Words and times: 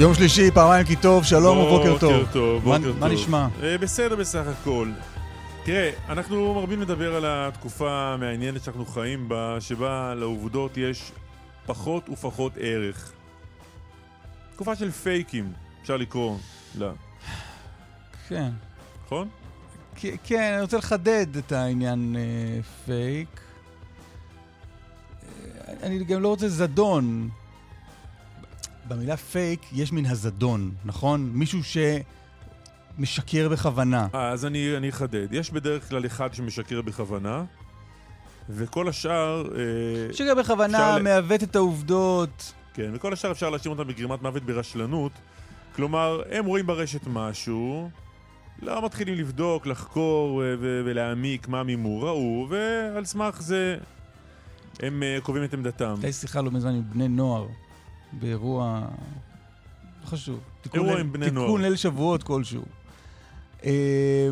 יום 0.00 0.14
שלישי, 0.14 0.50
פעמיים 0.50 0.86
כי 0.86 0.96
טוב, 0.96 1.24
שלום 1.24 1.58
ובוקר 1.58 1.98
טוב. 1.98 2.12
בוקר 2.12 2.32
טוב, 2.32 2.68
מה- 2.68 2.78
בוקר 2.78 2.90
טוב. 2.92 2.98
מה 3.00 3.08
נשמע? 3.08 3.48
אה, 3.62 3.78
בסדר 3.78 4.16
בסך 4.16 4.42
הכל. 4.46 4.90
תראה, 5.64 5.90
אנחנו 6.08 6.54
מרבים 6.54 6.80
לדבר 6.82 7.14
על 7.16 7.24
התקופה 7.26 7.90
המעניינת 8.14 8.64
שאנחנו 8.64 8.86
חיים 8.86 9.28
בה, 9.28 9.56
שבה 9.60 10.14
לעובדות 10.14 10.76
יש 10.76 11.12
פחות 11.66 12.08
ופחות 12.08 12.52
ערך. 12.60 13.12
תקופה 14.54 14.76
של 14.76 14.90
פייקים, 14.90 15.52
אפשר 15.82 15.96
לקרוא 15.96 16.36
לה, 16.78 16.90
כן. 18.28 18.50
נכון? 19.06 19.28
כן, 20.24 20.52
אני 20.52 20.62
רוצה 20.62 20.76
לחדד 20.78 21.36
את 21.36 21.52
העניין 21.52 22.16
אה, 22.18 22.62
פייק. 22.86 23.40
אה, 25.68 25.72
אני 25.82 26.04
גם 26.04 26.22
לא 26.22 26.28
רוצה 26.28 26.48
זדון. 26.48 27.28
במילה 28.90 29.16
פייק 29.16 29.60
יש 29.72 29.92
מן 29.92 30.06
הזדון, 30.06 30.70
נכון? 30.84 31.30
מישהו 31.34 31.60
שמשקר 32.98 33.48
בכוונה. 33.48 34.06
אה, 34.14 34.28
אז 34.28 34.46
אני 34.46 34.76
אני 34.76 34.88
אחדד. 34.88 35.26
יש 35.32 35.50
בדרך 35.50 35.88
כלל 35.88 36.06
אחד 36.06 36.34
שמשקר 36.34 36.82
בכוונה, 36.82 37.44
וכל 38.48 38.88
השאר... 38.88 39.44
אה, 39.56 40.08
משקר 40.10 40.34
בכוונה, 40.34 40.98
מעוות 40.98 41.42
את 41.42 41.56
העובדות. 41.56 42.52
כן, 42.74 42.90
וכל 42.94 43.12
השאר 43.12 43.30
אפשר 43.32 43.50
להאשים 43.50 43.72
אותם 43.72 43.88
בגרימת 43.88 44.22
מוות 44.22 44.42
ברשלנות. 44.42 45.12
כלומר, 45.76 46.22
הם 46.30 46.46
רואים 46.46 46.66
ברשת 46.66 47.06
משהו, 47.06 47.90
לא 48.62 48.84
מתחילים 48.84 49.14
לבדוק, 49.14 49.66
לחקור 49.66 50.42
אה, 50.42 50.54
ו- 50.60 50.82
ולהעמיק 50.84 51.48
מה 51.48 51.62
מימו 51.62 52.02
ראו, 52.02 52.46
ועל 52.50 53.04
סמך 53.04 53.42
זה 53.42 53.76
הם 54.80 55.02
קובעים 55.22 55.44
את 55.44 55.54
עמדתם. 55.54 55.94
הייתה 56.02 56.18
שיחה 56.18 56.40
לא 56.40 56.50
מזמן 56.50 56.74
עם 56.74 56.82
בני 56.92 57.08
נוער, 57.08 57.46
באירוע... 58.12 58.80
לא 60.02 60.06
חשוב. 60.06 60.40
תיקון 60.62 60.80
אירוע 60.80 61.00
עם 61.00 61.12
בני 61.12 61.24
תיקון 61.24 61.44
נוער. 61.44 61.62
ליל 61.62 61.76
שבועות 61.76 62.22
כלשהו. 62.22 62.62
אה, 63.64 64.28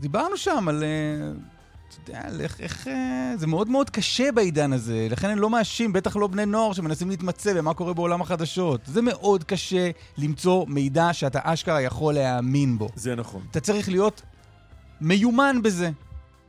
דיברנו 0.00 0.36
שם 0.36 0.68
על... 0.68 0.84
אה, 0.84 1.32
אתה 1.88 2.10
יודע, 2.10 2.20
על 2.24 2.40
איך... 2.40 2.60
איך 2.60 2.88
אה, 2.88 3.32
זה 3.36 3.46
מאוד 3.46 3.68
מאוד 3.68 3.90
קשה 3.90 4.32
בעידן 4.32 4.72
הזה, 4.72 5.06
לכן 5.10 5.30
אני 5.30 5.40
לא 5.40 5.50
מאשים, 5.50 5.92
בטח 5.92 6.16
לא 6.16 6.26
בני 6.26 6.46
נוער 6.46 6.72
שמנסים 6.72 7.10
להתמצא 7.10 7.54
במה 7.54 7.74
קורה 7.74 7.94
בעולם 7.94 8.20
החדשות. 8.20 8.80
זה 8.86 9.02
מאוד 9.02 9.44
קשה 9.44 9.90
למצוא 10.18 10.66
מידע 10.68 11.12
שאתה 11.12 11.40
אשכרה 11.42 11.80
יכול 11.80 12.14
להאמין 12.14 12.78
בו. 12.78 12.88
זה 12.94 13.14
נכון. 13.14 13.42
אתה 13.50 13.60
צריך 13.60 13.88
להיות 13.88 14.22
מיומן 15.00 15.62
בזה. 15.62 15.90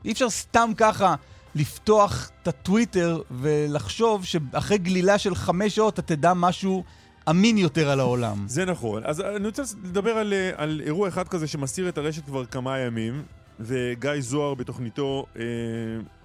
אי 0.06 0.12
אפשר 0.12 0.30
סתם 0.30 0.72
ככה 0.78 1.16
לפתוח 1.56 2.30
את 2.42 2.48
הטוויטר 2.48 3.22
ולחשוב 3.32 4.26
שאחרי 4.26 4.78
גלילה 4.78 5.18
של 5.18 5.36
חמש 5.36 5.76
שעות 5.76 5.94
אתה 5.94 6.02
תדע 6.02 6.34
משהו 6.34 6.84
אמין 7.30 7.58
יותר 7.58 7.90
על 7.90 8.00
העולם. 8.00 8.46
זה 8.48 8.66
נכון. 8.66 9.02
אז 9.06 9.22
אני 9.22 9.48
רוצה 9.48 9.64
לדבר 9.84 10.12
על, 10.12 10.34
על 10.56 10.82
אירוע 10.86 11.08
אחד 11.08 11.28
כזה 11.28 11.48
שמסתיר 11.48 11.90
את 11.90 11.98
הרשת 11.98 12.26
כבר 12.26 12.46
כמה 12.46 12.80
ימים, 12.80 13.24
וגיא 13.60 14.12
זוהר 14.20 14.54
בתוכניתו 14.54 15.26
אה, 15.36 15.44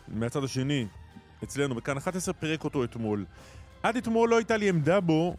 מהצד 0.08 0.44
השני, 0.44 0.86
אצלנו, 1.44 1.74
בכאן 1.74 1.96
11 1.96 2.34
פירק 2.34 2.64
אותו 2.64 2.84
אתמול. 2.84 3.24
עד 3.82 3.96
אתמול 3.96 4.30
לא 4.30 4.36
הייתה 4.36 4.56
לי 4.56 4.68
עמדה 4.68 5.00
בו, 5.00 5.36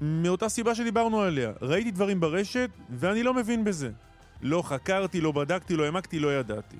מאותה 0.00 0.48
סיבה 0.48 0.74
שדיברנו 0.74 1.20
עליה. 1.20 1.52
ראיתי 1.62 1.90
דברים 1.90 2.20
ברשת, 2.20 2.70
ואני 2.90 3.22
לא 3.22 3.34
מבין 3.34 3.64
בזה. 3.64 3.90
לא 4.42 4.62
חקרתי, 4.62 5.20
לא 5.20 5.32
בדקתי, 5.32 5.76
לא 5.76 5.84
העמקתי, 5.84 6.18
לא 6.18 6.38
ידעתי. 6.38 6.76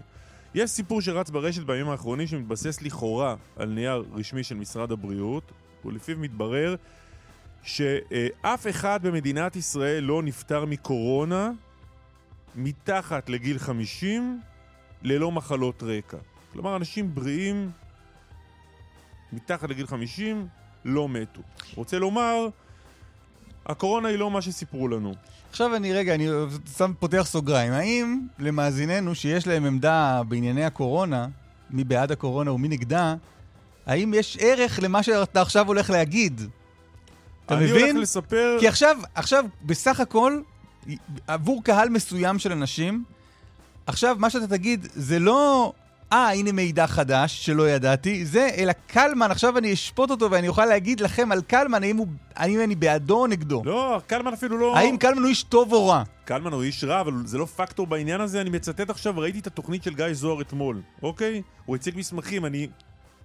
יש 0.54 0.70
סיפור 0.70 1.00
שרץ 1.00 1.30
ברשת 1.30 1.62
בימים 1.62 1.88
האחרונים 1.88 2.26
שמתבסס 2.26 2.82
לכאורה 2.82 3.34
על 3.56 3.68
נייר 3.68 4.04
רשמי 4.12 4.44
של 4.44 4.54
משרד 4.54 4.92
הבריאות, 4.92 5.52
ולפיו 5.84 6.18
מתברר 6.18 6.74
שאף 7.62 8.66
אחד 8.70 9.00
במדינת 9.02 9.56
ישראל 9.56 10.04
לא 10.04 10.22
נפטר 10.22 10.64
מקורונה 10.64 11.50
מתחת 12.54 13.28
לגיל 13.28 13.58
50 13.58 14.40
ללא 15.02 15.32
מחלות 15.32 15.82
רקע. 15.82 16.16
כלומר, 16.52 16.76
אנשים 16.76 17.14
בריאים 17.14 17.70
מתחת 19.32 19.70
לגיל 19.70 19.86
50 19.86 20.48
לא 20.84 21.08
מתו. 21.08 21.40
רוצה 21.74 21.98
לומר, 21.98 22.48
הקורונה 23.66 24.08
היא 24.08 24.18
לא 24.18 24.30
מה 24.30 24.42
שסיפרו 24.42 24.88
לנו. 24.88 25.14
עכשיו 25.54 25.76
אני 25.76 25.92
רגע, 25.92 26.14
אני 26.14 26.28
שם 26.78 26.92
פותח 26.98 27.22
סוגריים. 27.26 27.72
האם 27.72 28.20
למאזיננו 28.38 29.14
שיש 29.14 29.46
להם 29.46 29.64
עמדה 29.64 30.22
בענייני 30.28 30.64
הקורונה, 30.64 31.26
מי 31.70 31.84
בעד 31.84 32.12
הקורונה 32.12 32.52
ומי 32.52 32.68
נגדה, 32.68 33.14
האם 33.86 34.14
יש 34.14 34.38
ערך 34.40 34.78
למה 34.82 35.02
שאתה 35.02 35.40
עכשיו 35.40 35.66
הולך 35.66 35.90
להגיד? 35.90 36.40
אתה 37.46 37.54
אני 37.54 37.64
מבין? 37.64 37.82
הולך 37.96 38.02
לספר... 38.02 38.56
כי 38.60 38.68
עכשיו, 38.68 38.96
עכשיו, 39.14 39.44
בסך 39.62 40.00
הכל, 40.00 40.40
עבור 41.26 41.64
קהל 41.64 41.88
מסוים 41.88 42.38
של 42.38 42.52
אנשים, 42.52 43.04
עכשיו, 43.86 44.16
מה 44.18 44.30
שאתה 44.30 44.46
תגיד 44.46 44.86
זה 44.94 45.18
לא, 45.18 45.72
אה, 46.14 46.32
הנה 46.32 46.52
מידע 46.52 46.86
חדש 46.86 47.46
שלא 47.46 47.70
ידעתי, 47.70 48.24
זה, 48.24 48.48
אלא 48.56 48.72
קלמן, 48.86 49.30
עכשיו 49.30 49.58
אני 49.58 49.72
אשפוט 49.72 50.10
אותו 50.10 50.30
ואני 50.30 50.48
אוכל 50.48 50.66
להגיד 50.66 51.00
לכם 51.00 51.32
על 51.32 51.42
קלמן, 51.42 51.82
האם, 51.82 51.96
הוא, 51.96 52.06
האם 52.36 52.60
אני 52.64 52.74
בעדו 52.74 53.16
או 53.16 53.26
נגדו. 53.26 53.62
לא, 53.64 54.00
קלמן 54.06 54.32
אפילו 54.32 54.58
לא... 54.58 54.76
האם 54.76 54.96
קלמן 54.96 55.18
הוא 55.18 55.28
איש 55.28 55.42
טוב 55.42 55.72
או 55.72 55.88
רע? 55.88 56.02
קלמן 56.24 56.52
הוא 56.52 56.62
איש 56.62 56.84
רע, 56.84 57.00
אבל 57.00 57.12
זה 57.24 57.38
לא 57.38 57.44
פקטור 57.44 57.86
בעניין 57.86 58.20
הזה. 58.20 58.40
אני 58.40 58.50
מצטט 58.50 58.90
עכשיו, 58.90 59.18
ראיתי 59.18 59.38
את 59.38 59.46
התוכנית 59.46 59.82
של 59.82 59.94
גיא 59.94 60.12
זוהר 60.12 60.40
אתמול, 60.40 60.80
אוקיי? 61.02 61.42
הוא 61.64 61.76
הציג 61.76 61.98
מסמכים, 61.98 62.46
אני 62.46 62.68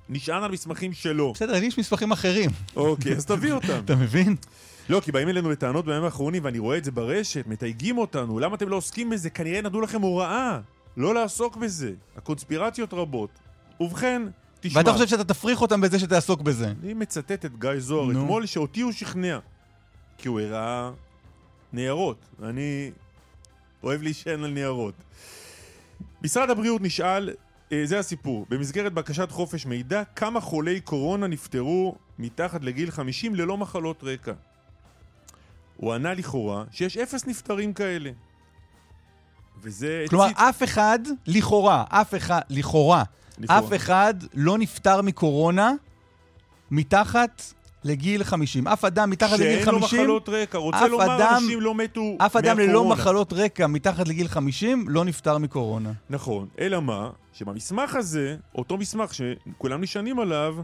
נשען 0.09 0.43
על 0.43 0.51
מסמכים 0.51 0.93
שלו. 0.93 1.33
בסדר, 1.33 1.59
לי 1.59 1.65
יש 1.65 1.79
מסמכים 1.79 2.11
אחרים. 2.11 2.49
אוקיי, 2.75 3.15
אז 3.15 3.25
תביא 3.25 3.53
אותם. 3.57 3.79
אתה 3.85 3.95
מבין? 3.95 4.35
לא, 4.89 4.99
כי 4.99 5.11
באים 5.11 5.29
אלינו 5.29 5.49
בטענות 5.49 5.85
בימים 5.85 6.03
האחרונים, 6.03 6.45
ואני 6.45 6.59
רואה 6.59 6.77
את 6.77 6.83
זה 6.83 6.91
ברשת, 6.91 7.47
מתייגים 7.47 7.97
אותנו, 7.97 8.39
למה 8.39 8.55
אתם 8.55 8.69
לא 8.69 8.75
עוסקים 8.75 9.09
בזה? 9.09 9.29
כנראה 9.29 9.61
נתנו 9.61 9.81
לכם 9.81 10.01
הוראה 10.01 10.59
לא 10.99 11.13
לעסוק 11.13 11.57
בזה. 11.57 11.93
הקונספירציות 12.17 12.93
רבות. 12.93 13.29
ובכן, 13.79 14.21
תשמע, 14.59 14.79
ואתה 14.79 14.93
חושב 14.93 15.07
שאתה 15.07 15.23
תפריך 15.23 15.61
אותם 15.61 15.81
בזה 15.81 15.99
שתעסוק 15.99 16.41
בזה. 16.41 16.73
אני 16.83 16.93
מצטט 16.93 17.45
את 17.45 17.59
גיא 17.59 17.69
זוהר 17.77 18.05
נו. 18.05 18.11
אתמול, 18.11 18.45
שאותי 18.45 18.81
הוא 18.81 18.91
שכנע. 18.91 19.39
כי 20.17 20.27
הוא 20.27 20.39
הראה 20.39 20.91
ניירות, 21.73 22.17
ואני 22.39 22.91
אוהב 23.83 24.01
להישען 24.01 24.43
על 24.43 24.51
ניירות. 24.51 24.93
משרד 26.21 26.49
הבריאות 26.49 26.81
נשאל, 26.81 27.29
אה, 27.71 27.81
זה 27.85 27.99
הסיפור, 27.99 28.45
במסגרת 28.49 28.93
בקשת 28.93 29.31
חופש 29.31 29.65
מידע, 29.65 30.03
כמה 30.15 30.41
חולי 30.41 30.81
קורונה 30.81 31.27
נפטרו 31.27 31.95
מתחת 32.19 32.63
לגיל 32.63 32.91
50 32.91 33.35
ללא 33.35 33.57
מחלות 33.57 34.03
רקע. 34.03 34.33
הוא 35.77 35.93
ענה 35.93 36.13
לכאורה 36.13 36.63
שיש 36.71 36.97
אפס 36.97 37.27
נפטרים 37.27 37.73
כאלה. 37.73 38.11
וזה 39.61 40.05
כלומר, 40.09 40.25
הצית- 40.25 40.37
אף 40.37 40.63
אחד, 40.63 40.99
לכאורה, 41.27 41.83
אף 41.89 42.15
אחד, 42.15 42.41
לכאורה, 42.49 43.03
לכאורה. 43.39 43.59
אף 43.59 43.73
אחד 43.75 44.13
לא 44.33 44.57
נפטר 44.57 45.01
מקורונה 45.01 45.71
מתחת 46.71 47.41
לגיל 47.83 48.23
50. 48.23 48.67
אף 48.67 48.85
אדם 48.85 49.09
מתחת 49.09 49.39
לגיל 49.39 49.63
שאין 49.63 49.75
לו 49.75 49.81
50, 49.81 49.99
מחלות 50.01 50.29
רקע. 50.29 50.57
רוצה 50.57 50.87
לומר, 50.87 51.17
אדם- 51.17 51.33
אנשים 51.43 51.61
לא 51.61 51.75
מתו 51.75 52.01
אף 52.17 52.35
אדם 52.35 52.59
ללא 52.59 52.67
מהקורונה. 52.67 52.95
מחלות 52.95 53.33
רקע 53.33 53.67
מתחת 53.67 54.07
לגיל 54.07 54.27
50 54.27 54.85
לא 54.89 55.05
נפטר 55.05 55.37
מקורונה. 55.37 55.91
נכון, 56.09 56.47
אלא 56.59 56.81
מה? 56.81 57.09
שבמסמך 57.33 57.95
הזה, 57.95 58.35
אותו 58.55 58.77
מסמך 58.77 59.11
שכולם 59.13 59.81
נשענים 59.81 60.19
עליו, 60.19 60.55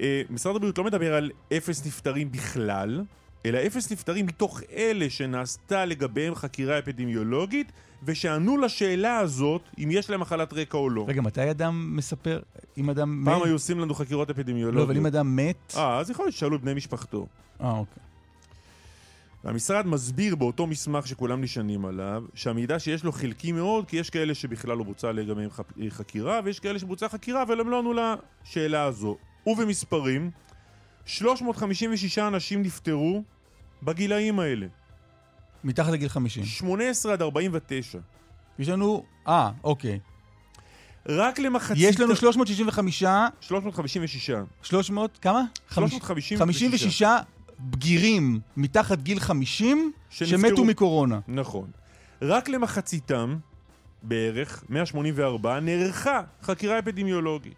אה, 0.00 0.22
משרד 0.30 0.56
הבריאות 0.56 0.78
לא 0.78 0.84
מדבר 0.84 1.14
על 1.14 1.30
אפס 1.56 1.86
נפטרים 1.86 2.32
בכלל, 2.32 3.02
אלא 3.46 3.58
אפס 3.66 3.92
נפטרים 3.92 4.26
מתוך 4.26 4.60
אלה 4.72 5.10
שנעשתה 5.10 5.84
לגביהם 5.84 6.34
חקירה 6.34 6.78
אפידמיולוגית, 6.78 7.72
ושענו 8.02 8.58
לשאלה 8.58 9.18
הזאת 9.18 9.62
אם 9.78 9.88
יש 9.92 10.10
להם 10.10 10.20
מחלת 10.20 10.52
רקע 10.52 10.78
או 10.78 10.90
לא. 10.90 11.04
רגע, 11.08 11.20
מתי 11.22 11.50
אדם 11.50 11.96
מספר, 11.96 12.40
אם 12.78 12.90
אדם 12.90 13.22
פעם 13.24 13.38
מת? 13.38 13.44
היו 13.44 13.52
עושים 13.52 13.80
לנו 13.80 13.94
חקירות 13.94 14.28
לא, 14.28 14.32
אפידמיולוגיות. 14.32 14.88
אבל 14.88 14.96
אם 14.96 15.06
אדם 15.06 15.36
מת... 15.36 15.74
אה, 15.76 15.98
אז 15.98 16.10
יכול 16.10 16.24
להיות 16.24 16.34
ששאלו 16.34 16.58
בני 16.58 16.74
משפחתו. 16.74 17.26
אה, 17.60 17.70
אוקיי. 17.70 18.02
המשרד 19.44 19.86
מסביר 19.86 20.34
באותו 20.36 20.66
מסמך 20.66 21.06
שכולם 21.06 21.42
נשענים 21.42 21.84
עליו, 21.84 22.24
שהמידע 22.34 22.78
שיש 22.78 23.04
לו 23.04 23.12
חלקי 23.12 23.52
מאוד, 23.52 23.88
כי 23.88 23.96
יש 23.96 24.10
כאלה 24.10 24.34
שבכלל 24.34 24.76
לא 24.76 24.84
בוצעה 24.84 25.12
לגביהם 25.12 25.50
ח- 25.50 25.60
חקירה, 25.90 26.40
ויש 26.44 26.60
כאלה 26.60 26.78
שבוצעה 26.78 27.08
חקירה, 27.08 27.42
אבל 27.42 27.60
הם 27.60 27.70
לא 27.70 27.78
ענו 27.78 27.92
לשאלה 27.92 28.84
הזו. 28.84 29.16
ובמספרים, 29.46 30.30
356 31.06 32.18
אנשים 32.18 32.62
נפטרו 32.62 33.22
בגילאים 33.82 34.40
האלה. 34.40 34.66
מתחת 35.64 35.92
לגיל 35.92 36.08
50. 36.08 36.44
18 36.44 37.12
עד 37.12 37.22
49. 37.22 37.98
יש 38.58 38.68
לנו... 38.68 39.04
אה, 39.28 39.50
אוקיי. 39.64 39.98
רק 41.08 41.38
למחצית... 41.38 41.76
יש 41.80 42.00
לנו 42.00 42.16
365, 42.16 43.04
356. 43.40 44.30
300, 44.62 45.18
כמה? 45.22 45.42
356. 45.70 46.38
56 46.38 47.02
בגירים 47.60 48.40
מתחת 48.56 48.98
גיל 48.98 49.20
50 49.20 49.92
שנפטרו. 50.10 50.38
שמתו 50.38 50.64
מקורונה. 50.64 51.20
נכון. 51.28 51.70
רק 52.22 52.48
למחציתם, 52.48 53.36
בערך, 54.02 54.64
184, 54.68 55.60
נערכה 55.60 56.20
חקירה 56.42 56.78
אפידמיולוגית. 56.78 57.54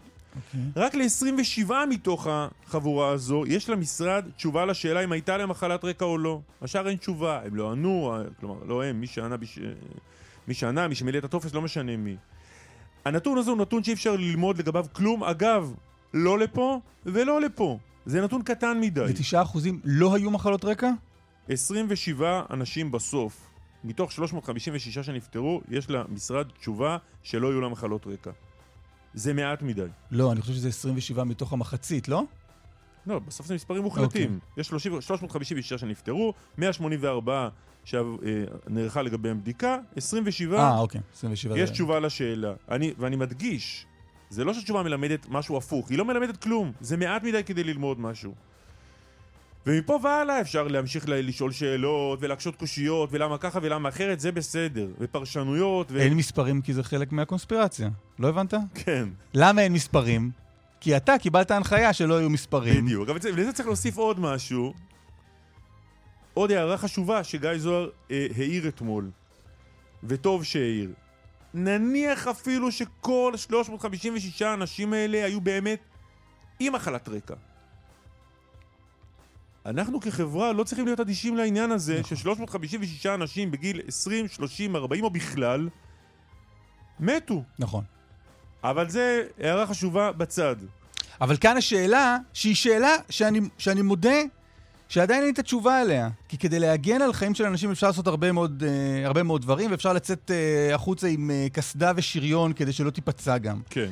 רק 0.76 0.94
ל-27 0.94 1.70
מתוך 1.90 2.26
החבורה 2.30 3.08
הזו 3.08 3.44
יש 3.46 3.68
למשרד 3.68 4.24
תשובה 4.36 4.66
לשאלה 4.66 5.04
אם 5.04 5.12
הייתה 5.12 5.36
להם 5.36 5.48
מחלת 5.48 5.84
רקע 5.84 6.04
או 6.04 6.18
לא. 6.18 6.40
השאר 6.62 6.88
אין 6.88 6.96
תשובה, 6.96 7.40
הם 7.44 7.54
לא 7.54 7.72
ענו, 7.72 8.14
כלומר, 8.40 8.64
לא 8.66 8.84
הם, 8.84 9.00
מי 9.00 9.06
שענה, 9.06 9.36
בש... 9.36 9.58
מי 10.48 10.54
שענה, 10.54 10.88
מי 10.88 10.94
שמילא 10.94 11.18
את 11.18 11.24
הטופס, 11.24 11.54
לא 11.54 11.62
משנה 11.62 11.96
מי. 11.96 12.16
הנתון 13.04 13.38
הזה 13.38 13.50
הוא 13.50 13.58
נתון 13.58 13.84
שאי 13.84 13.92
אפשר 13.92 14.16
ללמוד 14.16 14.58
לגביו 14.58 14.86
כלום. 14.92 15.24
אגב, 15.24 15.74
לא 16.14 16.38
לפה 16.38 16.80
ולא 17.06 17.40
לפה. 17.40 17.78
זה 18.06 18.20
נתון 18.20 18.42
קטן 18.42 18.80
מדי. 18.80 19.00
ו-9 19.00 19.42
אחוזים 19.42 19.80
לא 19.84 20.14
היו 20.14 20.30
מחלות 20.30 20.64
רקע? 20.64 20.90
27 21.48 22.42
אנשים 22.50 22.92
בסוף, 22.92 23.46
מתוך 23.84 24.12
356 24.12 24.98
שנפטרו, 24.98 25.60
יש 25.70 25.90
למשרד 25.90 26.46
תשובה 26.58 26.96
שלא 27.22 27.48
יהיו 27.48 27.60
לה 27.60 27.68
מחלות 27.68 28.06
רקע. 28.06 28.30
זה 29.16 29.32
מעט 29.34 29.62
מדי. 29.62 29.82
לא, 30.10 30.32
אני 30.32 30.40
חושב 30.40 30.52
שזה 30.52 30.68
27 30.68 31.24
מתוך 31.24 31.52
המחצית, 31.52 32.08
לא? 32.08 32.22
לא, 33.06 33.18
בסוף 33.18 33.46
זה 33.46 33.54
מספרים 33.54 33.82
מוחלטים. 33.82 34.34
אוקיי. 34.34 34.60
יש 34.60 34.66
30, 34.66 35.00
356 35.00 35.72
שנפטרו, 35.72 36.32
184 36.58 37.48
שנערכה 37.84 39.02
לגביהם 39.02 39.40
בדיקה, 39.40 39.78
27 39.96 40.58
אה, 40.58 40.78
אוקיי, 40.78 41.00
27. 41.14 41.58
יש 41.58 41.68
זה- 41.68 41.74
תשובה 41.74 42.00
לשאלה. 42.00 42.52
אני, 42.70 42.92
ואני 42.98 43.16
מדגיש, 43.16 43.86
זה 44.30 44.44
לא 44.44 44.54
שהתשובה 44.54 44.82
מלמדת 44.82 45.26
משהו 45.28 45.56
הפוך, 45.56 45.90
היא 45.90 45.98
לא 45.98 46.04
מלמדת 46.04 46.36
כלום. 46.42 46.72
זה 46.80 46.96
מעט 46.96 47.22
מדי 47.22 47.44
כדי 47.44 47.64
ללמוד 47.64 48.00
משהו. 48.00 48.34
ומפה 49.66 49.98
והלאה 50.02 50.40
אפשר 50.40 50.68
להמשיך 50.68 51.08
ל- 51.08 51.28
לשאול 51.28 51.52
שאלות 51.52 52.18
ולהקשות 52.22 52.56
קושיות 52.56 53.08
ולמה 53.12 53.38
ככה 53.38 53.58
ולמה 53.62 53.88
אחרת, 53.88 54.20
זה 54.20 54.32
בסדר. 54.32 54.88
ופרשנויות 55.00 55.86
ו... 55.92 55.98
אין 55.98 56.14
מספרים 56.14 56.62
כי 56.62 56.74
זה 56.74 56.82
חלק 56.82 57.12
מהקונספירציה. 57.12 57.88
לא 58.18 58.28
הבנת? 58.28 58.54
כן, 58.74 59.08
למה 59.34 59.62
אין 59.62 59.72
מספרים? 59.72 60.30
כי 60.80 60.96
אתה 60.96 61.18
קיבלת 61.18 61.50
הנחיה 61.50 61.92
שלא 61.92 62.14
יהיו 62.14 62.30
מספרים. 62.30 62.84
בדיוק. 62.84 63.08
אבל 63.08 63.18
לזה 63.32 63.52
צריך 63.52 63.66
להוסיף 63.68 63.96
עוד 63.96 64.20
משהו. 64.20 64.74
עוד 66.34 66.52
הערה 66.52 66.78
חשובה 66.78 67.24
שגיא 67.24 67.58
זוהר 67.58 67.88
אה, 68.10 68.26
העיר 68.36 68.68
אתמול, 68.68 69.10
וטוב 70.04 70.44
שהעיר. 70.44 70.90
נניח 71.54 72.28
אפילו 72.28 72.72
שכל 72.72 73.32
356 73.36 74.42
האנשים 74.42 74.92
האלה 74.92 75.24
היו 75.24 75.40
באמת 75.40 75.78
עם 76.60 76.72
מחלת 76.72 77.08
רקע. 77.08 77.34
אנחנו 79.66 80.00
כחברה 80.00 80.52
לא 80.52 80.64
צריכים 80.64 80.84
להיות 80.84 81.00
אדישים 81.00 81.36
לעניין 81.36 81.72
הזה 81.72 82.00
ש-356 82.04 83.08
אנשים 83.14 83.50
בגיל 83.50 83.80
20, 83.88 84.28
30, 84.28 84.76
40 84.76 85.04
או 85.04 85.10
בכלל 85.10 85.68
מתו. 87.00 87.42
נכון. 87.58 87.84
אבל 88.64 88.88
זה 88.88 89.22
הערה 89.40 89.66
חשובה 89.66 90.12
בצד. 90.12 90.56
אבל 91.20 91.36
כאן 91.36 91.56
השאלה, 91.56 92.16
שהיא 92.32 92.54
שאלה 92.54 92.96
שאני, 93.10 93.40
שאני 93.58 93.82
מודה 93.82 94.18
שעדיין 94.88 95.18
אין 95.18 95.26
לי 95.26 95.32
את 95.32 95.38
התשובה 95.38 95.80
עליה. 95.80 96.08
כי 96.28 96.38
כדי 96.38 96.58
להגן 96.58 97.02
על 97.02 97.12
חיים 97.12 97.34
של 97.34 97.44
אנשים 97.44 97.70
אפשר 97.70 97.86
לעשות 97.86 98.06
הרבה 98.06 98.32
מאוד, 98.32 98.64
אה, 98.66 99.06
הרבה 99.06 99.22
מאוד 99.22 99.42
דברים, 99.42 99.70
ואפשר 99.70 99.92
לצאת 99.92 100.30
אה, 100.30 100.74
החוצה 100.74 101.08
עם 101.08 101.30
אה, 101.30 101.46
קסדה 101.52 101.92
ושריון 101.96 102.52
כדי 102.52 102.72
שלא 102.72 102.90
תיפצע 102.90 103.38
גם. 103.38 103.60
כן. 103.70 103.90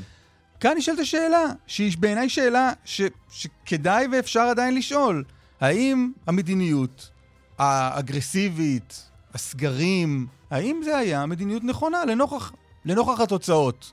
כאן 0.61 0.75
נשאלת 0.77 0.99
השאלה, 0.99 1.45
שהיא 1.67 1.93
בעיניי 1.99 2.29
שאלה 2.29 2.73
ש, 2.85 3.01
שכדאי 3.31 4.07
ואפשר 4.13 4.41
עדיין 4.41 4.75
לשאול. 4.75 5.25
האם 5.65 6.13
המדיניות 6.27 7.11
האגרסיבית, 7.59 9.11
הסגרים, 9.35 10.27
האם 10.51 10.81
זה 10.85 10.97
היה 10.97 11.27
מדיניות 11.27 11.65
נכונה 11.65 12.05
לנוכח, 12.05 12.53
לנוכח 12.85 13.21
התוצאות? 13.21 13.93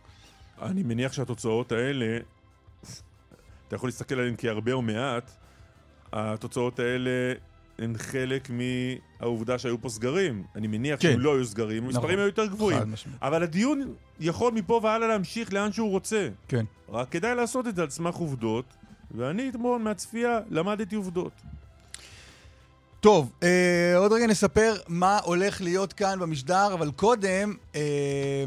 אני 0.61 0.83
מניח 0.83 1.13
שהתוצאות 1.13 1.71
האלה, 1.71 2.17
אתה 3.67 3.75
יכול 3.75 3.89
להסתכל 3.89 4.15
עליהן 4.15 4.35
כהרבה 4.37 4.73
או 4.73 4.81
מעט, 4.81 5.31
התוצאות 6.13 6.79
האלה 6.79 7.33
הן 7.79 7.97
חלק 7.97 8.49
מהעובדה 8.49 9.59
שהיו 9.59 9.81
פה 9.81 9.89
סגרים. 9.89 10.43
אני 10.55 10.67
מניח 10.67 10.99
כן. 11.01 11.11
שאם 11.11 11.19
לא 11.19 11.35
היו 11.35 11.45
סגרים, 11.45 11.83
המספרים 11.83 12.05
נכון. 12.05 12.19
היו 12.19 12.25
יותר 12.25 12.45
גבוהים. 12.45 12.93
אבל 13.21 13.43
הדיון 13.43 13.93
יכול 14.19 14.53
מפה 14.53 14.79
והלאה 14.83 15.07
להמשיך 15.07 15.53
לאן 15.53 15.71
שהוא 15.71 15.89
רוצה. 15.89 16.29
כן. 16.47 16.65
רק 16.89 17.09
כדאי 17.09 17.35
לעשות 17.35 17.67
את 17.67 17.75
זה 17.75 17.81
על 17.81 17.89
סמך 17.89 18.15
עובדות, 18.15 18.65
ואני 19.11 19.49
אתמול 19.49 19.81
מהצפייה 19.81 20.39
למדתי 20.49 20.95
עובדות. 20.95 21.31
טוב, 23.01 23.31
אה, 23.43 23.97
עוד 23.97 24.11
רגע 24.11 24.27
נספר 24.27 24.73
מה 24.87 25.19
הולך 25.23 25.61
להיות 25.61 25.93
כאן 25.93 26.19
במשדר, 26.19 26.73
אבל 26.73 26.91
קודם, 26.91 27.53
אה, 27.75 28.43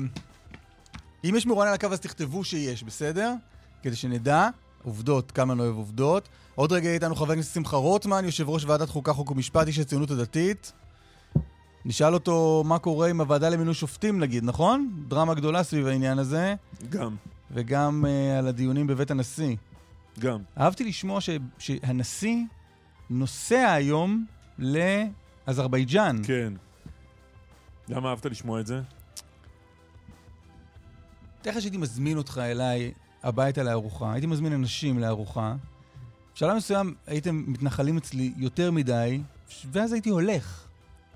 אם 1.24 1.34
יש 1.36 1.46
מרואיין 1.46 1.68
על 1.68 1.74
הקו 1.74 1.86
אז 1.86 2.00
תכתבו 2.00 2.44
שיש, 2.44 2.82
בסדר? 2.82 3.34
כדי 3.82 3.96
שנדע 3.96 4.48
עובדות, 4.84 5.30
כמה 5.30 5.52
אני 5.52 5.62
אוהב 5.62 5.76
עובדות. 5.76 6.28
עוד 6.54 6.72
רגע 6.72 6.84
יהיה 6.84 6.94
איתנו 6.94 7.16
חבר 7.16 7.32
הכנסת 7.32 7.54
שמחה 7.54 7.76
רוטמן, 7.76 8.24
יושב 8.24 8.48
ראש 8.48 8.64
ועדת 8.64 8.88
חוקה, 8.88 9.12
חוק 9.12 9.30
ומשפט, 9.30 9.66
איש 9.66 9.78
הציונות 9.78 10.10
הדתית. 10.10 10.72
נשאל 11.84 12.14
אותו 12.14 12.62
מה 12.66 12.78
קורה 12.78 13.08
עם 13.08 13.20
הוועדה 13.20 13.48
למינוי 13.48 13.74
שופטים 13.74 14.20
נגיד, 14.20 14.44
נכון? 14.44 15.04
דרמה 15.08 15.34
גדולה 15.34 15.62
סביב 15.62 15.86
העניין 15.86 16.18
הזה, 16.18 16.54
גם, 16.88 17.16
וגם 17.50 18.04
אה, 18.08 18.38
על 18.38 18.48
הדיונים 18.48 18.86
בבית 18.86 19.10
הנשיא. 19.10 19.56
גם. 20.18 20.38
אהבתי 20.58 20.84
לשמוע 20.84 21.20
ש, 21.20 21.30
שהנשיא 21.58 22.36
נוסע 23.10 23.72
היום 23.72 24.24
לאזרבייג'אן. 24.58 26.16
כן. 26.26 26.52
למה 27.88 28.10
אהבת 28.10 28.26
לשמוע 28.26 28.60
את 28.60 28.66
זה? 28.66 28.80
תאר 31.42 31.52
לך 31.52 31.60
שהייתי 31.60 31.76
מזמין 31.76 32.18
אותך 32.18 32.40
אליי 32.44 32.92
הביתה 33.22 33.62
לארוחה, 33.62 34.12
הייתי 34.12 34.26
מזמין 34.26 34.52
אנשים 34.52 34.98
לארוחה, 34.98 35.54
בשלב 36.34 36.56
מסוים 36.56 36.94
הייתם 37.06 37.44
מתנחלים 37.46 37.96
אצלי 37.96 38.32
יותר 38.36 38.70
מדי, 38.70 39.20
ואז 39.72 39.92
הייתי 39.92 40.10
הולך. 40.10 40.64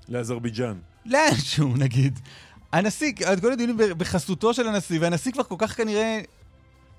לאזרבייג'אן. 0.08 0.78
לאנשהו, 1.06 1.76
נגיד. 1.76 2.20
הנשיא, 2.72 3.12
כל 3.40 3.52
הדיונים 3.52 3.76
בחסותו 3.98 4.54
של 4.54 4.68
הנשיא, 4.68 5.00
והנשיא 5.00 5.32
כבר 5.32 5.42
כל 5.42 5.54
כך 5.58 5.76
כנראה 5.76 6.20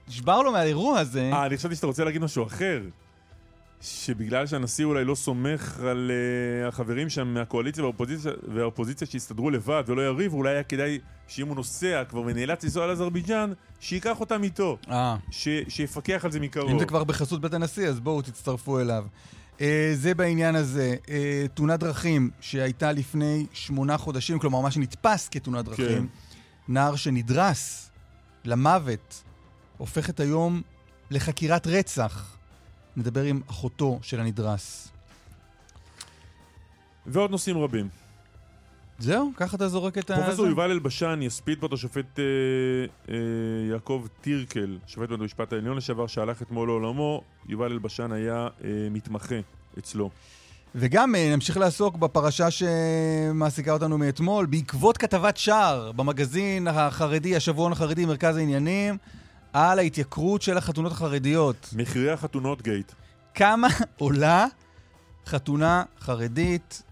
נשבר 0.08 0.41
לו 0.41 0.51
מהאירוע 0.51 1.00
הזה. 1.00 1.29
אה, 1.34 1.46
אני 1.46 1.58
חשבתי 1.58 1.75
שאתה 1.75 1.88
רוצה 1.88 2.03
להגיד 2.03 2.22
משהו 2.22 2.46
אחר. 2.46 2.81
שבגלל 3.81 4.48
שהנשיא 4.48 4.86
אולי 4.86 5.05
לא 5.05 5.15
סומך 5.15 5.79
על 5.79 6.12
uh, 6.12 6.67
החברים 6.67 7.09
שם 7.09 7.27
מהקואליציה 7.27 7.83
והאופוזיציה, 7.83 8.31
והאופוזיציה 8.55 9.07
שיסתדרו 9.07 9.50
לבד 9.50 9.83
ולא 9.88 10.01
יריבו, 10.01 10.38
אולי 10.38 10.51
היה 10.51 10.63
כדאי 10.63 11.00
שאם 11.27 11.48
הוא 11.48 11.55
נוסע 11.55 12.03
כבר 12.09 12.21
ונאלץ 12.25 12.63
לנסוע 12.63 12.88
לאזרבייג'אן, 12.88 13.53
שייקח 13.79 14.19
אותם 14.19 14.43
איתו, 14.43 14.77
אה. 14.89 15.17
ש, 15.31 15.48
שיפקח 15.67 16.25
על 16.25 16.31
זה 16.31 16.39
מקרוב. 16.39 16.69
אם 16.69 16.79
זה 16.79 16.86
כבר 16.86 17.03
בחסות 17.03 17.41
בית 17.41 17.53
הנשיא, 17.53 17.88
אז 17.88 18.00
בואו 18.00 18.21
תצטרפו 18.21 18.79
אליו. 18.79 19.05
Uh, 19.57 19.62
זה 19.93 20.15
בעניין 20.15 20.55
הזה. 20.55 20.95
Uh, 21.05 21.09
תאונת 21.53 21.79
דרכים 21.79 22.29
שהייתה 22.41 22.91
לפני 22.91 23.45
שמונה 23.53 23.98
חודשים, 23.98 24.39
כלומר, 24.39 24.62
מה 24.62 24.71
שנתפס 24.71 25.29
כתאונת 25.29 25.65
דרכים, 25.65 25.88
כן. 25.88 26.05
נער 26.67 26.95
שנדרס 26.95 27.91
למוות, 28.45 29.24
הופכת 29.77 30.19
היום 30.19 30.62
לחקירת 31.12 31.67
רצח. 31.67 32.38
נדבר 32.98 33.24
עם 33.24 33.41
אחותו 33.50 34.00
של 34.01 34.19
הנדרס. 34.19 34.91
ועוד 37.05 37.31
נושאים 37.31 37.58
רבים. 37.58 37.89
זהו? 39.00 39.31
ככה 39.36 39.58
אתה 39.58 39.67
זורק 39.67 39.98
את 39.98 40.10
ה... 40.10 40.15
פרופסור? 40.15 40.48
יובל 40.48 40.72
אלבשן 40.72 41.19
יספיד 41.22 41.60
פה 41.60 41.67
את 41.67 41.74
השופט 41.74 42.19
אה, 42.19 42.24
אה, 43.10 43.15
יעקב 43.69 44.05
טירקל, 44.22 44.77
שופט 44.88 45.10
בית 45.10 45.19
המשפט 45.19 45.53
העליון 45.53 45.77
לשעבר, 45.77 46.08
שהלך 46.08 46.41
אתמול 46.41 46.67
לעולמו. 46.67 47.24
יובל 47.48 47.72
אלבשן 47.72 48.12
היה 48.12 48.48
אה, 48.63 48.69
מתמחה 48.91 49.36
אצלו. 49.79 50.10
וגם 50.75 51.15
אה, 51.15 51.31
נמשיך 51.36 51.58
לעסוק 51.58 51.96
בפרשה 51.96 52.48
שמעסיקה 52.51 53.74
אותנו 53.74 53.98
מאתמול, 53.98 54.46
בעקבות 54.46 54.98
כתבת 54.98 55.38
שער 55.38 55.91
במגזין 55.91 56.67
החרדי, 56.67 57.36
השבועון 57.36 57.72
החרדי, 57.72 58.05
מרכז 58.05 58.38
העניינים, 58.38 58.98
על 59.53 59.79
ההתייקרות 59.79 60.41
של 60.41 60.58
החתונות 60.58 60.91
החרדיות. 60.91 61.70
מחירי 61.75 62.12
החתונות 62.12 62.62
גייט. 62.62 62.91
כמה 63.34 63.68
עולה 63.98 64.46
חתונה 65.25 65.84
חרדית 66.00 66.84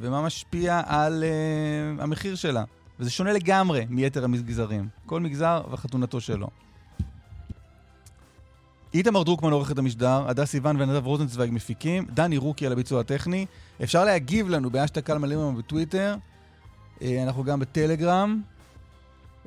ומה 0.00 0.22
משפיע 0.22 0.82
על 0.86 1.24
uh, 1.24 2.02
המחיר 2.02 2.34
שלה. 2.34 2.64
וזה 3.00 3.10
שונה 3.10 3.32
לגמרי 3.32 3.86
מיתר 3.88 4.24
המגזרים. 4.24 4.88
כל 5.06 5.20
מגזר 5.20 5.62
וחתונתו 5.70 6.20
שלו. 6.20 6.48
איתמר 8.94 9.22
דרוקמן 9.22 9.52
עורך 9.52 9.70
את 9.70 9.78
המשדר, 9.78 10.28
הדס 10.28 10.50
סיוון 10.50 10.80
ונדב 10.80 11.06
רוזנצוויג 11.06 11.50
מפיקים, 11.52 12.06
דני 12.14 12.36
רוקי 12.36 12.66
על 12.66 12.72
הביצוע 12.72 13.00
הטכני. 13.00 13.46
אפשר 13.82 14.04
להגיב 14.04 14.48
לנו 14.48 14.70
באשטג 14.70 15.00
קלמן 15.00 15.28
ליברמן 15.28 15.58
בטוויטר, 15.58 16.16
אה, 17.02 17.22
אנחנו 17.22 17.44
גם 17.44 17.60
בטלגרם. 17.60 18.42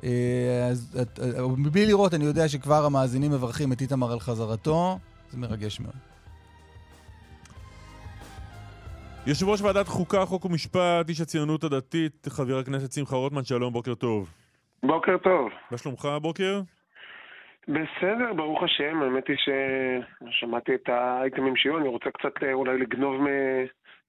אה, 0.04 0.66
אז 0.70 1.06
אה, 1.22 1.42
מבלי 1.58 1.86
לראות, 1.86 2.14
אני 2.14 2.24
יודע 2.24 2.48
שכבר 2.48 2.84
המאזינים 2.86 3.30
מברכים 3.30 3.72
את 3.72 3.80
איתמר 3.80 4.12
על 4.12 4.20
חזרתו, 4.20 4.98
זה 5.28 5.38
מרגש 5.38 5.80
מאוד. 5.80 5.94
יושב 9.26 9.48
ראש 9.48 9.60
ועדת 9.62 9.88
חוקה, 9.88 10.24
חוק 10.24 10.44
ומשפט, 10.44 11.08
איש 11.08 11.20
הציונות 11.20 11.64
הדתית, 11.64 12.26
חבר 12.28 12.58
הכנסת 12.58 12.92
שמחה 12.92 13.16
רוטמן, 13.16 13.44
שלום, 13.44 13.72
בוקר 13.72 13.94
טוב. 13.94 14.30
בוקר 14.82 15.16
טוב. 15.18 15.50
מה 15.70 15.78
שלומך 15.78 16.04
הבוקר? 16.04 16.60
בסדר, 17.68 18.32
ברוך 18.36 18.62
השם, 18.62 19.02
האמת 19.02 19.24
היא 19.28 19.36
ששמעתי 19.36 20.74
את 20.74 20.88
האייטמים 20.88 21.56
שיהיו, 21.56 21.78
אני 21.78 21.88
רוצה 21.88 22.10
קצת 22.10 22.42
אה, 22.42 22.52
אולי 22.52 22.78
לגנוב 22.78 23.22
מ- 23.22 23.66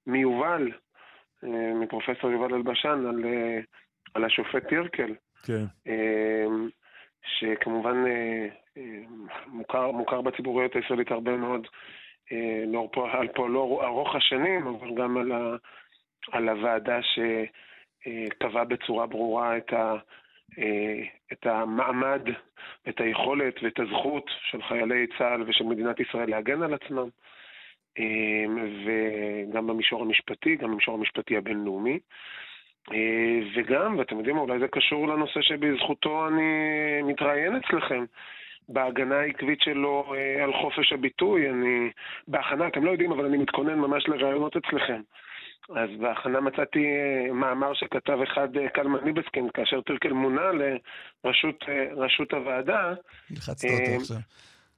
מיובל, 0.07 0.71
אה, 1.43 1.73
מפרופסור 1.81 2.31
יובל 2.31 2.53
אלבשן, 2.53 3.05
על, 3.09 3.25
אה, 3.25 3.59
על 4.13 4.25
השופט 4.25 4.67
טירקל, 4.69 5.13
כן. 5.43 5.63
אה, 5.87 6.45
שכמובן 7.23 8.05
אה, 8.07 8.47
אה, 8.77 8.83
מוכר, 9.47 9.91
מוכר 9.91 10.21
בציבוריות 10.21 10.75
הישראלית 10.75 11.11
הרבה 11.11 11.37
מאוד, 11.37 11.67
לא, 12.67 12.89
על 13.11 13.27
פועלו 13.27 13.81
ארוך 13.83 14.15
השנים, 14.15 14.67
אבל 14.67 14.95
גם 14.95 15.17
על, 15.17 15.31
ה, 15.31 15.55
על 16.31 16.49
הוועדה 16.49 16.99
שקבעה 17.01 18.63
בצורה 18.63 19.05
ברורה 19.05 19.57
את 19.57 19.73
ה... 19.73 19.95
את 21.33 21.45
המעמד, 21.45 22.21
את 22.89 23.01
היכולת 23.01 23.63
ואת 23.63 23.79
הזכות 23.79 24.25
של 24.49 24.61
חיילי 24.61 25.07
צה"ל 25.17 25.43
ושל 25.47 25.63
מדינת 25.63 25.99
ישראל 25.99 26.29
להגן 26.29 26.63
על 26.63 26.73
עצמם, 26.73 27.07
וגם 28.85 29.67
במישור 29.67 30.01
המשפטי, 30.01 30.55
גם 30.55 30.71
במישור 30.71 30.95
המשפטי 30.95 31.37
הבינלאומי. 31.37 31.99
אה, 32.93 33.39
וגם, 33.55 33.97
ואתם 33.97 34.17
יודעים, 34.17 34.37
אולי 34.37 34.59
זה 34.59 34.67
קשור 34.67 35.07
לנושא 35.07 35.41
שבזכותו 35.41 36.27
אני 36.27 37.01
מתראיין 37.03 37.55
אצלכם. 37.55 38.05
בהגנה 38.69 39.19
העקבית 39.19 39.61
שלו 39.61 40.13
אה, 40.15 40.43
על 40.43 40.53
חופש 40.61 40.93
הביטוי, 40.93 41.49
אני 41.49 41.89
בהכנה, 42.27 42.67
אתם 42.67 42.85
לא 42.85 42.91
יודעים, 42.91 43.11
אבל 43.11 43.25
אני 43.25 43.37
מתכונן 43.37 43.79
ממש 43.79 44.07
לראיונות 44.07 44.55
אצלכם. 44.55 45.01
אז 45.75 45.89
בהכנה 45.99 46.41
מצאתי 46.41 46.85
אה, 46.85 47.33
מאמר 47.33 47.73
שכתב 47.73 48.19
אחד 48.23 48.57
אה, 48.57 48.69
קלמן 48.69 49.03
ליבסקין, 49.05 49.49
כאשר 49.53 49.81
טירקל 49.81 50.13
מונה 50.13 50.51
לראשות 50.51 51.63
אה, 52.33 52.37
הוועדה, 52.37 52.93
נלחצת 53.31 53.63
אותו 53.63 53.91
אה, 53.91 53.95
עכשיו. 53.95 54.17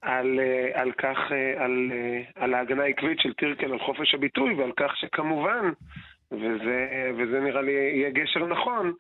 על, 0.04 0.40
על 0.74 0.92
כך, 0.92 1.18
אה, 1.32 1.64
על, 1.64 1.92
אה, 1.92 2.44
על 2.44 2.54
ההגנה 2.54 2.84
העקבית 2.84 3.20
של 3.20 3.34
טירקל 3.34 3.72
על 3.72 3.80
חופש 3.80 4.14
הביטוי, 4.14 4.54
ועל 4.54 4.72
כך 4.78 4.98
שכמובן, 4.98 5.72
וזה, 6.34 7.12
וזה 7.18 7.40
נראה 7.40 7.62
לי 7.62 7.72
יהיה 7.72 8.10
גשר 8.10 8.46
נכון, 8.46 8.94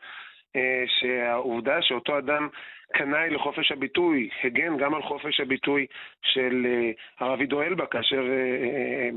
אה, 0.55 0.83
שהעובדה 0.87 1.81
שאותו 1.81 2.17
אדם 2.17 2.47
קנאי 2.93 3.29
לחופש 3.29 3.71
הביטוי, 3.71 4.29
הגן 4.43 4.77
גם 4.77 4.95
על 4.95 5.01
חופש 5.01 5.39
הביטוי 5.39 5.85
של 6.21 6.65
אה, 6.65 6.91
הרב 7.19 7.39
עידו 7.39 7.61
אלבה, 7.61 7.85
כאשר, 7.85 8.23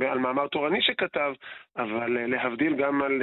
אה, 0.03 0.13
על 0.13 0.19
מאמר 0.19 0.47
תורני 0.47 0.83
שכתב, 0.83 1.33
אבל 1.77 2.27
להבדיל 2.27 2.75
גם 2.77 3.03
על 3.03 3.23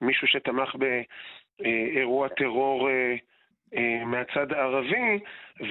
מישהו 0.00 0.26
שתמך 0.28 0.74
באירוע 0.74 2.28
טרור 2.28 2.88
מהצד 4.06 4.52
הערבי, 4.52 5.18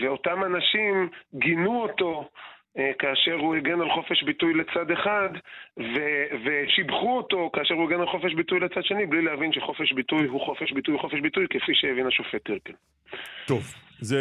ואותם 0.02 0.44
אנשים 0.44 1.10
גינו 1.34 1.82
אותו 1.82 2.30
כאשר 3.00 3.34
הוא 3.34 3.56
הגן 3.56 3.82
על 3.82 3.90
חופש 3.92 4.24
ביטוי 4.24 4.54
לצד 4.54 4.92
אחד, 4.92 5.30
ו- 5.80 6.26
ושיבחו 6.46 7.18
אותו 7.18 7.50
כאשר 7.54 7.74
הוא 7.74 7.86
הגן 7.88 8.00
על 8.00 8.08
חופש 8.08 8.34
ביטוי 8.34 8.60
לצד 8.60 8.84
שני, 8.84 9.06
בלי 9.06 9.22
להבין 9.22 9.54
שחופש 9.54 9.92
ביטוי 9.92 10.28
הוא 10.28 10.42
חופש 10.46 10.72
ביטוי 10.72 10.94
הוא 10.94 11.02
חופש 11.02 11.20
ביטוי, 11.20 11.48
כפי 11.50 11.72
שהבין 11.76 12.08
השופט 12.08 12.46
טירקל. 12.46 12.74
טוב, 13.48 13.64
זה 14.00 14.18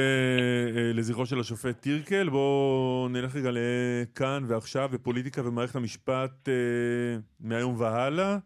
אה, 0.77 0.91
לזכרו 0.95 1.27
של 1.27 1.41
השופט 1.41 1.81
טירקל. 1.81 2.29
בואו 2.29 3.09
נלך 3.11 3.37
רגע 3.37 3.51
לכאן 3.53 4.43
ועכשיו, 4.49 4.89
ופוליטיקה 4.93 5.49
ומערכת 5.49 5.77
המשפט 5.77 6.49
אה, 6.49 7.17
מהיום 7.41 7.81
והלאה. 7.81 8.37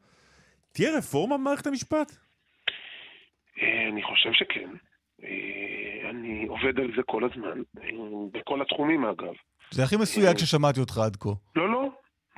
תהיה 0.73 0.99
רפורמה 0.99 1.39
במערכת 1.39 1.67
המשפט? 1.67 2.13
אה, 3.63 3.89
אני 3.89 4.03
חושב 4.03 4.33
שכן. 4.33 4.71
אה, 5.25 6.11
אני 6.11 6.47
עובד 6.49 6.81
על 6.81 6.91
זה 6.97 7.03
כל 7.03 7.25
הזמן, 7.25 7.63
אה, 7.83 7.89
בכל 8.33 8.63
התחומים 8.63 9.05
אגב. 9.05 9.35
זה 9.70 9.82
הכי 9.85 9.96
מסויג 9.96 10.37
ששמעתי 10.38 10.80
אותך 10.80 10.99
עד 10.99 11.16
כה. 11.16 11.28
לא, 11.56 11.70
לא, 11.73 11.88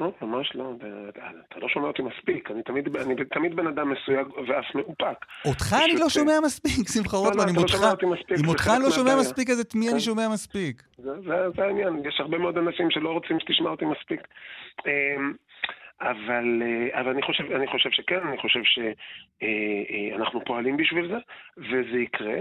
לא, 0.00 0.12
ממש 0.22 0.52
לא. 0.54 0.72
אתה, 1.08 1.58
לא 1.58 1.68
שומע 1.68 1.86
אותי 1.88 2.02
מספיק. 2.02 2.50
אני 2.50 2.62
תמיד, 2.62 2.96
אני 2.96 3.14
תמיד 3.34 3.56
בן 3.56 3.66
אדם 3.66 3.92
מסויג 3.92 4.26
ואף 4.48 4.64
מאופק. 4.74 5.24
אותך 5.44 5.76
אני 5.84 5.98
לא 5.98 6.04
אה, 6.04 6.10
שומע 6.10 6.32
מספיק, 6.44 6.88
שמחה 6.94 7.16
רוטמן. 7.16 7.48
אם 7.48 7.56
אותך- 7.56 8.68
אני 8.76 8.82
לא 8.82 8.90
שומע. 8.90 9.16
מספיק, 9.20 9.50
אז 9.50 9.60
את 9.60 9.74
מי 9.74 9.84
אני 9.86 9.92
כן. 9.94 10.00
שומע 10.00 10.28
מספיק? 10.32 10.82
זה, 10.98 11.12
העניין, 11.64 12.02
יש 12.08 12.20
הרבה 12.20 12.38
מאוד 12.38 12.58
אנשים 12.58 12.90
שלא 12.90 13.10
רוצים 13.12 13.40
שתשמע 13.40 13.70
אותי 13.70 13.84
מספיק. 13.84 14.20
אמ, 14.86 15.32
אבל, 16.00 16.62
אה, 16.62 17.00
אבל 17.00 17.10
אני, 17.10 17.22
חושב, 17.22 17.44
אני 17.52 17.66
חושב 17.66 17.90
שכן, 17.92 18.20
אני 18.28 18.38
חושב 18.38 18.60
שאנחנו 18.64 20.40
פועלים 20.46 20.76
בשביל 20.76 21.08
זה, 21.08 21.18
וזה 21.56 21.98
יקרה. 21.98 22.38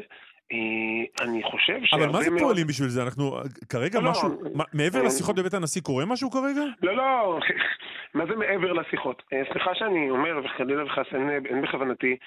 אה, 0.51 1.25
אני 1.25 1.44
חושב 1.44 1.74
אבל 1.74 1.82
מה 1.82 1.98
שהרבה 2.00 2.22
זה 2.22 2.30
מאוד... 2.30 2.42
פועלים 2.42 2.68
בשביל 2.68 2.89
זה? 2.89 3.04
אנחנו 3.04 3.38
כרגע 3.70 4.00
לא, 4.00 4.06
לא, 4.06 4.12
משהו... 4.12 4.30
מה, 4.56 4.63
מעבר 4.74 5.00
אה, 5.00 5.06
לשיחות 5.06 5.36
בבית 5.36 5.54
הנשיא 5.54 5.82
קורה 5.82 6.06
משהו 6.06 6.32
כרגע? 6.32 6.62
לא, 6.84 6.96
לא, 6.96 7.39
מה 8.18 8.25
זה 8.25 8.36
מעבר 8.36 8.74
לשיחות? 8.74 9.24
אה, 9.34 9.42
סליחה 9.51 9.75
שאני 9.75 10.10
אומר, 10.10 10.42
וחלילה 10.46 10.86
וחס, 10.86 11.06
אין, 11.13 11.30
אין 11.30 11.62
בכוונתי 11.62 12.18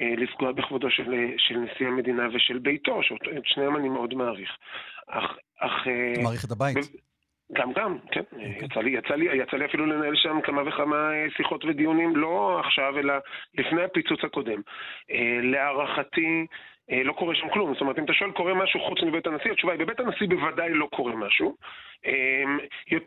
אה, 0.00 0.14
לפגוע 0.16 0.52
בכבודו 0.52 0.90
של, 0.90 1.14
אה, 1.14 1.34
של 1.38 1.58
נשיא 1.58 1.86
המדינה 1.86 2.28
ושל 2.34 2.58
ביתו, 2.58 3.02
שאת 3.02 3.18
שניהם 3.44 3.76
אני 3.76 3.88
מאוד 3.88 4.14
מעריך. 4.14 4.50
אך... 5.06 5.24
אך 5.60 5.86
אה, 5.86 6.12
אתה 6.12 6.22
מעריך 6.22 6.44
את 6.44 6.50
הבית. 6.50 6.76
גם 7.52 7.72
גם, 7.72 7.98
כן. 8.12 8.22
יצא 8.38 8.80
לי, 8.80 8.90
יצא, 8.90 9.14
לי, 9.14 9.42
יצא 9.42 9.56
לי 9.56 9.64
אפילו 9.64 9.86
לנהל 9.86 10.16
שם 10.16 10.38
כמה 10.44 10.62
וכמה 10.68 10.96
אה, 10.96 11.26
שיחות 11.36 11.64
ודיונים, 11.64 12.16
לא 12.16 12.60
עכשיו, 12.64 12.98
אלא 12.98 13.14
לפני 13.54 13.82
הפיצוץ 13.82 14.20
הקודם. 14.24 14.60
אה, 15.10 15.38
להערכתי, 15.42 16.26
אה, 16.26 16.44
לא 17.04 17.12
קורה 17.12 17.34
שם 17.34 17.48
כלום. 17.48 17.72
זאת 17.72 17.80
אומרת, 17.80 17.98
אם 17.98 18.04
אתה 18.04 18.12
שואל, 18.12 18.30
קורה 18.30 18.54
משהו 18.54 18.80
חוץ 18.80 19.02
מבית 19.02 19.26
הנשיא? 19.26 19.52
התשובה 19.52 19.72
היא, 19.72 19.80
בבית 19.80 20.00
הנשיא 20.00 20.28
בוודאי 20.28 20.74
לא 20.74 20.86
קורה 20.86 21.16
משהו. 21.16 21.56
אה, 22.06 22.42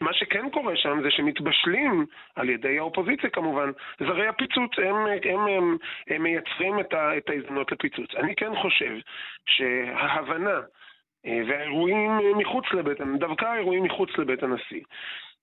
מה 0.02 0.14
שכן 0.14 0.50
קורה 0.50 0.76
שם 0.76 1.00
זה 1.04 1.12
שמתבשלים, 1.12 2.06
על 2.36 2.50
ידי 2.50 2.80
האופוזיציה 2.80 3.30
כמובן, 3.30 3.72
זרי 4.00 4.28
הפיצוץ, 4.28 4.72
הם, 4.78 4.96
הם, 5.24 5.48
הם, 5.48 5.78
הם 6.10 6.24
מייצרים 6.24 6.80
את, 6.80 6.94
ההזדמנות 7.30 7.72
לפיצוץ. 7.72 8.16
אני 8.16 8.36
כן 8.36 8.56
חושב 8.56 8.96
שההבנה 9.46 10.50
אה, 10.50 10.62
והאירועים 11.26 12.12
אה, 12.12 12.36
מחוץ 12.38 12.66
לבית, 12.74 12.98
דווקא 13.20 13.46
האירועים 13.46 13.84
מחוץ 13.84 14.10
לבית 14.18 14.44
הנשיא. 14.44 14.82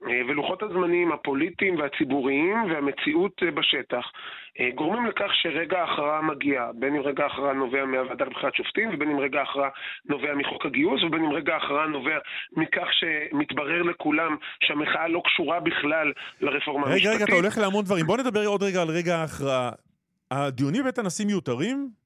אה, 0.09 0.21
ולוחות 0.29 0.63
הזמנים 0.63 1.13
הפוליטיים 1.13 1.79
והציבוריים 1.79 2.57
והמציאות 2.71 3.43
אה, 3.43 3.51
בשטח 3.51 4.05
אה, 4.61 4.71
גורמים 4.75 5.07
לכך 5.07 5.31
שרגע 5.43 5.79
ההכרעה 5.79 6.23
מגיע, 6.23 6.71
בין 6.75 6.97
אם 6.97 7.03
רגע 7.03 7.23
ההכרעה 7.23 7.53
נובע 7.53 7.85
מהוועדה 7.85 8.25
לבחירת 8.25 8.55
שופטים 8.55 8.91
ובין 8.95 9.11
אם 9.11 9.19
רגע 9.19 9.39
ההכרעה 9.39 9.69
נובע 10.09 10.35
מחוק 10.35 10.67
הגיוס 10.67 11.03
ובין 11.03 11.25
אם 11.25 11.33
רגע 11.33 11.55
ההכרעה 11.55 11.87
נובע 11.87 12.19
מכך 12.57 12.89
שמתברר 12.93 13.83
לכולם 13.83 14.37
שהמחאה 14.65 15.09
לא 15.09 15.23
קשורה 15.25 15.61
בכלל 15.61 16.13
לרפורמה 16.41 16.87
המשפטית. 16.87 17.07
רגע, 17.07 17.17
רגע, 17.17 17.25
אתה 17.25 17.35
הולך 17.35 17.59
להמון 17.59 17.85
דברים. 17.85 18.07
בוא 18.07 18.17
נדבר 18.17 18.47
עוד 18.47 18.63
רגע 18.63 18.83
על 18.83 18.89
רגע 18.89 19.17
ההכרעה. 19.17 19.71
הדיונים 20.31 20.83
בבית 20.83 20.99
הנשיא 20.99 21.27
מיותרים? 21.27 22.00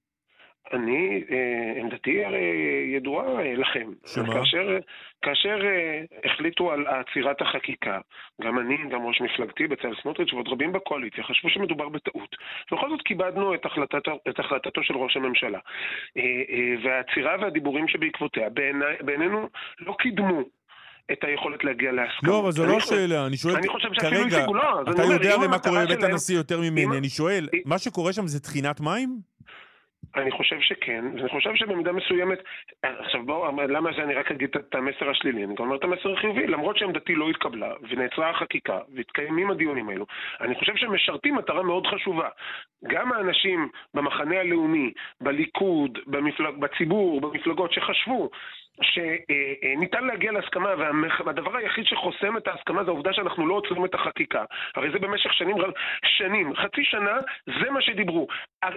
אני, 0.73 1.23
אה, 1.31 1.81
עמדתי 1.81 2.25
הרי 2.25 2.45
ידועה 2.97 3.41
אה, 3.41 3.55
לכם. 3.55 3.91
שמה? 4.07 4.35
כאשר, 4.35 4.79
כאשר 5.23 5.59
אה, 5.65 6.03
החליטו 6.25 6.73
על 6.73 6.87
עצירת 6.87 7.43
החקיקה, 7.43 7.99
גם 8.43 8.59
אני, 8.59 8.77
גם 8.91 9.03
ראש 9.03 9.21
מפלגתי, 9.21 9.67
בצלאל 9.67 9.95
סמוטריץ' 10.03 10.33
ועוד 10.33 10.49
רבים 10.49 10.73
בקואליציה, 10.73 11.25
חשבו 11.25 11.51
שמדובר 11.51 11.89
בטעות. 11.89 12.37
בכל 12.73 12.91
זאת 12.91 13.01
כיבדנו 13.05 13.55
את, 13.55 13.65
החלטת, 13.67 14.03
את 14.29 14.39
החלטתו 14.39 14.83
של 14.83 14.95
ראש 14.97 15.17
הממשלה. 15.17 15.59
והעצירה 16.85 17.37
והדיבורים 17.41 17.89
שבעקבותיה, 17.89 18.49
בעיני- 18.51 18.85
בעינינו, 19.01 19.49
לא 19.81 19.97
קידמו. 19.99 20.43
את 21.13 21.25
היכולת 21.25 21.65
להגיע 21.65 21.93
להסכמות. 21.93 22.23
לא, 22.35 22.41
אבל 22.41 22.53
זו 22.53 22.67
לא 22.67 22.77
השאלה, 22.77 23.27
אני 23.27 23.37
שואל, 23.37 23.57
אני 23.57 23.69
חושב 23.69 23.89
כרגע, 24.01 24.37
השיגו, 24.37 24.55
לא, 24.55 24.83
אתה 24.83 25.03
יודע 25.03 25.35
הרי 25.35 25.47
מה 25.49 25.59
קורה 25.59 25.85
בבית 25.85 26.03
הנשיא 26.03 26.37
יותר 26.37 26.61
ממני, 26.61 26.99
אני 26.99 27.09
שואל, 27.09 27.49
מה 27.65 27.79
שקורה 27.79 28.13
שם 28.13 28.27
זה 28.27 28.41
טחינת 28.41 28.81
מים? 28.81 29.19
אני 30.17 30.31
חושב 30.31 30.61
שכן, 30.61 31.05
ואני 31.15 31.29
חושב 31.29 31.55
שבמידה 31.55 31.93
מסוימת, 31.93 32.39
עכשיו 32.83 33.23
בואו, 33.27 33.57
למה 33.69 33.91
זה 33.97 34.03
אני 34.03 34.15
רק 34.15 34.31
אגיד 34.31 34.57
את 34.57 34.75
המסר 34.75 35.11
השלילי, 35.11 35.45
אני 35.45 35.55
גם 35.55 35.65
אומר 35.65 35.77
את 35.77 35.85
המסר 35.85 36.13
החיובי, 36.13 36.47
למרות 36.47 36.79
שעמדתי 36.79 37.15
לא 37.15 37.31
התקבלה, 37.31 37.73
ונעצרה 37.89 38.31
החקיקה, 38.31 38.79
והתקיימים 38.95 39.51
הדיונים 39.51 39.89
האלו, 39.89 40.07
אני 40.41 40.55
חושב 40.55 40.77
שהם 40.77 40.95
משרתים 40.95 41.35
מטרה 41.35 41.63
מאוד 41.63 41.87
חשובה. 41.87 42.29
גם 42.85 43.13
האנשים 43.13 43.69
במחנה 43.95 44.41
הלאומי, 44.41 44.93
בליכוד, 45.21 45.99
במפלג, 46.07 46.55
בציבור, 46.59 47.21
במפלגות 47.21 47.73
שחשבו 47.73 48.31
שניתן 48.83 50.05
להגיע 50.05 50.33
להסכמה, 50.33 50.69
והדבר 51.27 51.57
היחיד 51.57 51.87
שחוסם 51.87 52.37
את 52.37 52.49
ההסכמה 52.49 52.85
זה 52.85 52.91
העובדה 52.91 53.13
שאנחנו 53.13 53.47
לא 53.47 53.55
עוצרים 53.55 53.85
את 53.85 53.95
החקיקה. 53.95 54.45
הרי 54.77 54.91
זה 54.91 54.99
במשך 54.99 55.33
שנים, 55.33 55.57
שנים, 56.05 56.57
חצי 56.57 56.85
שנה, 56.85 57.17
זה 57.47 57.71
מה 57.71 57.83
שדיברו. 57.83 58.27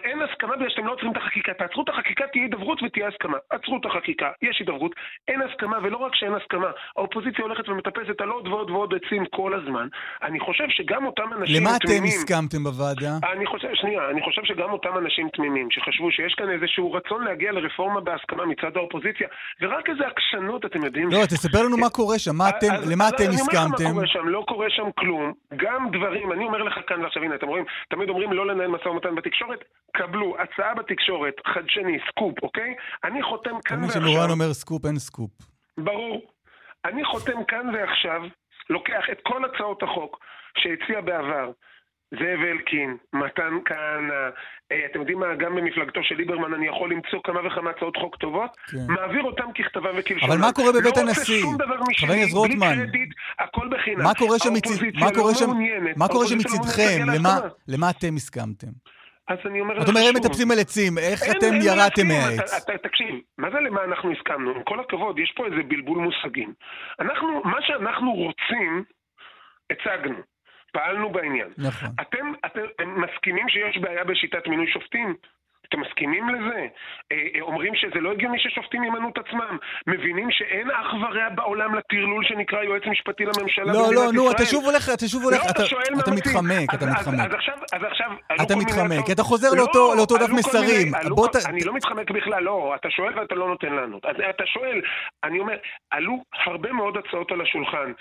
אין 0.03 0.21
הסכמה 0.21 0.55
בגלל 0.55 0.69
שאתם 0.69 0.85
לא 0.85 0.91
עוצרים 0.91 1.11
את 1.11 1.17
החקיקה. 1.17 1.53
תעצרו 1.53 1.83
את 1.83 1.89
החקיקה, 1.89 2.27
תהיה 2.27 2.43
הידברות 2.43 2.83
ותהיה 2.83 3.07
הסכמה. 3.07 3.37
עצרו 3.49 3.77
את 3.77 3.85
החקיקה, 3.85 4.31
יש 4.41 4.59
הידברות, 4.59 4.91
אין 5.27 5.41
הסכמה, 5.41 5.77
ולא 5.83 5.97
רק 5.97 6.15
שאין 6.15 6.33
הסכמה, 6.33 6.71
האופוזיציה 6.97 7.45
הולכת 7.45 7.69
ומטפסת 7.69 8.21
על 8.21 8.29
עוד 8.29 8.47
ועוד 8.47 8.69
ועוד 8.69 8.93
עצים 8.95 9.25
כל 9.25 9.53
הזמן. 9.53 9.87
אני 10.23 10.39
חושב 10.39 10.69
שגם 10.69 11.05
אותם 11.05 11.33
אנשים 11.33 11.61
למה 11.61 11.75
אתם 11.75 12.03
הסכמתם 12.03 12.63
בוועדה? 12.63 13.11
אני 13.33 13.45
חושב, 13.45 13.67
שנייה, 13.73 14.09
אני 14.09 14.21
חושב 14.21 14.41
שגם 14.43 14.71
אותם 14.71 14.97
אנשים 14.97 15.29
תמימים, 15.29 15.71
שחשבו 15.71 16.11
שיש 16.11 16.33
כאן 16.33 16.49
איזשהו 16.49 16.93
רצון 16.93 17.23
להגיע 17.23 17.51
לרפורמה 17.51 18.01
בהסכמה 18.01 18.45
מצד 18.45 18.77
האופוזיציה, 18.77 19.27
ורק 19.61 19.86
איזה 19.89 20.03
עקשנות, 20.07 20.65
אתם 20.65 20.83
יודעים. 20.85 21.09
לא, 21.09 21.25
תספר 21.25 21.63
לנו 21.63 21.77
מה 21.77 21.89
קורה 21.89 22.19
שם, 22.19 22.35
מה 22.35 22.49
אתם, 22.49 22.67
אז- 22.73 22.91
למה 22.91 23.03
אז 23.07 23.13
אתם 23.13 23.23
אני 23.23 23.35
אומר 23.41 23.43
לך 23.47 23.55
מה 23.55 23.63
הסכמתם? 23.63 23.93
קורה 23.93 24.07
שם, 24.07 24.27
לא 24.27 24.43
קורה 24.47 24.67
שם 24.69 24.91
כלום. 24.99 25.33
גם 25.55 25.89
דברים, 25.91 26.31
אני 26.31 26.45
אומר 26.45 26.63
לך 26.63 26.73
כאן 26.87 27.01
ועכשיו, 27.03 27.23
הנה, 27.23 27.35
אתם 27.35 27.47
רואים, 27.47 27.65
תמיד 27.89 28.09
אומרים 28.09 28.33
לא 28.33 28.47
לנהל 28.47 28.67
משא 28.67 28.87
ומתן 28.87 29.15
בתקשורת, 29.15 29.59
קבלו, 29.97 30.35
הצעה 30.39 30.73
בתקשורת, 30.75 31.33
חדשני, 31.53 31.97
סקופ, 32.09 32.43
אוקיי? 32.43 32.75
אני 33.03 33.23
חותם 33.23 33.55
כאן 33.65 33.77
תמיד 33.77 33.89
ועכשיו. 33.89 34.01
שמורן 34.01 34.29
אומר 34.29 34.53
סקופ, 34.53 34.85
אין 34.85 34.99
סקופ. 34.99 35.31
ברור. 35.77 36.21
אני 36.85 37.05
חותם 37.05 37.43
כאן 37.47 37.65
ועכשיו, 37.75 38.21
לוקח 38.69 39.03
את 39.11 39.19
כל 39.23 39.41
הצעות 39.45 39.83
החוק 39.83 40.19
שהציע 40.57 41.01
בעבר 41.01 41.51
זאב 42.11 42.39
אלקין, 42.51 42.97
מתן 43.13 43.53
כהנא, 43.65 44.13
אה, 44.71 44.85
אתם 44.91 44.99
יודעים 44.99 45.19
מה, 45.19 45.35
גם 45.35 45.55
במפלגתו 45.55 45.99
של 46.03 46.15
ליברמן 46.15 46.53
אני 46.53 46.67
יכול 46.67 46.91
למצוא 46.91 47.19
כמה 47.23 47.47
וכמה 47.47 47.69
הצעות 47.69 47.97
חוק 47.97 48.15
טובות, 48.15 48.57
כן. 48.71 48.77
מעביר 48.93 49.23
אותם 49.23 49.43
ככתבם 49.57 49.91
וכלשונם. 49.97 50.31
אבל 50.31 50.41
מה 50.41 50.51
קורה 50.53 50.71
בבית 50.71 50.97
לא 50.97 51.01
הנשיא? 51.01 51.21
רוצה 51.35 51.41
שום 51.41 51.55
דבר 51.57 51.73
הכנסת 51.73 52.07
בלי 52.07 52.33
רוטמן. 52.33 52.75
קרדיט, 52.75 53.09
הכל 53.39 53.67
בחינם. 53.71 54.03
מה 54.03 54.13
קורה 54.13 54.39
שם 54.39 54.53
מצד- 54.53 54.69
האופוזיציה 54.69 54.99
מה 55.05 55.11
קורה 55.13 55.31
לא 55.31 55.37
שם- 55.37 55.45
מעוניינת, 55.45 55.97
מה 55.97 56.07
קורה 56.07 56.25
לא 56.25 56.29
מעוניינת 56.29 56.45
מצדכם? 56.65 57.07
להגיע 57.07 57.19
למה-. 57.19 57.39
למה 57.67 57.89
אתם 57.89 58.15
הסכמתם? 58.15 58.67
אז 59.27 59.37
אני 59.45 59.61
אומר 59.61 59.73
לך 59.73 59.83
אתה 59.83 59.91
אומר, 59.91 60.01
הם 60.01 60.13
שוב, 60.15 60.25
מטפסים 60.25 60.51
על 60.51 60.59
עצים, 60.59 60.97
איך 60.97 61.23
אין- 61.23 61.31
אתם 61.37 61.45
אין 61.53 61.61
ירדתם. 61.61 62.07
מהעץ? 62.07 62.65
תקשיב, 62.83 63.15
מה 63.37 63.47
זה 63.51 63.57
למה 63.59 63.83
אנחנו 63.83 64.11
הסכמנו? 64.11 64.51
עם 64.55 64.63
כל 64.63 64.79
הכבוד, 64.79 65.19
יש 65.19 65.33
פה 65.37 65.45
איזה 65.45 65.63
בלבול 65.67 65.97
מושגים. 65.97 66.53
אנחנו, 66.99 67.41
מה 67.43 67.57
שאנחנו 67.61 68.13
רוצים, 68.13 68.83
הצגנו. 69.71 70.36
פעלנו 70.77 71.09
בעניין. 71.09 71.49
נכון. 71.57 71.89
אתם, 72.01 72.25
אתם 72.45 73.01
מסכימים 73.01 73.49
שיש 73.49 73.77
בעיה 73.77 74.03
בשיטת 74.03 74.47
מינוי 74.47 74.67
שופטים? 74.71 75.15
אתם 75.69 75.79
מסכימים 75.79 76.29
לזה? 76.29 76.59
אה, 77.11 77.17
אה, 77.35 77.41
אומרים 77.41 77.75
שזה 77.75 77.99
לא 77.99 78.11
הגיוני 78.11 78.39
ששופטים 78.39 78.83
ימנו 78.83 79.09
את 79.09 79.17
עצמם? 79.17 79.57
מבינים 79.87 80.31
שאין 80.31 80.71
אח 80.71 80.93
ורע 80.93 81.29
בעולם 81.35 81.75
לטרלול 81.75 82.23
שנקרא 82.25 82.63
יועץ 82.63 82.83
משפטי 82.85 83.23
לממשלה 83.25 83.65
לא, 83.73 83.93
לא, 83.95 84.01
נו? 84.13 84.31
אתה 84.31 84.45
שוב 84.45 84.65
הולך, 84.65 84.89
אתה 84.93 85.07
שוב 85.07 85.23
הולך, 85.23 85.37
לא, 85.45 85.49
אתה- 85.51 85.63
אתה. 86.03 86.11
מתחמק, 86.11 86.73
אתה 86.73 86.85
מתחמק. 86.85 87.19
אז 87.73 87.83
עכשיו, 87.83 88.11
אתה 88.41 88.55
מתחמק, 88.55 89.11
אתה 89.11 89.23
חוזר 89.23 89.47
לא, 89.51 89.57
לאותו- 89.97 90.17
דף 90.17 90.29
מסרים. 90.29 90.91
אני 91.49 91.63
לא 91.63 91.73
מתחמק 91.73 92.11
בכלל, 92.11 92.43
לא. 92.43 92.75
אתה 92.75 92.89
שואל 92.89 93.19
ואתה 93.19 93.35
לא 93.35 93.47
נותן 93.47 93.73
לענות. 93.73 94.05
אתה 94.29 94.43
שואל, 94.45 94.81
אני 95.23 95.39
אומר, 95.39 95.55
עלו 95.91 96.23
הרבה 96.45 96.71
מאוד 96.71 96.97
הצעות 96.97 97.31
על 97.31 97.41
השולחן, 97.41 97.91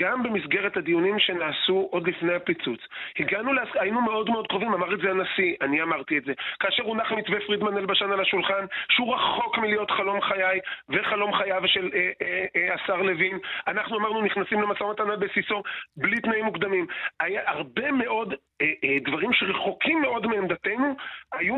גם 0.00 0.22
במסגרת 0.22 0.76
הדיונים 0.76 1.18
שנעשו 1.18 1.88
עוד 1.90 2.08
לפני 2.08 2.34
הפיצוץ. 2.34 2.80
הגענו. 3.18 3.50
היינו 3.80 4.00
מאוד 4.00 4.30
מאוד 4.30 4.46
קרובים, 4.46 4.72
אמר 4.74 4.94
את 4.94 4.98
זה 5.00 5.10
הנשיא, 5.10 5.54
אני 5.62 5.82
אמרתי 5.82 6.18
את 6.18 6.24
זה. 6.24 6.32
כאשר 6.60 6.82
הונח 6.82 7.12
מתווה 7.14 7.38
פרידמן 7.46 7.76
אלבשן 7.76 8.10
על 8.12 8.20
השולחן, 8.20 8.64
שהוא 8.90 9.14
רחוק 9.14 9.58
מלהיות 9.58 9.90
חלום 9.90 10.20
חיי 10.20 10.60
וחלום 10.88 11.34
חייו 11.38 11.62
של 11.66 11.90
אה, 11.94 12.10
אה, 12.22 12.44
אה, 12.56 12.74
השר 12.74 13.02
לוין, 13.02 13.38
אנחנו 13.66 13.98
אמרנו 13.98 14.22
נכנסים 14.22 14.60
למשא 14.62 14.82
ומתן 14.82 15.10
על 15.10 15.16
בסיסו 15.16 15.62
בלי 15.96 16.20
תנאים 16.20 16.44
מוקדמים. 16.44 16.86
היה 17.20 17.50
הרבה 17.50 17.92
מאוד 17.92 18.32
אה, 18.60 18.66
אה, 18.84 18.98
דברים 19.06 19.30
שרחוקים 19.32 20.00
מאוד 20.02 20.26
מעמדתנו, 20.26 20.94
היו. 21.32 21.56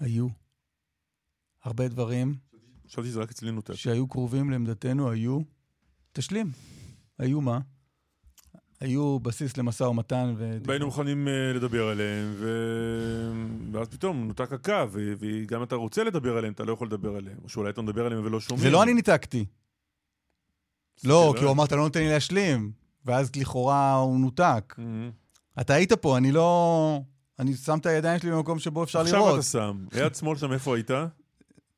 היו. 0.00 0.26
הרבה 1.64 1.88
דברים 1.88 2.34
חשבתי 2.86 3.08
שזה 3.08 3.22
רק 3.22 3.30
אצלנו. 3.30 3.60
שהיו 3.74 4.08
קרובים 4.08 4.50
לעמדתנו, 4.50 5.10
היו. 5.10 5.38
תשלים. 6.12 6.46
היו 7.18 7.40
מה? 7.40 7.58
היו 8.80 9.18
בסיס 9.18 9.56
למשא 9.56 9.84
ומתן. 9.84 10.34
והיינו 10.66 10.86
מוכנים 10.86 11.28
אה, 11.28 11.52
לדבר 11.54 11.88
עליהם, 11.88 12.34
ו... 12.36 12.48
ואז 13.72 13.88
פתאום 13.88 14.26
נותק 14.26 14.52
הקו, 14.52 14.86
וגם 14.92 15.62
אתה 15.62 15.74
רוצה 15.74 16.04
לדבר 16.04 16.36
עליהם, 16.36 16.52
אתה 16.52 16.64
לא 16.64 16.72
יכול 16.72 16.86
לדבר 16.86 17.16
עליהם. 17.16 17.36
או 17.44 17.48
שאולי 17.48 17.70
אתה 17.70 17.82
מדבר 17.82 18.06
עליהם 18.06 18.24
ולא 18.24 18.40
שומעים. 18.40 18.62
זה 18.62 18.70
לא 18.70 18.82
אני 18.82 18.94
ניתקתי. 18.94 19.44
לא, 21.04 21.30
זה 21.32 21.38
כי 21.38 21.44
הוא 21.44 21.52
אמר, 21.52 21.64
אתה 21.64 21.76
לא 21.76 21.82
נותן 21.82 22.00
לי 22.00 22.08
להשלים. 22.08 22.72
ואז 23.04 23.30
לכאורה 23.36 23.94
הוא 23.94 24.20
נותק. 24.20 24.74
Mhm. 24.78 25.60
אתה 25.60 25.74
היית 25.74 25.92
פה, 25.92 26.16
אני 26.16 26.32
לא... 26.32 27.00
אני 27.38 27.54
שם 27.54 27.78
את 27.78 27.86
הידיים 27.86 28.18
שלי 28.18 28.30
במקום 28.30 28.58
שבו 28.58 28.84
אפשר 28.84 29.00
עכשיו 29.00 29.18
לראות. 29.18 29.34
אתה 29.34 29.42
שם. 29.42 29.84
יד 29.92 30.14
שמאל 30.14 30.36
שם, 30.36 30.52
איפה 30.52 30.76
היית? 30.76 30.90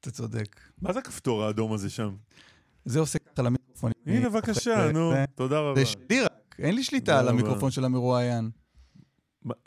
אתה 0.00 0.10
צודק. 0.10 0.60
מה 0.82 0.92
זה 0.92 0.98
הכפתור 0.98 1.44
האדום 1.44 1.72
הזה 1.72 1.90
שם? 1.90 2.14
זה 2.84 3.00
עושה 3.00 3.18
ככה 3.18 3.42
למיקרופון. 3.42 3.92
הנה, 4.06 4.28
בבקשה, 4.28 4.92
נו, 4.92 5.12
תודה 5.34 5.60
רבה. 5.60 5.80
זה 5.80 5.86
שלי 5.86 6.20
אין 6.58 6.74
לי 6.74 6.84
שליטה 6.84 7.12
על 7.12 7.20
תודה 7.20 7.32
רבה. 7.32 7.40
המיקרופון 7.40 7.70
של 7.70 7.84
המרואיין. 7.84 8.50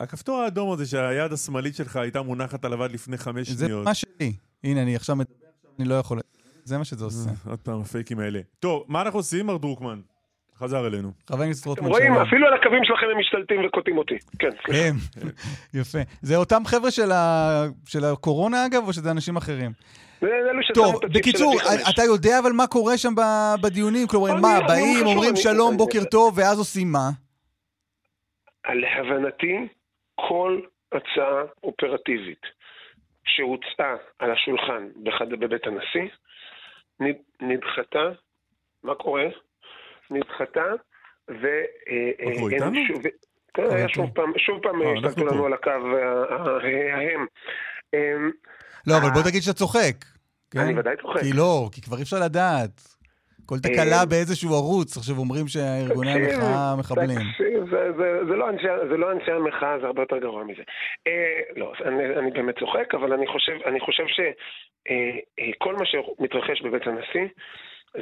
הכפתור 0.00 0.38
האדום 0.38 0.72
הזה 0.72 0.86
שהיד 0.86 1.32
השמאלית 1.32 1.74
שלך 1.74 1.96
הייתה 1.96 2.22
מונחת 2.22 2.64
עליו 2.64 2.82
עד 2.82 2.92
לפני 2.92 3.18
חמש 3.18 3.50
זה 3.50 3.64
שניות. 3.64 3.84
מה 3.84 3.94
שלי. 3.94 4.36
הנה, 4.64 4.82
אני 4.82 4.96
עכשיו 4.96 5.16
מדבר, 5.16 5.34
אני 5.78 5.88
לא 5.88 5.94
יכול... 5.94 6.20
זה 6.64 6.78
מה 6.78 6.84
שזה 6.84 7.04
עושה. 7.04 7.30
עוד 7.46 7.58
פעם, 7.58 7.80
הפייקים 7.80 8.18
האלה. 8.18 8.40
טוב, 8.60 8.84
מה 8.88 9.02
אנחנו 9.02 9.18
עושים, 9.18 9.46
מר 9.46 9.56
דרוקמן? 9.56 10.00
חזר 10.58 10.86
אלינו. 10.86 11.12
חבר 11.30 11.42
הכנסת 11.42 11.62
אתם 11.62 11.68
רוטמן, 11.70 11.88
רואים. 11.88 12.12
אפילו 12.12 12.46
על 12.46 12.54
הקווים 12.54 12.84
שלכם 12.84 13.06
הם 13.12 13.18
משתלטים 13.20 13.64
וקוטעים 13.66 13.98
אותי. 13.98 14.14
כן, 14.38 14.48
סליחה. 14.64 14.88
הם, 14.88 14.94
יפה. 15.74 15.98
זה 16.22 16.36
אותם 16.36 16.62
חבר'ה 16.66 16.90
של 17.86 18.04
הקורונה, 18.04 18.66
אגב, 18.66 18.86
או 18.86 18.92
שזה 18.92 19.10
אנשים 19.10 19.36
אחרים? 19.36 19.70
טוב, 20.74 21.00
בקיצור, 21.14 21.54
ה-G5. 21.60 21.90
אתה 21.94 22.02
יודע 22.02 22.38
אבל 22.42 22.52
מה 22.52 22.66
קורה 22.66 22.98
שם 22.98 23.12
בדיונים? 23.62 24.06
כלומר, 24.06 24.34
מה, 24.34 24.58
באים, 24.68 25.06
אומרים 25.06 25.36
שלום, 25.36 25.76
בוקר 25.76 26.04
טוב, 26.10 26.38
ואז 26.38 26.58
עושים 26.58 26.92
מה? 26.92 27.08
להבנתי, 28.68 29.56
כל 30.14 30.60
הצעה 30.92 31.42
אופרטיבית 31.64 32.42
שהוצעה 33.26 33.94
על 34.18 34.30
השולחן. 34.32 34.88
בבית 35.40 35.66
הנשיא, 35.66 36.10
נד- 37.00 37.22
נדחתה, 37.48 38.04
מה 38.84 38.94
קורה? 38.94 39.24
נדחתה, 40.10 40.64
ו... 41.30 41.46
אה, 41.88 42.26
אה? 42.26 42.38
שוב- 42.88 43.02
כן. 43.54 43.88
שוב 43.88 44.10
פעם, 44.14 44.32
שוב 44.38 44.58
פעם 44.62 44.82
אה, 44.82 44.92
השתלטו. 44.92 45.26
לנו 45.26 45.46
על 45.46 45.52
הקו 45.52 45.70
ההם. 46.92 47.26
אמ, 47.94 48.30
לא, 48.86 48.96
אבל. 48.96 49.10
בוא 49.14 49.22
תגיד 49.30 49.42
שאתה 49.42 49.58
צוחק. 49.58 49.96
כן? 50.50 50.58
אני 50.58 50.78
ודאי 50.78 50.96
צוחק. 51.02 51.20
כי 51.20 51.32
לא, 51.32 51.68
כי 51.72 51.80
כבר 51.82 51.96
אי 51.96 52.02
אפשר 52.02 52.16
לדעת. 52.24 52.96
כל 53.46 53.58
תקלה 53.58 54.06
באיזשהו 54.10 54.54
ערוץ, 54.54 54.96
עכשיו 54.96 55.16
אומרים 55.18 55.48
שארגוני 55.48 56.10
המחאה 56.12 56.76
מחבלים. 56.78 57.18
זה, 58.28 58.36
לא 58.36 58.50
אנשי, 58.50 58.66
זה 58.90 58.96
לא 58.96 59.12
אנשי 59.12 59.30
המחאה, 59.30 59.78
זה 59.80 59.86
הרבה 59.86 60.02
יותר 60.02 60.18
גרוע 60.18 60.44
מזה. 60.44 60.62
לא, 61.56 61.72
אני, 61.84 62.30
באמת 62.30 62.58
צוחק, 62.58 62.94
אבל 62.94 63.12
אני 63.12 63.80
חושב 63.80 64.04
שכל 64.06 65.76
מה 65.76 65.84
שמתרחש 65.86 66.62
בבית 66.62 66.86
הנשיא, 66.86 67.28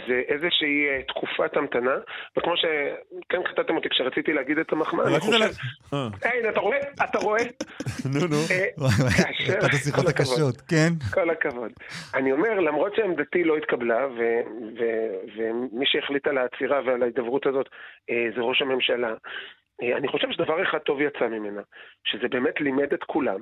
זה 0.08 0.22
איזושהי 0.28 0.86
אה, 0.88 1.02
תקופת 1.08 1.56
המתנה, 1.56 1.94
וכמו 2.38 2.52
שכן 2.56 3.42
קטעתם 3.52 3.76
אותי 3.76 3.88
כשרציתי 3.88 4.32
להגיד 4.32 4.58
את 4.58 4.72
המחמאה, 4.72 5.06
אני 5.06 5.20
חושב... 5.20 5.32
לה- 5.32 5.46
אה, 5.94 6.08
היי, 6.22 6.48
אתה 6.48 6.60
רואה? 6.60 6.78
אתה 7.04 7.18
רואה? 7.18 7.42
נו, 8.14 8.20
נו. 8.26 8.36
אה, 8.50 8.86
אחת 9.60 9.74
השיחות. 9.74 10.08
הקשות, 10.08 10.60
כן? 10.60 10.88
כל 11.14 11.30
הכבוד. 11.30 11.72
אני 12.14 12.32
אומר, 12.32 12.60
למרות 12.60 12.94
שעמדתי 12.96 13.44
לא 13.44 13.56
התקבלה, 13.56 14.06
ומי 15.36 15.86
שהחליט 15.86 16.26
על 16.26 16.38
העצירה 16.38 16.80
ועל 16.86 17.02
ההידברות 17.02 17.46
הזאת 17.46 17.66
אה, 18.10 18.26
זה 18.36 18.40
ראש 18.40 18.62
הממשלה, 18.62 19.14
אה, 19.82 19.96
אני 19.96 20.08
חושב 20.08 20.26
שדבר 20.30 20.62
אחד 20.62 20.78
טוב 20.78 21.00
יצא 21.00 21.26
ממנה, 21.28 21.60
שזה 22.04 22.28
באמת 22.28 22.60
לימד 22.60 22.92
את 22.92 23.04
כולם. 23.06 23.40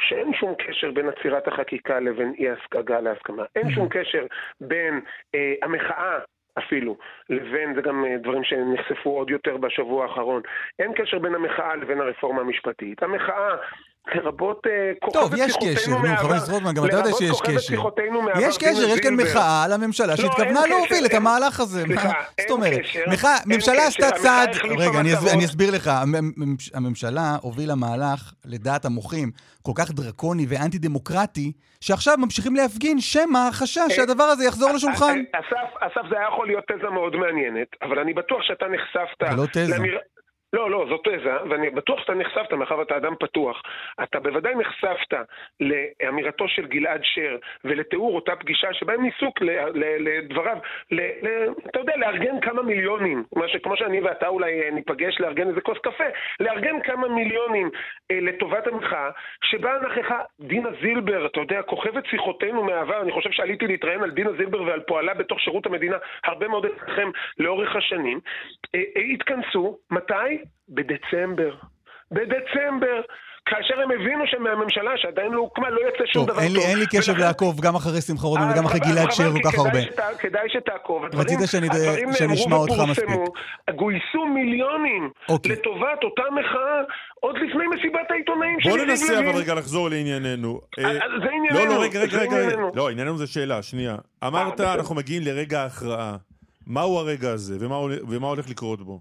שאין 0.00 0.32
שום 0.34 0.54
קשר 0.54 0.90
בין 0.90 1.08
עצירת 1.08 1.48
החקיקה 1.48 2.00
לבין 2.00 2.34
אי 2.38 2.46
ההגעה 2.74 3.00
להסכמה. 3.00 3.44
אין 3.56 3.70
שום 3.70 3.88
קשר 3.88 4.26
בין 4.60 5.00
אה, 5.34 5.54
המחאה 5.62 6.18
אפילו, 6.58 6.96
לבין, 7.30 7.74
זה 7.74 7.82
גם 7.82 8.04
אה, 8.04 8.16
דברים 8.18 8.44
שנחשפו 8.44 9.10
עוד 9.10 9.30
יותר 9.30 9.56
בשבוע 9.56 10.04
האחרון, 10.04 10.42
אין 10.78 10.92
קשר 10.94 11.18
בין 11.18 11.34
המחאה 11.34 11.76
לבין 11.76 12.00
הרפורמה 12.00 12.40
המשפטית. 12.40 13.02
המחאה 13.02 13.56
לרבות 14.14 14.66
אה, 14.66 14.92
טוב, 15.12 15.22
כוכבת 15.22 15.38
יש 15.38 15.52
שיחותינו 15.52 15.74
קשר, 15.76 15.90
נו, 15.90 15.98
מהעבר. 15.98 16.16
חבר 16.22 16.34
הכנסת 16.34 16.48
רוטמן, 16.52 16.74
גם 16.74 16.84
אתה 16.86 16.96
יודע 16.96 17.10
שיש 17.18 17.40
קשר. 17.40 17.82
מהעבר, 18.22 18.40
יש 18.40 18.58
קשר, 18.58 18.88
יש 18.88 19.00
כאן. 19.00 19.14
מחאה 19.14 19.64
על 19.64 19.72
הממשלה 19.72 20.16
שהתכוונה 20.16 20.60
אין 20.64 20.70
להוביל 20.70 21.06
את 21.06 21.14
המהלך 21.14 21.60
הזה. 21.60 21.82
סליחה, 21.84 22.08
מה 22.08 22.14
אין 22.38 22.48
זאת 22.48 22.56
אומרת? 22.56 22.80
קשר, 22.80 23.00
ממשלה 23.46 23.86
עשתה 23.86 24.10
צעד, 24.10 24.48
רגע, 24.78 25.00
אני 25.32 25.44
אסביר 25.44 25.74
לך. 25.74 25.88
המ- 25.88 26.14
המ- 26.14 26.56
הממשלה 26.74 27.36
הובילה 27.42 27.74
מהלך, 27.74 28.32
לדעת 28.44 28.84
המוחים, 28.84 29.30
כל 29.62 29.72
כך 29.74 29.90
דרקוני 29.90 30.46
ואנטי-דמוקרטי, 30.48 31.52
שעכשיו 31.80 32.14
ממשיכים 32.18 32.56
להפגין 32.56 33.00
שמא 33.00 33.38
החשש 33.48 33.80
שהדבר 33.88 34.24
הזה 34.24 34.44
יחזור 34.44 34.70
לשולחן. 34.72 35.18
אה, 35.34 35.40
אסף, 35.40 35.76
אסף, 35.80 36.08
זה 36.10 36.16
היה 36.18 36.28
יכול 36.32 36.46
להיות 36.46 36.64
תזה 36.64 36.90
מאוד 36.90 37.16
מעניינת, 37.16 37.68
אבל 37.82 37.98
אני 37.98 38.14
בטוח 38.14 38.38
שאתה 38.42 38.64
נחשפת... 38.68 39.30
זה 39.30 39.36
לא 39.36 39.46
תזה. 39.52 39.76
לא, 40.52 40.70
לא, 40.70 40.86
זאת 40.88 41.00
תזה, 41.04 41.32
ואני 41.50 41.70
בטוח 41.70 42.00
שאתה 42.00 42.14
נחשפת, 42.14 42.52
מאחר 42.52 42.78
ואתה 42.78 42.96
אדם 42.96 43.14
פתוח. 43.20 43.62
אתה 44.02 44.20
בוודאי 44.20 44.54
נחשפת 44.54 45.14
לאמירתו 45.60 46.48
של 46.48 46.66
גלעד 46.66 47.00
שר 47.04 47.36
ולתיאור 47.64 48.14
אותה 48.14 48.36
פגישה 48.36 48.72
שבה 48.72 48.94
הם 48.94 49.02
ניסו 49.02 49.32
לדבריו, 49.74 50.56
ל- 50.90 51.26
ל- 51.26 51.48
אתה 51.70 51.78
יודע, 51.78 51.96
לארגן 51.96 52.40
כמה 52.40 52.62
מיליונים, 52.62 53.24
מה 53.36 53.48
שכמו 53.48 53.76
שאני 53.76 54.00
ואתה 54.00 54.28
אולי 54.28 54.62
אה, 54.62 54.70
ניפגש 54.70 55.20
לארגן 55.20 55.48
איזה 55.48 55.60
כוס 55.60 55.78
קפה, 55.78 56.04
לארגן 56.40 56.80
כמה 56.80 57.08
מיליונים 57.08 57.70
אה, 58.10 58.18
לטובת 58.20 58.66
המחאה, 58.66 59.10
שבה 59.44 59.72
נכחה 59.86 60.20
דינה 60.40 60.68
זילבר, 60.80 61.26
אתה 61.26 61.40
יודע, 61.40 61.62
כוכבת 61.62 62.06
שיחותינו 62.06 62.64
מהעבר, 62.64 63.02
אני 63.02 63.12
חושב 63.12 63.30
שעליתי 63.30 63.66
להתראיין 63.66 64.02
על 64.02 64.10
דינה 64.10 64.30
זילבר 64.32 64.62
ועל 64.62 64.80
פועלה 64.80 65.14
בתוך 65.14 65.40
שירות 65.40 65.66
המדינה 65.66 65.96
הרבה 66.24 66.48
מאוד 66.48 66.66
אצלכם 66.66 67.10
לאורך 67.38 67.76
השנים, 67.76 68.20
אה, 68.74 68.82
אה, 68.96 69.02
התכנסו, 69.02 69.78
מתי? 69.90 70.37
בדצמבר. 70.68 71.54
בדצמבר. 72.12 73.00
כאשר 73.50 73.80
הם 73.80 73.90
הבינו 73.90 74.24
שמהממשלה 74.26 74.90
שעדיין 74.96 75.32
לא 75.32 75.40
הוקמה 75.40 75.70
לא 75.70 75.80
יוצא 75.80 76.04
שום 76.12 76.26
טוב, 76.26 76.30
דבר 76.34 76.40
אין 76.42 76.52
לי- 76.52 76.58
טוב. 76.58 76.68
אין 76.68 76.78
לי 76.78 76.86
קשב 76.86 77.12
ולכן- 77.12 77.20
לעקוב 77.24 77.60
גם 77.60 77.74
אחרי 77.74 78.00
שמחה 78.00 78.26
רוטמן 78.26 78.50
וגם 78.52 78.64
אחרי 78.66 78.80
גלעד 78.80 79.08
כי 79.10 79.22
כל 79.42 79.50
כך 79.50 79.58
הרבה. 79.58 79.82
שת- 79.82 80.00
כדאי 80.18 80.48
שתעקוב. 80.48 81.02
רצית 81.14 81.38
שאני- 81.46 81.66
שאני 82.18 82.34
אשמע 82.34 82.56
אותך. 82.56 82.74
מספיק. 82.90 83.08
גויסו 83.76 84.26
מיליונים 84.34 85.10
אוקיי. 85.28 85.52
לטובת 85.52 86.04
אותה 86.04 86.22
מחאה 86.32 86.80
עוד 87.20 87.34
לפני 87.36 87.64
מסיבת 87.74 88.10
העיתונאים 88.10 88.60
של 88.60 88.68
בוא 88.70 88.78
יריב 88.78 88.90
ננסה 88.90 89.12
לוין. 89.14 89.28
אבל 89.28 89.38
רגע 89.38 89.54
לחזור 89.54 89.88
לענייננו. 89.90 90.60
אה, 90.78 90.84
אה, 90.84 90.90
אה, 90.90 90.96
זה 91.24 91.28
ענייננו, 91.36 91.58
לא, 91.70 91.76
לא, 91.76 91.82
רגע, 91.82 92.00
רגע, 92.00 92.10
זה 92.10 92.20
רגע. 92.20 92.56
לא, 92.74 92.90
ענייננו 92.90 93.16
זה 93.18 93.26
שאלה, 93.26 93.62
שנייה. 93.62 93.96
אמרת. 94.26 94.60
אנחנו 94.60 94.94
מגיעים 94.94 95.22
לרגע 95.22 95.60
ההכרעה. 95.62 96.16
מהו 96.66 96.98
הרגע 96.98 97.30
הזה, 97.30 97.56
ומה 98.08 98.26
הולך 98.28 98.50
לקרות 98.50 98.80
בו? 98.82 99.00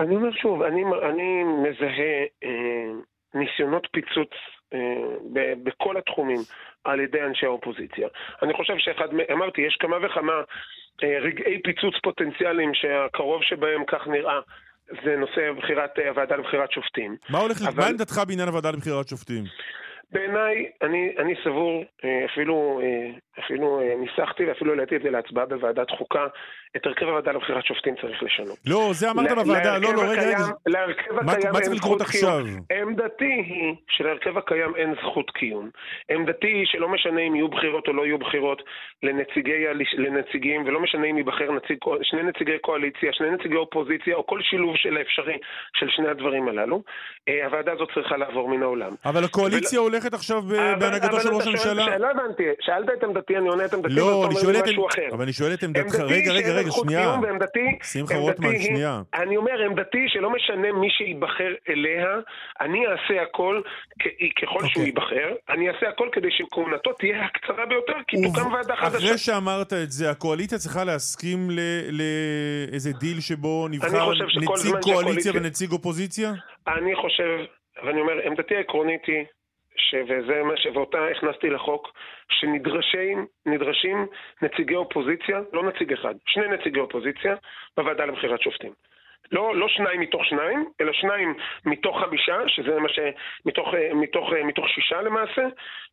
אני 0.00 0.16
אומר 0.16 0.32
שוב, 0.42 0.62
אני, 0.62 0.82
אני 1.10 1.44
מזהה 1.44 2.14
אה, 2.44 2.90
ניסיונות 3.34 3.86
פיצוץ 3.92 4.30
אה, 4.74 4.78
ב, 5.32 5.38
בכל 5.62 5.96
התחומים 5.96 6.40
על 6.84 7.00
ידי 7.00 7.22
אנשי 7.22 7.46
האופוזיציה. 7.46 8.08
אני 8.42 8.52
חושב 8.54 8.74
שאחד, 8.78 9.08
אמרתי, 9.32 9.60
יש 9.60 9.76
כמה 9.80 9.96
וכמה 10.06 10.32
אה, 11.02 11.18
רגעי 11.20 11.62
פיצוץ 11.62 11.94
פוטנציאליים 12.02 12.70
שהקרוב 12.74 13.42
שבהם 13.42 13.84
כך 13.84 14.06
נראה. 14.06 14.40
זה 15.04 15.16
נושא 15.16 15.52
בחירת 15.58 15.98
אה, 15.98 16.08
הוועדה 16.08 16.36
לבחירת 16.36 16.72
שופטים. 16.72 17.16
מה 17.30 17.38
הולך, 17.38 17.56
אבל- 17.68 17.82
מה 17.82 17.88
עמדתך 17.88 18.20
בעניין 18.28 18.48
הוועדה 18.48 18.70
לבחירת 18.70 19.08
שופטים? 19.08 19.44
בעיניי, 20.12 20.66
אני, 20.82 21.14
אני 21.18 21.34
סבור, 21.44 21.84
אה, 22.04 22.24
אפילו, 22.32 22.80
אה, 22.82 23.10
אפילו 23.44 23.80
אה, 23.80 23.94
ניסחתי 23.96 24.44
ואפילו 24.46 24.72
העליתי 24.72 24.96
את 24.96 25.02
זה 25.02 25.10
להצבעה 25.10 25.46
בוועדת 25.46 25.90
חוקה, 25.90 26.26
את 26.76 26.86
הרכב 26.86 27.06
הוועדה 27.06 27.32
לבחירת 27.32 27.64
שופטים 27.64 27.94
צריך 28.00 28.22
לשנות. 28.22 28.58
לא, 28.66 28.90
זה 28.92 29.10
אמרת 29.10 29.30
בוועדה, 29.32 29.78
לא, 29.78 29.94
לא, 29.94 30.02
רגע, 30.02 30.22
רגע. 30.22 30.36
להרכב 30.66 31.12
מה- 31.12 31.32
הקיים 31.32 31.52
מה 31.52 31.58
אין 31.58 31.74
זכות 31.74 31.82
קיום. 31.82 32.00
עכשיו? 32.00 32.44
עמדתי 32.82 33.24
היא 33.46 33.74
שלהרכב 33.88 34.38
הקיים 34.38 34.76
אין 34.76 34.94
זכות 35.02 35.30
קיום. 35.30 35.70
עמדתי 36.10 36.46
היא 36.46 36.66
שלא 36.66 36.88
משנה 36.88 37.20
אם 37.20 37.34
יהיו 37.34 37.48
בחירות 37.48 37.88
או 37.88 37.92
לא 37.92 38.06
יהיו 38.06 38.18
בחירות 38.18 38.62
לנציגי, 39.02 39.64
לנציגים, 39.98 40.64
ולא 40.66 40.80
משנה 40.80 41.06
אם 41.06 41.16
ייבחר 41.18 41.52
נציג, 41.52 41.78
שני 42.02 42.22
נציגי 42.22 42.58
קואליציה, 42.58 43.12
שני 43.12 43.30
נציגי 43.30 43.56
אופוזיציה, 43.56 44.14
או 44.16 44.26
כל 44.26 44.42
שילוב 44.42 44.76
של 44.76 44.96
האפשרי 44.96 45.38
של 45.74 45.86
שני 45.90 46.08
הדברים 46.08 46.48
הללו. 46.48 46.82
הוועדה 47.44 47.72
הזאת 47.72 47.88
צריכה 47.94 48.16
לעבור 48.16 48.48
מן 48.48 48.62
העולם. 48.62 48.94
אבל 49.04 49.24
הקואליציה 49.24 49.78
הולכת 49.98 50.14
עכשיו 50.14 50.42
בהנהגתו 50.80 51.20
של 51.20 51.28
ראש 51.28 51.46
הממשלה? 51.46 51.84
שאלה 51.84 52.10
הבנתי, 52.10 52.42
שאלת 52.60 52.88
את 52.98 53.04
עמדתי, 53.04 53.36
אני 53.36 53.48
עונה 53.48 53.64
את 53.64 53.74
עמדתי, 53.74 53.94
לא, 53.94 54.26
אני 54.26 54.34
שואל 54.34 54.56
את 54.56 54.62
משהו 54.62 54.82
עמד- 54.82 54.92
אחר. 54.92 55.08
אבל 55.14 55.22
אני 55.22 55.32
שואל 55.32 55.54
את 55.54 55.62
עמדתך, 55.62 55.94
עמדתי 55.94 56.14
רגע, 56.14 56.32
רגע, 56.32 56.52
רגע, 56.52 56.70
שנייה. 56.70 57.14
שמחה 57.82 58.14
עמדתי 58.14 58.16
רוטמן, 58.16 58.58
שנייה. 58.58 59.02
אני 59.14 59.36
אומר, 59.36 59.62
עמדתי 59.66 59.98
שלא 60.08 60.30
משנה 60.30 60.72
מי 60.72 60.88
שייבחר 60.90 61.52
אליה, 61.68 62.06
אני 62.60 62.78
אעשה 62.86 63.22
הכל, 63.22 63.60
ככל 64.42 64.58
שהוא 64.58 64.68
אוקיי. 64.68 64.84
ייבחר, 64.84 65.28
אני 65.50 65.68
אעשה 65.68 65.88
הכל 65.88 66.08
כדי 66.12 66.28
שכהונתו 66.30 66.92
תהיה 66.92 67.24
הקצרה 67.24 67.66
ביותר, 67.66 67.92
כי 68.08 68.16
תוקם 68.22 68.52
ועדה 68.52 68.76
חדשה. 68.76 68.96
אחרי 68.98 69.18
שאמרת 69.18 69.72
את 69.72 69.90
זה, 69.90 70.10
הקואליציה 70.10 70.58
צריכה 70.58 70.84
להסכים 70.84 71.50
לאיזה 71.92 72.92
דיל 72.92 73.20
שבו 73.20 73.68
נבחר 73.70 74.10
נציג 74.12 74.74
קואליציה 74.82 75.32
ונציג 75.34 75.72
אופוזיציה? 75.72 76.32
אני 76.68 76.96
חושב, 76.96 77.30
ואני 77.86 78.00
אומר, 78.00 78.12
עמדתי 78.26 78.56
העקרונית 78.56 79.00
היא, 79.06 79.24
ש... 79.78 79.94
וזה 80.08 80.42
מה 80.42 80.56
ש... 80.56 80.66
ואותה 80.66 81.06
הכנסתי 81.06 81.50
לחוק, 81.50 81.92
שנדרשים 82.30 83.26
נדרשים 83.46 84.06
נציגי 84.42 84.74
אופוזיציה, 84.74 85.40
לא 85.52 85.62
נציג 85.62 85.92
אחד, 85.92 86.14
שני 86.26 86.48
נציגי 86.48 86.80
אופוזיציה 86.80 87.34
בוועדה 87.76 88.04
לבחירת 88.04 88.40
שופטים. 88.40 88.72
לא, 89.32 89.56
לא 89.56 89.66
שניים 89.68 90.00
מתוך 90.00 90.22
שניים, 90.24 90.64
אלא 90.80 90.92
שניים 91.00 91.34
מתוך 91.66 91.96
חמישה, 92.04 92.36
שזה 92.46 92.80
מה 92.80 92.88
ש... 92.88 92.98
מתוך, 93.46 93.66
אה, 93.74 93.94
מתוך, 93.94 94.26
אה, 94.36 94.44
מתוך 94.44 94.64
שישה 94.74 95.02
למעשה, 95.02 95.44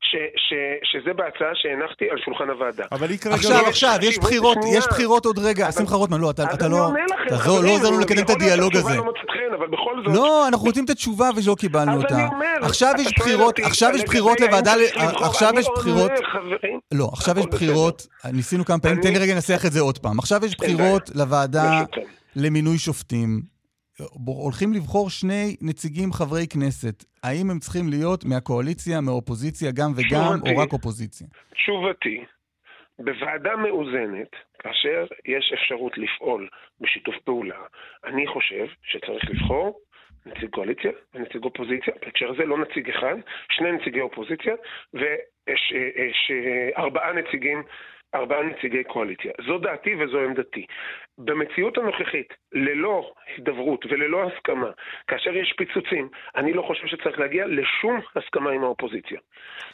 ש, 0.07 0.11
ש, 0.45 0.49
שזה 0.83 1.13
בהצעה 1.13 1.51
שהנחתי 1.53 2.09
על 2.09 2.17
שולחן 2.25 2.49
הוועדה. 2.49 2.83
אבל 2.91 3.09
היא 3.09 3.19
כרגע 3.19 3.35
עכשיו, 3.35 3.61
לא... 3.63 3.67
עכשיו, 3.67 3.95
יש 4.01 4.17
בחירות, 4.19 4.57
שנייה. 4.61 4.77
יש 4.77 4.87
בחירות 4.87 5.25
עוד 5.25 5.39
רגע. 5.39 5.71
שמחה 5.71 5.95
רוטמן, 5.95 6.21
לא, 6.21 6.29
אתה 6.31 6.41
אז 6.43 6.53
אתה 6.55 6.65
אני 6.65 6.73
לא... 6.73 6.85
עונה 6.85 6.99
לכם, 7.13 7.29
תעזור, 7.29 7.55
חברים, 7.55 7.65
לא 7.65 7.71
עוזר 7.75 7.89
לנו 7.89 7.99
לקדם 7.99 8.23
את 8.23 8.29
יכול 8.29 8.35
להיות 8.39 8.41
הדיאלוג 8.41 8.75
הזה. 8.75 8.97
לא 8.97 9.03
מוצאת 9.03 9.29
חן, 9.29 9.53
אבל 9.57 9.67
בכל 9.67 9.95
זאת... 10.05 10.15
לא, 10.15 10.47
אנחנו 10.47 10.65
רוצים 10.67 10.85
את 10.85 10.89
התשובה 10.89 11.29
ושלא 11.35 11.55
קיבלנו 11.59 11.91
אז 11.91 11.97
אותה. 12.03 12.15
אני 12.15 12.47
עכשיו 12.61 12.93
יש 12.99 13.13
בחירות, 13.19 13.59
עכשיו 13.59 13.89
יש 13.95 14.03
בחירות 14.03 14.39
לוועדה. 14.41 14.73
עכשיו 15.21 15.49
אני 15.49 15.59
יש 15.59 15.67
בחירות, 15.75 16.11
עונה. 16.11 16.53
לא, 16.91 17.09
עכשיו 17.13 17.39
יש. 17.39 17.45
בחירות, 17.45 18.07
ניסינו 18.33 18.65
כמה 18.65 18.79
פעמים, 18.79 18.97
אני- 18.97 19.03
תן 19.07 19.13
לי 19.13 19.19
רגע 19.19 19.33
לנסח 19.33 19.61
את 19.65 19.71
זה 19.71 19.79
עוד 19.81 19.97
פעם. 19.97 20.19
עכשיו 20.19 20.45
יש 20.45 20.57
בחירות 20.57 21.09
לוועדה. 21.15 21.83
למינוי 22.35 22.77
שופטים. 22.77 23.41
הולכים 24.25 24.73
לבחור 24.73 25.09
שני 25.09 25.55
נציגים 25.61 26.11
חברי 26.11 26.47
כנסת. 26.53 27.03
האם 27.23 27.49
הם 27.51 27.59
צריכים 27.59 27.89
להיות 27.89 28.25
מהקואליציה, 28.25 29.01
מהאופוזיציה, 29.01 29.71
גם 29.71 29.91
וגם, 29.95 30.33
תשובתי. 30.33 30.55
או 30.55 30.61
רק 30.61 30.73
אופוזיציה? 30.73 31.27
תשובתי, 31.53 32.25
בוועדה 32.99 33.55
מאוזנת, 33.55 34.31
כאשר 34.59 35.05
יש 35.25 35.53
אפשרות 35.53 35.97
לפעול 35.97 36.49
בשיתוף 36.81 37.15
פעולה, 37.23 37.59
אני 38.05 38.27
חושב 38.27 38.65
שצריך 38.83 39.29
לבחור 39.29 39.79
נציג 40.25 40.49
קואליציה 40.49 40.91
ונציג 41.13 41.43
אופוזיציה, 41.43 41.93
בהקשר 42.01 42.31
הזה 42.31 42.45
לא 42.45 42.57
נציג 42.57 42.89
אחד, 42.89 43.15
שני 43.49 43.71
נציגי 43.71 44.01
אופוזיציה 44.01 44.53
וארבעה 44.93 47.13
נציגים, 47.13 47.63
ארבעה 48.15 48.43
נציגי 48.43 48.83
קואליציה. 48.83 49.31
זו 49.47 49.57
דעתי 49.57 49.95
וזו 49.95 50.19
עמדתי. 50.19 50.65
במציאות 51.17 51.77
הנוכחית, 51.77 52.33
ללא 52.53 53.11
הידברות 53.27 53.85
וללא 53.85 54.23
הסכמה, 54.23 54.69
כאשר 55.07 55.35
יש 55.35 55.53
פיצוצים, 55.57 56.09
אני 56.35 56.53
לא 56.53 56.61
חושב 56.67 56.87
שצריך 56.87 57.19
להגיע 57.19 57.45
לשום 57.47 57.99
הסכמה 58.15 58.51
עם 58.51 58.63
האופוזיציה. 58.63 59.19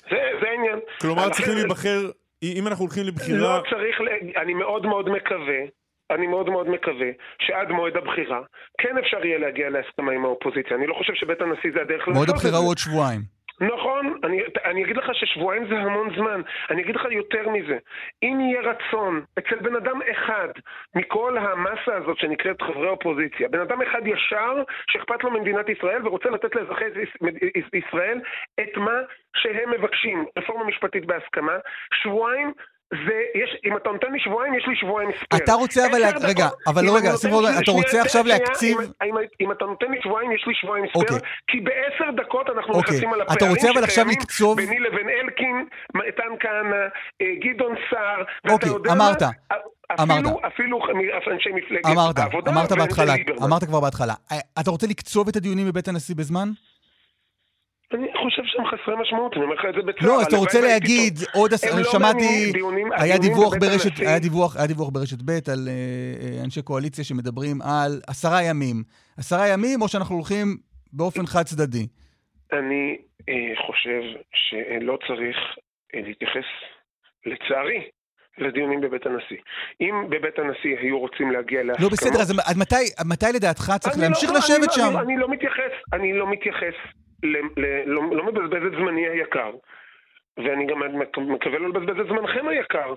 זה, 0.09 0.19
זה 0.41 0.49
העניין. 0.49 0.79
כלומר, 1.01 1.29
צריכים 1.29 1.55
להיבחר, 1.55 1.99
אם 2.43 2.67
אנחנו 2.67 2.85
הולכים 2.85 3.03
לבחירה... 3.07 3.39
לא 3.39 3.63
צריך, 3.69 4.01
אני 4.41 4.53
מאוד 4.53 4.85
מאוד 4.85 5.09
מקווה, 5.09 5.61
אני 6.11 6.27
מאוד 6.27 6.49
מאוד 6.49 6.69
מקווה 6.69 7.11
שעד 7.39 7.69
מועד 7.69 7.97
הבחירה 7.97 8.41
כן 8.81 8.97
אפשר 8.97 9.25
יהיה 9.25 9.37
להגיע 9.37 9.69
להסכמה 9.69 10.11
עם 10.11 10.25
האופוזיציה. 10.25 10.77
אני 10.77 10.87
לא 10.87 10.93
חושב 10.93 11.13
שבית 11.15 11.41
הנשיא 11.41 11.71
זה 11.75 11.81
הדרך 11.81 12.07
לעשות 12.07 12.09
את 12.09 12.13
זה. 12.13 12.19
מועד 12.19 12.29
הבחירה 12.29 12.57
הוא 12.57 12.69
עוד 12.69 12.77
שבועיים. 12.77 13.21
נכון, 13.61 14.19
אני, 14.23 14.41
אני 14.65 14.83
אגיד 14.83 14.97
לך 14.97 15.15
ששבועיים 15.15 15.67
זה 15.67 15.75
המון 15.75 16.15
זמן. 16.15 16.41
אני 16.69 16.81
אגיד 16.81 16.95
לך 16.95 17.05
יותר 17.11 17.49
מזה. 17.49 17.77
אם 18.23 18.37
יהיה 18.39 18.61
רצון 18.61 19.21
אצל 19.39 19.55
בן 19.55 19.75
אדם 19.75 19.99
אחד 20.11 20.47
מכל 20.95 21.37
המסה 21.37 21.95
הזאת 21.95 22.17
שנקראת 22.17 22.61
חברי 22.61 22.87
אופוזיציה, 22.87 23.47
בן 23.49 23.59
אדם 23.59 23.81
אחד 23.81 24.07
ישר 24.07 24.63
שאכפת 24.87 25.23
לו 25.23 25.31
ממדינת 25.31 25.69
ישראל 25.69 26.07
ורוצה 26.07 26.29
לתת 26.29 26.55
לאזרחי 26.55 26.85
יש- 26.85 27.17
ישראל 27.73 28.19
את 28.59 28.77
מה 28.77 28.99
שהם 29.35 29.71
מבקשים, 29.71 30.25
רפורמה 30.37 30.63
משפטית 30.65 31.05
בהסכמה, 31.05 31.57
שבועיים 31.93 32.53
זה, 32.91 33.13
יש, 33.43 33.49
אם 33.65 33.77
אתה 33.77 33.89
נותן 33.89 34.11
לי 34.11 34.19
שבועיים, 34.19 34.53
יש 34.53 34.63
לי 34.67 34.75
שבועיים 34.75 35.09
ספייר. 35.11 35.43
אתה 35.43 35.53
רוצה 35.53 35.87
אבל 35.91 35.99
לה- 35.99 36.09
רגע, 36.29 36.47
אבל 36.67 36.85
לא 36.85 36.95
רגע, 36.97 37.11
רוטמן, 37.11 37.63
אתה 37.63 37.71
רוצה 37.71 38.01
עכשיו 38.01 38.23
להקציב... 38.25 38.77
אם, 38.79 38.87
אם, 39.07 39.15
אם 39.41 39.51
אתה 39.51 39.65
נותן 39.65 39.91
לי 39.91 39.97
שבועיים, 40.03 40.31
יש 40.31 40.43
לי 40.47 40.53
שבועיים 40.55 40.85
ספייר, 40.89 41.03
אוקיי. 41.03 41.19
כי 41.47 41.59
בעשר 41.59 42.11
דקות 42.23 42.49
אנחנו 42.49 42.73
אוקיי. 42.73 42.81
נכנסים 42.93 43.13
על 43.13 43.21
אתה 43.21 43.33
הפערים 43.33 43.53
רוצה 43.55 43.69
אבל 43.71 43.83
עכשיו 43.83 43.91
שקיימים 44.03 44.17
לקצוב- 44.21 44.57
ביני 44.57 44.79
לבין 44.79 45.07
אלקין, 45.09 45.65
מתן 45.95 46.31
כהנא, 46.39 46.75
אה, 47.21 47.25
גדעון 47.43 47.75
סער, 47.89 48.19
ואתה 48.43 48.53
אוקיי, 48.53 48.69
יודע 48.69 48.91
אמרת. 48.91 49.21
מה? 49.23 49.29
אמרת. 49.99 50.25
אפילו 50.47 50.79
אנשי 51.31 51.49
מפלגת 51.49 51.85
אמרת, 51.85 52.19
העבודה 52.19 52.51
אמרת 52.51 52.71
בהתחלה. 52.71 53.13
אמרת 53.43 53.63
כבר 53.63 53.79
בהתחלה. 53.79 54.13
אה, 54.31 54.37
אתה 54.59 54.71
רוצה 54.71 54.87
לקצוב 54.87 55.27
את 55.27 55.35
הדיונים 55.35 55.67
בבית 55.67 55.87
הנשיא 55.87 56.15
בזמן? 56.15 56.49
אני 57.93 58.07
חושב 58.23 58.41
שהם 58.45 58.65
חסרי 58.65 58.95
משמעות, 59.01 59.33
אני 59.33 59.43
אומר 59.43 59.55
לך 59.55 59.65
את 59.69 59.73
זה 59.75 59.81
בצער. 59.81 60.07
לא, 60.07 60.21
אתה 60.21 60.35
רוצה 60.37 60.61
להגיד. 60.61 61.13
עוד, 61.33 61.51
הם 61.71 61.77
לא 61.77 61.83
שמעתי, 61.83 62.51
היה 62.91 63.17
דיווח 63.17 63.53
ברשת, 63.59 63.99
היה 63.99 64.19
דיווח, 64.19 64.57
היה 64.57 64.67
דיווח 64.67 64.89
ברשת 64.89 65.21
ב' 65.25 65.31
על 65.31 65.67
אה, 65.67 65.73
אה, 66.21 66.43
אנשי 66.45 66.61
קואליציה 66.61 67.03
שמדברים 67.03 67.61
על 67.61 67.91
עשרה 68.07 68.43
ימים. 68.43 68.83
עשרה 69.17 69.47
ימים, 69.47 69.81
או 69.81 69.87
שאנחנו 69.87 70.15
הולכים 70.15 70.47
באופן 70.93 71.25
חד 71.25 71.43
צדדי. 71.43 71.87
אני 72.53 72.97
אה, 73.29 73.53
חושב 73.67 74.01
שלא 74.33 74.97
צריך 75.07 75.37
אה, 75.95 76.01
להתייחס, 76.07 76.49
לצערי, 77.25 77.81
לדיונים 78.37 78.81
בבית 78.81 79.05
הנשיא. 79.05 79.37
אם 79.81 80.09
בבית 80.09 80.39
הנשיא 80.39 80.77
היו 80.79 80.99
רוצים 80.99 81.31
להגיע 81.31 81.63
להסכמות... 81.63 81.91
לא, 81.91 81.97
בסדר, 81.97 82.21
אז 82.21 82.31
עד 82.45 82.57
מתי, 82.57 82.75
מתי 83.05 83.25
לדעתך 83.35 83.71
צריך 83.79 83.95
אני 83.95 84.03
להמשיך 84.03 84.29
לא, 84.31 84.37
לשבת 84.37 84.57
אני, 84.57 84.73
שם? 84.73 84.97
אני, 84.97 84.99
אני 85.05 85.17
לא 85.17 85.29
מתייחס, 85.29 85.73
אני 85.93 86.13
לא 86.13 86.31
מתייחס, 86.31 86.77
ל, 87.23 87.37
ל, 87.57 87.65
לא, 87.85 88.01
לא 88.11 88.23
מבזבז 88.25 88.65
את 88.67 88.71
זמני 88.71 89.07
היקר, 89.07 89.51
ואני 90.37 90.65
גם 90.67 90.79
מק- 90.99 91.17
מקווה 91.17 91.59
לא 91.59 91.69
לבזבז 91.69 91.99
את 92.01 92.07
זמנכם 92.07 92.47
היקר. 92.47 92.93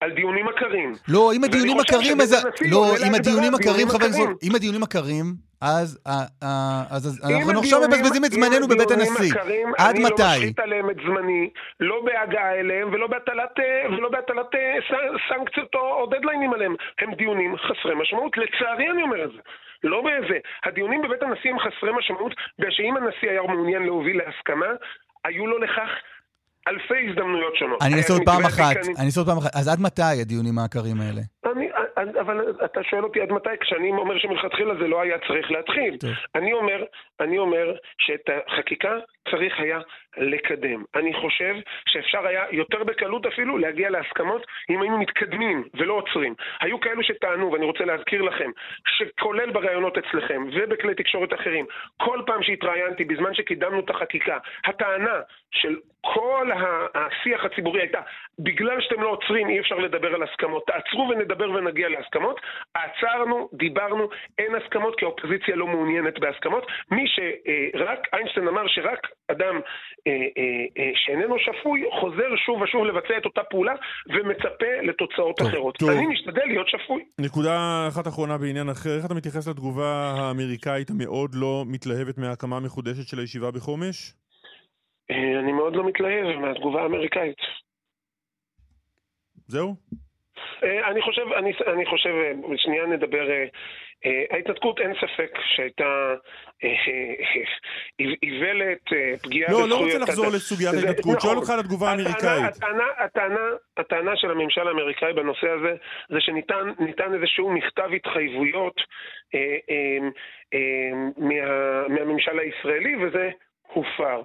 על 0.00 0.10
דיונים 0.10 0.48
עקרים. 0.48 0.92
לא, 1.08 1.32
אם 1.36 1.44
הדיונים 1.44 1.80
עקרים, 1.80 2.20
אז... 2.20 2.46
לא, 2.70 2.86
אם 3.08 3.14
הדיונים 3.14 3.54
עקרים, 3.54 3.88
חבר 3.88 4.04
הכנסת. 4.04 4.42
אם 4.42 4.54
הדיונים 4.54 4.82
עקרים, 4.82 5.24
אז 5.60 6.00
אנחנו 6.06 7.58
עכשיו 7.60 7.80
מבזבזים 7.88 8.24
את 8.24 8.32
זמננו 8.32 8.68
בבית 8.68 8.90
הנשיא. 8.90 9.34
עד 9.78 9.94
אני 9.94 10.02
לא 10.02 10.08
מתי? 10.10 10.22
משחית 10.22 10.58
עליהם 10.58 10.90
את 10.90 10.96
זמני, 11.06 11.50
לא 11.80 12.02
בהגעה 12.04 12.54
אליהם 12.60 12.88
ולא 12.92 13.06
בהטלת, 13.06 13.58
אה, 13.58 13.86
אה, 13.86 15.08
סנקציות 15.28 15.74
או 15.74 16.06
דדליינים 16.06 16.52
עליהם. 16.52 16.74
הם 16.98 17.14
דיונים 17.14 17.56
חסרי 17.56 17.94
משמעות. 17.94 18.32
לצערי 18.36 18.90
אני 18.90 19.02
אומר 19.02 19.24
את 19.24 19.30
זה. 19.30 19.38
לא 19.84 20.02
באיזה. 20.02 20.38
הדיונים 20.64 21.02
בבית 21.02 21.22
הנשיא 21.22 21.50
הם 21.50 21.58
חסרי 21.58 21.92
משמעות, 21.98 22.34
בגלל 22.58 22.70
שאם 22.70 22.96
הנשיא 22.96 23.30
היה 23.30 23.42
מעוניין 23.42 23.82
להוביל 23.82 24.18
להסכמה, 24.18 24.66
היו 25.24 25.46
לו 25.46 25.58
לכך 25.58 25.88
אלפי 26.68 27.08
הזדמנויות 27.08 27.56
שונות. 27.56 27.82
אני 27.82 27.94
אנסה 27.94 28.12
עוד 28.12 28.22
פעם 28.24 28.44
אחת, 28.46 28.76
אני 28.98 29.04
אנסה 29.06 29.20
עוד 29.20 29.28
פעם 29.28 29.38
אחת. 29.38 29.50
אז 29.54 29.68
עד 29.68 29.80
מתי 29.80 30.20
הדיונים 30.22 30.58
העקרים 30.58 30.96
האלה? 31.00 31.20
אני, 31.52 31.68
אבל 32.20 32.64
אתה 32.64 32.80
שואל 32.82 33.04
אותי 33.04 33.20
עד 33.20 33.32
מתי, 33.32 33.50
כשאני 33.60 33.90
אומר 33.90 34.18
שמלכתחילה 34.18 34.74
זה 34.74 34.88
לא 34.88 35.00
היה 35.00 35.16
צריך 35.28 35.50
להתחיל. 35.50 35.96
טוב. 36.00 36.10
אני 36.34 36.52
אומר, 36.52 36.84
אני 37.20 37.38
אומר 37.38 37.74
שאת 37.98 38.30
החקיקה 38.46 38.92
צריך 39.30 39.54
היה 39.58 39.78
לקדם. 40.16 40.84
אני 40.94 41.14
חושב 41.14 41.54
שאפשר 41.88 42.26
היה 42.26 42.44
יותר 42.50 42.84
בקלות 42.84 43.26
אפילו 43.26 43.58
להגיע 43.58 43.90
להסכמות 43.90 44.46
אם 44.70 44.82
היינו 44.82 44.98
מתקדמים 44.98 45.64
ולא 45.74 45.94
עוצרים. 45.94 46.34
היו 46.60 46.80
כאלו 46.80 47.02
שטענו, 47.02 47.52
ואני 47.52 47.64
רוצה 47.64 47.84
להזכיר 47.84 48.22
לכם, 48.22 48.50
שכולל 48.88 49.50
בראיונות 49.50 49.98
אצלכם 49.98 50.42
ובכלי 50.52 50.94
תקשורת 50.94 51.34
אחרים, 51.34 51.66
כל 51.96 52.20
פעם 52.26 52.42
שהתראיינתי 52.42 53.04
בזמן 53.04 53.34
שקידמנו 53.34 53.80
את 53.80 53.90
החקיקה, 53.90 54.38
הטענה 54.64 55.20
של 55.54 55.76
כל 56.14 56.50
השיח 56.94 57.44
הציבורי 57.44 57.80
הייתה, 57.80 58.00
בגלל 58.38 58.80
שאתם 58.80 59.02
לא 59.02 59.08
עוצרים 59.08 59.48
אי 59.48 59.60
אפשר 59.60 59.74
לדבר 59.74 60.14
על 60.14 60.22
הסכמות, 60.22 60.62
תעצרו 60.66 61.08
ונדבר 61.10 61.50
ונגיע 61.50 61.88
להסכמות. 61.88 62.40
עצרנו, 62.74 63.48
דיברנו, 63.52 64.08
אין 64.38 64.54
הסכמות 64.54 64.94
כי 64.98 65.04
האופוזיציה 65.04 65.56
לא 65.56 65.66
מעוניינת 65.66 66.18
בהסכמות. 66.18 66.66
מי 66.90 67.04
שרק, 67.06 67.98
איינשטיין 68.12 68.48
אמר 68.48 68.62
שרק 68.66 69.06
אדם 69.28 69.54
אה, 70.06 70.12
אה, 70.12 70.64
אה, 70.78 70.90
שאיננו 70.94 71.36
שפוי 71.38 71.84
חוזר 72.00 72.36
שוב 72.46 72.60
ושוב 72.62 72.84
לבצע 72.84 73.18
את 73.18 73.24
אותה 73.24 73.42
פעולה 73.50 73.74
ומצפה 74.06 74.72
לתוצאות 74.82 75.36
טוב, 75.36 75.46
אחרות. 75.48 75.76
טוב. 75.78 75.90
אני 75.90 76.06
משתדל 76.06 76.46
להיות 76.46 76.68
שפוי. 76.68 77.04
נקודה 77.20 77.86
אחת 77.88 78.06
אחרונה 78.08 78.38
בעניין 78.38 78.68
אחר, 78.68 78.96
איך 78.96 79.06
אתה 79.06 79.14
מתייחס 79.14 79.48
לתגובה 79.48 80.14
האמריקאית 80.16 80.90
המאוד 80.90 81.34
לא 81.34 81.64
מתלהבת 81.66 82.18
מההקמה 82.18 82.56
המחודשת 82.56 83.08
של 83.08 83.18
הישיבה 83.18 83.50
בחומש? 83.50 84.23
אה, 85.10 85.40
אני 85.40 85.52
מאוד 85.52 85.76
לא 85.76 85.84
מתלהב 85.84 86.36
מהתגובה 86.36 86.82
האמריקאית. 86.82 87.38
זהו? 89.46 89.74
אה, 90.62 90.90
אני 90.90 91.02
חושב, 91.02 91.22
אני, 91.36 91.52
אני 91.66 91.86
חושב, 91.86 92.10
אה, 92.10 92.32
שנייה 92.56 92.86
נדבר, 92.86 93.28
ההתנתקות 94.30 94.80
אין 94.80 94.92
ספק 94.94 95.38
שהייתה 95.54 96.14
איוולת, 98.22 98.84
פגיעה 99.22 99.52
לא, 99.52 99.58
בזכויות... 99.58 99.70
לא 99.70 99.84
רוצה 99.84 99.98
לחזור. 99.98 100.26
לסוגיית 100.26 100.74
ההתנתקות, 100.74 101.16
נכון. 101.16 101.20
שואל 101.20 101.36
אותך 101.36 101.50
על 101.50 101.60
התגובה 101.60 101.90
האמריקאית. 101.90 102.56
הטענה, 102.56 102.84
הטענה, 102.98 103.40
הטענה 103.76 104.16
של 104.16 104.30
הממשל 104.30 104.68
האמריקאי 104.68 105.12
בנושא 105.12 105.48
הזה, 105.48 105.74
זה 106.08 106.20
שניתן 106.20 106.72
ניתן 106.78 107.14
איזשהו 107.14 107.50
מכתב 107.50 107.88
התחייבויות 107.96 108.76
מה, 111.16 111.88
מהממשל 111.88 112.38
הישראלי, 112.38 112.96
וזה 112.96 113.30
הופר. 113.72 114.22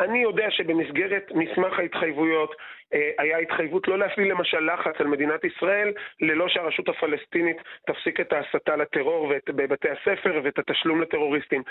אני 0.00 0.18
יודע 0.18 0.50
שבמסגרת 0.50 1.32
מסמך 1.34 1.78
ההתחייבויות 1.78 2.54
אה, 2.94 3.10
היה 3.18 3.38
התחייבות 3.38 3.88
לא 3.88 3.98
להפעיל 3.98 4.30
למשל 4.30 4.72
לחץ 4.72 5.00
על 5.00 5.06
מדינת 5.06 5.44
ישראל 5.44 5.92
ללא 6.20 6.48
שהרשות 6.48 6.88
הפלסטינית 6.88 7.56
תפסיק 7.86 8.20
את 8.20 8.32
ההסתה 8.32 8.76
לטרור 8.76 9.32
בבתי 9.48 9.88
הספר 9.90 10.40
ואת 10.44 10.58
התשלום 10.58 11.00
לטרוריסטים. 11.00 11.62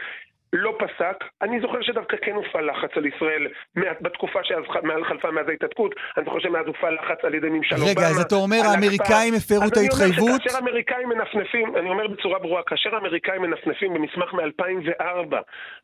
לא 0.54 0.76
פסק. 0.80 1.24
אני 1.42 1.60
זוכר 1.62 1.82
שדווקא 1.82 2.18
כן 2.22 2.32
הופעל 2.32 2.70
לחץ 2.72 2.90
על 2.96 3.06
ישראל 3.06 3.48
בתקופה 4.02 4.40
שאז 4.44 4.64
ח- 4.74 4.84
מאז 4.84 5.02
חלפה 5.08 5.32
מאז 5.32 5.50
ההתנתקות. 5.50 5.96
אני 6.18 6.26
זוכר 6.26 6.40
שמאז 6.40 6.68
הופעל 6.68 6.96
לחץ 6.96 7.18
על 7.26 7.34
ידי 7.36 7.50
ממשל 7.50 7.76
אובמה. 7.76 7.90
רגע, 7.90 8.02
אז 8.02 8.20
אתה 8.22 8.36
אומר. 8.36 8.58
האמריקאים 8.72 9.34
הפרו 9.38 9.58
את 9.58 9.78
אני 9.78 9.88
אומר 9.88 10.04
ההתחייבות? 10.08 10.42
שכאשר 10.42 10.56
האמריקאים 10.58 11.10
מנפנפים, 11.10 11.76
אני 11.78 11.90
אומר 11.90 12.08
בצורה 12.08 12.40
ברורה, 12.40 12.62
כאשר 12.64 12.96
האמריקאים 12.96 13.42
מנפנפים 13.42 13.94
במסמך 13.94 14.34
מ-2004 14.34 15.36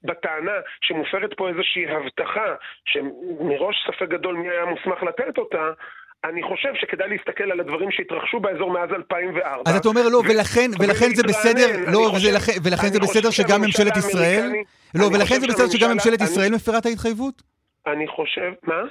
בטענה 0.03 0.51
שמופרת 0.81 1.33
פה 1.37 1.49
איזושהי 1.49 1.85
הבטחה, 1.87 2.55
שמראש 2.85 3.75
ספק 3.87 4.09
גדול 4.09 4.35
מי 4.35 4.49
היה 4.49 4.65
מוסמך 4.65 5.03
לתת 5.03 5.37
אותה, 5.37 5.71
אני 6.29 6.43
חושב 6.43 6.69
שכדאי 6.81 7.09
להסתכל 7.09 7.51
על 7.51 7.59
הדברים 7.59 7.91
שהתרחשו 7.91 8.39
באזור 8.39 8.71
מאז 8.73 8.89
2004. 8.95 9.61
אז 9.65 9.75
אתה 9.75 9.87
אומר 9.87 10.07
לא, 10.09 10.21
ולכן, 10.29 10.71
ולכן 10.79 11.15
זה. 11.15 11.23
בסדר, 11.23 11.67
לא, 11.91 12.07
חושב- 12.11 12.27
וזה 12.27 12.37
לכן- 12.37 12.51
ולכן 12.63 12.87
זה 12.93 12.99
בסדר 12.99 13.29
שגם 13.31 13.61
ממשלת 13.61 13.97
ישראל? 13.97 14.51
לא, 14.95 15.05
ולכן 15.05 15.39
זה 15.39 15.47
בסדר 15.47 15.69
שגם 15.69 15.91
ממשלת 15.93 16.21
ישראל 16.21 16.51
מפרה 16.55 16.77
את 16.77 16.85
ההתחייבות? 16.85 17.41
אני 17.87 18.07
חושב, 18.07 18.51
מה? 18.63 18.81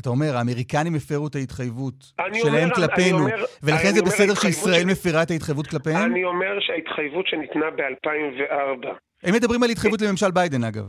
אתה 0.00 0.08
אומר, 0.10 0.36
האמריקנים 0.36 0.94
הפרו 0.94 1.26
את 1.26 1.34
ההתחייבות 1.34 1.94
שלהם 2.32 2.54
אומר- 2.70 2.74
כלפינו, 2.74 3.18
אומר- 3.18 3.44
ולכן 3.62 3.92
זה 3.94 4.00
אומר, 4.00 4.10
בסדר 4.10 4.34
שישראל 4.34 4.80
של- 4.80 4.86
מפרה 4.86 5.22
את 5.22 5.30
ההתחייבות 5.30 5.66
כלפיהם? 5.66 6.12
אני 6.12 6.24
אומר 6.24 6.60
שההתחייבות 6.60 7.26
שניתנה 7.26 7.66
ב-2004 7.70 8.88
הם 9.22 9.34
מדברים 9.34 9.62
על 9.62 9.70
התחייבות 9.70 10.00
לממשל 10.02 10.30
ביידן, 10.30 10.64
אגב. 10.64 10.84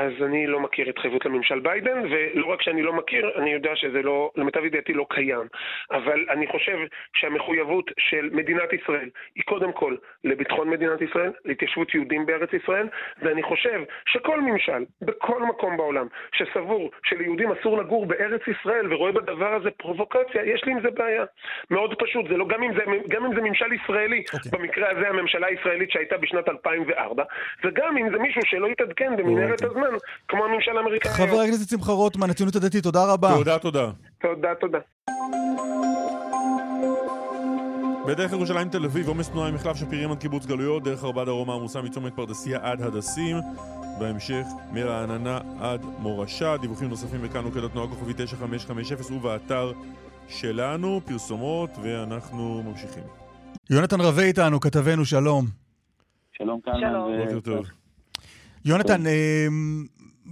אז 0.00 0.12
אני 0.22 0.46
לא 0.46 0.60
מכיר 0.60 0.88
התחייבות 0.88 1.24
לממשל 1.24 1.58
ביידן, 1.60 2.02
ולא 2.10 2.46
רק 2.46 2.62
שאני 2.62 2.82
לא 2.82 2.92
מכיר, 2.92 3.30
אני 3.36 3.52
יודע 3.52 3.76
שזה 3.76 4.02
לא, 4.02 4.30
למיטב 4.36 4.64
ידיעתי 4.64 4.92
לא 4.92 5.06
קיים. 5.10 5.46
אבל 5.90 6.26
אני 6.30 6.46
חושב 6.46 6.78
שהמחויבות 7.12 7.90
של 7.98 8.30
מדינת 8.32 8.72
ישראל 8.72 9.08
היא 9.34 9.44
קודם 9.44 9.72
כל 9.72 9.96
לביטחון 10.24 10.70
מדינת 10.70 11.00
ישראל, 11.02 11.32
להתיישבות 11.44 11.94
יהודים 11.94 12.26
בארץ 12.26 12.52
ישראל, 12.52 12.88
ואני 13.22 13.42
חושב 13.42 13.82
שכל 14.06 14.40
ממשל, 14.40 14.84
בכל 15.02 15.42
מקום 15.42 15.76
בעולם, 15.76 16.06
שסבור 16.32 16.90
שליהודים 17.02 17.52
אסור 17.52 17.78
לגור 17.78 18.06
בארץ 18.06 18.40
ישראל 18.48 18.92
ורואה 18.92 19.12
בדבר 19.12 19.54
הזה 19.54 19.70
פרובוקציה, 19.70 20.44
יש 20.44 20.64
לי 20.64 20.72
עם 20.72 20.80
זה 20.80 20.90
בעיה. 20.90 21.24
מאוד 21.70 21.94
פשוט, 21.98 22.28
זה 22.28 22.36
לא, 22.36 22.46
גם 22.48 22.62
אם 22.62 22.72
זה, 22.74 22.84
גם 23.08 23.24
אם 23.24 23.34
זה 23.34 23.40
ממשל 23.40 23.72
ישראלי, 23.72 24.24
אוקיי. 24.34 24.50
במקרה 24.52 24.90
הזה 24.90 25.08
הממשלה 25.08 25.46
הישראלית 25.46 25.90
שהייתה 25.90 26.16
בשנת 26.16 26.48
2004, 26.48 27.24
וגם 27.64 27.96
אם 27.96 28.10
זה 28.10 28.18
מישהו 28.18 28.42
שלא 28.44 28.66
התעדכן 28.66 29.16
במנהרת 29.16 29.62
אוקיי. 29.64 29.68
הזמן, 29.68 29.89
כמו 30.28 30.44
הממשל 30.44 30.76
האמריקאי. 30.76 31.12
חבר. 31.12 31.40
הכנסת 31.40 31.68
שמחה 31.70 31.92
רוטמן, 31.92 32.30
הציונות 32.30 32.56
הדתית, 32.56 32.82
תודה 32.82 33.12
רבה. 33.12 33.34
תודה, 33.36 33.58
תודה. 33.58 33.90
תודה, 34.20 34.54
תודה. 34.60 34.78
בדרך 38.06 38.32
ירושלים 38.32 38.68
תל 38.68 38.84
אביב, 38.84 39.08
עומס 39.08 39.30
תנועה 39.30 39.48
עם 39.48 39.54
מחלף 39.54 39.76
שפירים 39.76 40.12
עד 40.12 40.20
קיבוץ 40.20 40.46
גלויות, 40.46 40.82
דרך 40.82 41.04
ארבע 41.04 41.24
דרומה 41.24 41.54
עמוסה 41.54 41.82
מצומת 41.82 42.12
פרדסיה 42.16 42.58
עד 42.62 42.82
הדסים, 42.82 43.36
בהמשך 43.98 44.44
מרעננה 44.72 45.40
עד 45.60 45.84
מורשה, 45.98 46.56
דיווחים 46.56 46.88
נוספים 46.88 47.22
בכאן 47.22 47.44
מוקד 47.44 47.64
התנועה 47.64 47.88
כוכבי 47.88 48.12
9550 48.16 49.16
ובאתר 49.16 49.72
שלנו, 50.28 51.00
פרסומות, 51.06 51.70
ואנחנו 51.82 52.62
ממשיכים. 52.62 53.02
יונתן 53.70 54.00
רווה 54.00 54.24
איתנו, 54.24 54.60
כתבנו, 54.60 55.04
שלום. 55.04 55.44
שלום 56.32 56.60
קלמן. 56.60 56.80
שלום. 56.80 57.12
ו- 57.12 57.24
בוקר 57.24 57.40
טוב. 57.40 57.66
יונתן, 58.64 59.06
אה, 59.06 59.46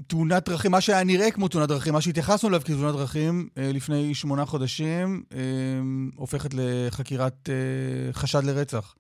תאונת 0.07 0.49
דרכים, 0.49 0.71
מה 0.71 0.81
שהיה 0.81 1.05
נראה 1.05 1.31
כמו 1.31 1.49
תאונת 1.49 1.69
דרכים, 1.69 1.93
מה 1.93 2.01
שהתייחסנו 2.01 2.49
אליו 2.49 2.61
כתאונת 2.61 2.95
דרכים 2.95 3.49
אה, 3.59 3.71
לפני 3.75 4.15
שמונה 4.15 4.45
חודשים, 4.45 5.23
אה, 5.35 5.81
הופכת 6.17 6.51
לחקירת 6.55 7.49
אה, 7.49 8.13
חשד 8.13 8.45
לרצח. 8.45 8.95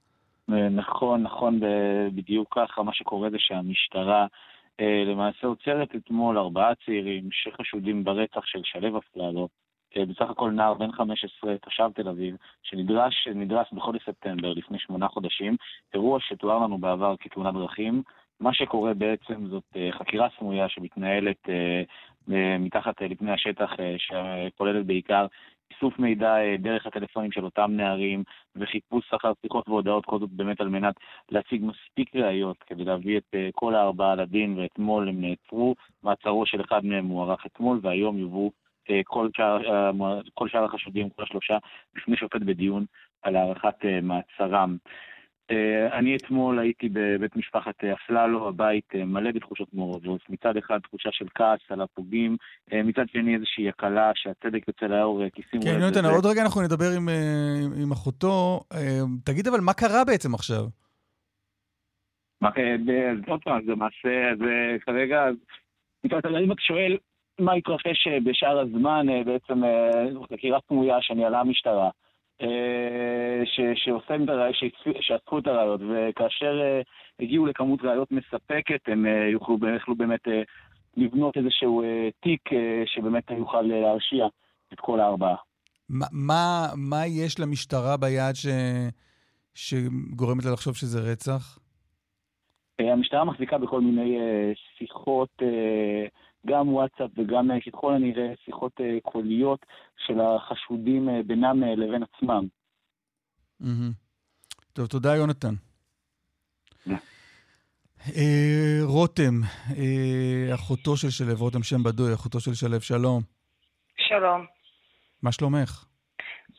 אה, 0.53 0.69
נכון, 0.69 1.23
נכון, 1.23 1.61
בדיוק 2.15 2.49
ככה. 2.59 2.83
מה 2.83 2.93
שקורה 2.95 3.31
זה 3.31 3.37
שהמשטרה 3.39 4.27
למעשה 5.07 5.47
עוצרת 5.47 5.89
אתמול 5.97 6.39
ארבעה 6.39 6.73
צעירים 6.87 7.29
שחשודים 7.33 8.05
ברצח 8.05 8.41
של 8.45 8.61
שלו 8.65 8.99
אפללו, 8.99 9.49
בסך 9.97 10.31
הכל 10.31 10.51
נער 10.51 10.75
בן 10.75 10.93
15, 10.93 11.57
תושב 11.57 11.91
תל 11.95 12.09
אביב, 12.09 12.37
שנדרש 12.63 13.29
נדרס 13.35 13.67
בחודש 13.73 14.03
ספטמבר 14.03 14.53
לפני 14.53 14.79
שמונה 14.79 15.09
חודשים, 15.09 15.57
אירוע 15.95 16.19
שתואר 16.21 16.59
לנו 16.59 16.79
בעבר 16.79 17.15
כתאונת 17.21 17.55
דרכים. 17.55 18.03
מה 18.41 18.55
שקורה 18.55 18.95
בעצם 18.95 19.47
זאת 19.47 19.65
אה, 19.77 19.89
חקירה 19.93 20.29
סמויה 20.39 20.69
שמתנהלת 20.69 21.49
אה, 21.49 21.83
אה, 22.35 22.59
מתחת 22.59 23.03
לפני 23.03 23.33
השטח, 23.33 23.71
שכוללת 23.99 24.87
בעיקר 24.87 25.27
איסוף 25.71 25.99
מידע 25.99 26.37
דרך 26.59 26.87
הטלפונים 26.87 27.33
של 27.33 27.45
אותם 27.45 27.71
נערים 27.71 28.23
וחיפוש 28.57 29.15
אחר 29.15 29.33
שיחות 29.43 29.69
והודעות, 29.69 30.07
כל 30.07 30.19
זאת 30.19 30.31
באמת 30.31 30.61
על 30.61 30.69
מנת 30.69 30.95
להציג 31.31 31.65
מספיק 31.65 32.17
ראיות 32.17 32.57
כדי 32.67 32.85
להביא 32.85 33.19
את 33.19 33.35
כל 33.53 33.75
הארבעה 33.75 34.15
לדין, 34.15 34.59
ואתמול 34.59 35.09
הם 35.09 35.21
נעצרו, 35.21 35.75
מעצרו 36.03 36.47
של 36.47 36.61
אחד 36.61 36.85
מהם 36.85 37.05
מוארך 37.05 37.47
אתמול, 37.47 37.81
והיום 37.83 38.19
יובאו 38.19 38.51
כל 39.05 39.29
שאר, 39.37 39.91
כל 40.35 40.49
שאר 40.49 40.65
החשודים, 40.65 41.11
כל 41.11 41.23
השלושה, 41.23 41.59
בפני 41.95 42.17
שופט 42.17 42.41
בדיון 42.41 42.85
על 43.23 43.37
הארכת 43.37 43.85
מעצרם. 44.03 44.77
אה, 45.51 45.99
אני 45.99 46.17
אתמול 46.17 46.59
הייתי 46.59 46.89
בבית 46.93 47.37
משפחת 47.37 47.85
אה, 47.85 47.93
אפללו, 47.93 48.49
הבית 48.49 48.85
אה, 48.95 49.05
מלא 49.05 49.31
בתחושות 49.33 49.69
מעורבות. 49.73 50.21
מצד 50.29 50.57
אחד 50.57 50.79
תחושה 50.79 51.09
של 51.13 51.27
כעס 51.35 51.61
על 51.71 51.81
הפוגעים, 51.81 52.37
מצד 52.73 53.05
שני 53.13 53.35
איזושהי 53.35 53.69
הקלה 53.69 54.13
שהצדק 54.15 54.69
יוצא 54.69 54.87
לאור, 54.87 55.29
כי 55.29 55.43
שימו 55.51 55.63
כן, 55.63 55.81
יונתן, 55.81 56.05
עוד 56.05 56.27
רגע 56.27 56.43
אנחנו 56.43 56.63
נדבר 56.63 56.91
עם, 56.97 57.09
עם 57.83 57.93
אחותו. 57.93 58.61
תגיד 59.25 59.47
אבל, 59.49 59.61
מה 59.61 59.73
קרה 59.73 60.05
בעצם 60.05 60.35
עכשיו? 60.35 60.65
מה, 62.41 62.49
עוד 63.27 63.41
פעם, 63.45 63.65
זה 63.67 63.75
מעשה, 63.75 64.37
זה 64.39 64.77
כרגע, 64.87 65.29
אם 66.05 66.19
אתה 66.19 66.29
שואל 66.59 66.97
מה 67.41 67.53
התרחש 67.53 68.09
בשאר 68.25 68.59
הזמן, 68.59 69.07
בעצם 69.27 69.63
חקירה 70.33 70.59
סמויה 70.69 70.97
שניהלה 71.01 71.41
המשטרה. 71.41 71.91
אה, 72.43 73.43
שאספו 75.01 75.39
את 75.39 75.47
הראיות, 75.47 75.81
וכאשר 75.81 76.61
אה, 76.61 76.81
הגיעו 77.21 77.47
לכמות 77.47 77.83
ראיות 77.83 78.13
מספקת, 78.13 78.81
הם 78.87 79.07
אה, 79.07 79.29
יוכלו, 79.33 79.59
יכלו 79.77 79.97
באמת 79.97 80.21
לבנות 80.97 81.37
איזשהו 81.37 81.83
תיק 82.21 82.51
שבאמת 82.87 83.31
יוכל 83.31 83.63
להרשיע 83.63 84.27
את 84.73 84.81
כל 84.81 85.01
הארבעה. 85.01 85.37
מה, 85.89 86.07
מה, 86.13 86.67
מה 86.77 87.07
יש 87.07 87.41
למשטרה 87.41 87.97
ביד 87.97 88.35
ש... 88.35 88.47
שגורמת 89.55 90.45
לה 90.45 90.53
לחשוב 90.53 90.77
שזה 90.77 91.13
רצח? 91.13 91.59
המשטרה 92.79 93.25
מחזיקה 93.25 93.59
בכל 93.59 93.81
מיני 93.81 94.19
שיחות 94.79 95.43
גם 96.49 96.69
וואטסאפ 96.69 97.11
וגם 97.17 97.51
אה, 97.51 97.57
ככל 97.61 97.95
הנראה 97.95 98.33
שיחות 98.45 98.81
אה, 98.81 98.99
קוליות 99.03 99.67
של 100.07 100.21
החשודים 100.21 101.09
אה, 101.09 101.23
בינם 101.27 101.63
לבין 101.63 102.03
עצמם. 102.03 102.47
טוב, 104.73 104.87
תודה 104.87 105.17
יונתן. 105.17 105.55
רותם, 108.83 109.41
אחותו 110.55 110.97
של 110.97 111.11
שלו, 111.11 111.35
רותם 111.39 111.63
שם 111.63 111.83
בדוי, 111.83 112.15
אחותו 112.15 112.41
של 112.41 112.55
שלו, 112.55 112.81
שלום. 112.81 113.23
שלום. 113.97 114.47
מה 115.23 115.33
שלומך? 115.33 115.85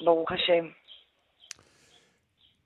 ברוך 0.03 0.31
השם. 0.31 0.65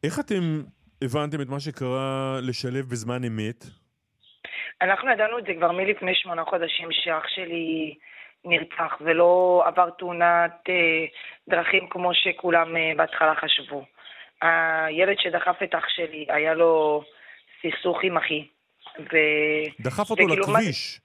איך 0.03 0.19
אתם 0.19 0.63
הבנתם 1.01 1.41
את 1.41 1.47
מה 1.47 1.59
שקרה 1.59 2.39
לשלב 2.41 2.85
בזמן 2.85 3.23
אמת? 3.23 3.65
אנחנו 4.83 5.11
ידענו 5.11 5.37
את 5.37 5.45
זה 5.45 5.53
כבר 5.53 5.71
מלפני 5.71 6.15
שמונה 6.15 6.43
חודשים, 6.43 6.87
שאח 6.91 7.27
שלי 7.27 7.95
נרצח 8.45 8.97
ולא 9.01 9.63
עבר 9.65 9.89
תאונת 9.89 10.51
אה, 10.69 11.05
דרכים 11.49 11.87
כמו 11.89 12.13
שכולם 12.13 12.77
אה, 12.77 12.91
בהתחלה 12.97 13.35
חשבו. 13.35 13.85
הילד 14.41 15.15
שדחף 15.19 15.63
את 15.63 15.75
אח 15.75 15.89
שלי, 15.89 16.25
היה 16.29 16.53
לו 16.53 17.03
סכסוך 17.61 17.97
עם 18.03 18.17
אחי. 18.17 18.47
ו... 18.99 19.17
דחף 19.79 20.09
אותו 20.09 20.27
לכביש. 20.27 20.99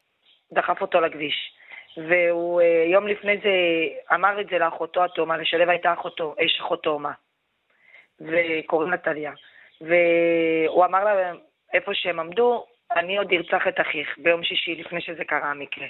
מה... 0.52 0.60
דחף 0.60 0.80
אותו 0.80 1.00
לכביש. 1.00 1.52
והוא 1.96 2.60
אה, 2.60 2.84
יום 2.92 3.06
לפני 3.06 3.36
זה 3.36 3.50
אמר 4.14 4.40
את 4.40 4.46
זה 4.50 4.58
לאחותו 4.58 5.04
התאומה, 5.04 5.36
לשלב 5.36 5.68
הייתה 5.68 5.92
אחותו, 5.92 6.34
אש 6.44 6.60
אחות 6.60 6.82
תאומה. 6.82 7.12
וקוראים 8.20 8.90
לה 8.90 8.96
טליה. 8.96 9.32
והוא 9.80 10.84
אמר 10.84 11.04
לה 11.04 11.32
איפה 11.74 11.90
שהם 11.94 12.20
עמדו, 12.20 12.64
אני 12.96 13.18
עוד 13.18 13.32
ארצח 13.32 13.68
את 13.68 13.80
אחיך 13.80 14.08
ביום 14.18 14.44
שישי 14.44 14.74
לפני 14.74 15.00
שזה 15.00 15.24
קרה 15.24 15.50
המקרה. 15.50 15.86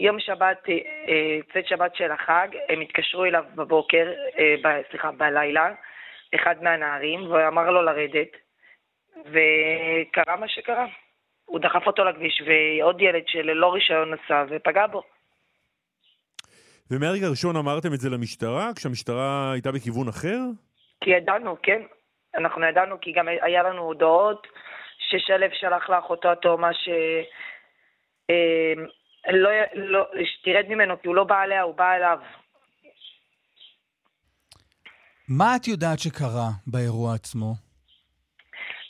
יום 0.00 0.20
שבת, 0.20 0.68
אה, 0.68 1.38
צאת 1.52 1.66
שבת 1.66 1.96
של 1.96 2.10
החג, 2.10 2.48
הם 2.68 2.80
התקשרו 2.80 3.24
אליו 3.24 3.44
בבוקר, 3.54 4.12
אה, 4.38 4.54
ב, 4.62 4.82
סליחה, 4.90 5.12
בלילה, 5.12 5.72
אחד 6.34 6.62
מהנערים, 6.62 7.20
והוא 7.26 7.48
אמר 7.48 7.70
לו 7.70 7.82
לרדת, 7.82 8.28
וקרה 9.16 10.36
מה 10.36 10.48
שקרה. 10.48 10.86
הוא 11.44 11.60
דחף 11.60 11.86
אותו 11.86 12.04
לכביש, 12.04 12.42
ועוד 12.46 13.00
ילד 13.00 13.22
שללא 13.26 13.72
רישיון 13.74 14.14
נסע 14.14 14.44
ופגע 14.48 14.86
בו. 14.86 15.02
ומהרגע 16.90 17.26
הראשון 17.26 17.56
אמרתם 17.56 17.88
את 17.94 18.00
זה 18.00 18.10
למשטרה, 18.10 18.70
כשהמשטרה 18.76 19.52
הייתה 19.52 19.72
בכיוון 19.72 20.08
אחר? 20.08 20.38
כי 21.00 21.10
ידענו, 21.10 21.56
כן. 21.62 21.82
אנחנו 22.34 22.64
ידענו, 22.64 23.00
כי 23.00 23.12
גם 23.12 23.28
היה 23.28 23.62
לנו 23.62 23.82
הודעות 23.82 24.46
ששלו 25.10 25.46
שלח 25.52 25.90
לאחותו 25.90 26.32
התאומה 26.32 26.74
ש... 26.74 26.88
אה, 28.30 28.72
לא, 29.28 29.50
לא, 29.74 30.04
שתרד 30.24 30.64
ממנו, 30.68 31.02
כי 31.02 31.08
הוא 31.08 31.16
לא 31.16 31.24
בא 31.24 31.42
אליה, 31.42 31.62
הוא 31.62 31.74
בא 31.74 31.94
אליו. 31.94 32.18
מה 35.28 35.56
את 35.56 35.68
יודעת 35.68 35.98
שקרה 35.98 36.48
באירוע 36.66 37.14
עצמו? 37.14 37.52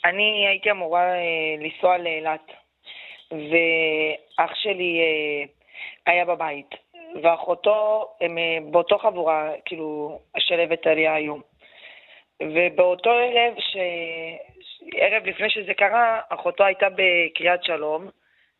אני 0.05 0.47
הייתי 0.47 0.71
אמורה 0.71 1.01
אה, 1.01 1.55
לנסוע 1.59 1.97
לאילת, 1.97 2.47
ואח 3.31 4.55
שלי 4.55 4.99
אה, 4.99 5.45
היה 6.13 6.25
בבית, 6.25 6.69
ואחותו, 7.23 8.07
הם 8.21 8.37
אה, 8.37 8.57
באותו 8.71 8.97
חבורה, 8.97 9.51
כאילו, 9.65 10.19
השלבת 10.35 10.87
עליה 10.87 11.13
היום. 11.13 11.41
ובאותו 12.43 13.09
ערב, 13.09 13.53
ש... 13.59 13.77
ערב 14.93 15.25
לפני 15.25 15.49
שזה 15.49 15.73
קרה, 15.73 16.21
אחותו 16.29 16.63
הייתה 16.63 16.87
בקריית 16.89 17.63
שלום, 17.63 18.09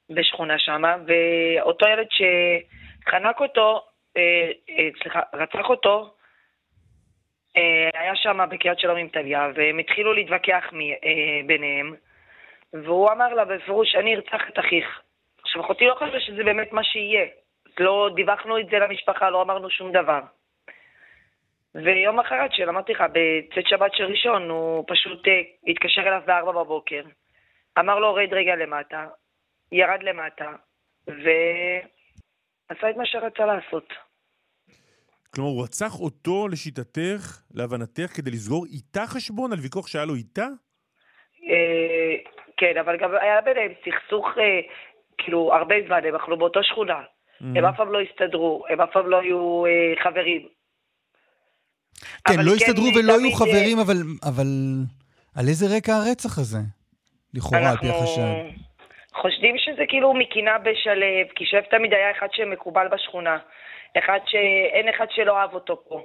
בשכונה 0.10 0.60
שמה, 0.60 0.96
ואותו 1.08 1.88
ילד 1.88 2.08
שחנק 2.12 3.40
אותו, 3.40 3.86
אה, 4.18 4.52
אה, 4.70 4.90
סליחה, 5.02 5.20
רצח 5.34 5.70
אותו, 5.70 6.14
אה, 7.58 7.90
היה 7.94 8.16
שם 8.16 8.40
בקריית 8.50 8.80
שלום 8.80 8.98
עם 8.98 9.08
טליה, 9.08 9.50
והם 9.56 9.78
התחילו 9.78 10.14
להתווכח 10.14 10.64
אה, 10.74 11.42
ביניהם, 11.46 11.96
והוא 12.74 13.12
אמר 13.12 13.34
לה 13.34 13.46
בפירוש, 13.46 13.96
אני 13.96 14.16
ארצח 14.16 14.50
את 14.50 14.60
אחיך. 14.60 15.02
עכשיו, 15.42 15.62
אחותי 15.62 15.86
לא 15.86 15.96
חשבה 15.96 16.20
שזה 16.20 16.44
באמת 16.44 16.74
מה 16.74 16.84
שיהיה. 16.84 17.26
לא 17.80 18.10
דיווחנו 18.16 18.60
את 18.60 18.70
זה 18.70 18.80
למשפחה, 18.80 19.30
לא 19.30 19.42
אמרנו 19.42 19.70
שום 19.70 19.92
דבר. 19.92 20.20
ויום 21.76 22.20
אחרת 22.20 22.54
שלמדתי 22.54 22.92
לך, 22.92 23.04
בצאת 23.12 23.68
שבת 23.68 23.92
של 23.94 24.04
ראשון, 24.04 24.50
הוא 24.50 24.84
פשוט 24.88 25.26
uh, 25.26 25.30
התקשר 25.68 26.02
אליו 26.02 26.22
בארבע 26.26 26.52
בבוקר, 26.52 27.02
אמר 27.80 28.00
לו, 28.00 28.14
רד 28.14 28.34
רגע 28.34 28.56
למטה, 28.56 29.08
ירד 29.72 30.04
למטה, 30.04 30.52
ועשה 31.08 32.90
את 32.90 32.98
מה 32.98 33.06
שרצה 33.06 33.46
לעשות. 33.46 33.94
כלומר, 35.36 35.50
הוא 35.50 35.64
רצח 35.64 36.00
אותו 36.00 36.48
לשיטתך, 36.48 37.42
להבנתך, 37.54 38.12
כדי 38.16 38.32
לסגור 38.32 38.66
איתה 38.66 39.08
חשבון 39.08 39.52
על 39.52 39.60
ויכוח 39.60 39.88
שהיה 39.88 40.06
לו 40.06 40.16
איתה? 40.16 40.48
Uh, 41.36 42.30
כן, 42.58 42.78
אבל 42.78 42.98
גם 42.98 43.12
היה 43.22 43.42
ביניהם 43.42 43.72
סכסוך, 43.86 44.28
uh, 44.28 44.40
כאילו, 45.18 45.54
הרבה 45.54 45.76
זמן, 45.88 46.06
הם 46.06 46.16
אכלו 46.16 46.38
באותו 46.38 46.64
שכונה. 46.64 47.00
Mm-hmm. 47.00 47.46
הם 47.56 47.66
אף 47.66 47.78
פעם 47.78 47.92
לא 47.92 48.02
הסתדרו, 48.02 48.64
הם 48.70 48.82
אף 48.82 48.90
פעם 48.94 49.08
לא 49.08 49.20
היו 49.20 49.64
חברים. 50.04 50.59
כן, 52.28 52.40
לא 52.40 52.52
הסתדרו 52.52 52.86
כן, 52.94 53.00
ולא 53.00 53.14
היו 53.20 53.32
חברים, 53.32 53.80
אבל, 53.80 53.98
אבל 54.30 54.48
על 55.36 55.48
איזה 55.48 55.66
רקע 55.78 55.94
הרצח 55.94 56.38
הזה? 56.38 56.58
לכאורה, 57.34 57.70
על 57.70 57.78
פי 57.78 57.90
החשד. 57.90 58.32
חושדים 59.22 59.56
שזה 59.58 59.84
כאילו 59.88 60.14
מקינה 60.14 60.58
בשלב, 60.58 61.28
כי 61.36 61.46
שלב 61.46 61.64
תמיד 61.64 61.94
היה 61.94 62.12
אחד 62.12 62.28
שמקובל 62.32 62.88
בשכונה. 62.92 63.38
אחד 63.98 64.20
שאין 64.26 64.90
אחד 64.90 65.06
שלא 65.10 65.38
אהב 65.38 65.54
אותו 65.54 65.84
פה. 65.88 66.02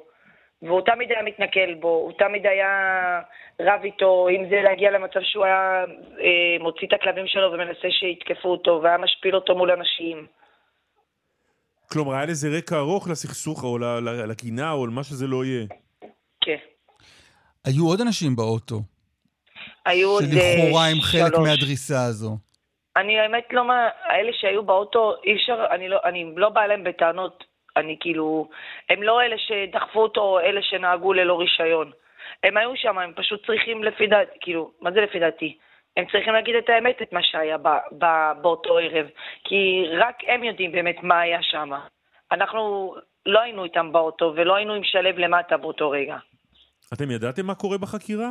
והוא 0.62 0.81
תמיד 0.81 1.12
היה 1.12 1.23
מתנכל 1.23 1.75
בו, 1.75 1.88
הוא 1.88 2.12
תמיד 2.18 2.47
היה 2.47 2.70
רב 3.61 3.81
איתו, 3.85 4.29
אם 4.29 4.48
זה 4.50 4.63
להגיע 4.63 4.90
למצב 4.90 5.21
שהוא 5.23 5.44
היה 5.44 5.85
אה, 6.21 6.56
מוציא 6.61 6.88
את 6.88 6.92
הכלבים 6.92 7.27
שלו 7.27 7.52
ומנסה 7.52 7.90
שיתקפו 7.90 8.48
אותו, 8.48 8.81
והיה 8.83 8.98
משפיל 8.98 9.35
אותו 9.35 9.56
מול 9.56 9.71
אנשים. 9.71 10.27
כלומר, 11.95 12.15
היה 12.15 12.27
לזה 12.27 12.49
רקע 12.59 12.77
ארוך 12.77 13.09
לסכסוך, 13.09 13.65
או 13.65 13.79
לקינה, 14.29 14.73
או 14.73 14.87
למה 14.87 15.03
שזה 15.05 15.27
לא 15.27 15.45
יהיה. 15.45 15.67
כן. 16.40 16.57
היו 17.65 17.87
עוד 17.87 18.01
אנשים 18.01 18.37
באוטו. 18.37 18.81
היו 19.87 20.11
עוד 20.11 20.23
שלוש. 20.23 20.35
שלכאורה 20.35 20.87
הם 20.87 21.01
חלק. 21.01 21.38
מהדריסה 21.38 22.05
הזו. 22.05 22.37
אני 22.97 23.19
האמת 23.21 23.45
לא 23.53 23.65
מה... 23.65 23.88
אלה 24.11 24.33
שהיו 24.40 24.63
באוטו, 24.63 25.15
אי 25.25 25.37
אפשר... 25.37 25.67
אני 25.71 25.88
לא, 25.88 25.99
אני 26.05 26.33
לא 26.37 26.49
באה 26.49 26.65
אליהם 26.65 26.85
בטענות. 26.85 27.45
אני 27.77 27.97
כאילו... 28.01 28.49
הם 28.90 29.03
לא 29.03 29.23
אלה 29.23 29.37
שדחפו 29.38 30.03
אותו, 30.03 30.40
אלה 30.40 30.61
שנהגו 30.63 31.13
ללא 31.13 31.38
רישיון. 31.38 31.90
הם 32.45 32.57
היו 32.57 32.71
שם, 32.77 32.99
הם 32.99 33.13
פשוט 33.17 33.47
צריכים 33.47 33.85
לפי 33.85 34.07
דעתי, 34.07 34.38
כאילו, 34.40 34.71
מה 34.81 34.92
זה 34.92 35.01
לפי 35.01 35.19
דעתי? 35.19 35.59
הם 35.97 36.05
צריכים 36.13 36.33
להגיד 36.33 36.55
את 36.55 36.69
האמת, 36.69 37.03
את 37.03 37.13
מה 37.13 37.23
שהיה 37.23 37.59
ב, 37.59 37.69
ב, 37.99 38.07
באותו 38.42 38.79
ערב, 38.79 39.07
כי 39.45 39.85
רק 39.99 40.17
הם 40.29 40.45
יודעים 40.45 40.73
באמת 40.73 41.03
מה 41.03 41.21
היה 41.21 41.42
שם. 41.42 41.71
אנחנו 42.33 42.95
לא 43.27 43.40
היינו 43.40 43.65
איתם 43.65 43.92
באוטו 43.92 44.33
ולא 44.37 44.57
היינו 44.57 44.75
עם 44.75 44.85
שלו 44.85 45.11
למטה 45.17 45.57
באותו 45.57 45.90
רגע. 45.90 46.17
אתם 46.95 47.11
ידעתם 47.11 47.47
מה 47.47 47.55
קורה 47.55 47.79
בחקירה? 47.79 48.29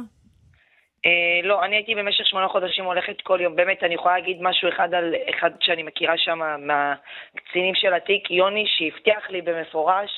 אה, 1.05 1.47
לא, 1.47 1.66
אני 1.66 1.76
הייתי 1.76 1.95
במשך 1.95 2.26
שמונה 2.26 2.47
חודשים 2.47 2.86
הולכת 2.86 3.22
כל 3.22 3.39
יום. 3.41 3.55
באמת, 3.55 3.84
אני 3.84 3.93
יכולה 3.93 4.16
להגיד 4.18 4.38
משהו 4.41 4.70
אחד 4.70 4.93
על 4.93 5.16
אחד 5.30 5.51
שאני 5.59 5.84
מכירה 5.84 6.18
שם 6.18 6.39
מהקצינים 6.59 7.76
של 7.76 7.93
התיק, 7.93 8.32
יוני, 8.32 8.66
שהבטיח 8.68 9.30
לי 9.30 9.41
במפורש 9.41 10.11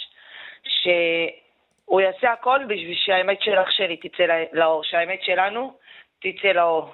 שהוא 0.63 2.01
יעשה 2.01 2.31
הכל 2.31 2.59
בשביל 2.67 2.95
שהאמת 3.05 3.41
של 3.41 3.59
אח 3.59 3.71
שלי 3.71 3.97
תצא 3.97 4.23
לאור, 4.53 4.83
שהאמת 4.83 5.19
שלנו 5.23 5.73
תצא 6.19 6.47
לאור. 6.47 6.91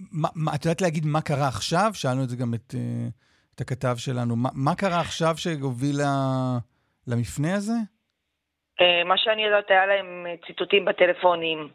מה, 0.00 0.28
מה, 0.34 0.54
את 0.54 0.64
יודעת 0.64 0.80
להגיד 0.80 1.06
מה 1.06 1.20
קרה 1.20 1.48
עכשיו? 1.48 1.90
שאלנו 1.94 2.24
את 2.24 2.28
זה 2.28 2.36
גם 2.36 2.54
את, 2.54 2.74
uh, 2.74 2.76
את 3.54 3.60
הכתב 3.60 3.94
שלנו. 3.96 4.36
מה, 4.36 4.48
מה 4.54 4.74
קרה 4.74 5.00
עכשיו 5.00 5.34
שהוביל 5.36 5.96
למפנה 7.06 7.54
הזה? 7.54 7.78
אה, 8.80 9.04
מה 9.04 9.14
שאני 9.18 9.44
יודעת, 9.44 9.70
היה 9.70 9.86
להם 9.86 10.26
אה, 10.26 10.34
ציטוטים 10.46 10.84
בטלפונים. 10.84 11.68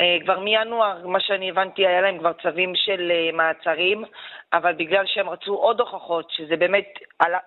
אה, 0.00 0.16
כבר 0.24 0.40
מינואר, 0.40 1.06
מה 1.06 1.20
שאני 1.20 1.50
הבנתי, 1.50 1.86
היה 1.86 2.00
להם 2.00 2.18
כבר 2.18 2.32
צווים 2.42 2.72
של 2.74 3.12
מעצרים, 3.32 4.04
אבל 4.52 4.72
בגלל 4.72 5.04
שהם 5.06 5.28
רצו 5.28 5.54
עוד 5.54 5.80
הוכחות, 5.80 6.30
שזה 6.30 6.56
באמת 6.56 6.88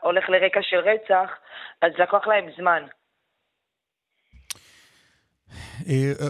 הולך 0.02 0.30
לרקע 0.30 0.60
של 0.62 0.78
רצח, 0.78 1.30
אז 1.82 1.92
לקח 2.00 2.28
להם 2.28 2.46
זמן. 2.58 2.84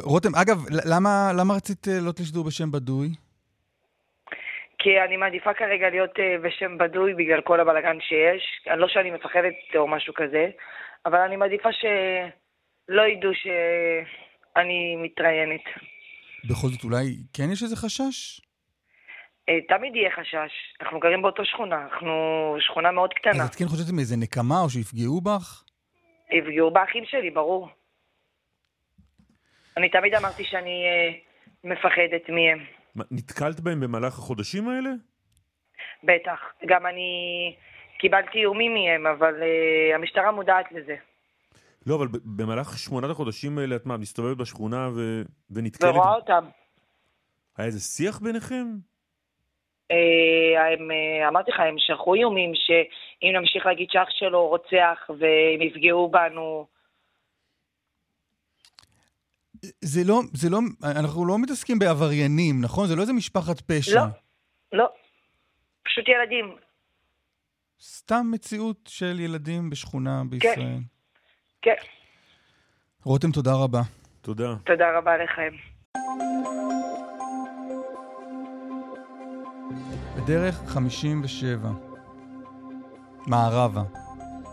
רותם, 0.04 0.36
אגב, 0.42 0.58
למה, 0.86 1.32
למה 1.40 1.54
רצית 1.54 1.88
לעלות 1.88 2.20
לשידור 2.20 2.46
בשם 2.46 2.72
בדוי? 2.72 3.25
כי 4.86 5.02
אני 5.02 5.18
מעדיפה 5.18 5.54
כרגע 5.54 5.90
להיות 5.90 6.12
בשם 6.44 6.78
בדוי 6.78 7.14
בגלל 7.14 7.42
כל 7.42 7.60
הבלאגן 7.60 7.98
שיש. 8.02 8.44
לא 8.78 8.88
שאני 8.88 9.12
מפחדת 9.12 9.54
או 9.76 9.88
משהו 9.88 10.14
כזה, 10.14 10.50
אבל 11.06 11.20
אני 11.20 11.36
מעדיפה 11.36 11.70
ש... 11.72 11.86
לא 12.90 13.02
ידעו 13.02 13.32
שאני 13.34 14.96
מתראיינת. 14.96 15.62
בכל 16.50 16.68
זאת, 16.68 16.84
אולי 16.84 17.06
כן 17.34 17.44
יש 17.54 17.64
איזה 17.64 17.76
חשש? 17.76 18.42
אה, 19.50 19.62
תמיד 19.68 19.96
יהיה 19.96 20.12
חשש. 20.12 20.54
אנחנו 20.82 21.00
גרים 21.00 21.22
באותו 21.22 21.46
שכונה, 21.46 21.82
אנחנו 21.84 22.12
שכונה 22.60 22.92
מאוד 22.92 23.14
קטנה. 23.14 23.44
אז 23.44 23.50
את 23.50 23.56
כן 23.56 23.66
חושבת 23.66 23.94
מאיזה 23.96 24.16
נקמה 24.18 24.62
או 24.64 24.70
שיפגעו 24.70 25.22
בך? 25.22 25.64
יפגעו 26.32 26.72
באחים 26.72 27.04
שלי, 27.06 27.32
ברור. 27.32 27.70
אני 29.78 29.90
תמיד 29.90 30.16
אמרתי 30.16 30.44
שאני 30.44 30.84
אה, 30.86 31.14
מפחדת 31.64 32.30
מהם. 32.30 32.66
נתקלת 33.12 33.60
בהם 33.60 33.80
במהלך 33.80 34.14
החודשים 34.14 34.70
האלה? 34.70 34.89
בטח. 36.04 36.39
גם 36.66 36.86
אני 36.86 37.10
קיבלתי 37.98 38.39
איומים 38.39 38.74
מהם, 38.74 39.08
אבל 39.08 39.34
uh, 39.41 39.96
המשטרה 39.96 40.32
מודעת 40.32 40.72
לזה. 40.72 40.96
לא, 41.88 41.96
אבל 41.96 42.08
במהלך 42.26 42.78
שמונת 42.78 43.10
החודשים 43.10 43.58
האלה 43.58 43.76
את 43.76 43.86
מה, 43.86 43.98
מסתובבת 43.98 44.38
בשכונה 44.38 44.89
ו... 44.96 45.22
ונתקלת... 45.52 45.96
ורואה 45.96 46.16
אותם. 46.16 46.46
היה 47.58 47.66
איזה 47.68 47.80
שיח 47.80 48.20
ביניכם? 48.20 48.66
אה, 49.91 50.74
הם, 50.74 50.91
אה, 50.91 51.28
אמרתי 51.28 51.52
לך, 51.52 51.60
הם 51.60 51.76
שלחו 51.78 52.14
איומים 52.14 52.52
שאם 52.56 53.32
נמשיך 53.36 53.66
להגיד 53.66 53.88
שאח 53.91 54.10
שלו 54.10 54.48
רוצח 54.48 55.10
והם 55.10 55.62
יפגעו 55.62 56.10
בנו... 56.10 56.75
זה 59.82 60.01
לא, 60.05 60.22
זה 60.34 60.49
לא, 60.49 60.59
אנחנו 60.84 61.26
לא 61.26 61.39
מתעסקים 61.39 61.80
בעבריינים, 61.80 62.61
נכון? 62.61 62.88
זה 62.88 62.95
לא 62.95 63.01
איזה 63.01 63.13
משפחת 63.13 63.61
פשע. 63.61 63.95
לא, 63.95 64.05
לא. 64.72 64.86
פשוט 65.86 66.05
ילדים. 66.07 66.55
סתם 67.82 68.28
מציאות 68.32 68.78
של 68.88 69.20
ילדים 69.20 69.70
בשכונה 69.70 70.24
בישראל. 70.30 70.55
כן. 70.55 70.82
כן. 71.61 71.76
רותם, 73.03 73.32
תודה 73.32 73.51
רבה. 73.53 73.82
תודה. 74.22 74.55
תודה 74.66 74.97
רבה 74.97 75.18
לכם. 75.18 75.55
בדרך 80.16 80.55
57, 80.68 81.70
מערבה, 83.28 83.84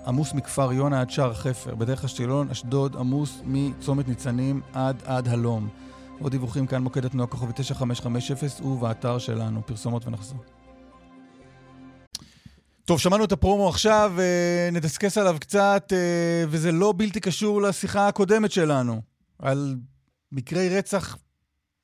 עמוס 0.07 0.33
מכפר 0.33 0.73
יונה 0.73 1.01
עד 1.01 1.11
שער 1.11 1.35
חפר, 1.35 1.75
בדרך 1.75 2.05
אשקלון, 2.05 2.51
אשדוד, 2.51 2.97
עמוס 2.97 3.41
מצומת 3.45 4.09
ניצנים 4.09 4.61
עד 4.73 5.03
עד 5.05 5.29
הלום. 5.29 5.69
עוד 6.21 6.33
דיווחים 6.33 6.67
כאן 6.67 6.83
מוקד 6.83 7.05
התנועה 7.05 7.29
כוכבי 7.29 7.53
9550 7.53 8.67
ובאתר 8.67 9.19
שלנו. 9.19 9.67
פרסומות 9.67 10.07
ונחזור. 10.07 10.39
טוב, 12.85 13.01
שמענו 13.01 13.25
את 13.25 13.33
הפרומו 13.33 13.69
עכשיו, 13.69 14.13
אה, 14.19 14.69
נדסקס 14.73 15.19
עליו 15.19 15.37
קצת, 15.41 15.93
אה, 15.93 16.45
וזה 16.49 16.73
לא 16.73 16.95
בלתי 16.97 17.21
קשור 17.21 17.63
לשיחה 17.63 18.09
הקודמת 18.09 18.53
שלנו, 18.53 19.03
על 19.39 19.77
מקרי 20.33 20.79
רצח 20.79 21.17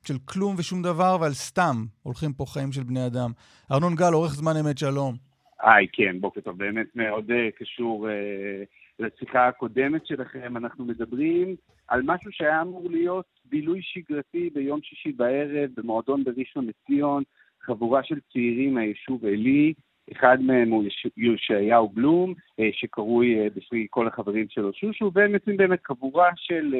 של 0.04 0.18
כלום 0.24 0.54
ושום 0.58 0.82
דבר 0.82 1.16
ועל 1.20 1.34
סתם 1.34 1.86
הולכים 2.02 2.32
פה 2.32 2.46
חיים 2.46 2.72
של 2.72 2.82
בני 2.82 3.06
אדם. 3.06 3.32
ארנון 3.72 3.94
גל, 3.94 4.12
עורך 4.12 4.34
זמן 4.34 4.56
אמת, 4.56 4.78
שלום. 4.78 5.27
היי, 5.62 5.86
כן, 5.92 6.20
בוקר 6.20 6.40
טוב. 6.40 6.58
באמת 6.58 6.86
מאוד 6.96 7.30
אה, 7.30 7.48
קשור 7.58 8.08
אה, 8.10 8.62
לשיחה 8.98 9.48
הקודמת 9.48 10.06
שלכם. 10.06 10.56
אנחנו 10.56 10.84
מדברים 10.84 11.56
על 11.88 12.02
משהו 12.04 12.32
שהיה 12.32 12.62
אמור 12.62 12.90
להיות 12.90 13.26
בילוי 13.44 13.80
שגרתי 13.82 14.50
ביום 14.54 14.80
שישי 14.82 15.12
בערב 15.12 15.70
במועדון 15.76 16.24
בראשון 16.24 16.66
לציון, 16.66 17.22
חבורה 17.62 18.02
של 18.02 18.18
צעירים 18.32 18.74
מהיישוב 18.74 19.24
עלי. 19.24 19.72
אחד 20.12 20.42
מהם 20.42 20.70
הוא 20.70 20.84
ישעיהו 21.16 21.88
בלום, 21.88 22.34
אה, 22.60 22.68
שקרוי 22.72 23.50
בשביל 23.54 23.86
כל 23.90 24.06
החברים 24.06 24.46
שלו 24.48 24.72
שושו, 24.72 25.10
והם 25.14 25.34
יוצאים 25.34 25.56
באמת 25.56 25.86
חבורה 25.86 26.30
של 26.36 26.74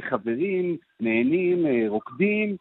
חברים, 0.00 0.76
נהנים, 1.00 1.66
רוקדים, 1.88 2.56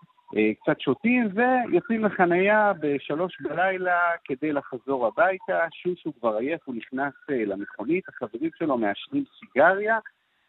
קצת 0.61 0.81
שותים, 0.81 1.27
ויוצאים 1.33 2.05
לחנייה 2.05 2.71
בשלוש 2.79 3.41
בלילה 3.41 3.99
כדי 4.23 4.51
לחזור 4.51 5.07
הביתה. 5.07 5.65
שושו 5.73 6.13
כבר 6.19 6.35
עייף, 6.35 6.61
הוא 6.65 6.75
נכנס 6.75 7.13
למכונית, 7.29 8.09
החברים 8.09 8.49
שלו 8.59 8.77
מעשנים 8.77 9.23
סיגריה, 9.39 9.99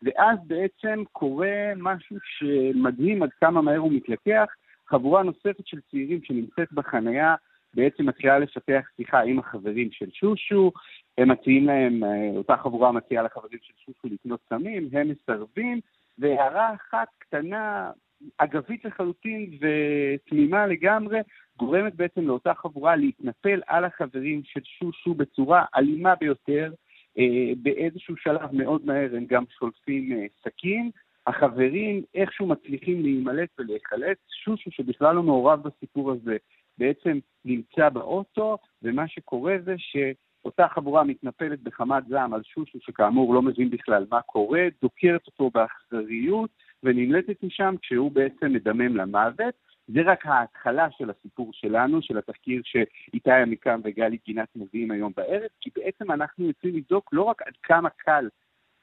ואז 0.03 0.39
בעצם 0.47 1.03
קורה 1.13 1.73
משהו 1.77 2.17
שמדהים 2.23 3.23
עד 3.23 3.31
כמה 3.41 3.63
מהר 3.63 3.79
הוא 3.79 3.93
מתלקח. 3.93 4.47
חבורה 4.89 5.23
נוספת 5.23 5.67
של 5.67 5.81
צעירים 5.91 6.21
שנמצאת 6.23 6.73
בחנייה 6.73 7.35
בעצם 7.75 8.07
מתחילה 8.07 8.39
לפתח 8.39 8.81
שיחה 8.97 9.21
עם 9.21 9.39
החברים 9.39 9.89
של 9.93 10.11
שושו, 10.11 10.73
הם 11.19 11.31
מציעים 11.31 11.67
להם, 11.67 12.05
אה, 12.05 12.31
אותה 12.37 12.57
חבורה 12.57 12.93
מציעה 12.93 13.23
לחברים 13.23 13.59
של 13.63 13.73
שושו 13.85 14.15
לקנות 14.15 14.41
סמים, 14.49 14.89
הם 14.93 15.09
מסרבים, 15.09 15.81
והערה 16.19 16.75
אחת 16.75 17.09
קטנה, 17.19 17.91
אגבית 18.39 18.85
לחלוטין 18.85 19.51
ותמימה 19.61 20.67
לגמרי, 20.67 21.19
גורמת 21.59 21.95
בעצם 21.95 22.21
לאותה 22.21 22.55
חבורה 22.55 22.97
להתנפל 22.97 23.61
על 23.67 23.85
החברים 23.85 24.43
של 24.45 24.61
שושו 24.65 25.15
בצורה 25.15 25.65
אלימה 25.77 26.15
ביותר. 26.15 26.73
אה, 27.19 27.53
באיזשהו 27.63 28.17
שלב 28.17 28.55
מאוד 28.55 28.87
מהר 28.87 29.17
הם 29.17 29.25
גם 29.27 29.45
שולפים 29.59 30.13
אה, 30.13 30.27
סכין. 30.45 30.91
החברים 31.27 32.03
איכשהו 32.15 32.47
מצליחים 32.47 33.03
להימלט 33.03 33.49
ולהיחלץ. 33.59 34.19
שושו, 34.45 34.71
שבכלל 34.71 35.15
לא 35.15 35.23
מעורב 35.23 35.63
בסיפור 35.63 36.13
הזה, 36.13 36.37
בעצם 36.79 37.19
נמצא 37.45 37.89
באוטו, 37.89 38.59
ומה 38.83 39.09
שקורה 39.09 39.57
זה 39.65 39.75
שאותה 39.79 40.69
חבורה 40.69 41.05
מתנפלת 41.05 41.63
בחמת 41.63 42.07
זעם 42.09 42.35
על 42.35 42.43
שושו, 42.43 42.79
שכאמור 42.81 43.35
לא 43.35 43.43
מבין 43.43 43.71
בכלל 43.71 44.07
מה 44.11 44.23
קורה, 44.23 44.67
דוקרת 44.83 45.27
אותו 45.27 45.51
באכזריות, 45.55 46.51
ונמלטת 46.83 47.43
משם 47.43 47.75
כשהוא 47.83 48.13
בעצם 48.13 48.53
מדמם 48.53 48.97
למוות. 48.97 49.55
זה 49.89 50.01
רק 50.05 50.27
ההתחלה 50.27 50.91
של 50.91 51.11
הסיפור 51.11 51.51
שלנו, 51.53 52.03
של 52.03 52.19
התחקיר 52.19 52.63
שאיתי 52.65 53.31
עמיקם 53.31 53.81
וגלי 53.85 54.19
גינת 54.27 54.49
מביאים 54.57 54.91
היום 54.91 55.13
בערב, 55.17 55.49
כי 55.61 55.71
בעצם 55.77 56.13
אנחנו 56.13 56.47
יוצאים 56.47 56.77
לבדוק 56.77 57.11
לא 57.13 57.23
רק 57.23 57.43
עד 57.43 57.53
כמה 57.63 57.89
קל 57.91 58.29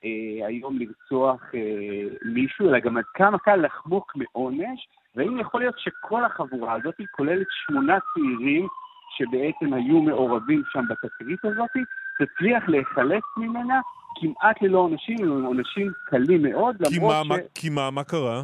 אה, 0.04 0.48
היום 0.48 0.78
לרצוח 0.80 1.42
אה, 1.56 2.08
מישהו, 2.26 2.70
אלא 2.70 2.80
גם 2.80 2.98
עד 2.98 3.04
כמה 3.14 3.40
קל 3.40 3.56
לחמוק 3.56 4.14
מעונש, 4.16 4.88
והאם 5.16 5.40
יכול 5.40 5.62
להיות 5.62 5.80
שכל 5.80 6.24
החבורה 6.24 6.74
הזאת 6.74 6.96
כוללת 7.12 7.48
שמונה 7.50 7.98
צעירים 8.14 8.68
שבעצם 9.18 9.74
היו 9.74 10.02
מעורבים 10.02 10.64
שם 10.72 10.84
בתקרית 10.90 11.46
הזאת, 11.46 11.70
תצליח 12.20 12.70
להיחלץ 12.70 13.24
ממנה 13.38 13.80
כמעט 14.16 14.62
ללא 14.62 14.80
עונשים, 14.80 15.18
אלא 15.20 15.48
עונשים 15.48 15.92
קלים 16.06 16.42
מאוד, 16.42 16.76
למרות 16.80 17.16
ש... 17.26 17.30
כי 17.62 17.70
מה, 17.70 17.92
מה 17.92 18.04
קרה? 18.04 18.44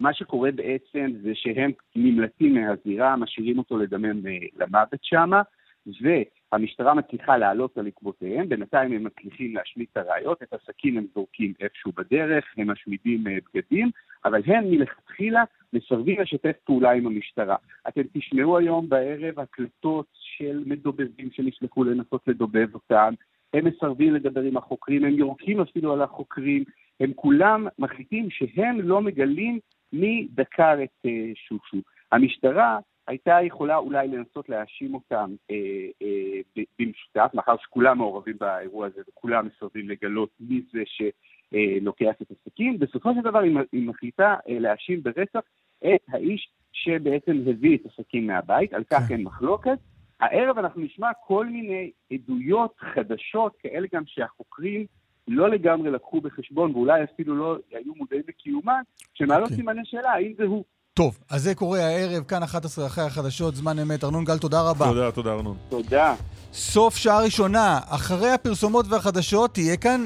מה 0.00 0.14
שקורה 0.14 0.50
בעצם 0.52 1.12
זה 1.22 1.30
שהם 1.34 1.70
נמלטים 1.96 2.54
מהזירה, 2.54 3.16
משאירים 3.16 3.58
אותו 3.58 3.78
לדמם 3.78 4.26
אה, 4.26 4.38
למוות 4.56 5.00
שמה, 5.02 5.42
והמשטרה 5.86 6.94
מצליחה 6.94 7.36
לעלות 7.36 7.78
על 7.78 7.86
עקבותיהם, 7.86 8.48
בינתיים 8.48 8.92
הם 8.92 9.04
מצליחים 9.04 9.54
להשמיד 9.56 9.86
את 9.92 9.96
הראיות, 9.96 10.42
את 10.42 10.52
הסכין 10.52 10.96
הם 10.96 11.06
זורקים 11.14 11.52
איפשהו 11.60 11.92
בדרך, 11.96 12.44
הם 12.56 12.70
משמידים 12.70 13.26
אה, 13.26 13.38
בגדים, 13.54 13.90
אבל 14.24 14.42
הם 14.46 14.70
מלכתחילה 14.70 15.44
מסרבים 15.72 16.20
לשתף 16.20 16.56
פעולה 16.64 16.90
עם 16.90 17.06
המשטרה. 17.06 17.56
אתם 17.88 18.02
תשמעו 18.12 18.58
היום 18.58 18.88
בערב 18.88 19.40
הקלטות 19.40 20.06
של 20.12 20.62
מדובבים 20.66 21.28
שנשלחו 21.32 21.84
לנסות 21.84 22.28
לדובב 22.28 22.74
אותם, 22.74 23.14
הם 23.52 23.64
מסרבים 23.64 24.14
לדבר 24.14 24.40
עם 24.40 24.56
החוקרים, 24.56 25.04
הם 25.04 25.14
יורקים 25.14 25.60
אפילו 25.60 25.92
על 25.92 26.02
החוקרים, 26.02 26.64
הם 27.00 27.12
כולם 27.16 27.66
מחליטים 27.78 28.30
שהם 28.30 28.80
לא 28.80 29.00
מגלים 29.00 29.58
מי 29.92 30.28
דקר 30.34 30.82
את 30.84 31.06
uh, 31.06 31.10
שושו. 31.34 31.78
המשטרה 32.12 32.78
הייתה 33.06 33.38
יכולה 33.42 33.76
אולי 33.76 34.08
לנסות 34.08 34.48
להאשים 34.48 34.94
אותם 34.94 35.34
אה, 35.50 35.56
אה, 36.02 36.62
במשותף, 36.78 37.30
מאחר 37.34 37.56
שכולם 37.62 37.98
מעורבים 37.98 38.36
באירוע 38.40 38.86
הזה 38.86 39.00
וכולם 39.08 39.46
מסרבים 39.46 39.88
לגלות 39.88 40.30
מי 40.40 40.62
זה 40.72 40.82
שלוקח 40.86 42.14
את 42.22 42.30
הסכין. 42.30 42.78
בסופו 42.78 43.14
של 43.14 43.20
דבר 43.20 43.38
היא 43.72 43.86
מחליטה 43.86 44.36
אה, 44.48 44.58
להאשים 44.58 45.02
ברצח 45.02 45.40
את 45.78 46.00
האיש 46.08 46.48
שבעצם 46.72 47.36
הביא 47.46 47.78
את 47.78 47.86
הסכין 47.86 48.26
מהבית, 48.26 48.74
על 48.74 48.84
כך 48.84 49.02
כן. 49.08 49.14
אין 49.14 49.22
מחלוקת. 49.22 49.78
הערב 50.22 50.58
אנחנו 50.58 50.80
נשמע 50.80 51.08
כל 51.26 51.46
מיני 51.46 51.90
עדויות 52.12 52.74
חדשות, 52.94 53.52
כאלה 53.58 53.86
גם 53.94 54.02
שהחוקרים 54.06 54.86
לא 55.28 55.50
לגמרי 55.50 55.90
לקחו 55.90 56.20
בחשבון, 56.20 56.70
ואולי 56.74 57.04
אפילו 57.04 57.34
לא 57.36 57.56
היו 57.70 57.92
מודעים 57.96 58.22
לקיומן, 58.28 58.82
שמעלות 59.14 59.48
okay. 59.48 59.50
אוקיי. 59.50 59.56
סימני 59.56 59.80
שאלה, 59.84 60.10
האם 60.10 60.32
זה 60.38 60.44
הוא. 60.44 60.64
טוב, 60.94 61.18
אז 61.30 61.42
זה 61.42 61.54
קורה 61.54 61.78
הערב, 61.78 62.24
כאן 62.24 62.42
11 62.42 62.86
אחרי 62.86 63.04
החדשות, 63.04 63.54
זמן 63.54 63.78
אמת. 63.78 64.04
ארנון 64.04 64.24
גל, 64.24 64.38
תודה 64.38 64.70
רבה. 64.70 64.86
תודה, 64.86 65.12
תודה 65.12 65.32
ארנון. 65.32 65.56
תודה. 65.68 66.14
סוף 66.52 66.96
שעה 66.96 67.24
ראשונה, 67.24 67.78
אחרי 67.88 68.30
הפרסומות 68.30 68.86
והחדשות, 68.88 69.54
תהיה 69.54 69.76
כאן 69.76 70.00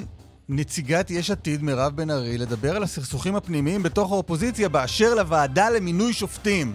נציגת 0.48 1.10
יש 1.10 1.30
עתיד, 1.30 1.62
מירב 1.62 1.92
בן 1.94 2.10
ארי, 2.10 2.38
לדבר 2.38 2.76
על 2.76 2.82
הסכסוכים 2.82 3.36
הפנימיים 3.36 3.82
בתוך 3.82 4.12
האופוזיציה 4.12 4.68
באשר 4.68 5.14
לוועדה 5.14 5.70
למינוי 5.70 6.12
שופטים. 6.12 6.66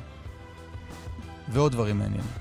ועוד 1.50 1.72
דברים 1.72 1.98
מעניינים. 1.98 2.41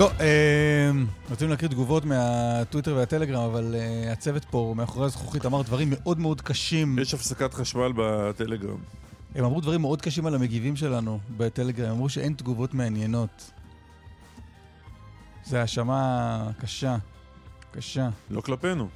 טוב, 0.00 0.12
אה, 0.20 0.90
רצינו 1.30 1.50
להקריא 1.50 1.70
תגובות 1.70 2.04
מהטוויטר 2.04 2.94
והטלגרם, 2.96 3.42
אבל 3.42 3.74
אה, 3.74 4.12
הצוות 4.12 4.44
פה 4.44 4.74
מאחורי 4.76 5.06
הזכוכית 5.06 5.46
אמר 5.46 5.62
דברים 5.62 5.88
מאוד 5.90 6.18
מאוד 6.18 6.40
קשים. 6.40 6.98
יש 6.98 7.14
הפסקת 7.14 7.54
חשמל 7.54 7.92
בטלגרם. 7.96 8.76
הם 9.34 9.44
אמרו 9.44 9.60
דברים 9.60 9.80
מאוד 9.80 10.02
קשים 10.02 10.26
על 10.26 10.34
המגיבים 10.34 10.76
שלנו 10.76 11.18
בטלגרם, 11.36 11.86
הם 11.86 11.92
אמרו 11.92 12.08
שאין 12.08 12.32
תגובות 12.32 12.74
מעניינות. 12.74 13.50
זו 15.44 15.56
האשמה 15.56 16.50
קשה, 16.60 16.96
קשה. 17.72 18.08
לא 18.30 18.40
כלפינו. 18.40 18.88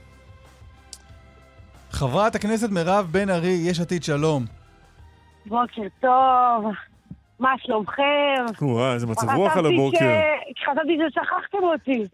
חברת 1.90 2.34
הכנסת 2.34 2.70
מירב 2.70 3.08
בן 3.10 3.30
ארי, 3.30 3.60
יש 3.64 3.80
עתיד 3.80 4.04
שלום. 4.04 4.44
בוקר 5.46 5.82
טוב. 6.00 6.64
מה 7.38 7.54
שלומכם? 7.58 8.44
וואי, 8.62 8.94
איזה 8.94 9.06
מצב 9.06 9.26
רוח 9.36 9.56
על 9.56 9.66
הבוקר. 9.66 10.20
חשבתי 10.58 10.98
ששכחתם 11.08 11.62
אותי. 11.62 12.04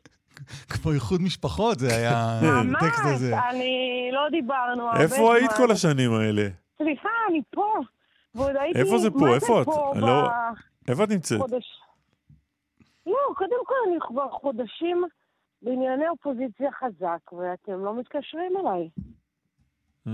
כמו 0.69 0.93
איחוד 0.93 1.23
משפחות 1.23 1.79
זה 1.79 1.97
היה 1.97 2.39
הטקסט 2.41 3.05
הזה. 3.05 3.35
ממש, 3.35 3.45
אני 3.51 4.11
לא 4.13 4.29
דיברנו 4.31 4.89
הרבה 4.89 5.07
זמן. 5.07 5.17
איפה 5.17 5.35
היית 5.35 5.53
כל 5.53 5.71
השנים 5.71 6.13
האלה? 6.15 6.49
סליחה, 6.79 7.09
אני 7.31 7.41
פה. 7.51 7.75
ועוד 8.35 8.57
הייתי... 8.57 8.81
איפה 8.81 8.99
זה 8.99 9.11
פה? 9.11 9.35
איפה 9.35 9.63
את? 9.63 9.67
לא... 9.97 10.29
איפה 10.89 11.05
את 11.05 11.09
נמצאת? 11.09 11.41
לא, 13.07 13.19
קודם 13.37 13.65
כל 13.67 13.75
אני 13.89 13.97
כבר 14.01 14.31
חודשים 14.31 15.05
בענייני 15.63 16.09
אופוזיציה 16.09 16.71
חזק, 16.73 17.33
ואתם 17.33 17.85
לא 17.85 17.99
מתקשרים 17.99 18.53
אליי. 18.57 18.89
Mm. 20.07 20.11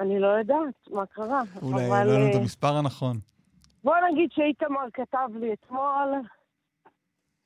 אני 0.00 0.20
לא 0.20 0.26
יודעת 0.26 0.74
מה 0.90 1.06
קרה. 1.06 1.42
אולי 1.62 1.88
לא 1.88 2.04
לנו 2.04 2.30
את 2.30 2.34
המספר 2.34 2.76
הנכון. 2.76 3.16
בוא 3.84 3.94
נגיד 4.10 4.30
שאיתמר 4.32 4.80
כתב 4.94 5.36
לי 5.40 5.52
אתמול, 5.52 6.12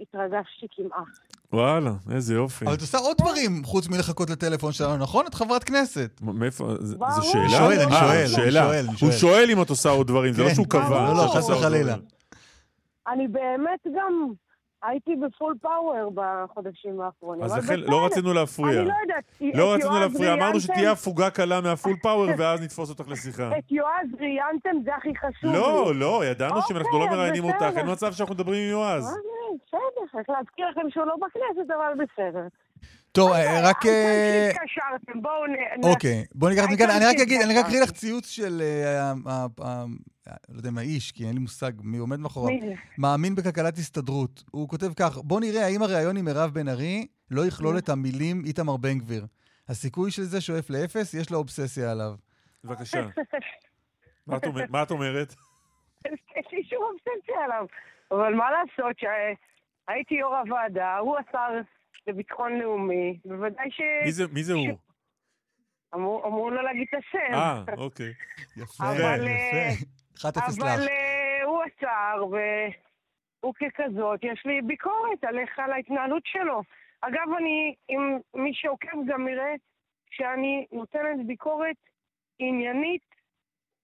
התרגשתי 0.01 0.66
כמעט. 0.70 1.07
וואלה, 1.53 1.91
איזה 2.14 2.34
יופי. 2.34 2.64
אבל 2.64 2.74
את 2.74 2.80
עושה 2.80 2.99
עוד 2.99 3.16
דברים 3.16 3.64
חוץ 3.64 3.89
מלחכות 3.89 4.30
לטלפון 4.30 4.72
שלנו, 4.72 4.97
נכון? 4.97 5.26
את 5.26 5.34
חברת 5.34 5.64
כנסת. 5.64 6.20
מאיפה? 6.22 6.74
זו 6.80 6.97
שאלה? 7.22 7.43
אני 7.43 7.51
שואל, 7.51 7.80
אני 7.80 7.95
אה, 7.95 8.26
שואל. 8.26 8.26
שאלה. 8.26 8.70
הוא 9.01 9.12
שואל 9.12 9.51
אם 9.51 9.62
את 9.62 9.70
עושה 9.70 9.89
עוד 9.89 10.07
דברים, 10.07 10.32
זה 10.32 10.43
לא 10.43 10.49
כן. 10.49 10.55
שהוא 10.55 10.66
קבע. 10.66 11.05
לא, 11.05 11.14
לא, 11.14 11.32
חס 11.34 11.51
וחלילה. 11.51 11.95
אני 13.09 13.28
באמת 13.28 13.86
גם 13.97 14.32
הייתי 14.83 15.16
בפול 15.16 15.55
פאוור 15.61 16.12
בחודשים 16.14 17.01
האחרונים. 17.01 17.43
אז 17.45 17.57
לכן, 17.57 17.81
לא 17.81 18.07
רצינו 18.07 18.33
להפריע. 18.33 18.81
אני 18.81 18.89
לא 18.89 18.95
יודעת. 19.03 19.24
לא 19.55 19.74
רצינו 19.74 20.01
להפריע, 20.01 20.35
אמרנו 20.35 20.61
שתהיה 20.61 20.93
הפוגה 20.93 21.31
קלה 21.31 21.61
מהפול 21.61 21.97
פאוור, 22.03 22.29
ואז 22.39 22.62
נתפוס 22.62 22.91
אותך 22.91 23.09
לשיחה. 23.09 23.59
את 23.59 23.72
יועז 23.72 24.09
ראיינתם, 24.20 24.76
זה 24.85 24.95
הכי 24.97 25.16
חשוב 25.16 25.53
לא, 25.53 25.93
לא, 25.95 26.22
ידענו 26.24 26.62
שאם 26.62 26.76
אנחנו 26.76 26.99
לא 26.99 27.05
אוקיי, 27.05 27.16
מראיינים 27.16 27.45
אותך, 27.45 27.66
אין 27.76 27.91
מצב 27.91 28.12
שאנחנו 28.12 28.35
מדברים 28.35 28.62
עם 28.62 28.70
יועז. 28.70 29.05
אוקיי, 29.05 29.59
בסדר, 29.66 30.07
צריך 30.12 30.31
להזכיר 30.31 30.68
לכם 30.70 30.91
שהוא 30.91 31.05
לא 31.05 31.14
בכנסת, 31.16 31.70
אבל 31.70 32.05
בסדר. 32.05 32.47
טוב, 33.19 33.33
אה, 33.33 33.71
רק... 33.71 33.87
אה, 33.87 34.49
התקשרתם, 34.51 35.23
בואו 35.23 35.47
נ... 35.47 35.85
אוקיי, 35.85 36.25
בואו 36.35 36.51
ניקח 36.51 36.64
את 36.64 36.71
מכאן. 36.73 36.91
אני 36.91 37.05
רק 37.05 37.16
אגיד, 37.23 37.41
אני 37.41 37.59
רק 37.59 37.64
אקריא 37.66 37.83
לך 37.83 37.91
ציוץ 37.91 38.29
של, 38.29 38.62
אה, 38.62 39.12
לא 40.49 40.57
יודע 40.57 40.71
מה 40.71 40.81
איש, 40.81 41.12
כי 41.12 41.27
אין 41.27 41.35
לי 41.35 41.41
מושג 41.41 41.73
מי 41.83 41.99
עומד 41.99 42.21
מאחוריו. 42.21 42.59
מאמין 42.99 43.35
בכלכלת 43.35 43.79
הסתדרות. 43.79 44.45
הוא 44.51 44.69
כותב 44.69 44.87
כך, 44.97 45.19
בואו 45.19 45.41
נראה 45.41 45.64
האם 45.64 45.83
הריאיון 45.83 46.16
עם 46.16 46.25
מירב 46.25 46.51
בן 46.51 46.69
ארי 46.69 47.07
לא 47.31 47.47
יכלול 47.47 47.79
את 47.79 47.89
המילים 47.89 48.43
איתמר 48.45 48.77
בן 48.77 48.99
גביר. 48.99 49.27
הסיכוי 49.69 50.11
של 50.11 50.23
זה 50.23 50.41
שואף 50.41 50.71
לאפס, 50.71 51.14
יש 51.14 51.31
לו 51.31 51.39
אובססיה 51.39 51.93
עליו. 51.93 52.14
בבקשה. 52.64 53.07
מה 54.71 54.83
את 54.83 54.91
אומרת? 54.91 55.35
יש 56.07 56.47
לי 56.53 56.64
שום 56.64 56.83
אובססיה 56.83 57.45
עליו. 57.45 57.66
אבל 58.11 58.35
מה 58.35 58.45
לעשות 58.51 58.97
שהייתי 58.99 60.14
יו"ר 60.14 60.37
הוועדה, 60.37 60.97
הוא 60.99 61.16
השר 61.19 61.61
לביטחון 62.09 62.59
לאומי, 62.59 63.18
בוודאי 63.24 63.70
ש... 63.70 63.80
מי 64.04 64.12
זה, 64.12 64.24
מי 64.32 64.44
זה 64.44 64.52
הוא? 64.52 64.78
אמרו 65.94 66.50
לא 66.50 66.64
להגיד 66.64 66.86
את 66.88 66.98
השם. 66.98 67.34
אה, 67.34 67.64
אוקיי. 67.76 68.12
יפה, 68.56 68.84
יפה. 68.84 70.28
1-0 70.28 70.28
לך. 70.28 70.59
אבל 70.59 70.86
uh, 70.86 71.44
הוא 71.44 71.62
עצר, 71.62 72.24
והוא 72.26 73.54
ככזאת, 73.54 74.20
יש 74.22 74.42
לי 74.46 74.62
ביקורת 74.62 75.24
עליך, 75.24 75.59
על 75.59 75.72
ההתנהלות 75.72 76.22
שלו. 76.26 76.62
אגב, 77.00 77.34
אני, 77.38 77.74
אם 77.90 78.18
מי 78.34 78.50
שעוקב 78.54 78.98
גם 79.06 79.28
יראה 79.28 79.54
שאני 80.11 80.66
נותנת 80.72 81.26
ביקורת 81.26 81.76
עניינית 82.38 83.09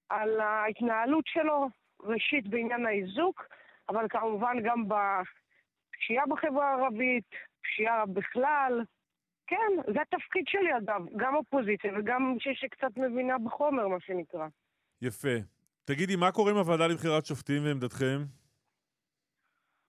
על 0.09 0.41
ההתנהלות 0.41 1.25
שלו, 1.27 1.69
ראשית 2.01 2.49
בעניין 2.49 2.87
האיזוק, 2.87 3.43
אבל 3.89 4.07
כמובן 4.11 4.57
גם 4.65 4.85
בפשיעה 4.89 6.27
בחברה 6.27 6.71
הערבית, 6.71 7.31
פשיעה 7.65 8.07
בכלל. 8.07 8.81
כן, 9.47 9.93
זה 9.95 10.01
התפקיד 10.03 10.45
שלי 10.49 10.77
אגב, 10.79 11.07
גם 11.17 11.35
אופוזיציה 11.35 11.93
וגם 11.99 12.33
מי 12.33 12.55
שקצת 12.55 12.97
מבינה 12.97 13.39
בחומר, 13.39 13.89
מה 13.89 14.01
שנקרא. 14.01 14.47
יפה. 15.03 15.37
תגידי, 15.85 16.17
מה 16.17 16.33
קורה 16.33 16.51
עם 16.51 16.57
הוועדה 16.57 16.87
לבחירת 16.87 17.27
שופטים 17.27 17.65
ועמדתכם? 17.65 18.19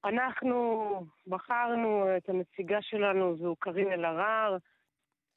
אנחנו 0.05 1.05
בחרנו 1.27 2.17
את 2.17 2.29
הנציגה 2.29 2.81
שלנו, 2.81 3.37
זו 3.37 3.55
קארין 3.59 3.91
אלהרר. 3.91 4.57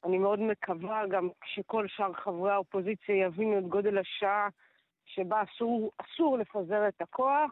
אני 0.05 0.17
מאוד 0.17 0.39
מקווה 0.39 1.07
גם 1.07 1.29
שכל 1.45 1.87
שאר 1.87 2.13
חברי 2.13 2.51
האופוזיציה 2.51 3.15
יבינו 3.15 3.59
את 3.59 3.63
גודל 3.63 3.97
השעה 3.97 4.47
שבה 5.05 5.43
אסור, 5.43 5.91
אסור 5.97 6.37
לפזר 6.37 6.87
את 6.87 7.01
הכוח, 7.01 7.51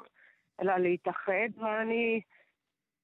אלא 0.61 0.77
להתאחד. 0.77 1.49
ואני, 1.57 2.21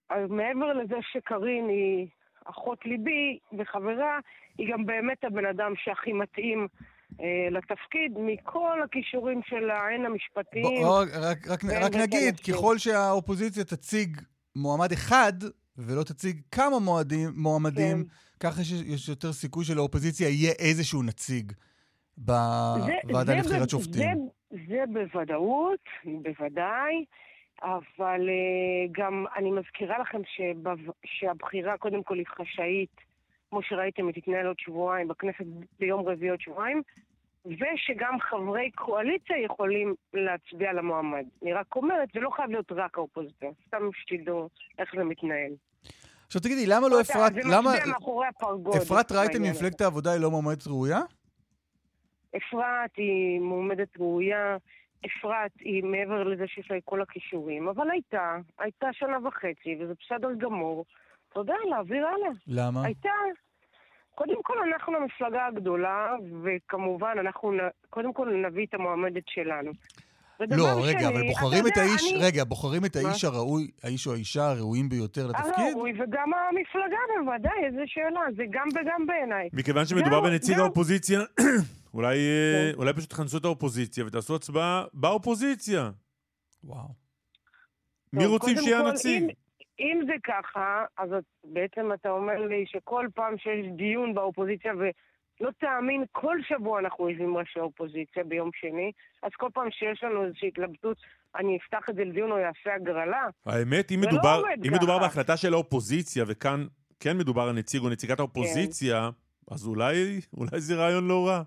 אז 0.09 0.29
מעבר 0.29 0.73
לזה 0.73 0.95
שקארין 1.11 1.69
היא 1.69 2.07
אחות 2.45 2.85
ליבי 2.85 3.39
וחברה, 3.57 4.19
היא 4.57 4.73
גם 4.73 4.85
באמת 4.85 5.23
הבן 5.23 5.45
אדם 5.45 5.73
שהכי 5.75 6.13
מתאים 6.13 6.67
אה, 7.21 7.47
לתפקיד 7.51 8.11
מכל 8.17 8.79
הכישורים 8.83 9.41
שלה, 9.45 9.87
הן 9.95 10.05
המשפטיים. 10.05 10.83
בוא, 10.83 11.03
רק, 11.03 11.47
רק, 11.47 11.63
והן 11.63 11.83
רק 11.83 11.95
נגיד, 11.95 12.33
בכנסים. 12.33 12.55
ככל 12.55 12.77
שהאופוזיציה 12.77 13.63
תציג 13.63 14.17
מועמד 14.55 14.91
אחד, 14.91 15.33
ולא 15.77 16.03
תציג 16.03 16.41
כמה 16.51 16.79
מועדים, 16.79 17.29
מועמדים, 17.35 17.97
כן. 18.03 18.47
ככה 18.49 18.61
יש, 18.61 18.71
יש 18.71 19.09
יותר 19.09 19.33
סיכוי 19.33 19.65
שלאופוזיציה 19.65 20.29
יהיה 20.29 20.53
איזשהו 20.59 21.03
נציג 21.03 21.51
בוועדה 22.17 23.35
לבחירת 23.35 23.69
שופטים. 23.69 24.29
זה, 24.51 24.57
זה 24.67 24.83
בוודאות, 24.93 25.79
בוודאי, 26.05 27.05
אבל 27.63 28.29
אה, 28.29 28.85
גם 28.91 29.25
אני 29.35 29.51
מזכירה 29.51 29.99
לכם 29.99 30.21
שבו, 30.25 30.69
שהבחירה 31.05 31.77
קודם 31.77 32.03
כל 32.03 32.17
היא 32.17 32.25
חשאית, 32.27 33.01
כמו 33.49 33.63
שראיתם, 33.63 34.07
היא 34.07 34.13
תתנהל 34.21 34.47
עוד 34.47 34.59
שבועיים, 34.59 35.07
בכנסת 35.07 35.45
ביום 35.79 36.07
רביעי 36.07 36.29
עוד 36.29 36.41
שבועיים, 36.41 36.81
ושגם 37.45 38.19
חברי 38.19 38.71
קואליציה 38.71 39.39
יכולים 39.39 39.95
להצביע 40.13 40.73
למועמד. 40.73 41.25
אני 41.43 41.53
רק 41.53 41.75
אומרת, 41.75 42.09
זה 42.13 42.19
לא 42.19 42.29
חייב 42.29 42.49
להיות 42.49 42.71
רק 42.71 42.97
האופוזיציה, 42.97 43.49
סתם 43.67 43.89
שתדעו 43.93 44.49
איך 44.79 44.95
זה 44.97 45.03
מתנהל. 45.03 45.51
עכשיו 46.25 46.41
תגידי, 46.41 46.65
למה 46.65 46.87
לא 46.87 47.01
אפרת, 47.01 47.33
זה 47.33 47.39
למה... 47.43 47.71
מצביע 47.73 47.93
מאחורי 47.93 48.27
הפרגוד. 48.27 48.75
אפרת 48.75 49.11
רייטן. 49.11 49.41
ממפלגת 49.41 49.81
העבודה 49.81 50.11
היא 50.11 50.21
לא 50.21 50.31
מועמדת 50.31 50.67
ראויה? 50.67 50.99
אפרת 52.37 52.91
היא 52.97 53.39
מועמדת 53.39 53.97
ראויה, 53.99 54.57
אפרת 55.05 55.51
היא 55.59 55.83
מעבר 55.83 56.23
לזה 56.23 56.43
שיש 56.47 56.71
לה 56.71 56.77
את 56.77 56.81
כל 56.85 57.01
הכישורים, 57.01 57.67
אבל 57.67 57.91
הייתה, 57.91 58.35
הייתה 58.59 58.87
שנה 58.91 59.27
וחצי, 59.27 59.77
וזה 59.79 59.93
בסדר 60.05 60.29
גמור. 60.37 60.85
אתה 61.31 61.39
יודע, 61.39 61.53
להעביר 61.69 62.07
הלאה. 62.07 62.31
למה? 62.47 62.85
הייתה. 62.85 63.09
קודם 64.15 64.43
כל, 64.43 64.53
אנחנו 64.73 64.97
המפלגה 64.97 65.45
הגדולה, 65.45 66.07
וכמובן, 66.43 67.15
אנחנו 67.19 67.51
נ... 67.51 67.57
קודם 67.89 68.13
כל 68.13 68.29
נביא 68.47 68.65
את 68.65 68.73
המועמדת 68.73 69.23
שלנו. 69.27 69.71
לא, 70.39 70.65
רגע, 70.83 70.99
שני, 70.99 71.07
אבל 71.07 71.27
בוחרים 71.27 71.67
את 71.67 71.77
יודע, 71.77 71.81
האיש, 71.81 72.13
אני- 72.13 72.25
רגע, 72.25 72.43
בוחרים 72.43 72.85
את 72.85 72.97
מה? 72.97 73.09
האיש 73.09 73.23
הראוי, 73.25 73.71
האיש 73.83 74.07
או 74.07 74.13
האישה 74.13 74.43
הראויים 74.51 74.89
ביותר 74.89 75.27
לתפקיד? 75.27 75.65
הראוי, 75.73 75.91
וגם 75.91 76.31
המפלגה 76.33 76.97
בוודאי, 77.25 77.65
איזה 77.65 77.81
שאלה, 77.85 78.21
זה 78.35 78.43
גם 78.51 78.67
וגם 78.75 79.05
בעיניי. 79.05 79.49
מכיוון 79.53 79.85
שמדובר 79.85 80.21
בנציג 80.21 80.59
האופוזיציה, 80.59 81.19
אולי, 81.93 82.17
כן. 82.17 82.77
אולי 82.77 82.93
פשוט 82.93 83.09
תכנסו 83.09 83.37
את 83.37 83.45
האופוזיציה 83.45 84.05
ותעשו 84.05 84.35
הצבעה 84.35 84.85
באופוזיציה. 84.93 85.91
וואו. 86.63 86.87
מי 88.13 88.23
טוב, 88.23 88.31
רוצים 88.31 88.57
שיהיה 88.57 88.79
הנציג? 88.79 89.23
אם, 89.23 89.29
אם 89.79 89.99
זה 90.05 90.13
ככה, 90.23 90.85
אז 90.97 91.13
את, 91.13 91.23
בעצם 91.43 91.93
אתה 91.93 92.09
אומר 92.09 92.39
לי 92.49 92.65
שכל 92.67 93.07
פעם 93.15 93.37
שיש 93.37 93.65
דיון 93.77 94.13
באופוזיציה, 94.13 94.73
ולא 94.73 95.51
תאמין, 95.59 96.03
כל 96.11 96.37
שבוע 96.47 96.79
אנחנו 96.79 97.09
יושבים 97.09 97.29
עם 97.29 97.37
ראשי 97.37 97.59
האופוזיציה 97.59 98.23
ביום 98.23 98.49
שני, 98.53 98.91
אז 99.23 99.31
כל 99.37 99.49
פעם 99.53 99.67
שיש 99.71 100.03
לנו 100.03 100.25
איזושהי 100.25 100.47
התלבטות, 100.47 100.97
אני 101.35 101.57
אפתח 101.57 101.89
את 101.89 101.95
זה 101.95 102.03
לדיון 102.03 102.31
או 102.31 102.37
אעשה 102.37 102.75
הגרלה. 102.75 103.27
האמת, 103.45 103.91
אם 103.91 104.01
לא 104.03 104.09
מדובר, 104.09 104.35
עובד 104.35 104.65
אם 104.67 104.73
מדובר. 104.73 104.99
בהחלטה 104.99 105.37
של 105.37 105.53
האופוזיציה, 105.53 106.23
וכאן 106.27 106.65
כן 106.99 107.17
מדובר 107.17 107.41
על 107.41 107.55
נציג 107.55 107.81
או 107.81 107.89
נציגת 107.89 108.19
האופוזיציה, 108.19 109.09
אז 109.51 109.67
אולי, 109.67 110.19
אולי 110.37 110.59
זה 110.59 110.75
רעיון 110.75 111.07
לא 111.07 111.27
רע. 111.27 111.43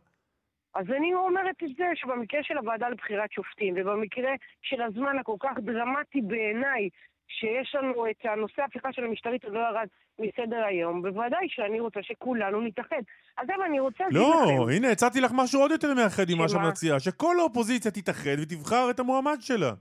אז 0.79 0.87
אני 0.97 1.15
אומרת 1.15 1.57
את 1.65 1.69
זה 1.79 1.85
שבמקרה 1.95 2.41
של 2.43 2.57
הוועדה 2.59 2.89
לבחירת 2.89 3.33
שופטים, 3.33 3.75
ובמקרה 3.77 4.33
של 4.63 4.83
הזמן 4.83 5.19
הכל 5.19 5.37
כך 5.41 5.59
דרמטי 5.59 6.21
בעיניי, 6.21 6.89
שיש 7.29 7.75
לנו 7.75 8.11
את 8.11 8.17
הנושא 8.25 8.63
ההפיכה 8.63 8.93
של 8.93 9.05
המשטרית 9.05 9.45
עוד 9.45 9.55
לא 9.55 9.59
ירד 9.59 9.87
מסדר 10.19 10.65
היום, 10.65 11.03
בוודאי 11.03 11.49
שאני 11.49 11.81
רוצה 11.81 12.01
שכולנו 12.03 12.61
נתאחד. 12.61 13.03
אגב, 13.37 13.61
אני 13.69 13.81
רוצה 13.81 14.05
להגיד 14.05 14.19
לא, 14.19 14.43
לכם... 14.45 14.77
הנה, 14.77 14.91
הצעתי 14.91 15.21
לך 15.21 15.31
משהו 15.35 15.61
עוד 15.61 15.71
יותר 15.71 15.95
מאחד 15.95 16.31
עם 16.31 16.39
מה 16.39 16.49
שאת? 16.49 16.61
מציעה, 16.69 17.01
שכל 17.01 17.37
האופוזיציה 17.41 17.91
תתאחד 17.91 18.37
ותבחר 18.43 18.91
את 18.91 19.01
המועמד 19.01 19.37
שלה. 19.41 19.73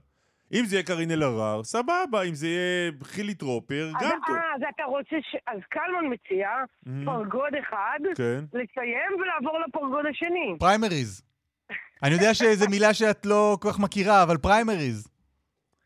אם 0.52 0.64
זה 0.64 0.76
יהיה 0.76 0.82
קארין 0.82 1.10
אלהרר, 1.10 1.62
סבבה, 1.62 2.22
אם 2.28 2.34
זה 2.34 2.46
יהיה 2.46 2.92
חילי 3.02 3.34
טרופר, 3.34 3.90
אז, 3.96 4.02
גם 4.02 4.18
טוב. 4.26 4.36
אה, 4.36 4.54
אז 4.54 4.60
אתה 4.74 4.84
רוצה 4.84 5.16
ש... 5.20 5.36
אז 5.46 5.60
קלמן 5.68 6.12
מציע. 6.12 6.48
פרגוד 7.04 7.54
אחד, 7.60 7.98
כן. 8.16 8.44
לסיים 8.52 9.20
ולעבור 9.20 9.58
לפרגוד 9.68 10.06
השני. 10.10 10.56
פריימריז. 10.58 11.22
אני 12.02 12.14
יודע 12.14 12.34
שזו 12.34 12.66
מילה 12.70 12.94
שאת 12.94 13.26
לא 13.26 13.56
כל 13.60 13.68
כך 13.70 13.78
מכירה, 13.78 14.22
אבל 14.22 14.36
פריימריז. 14.36 15.08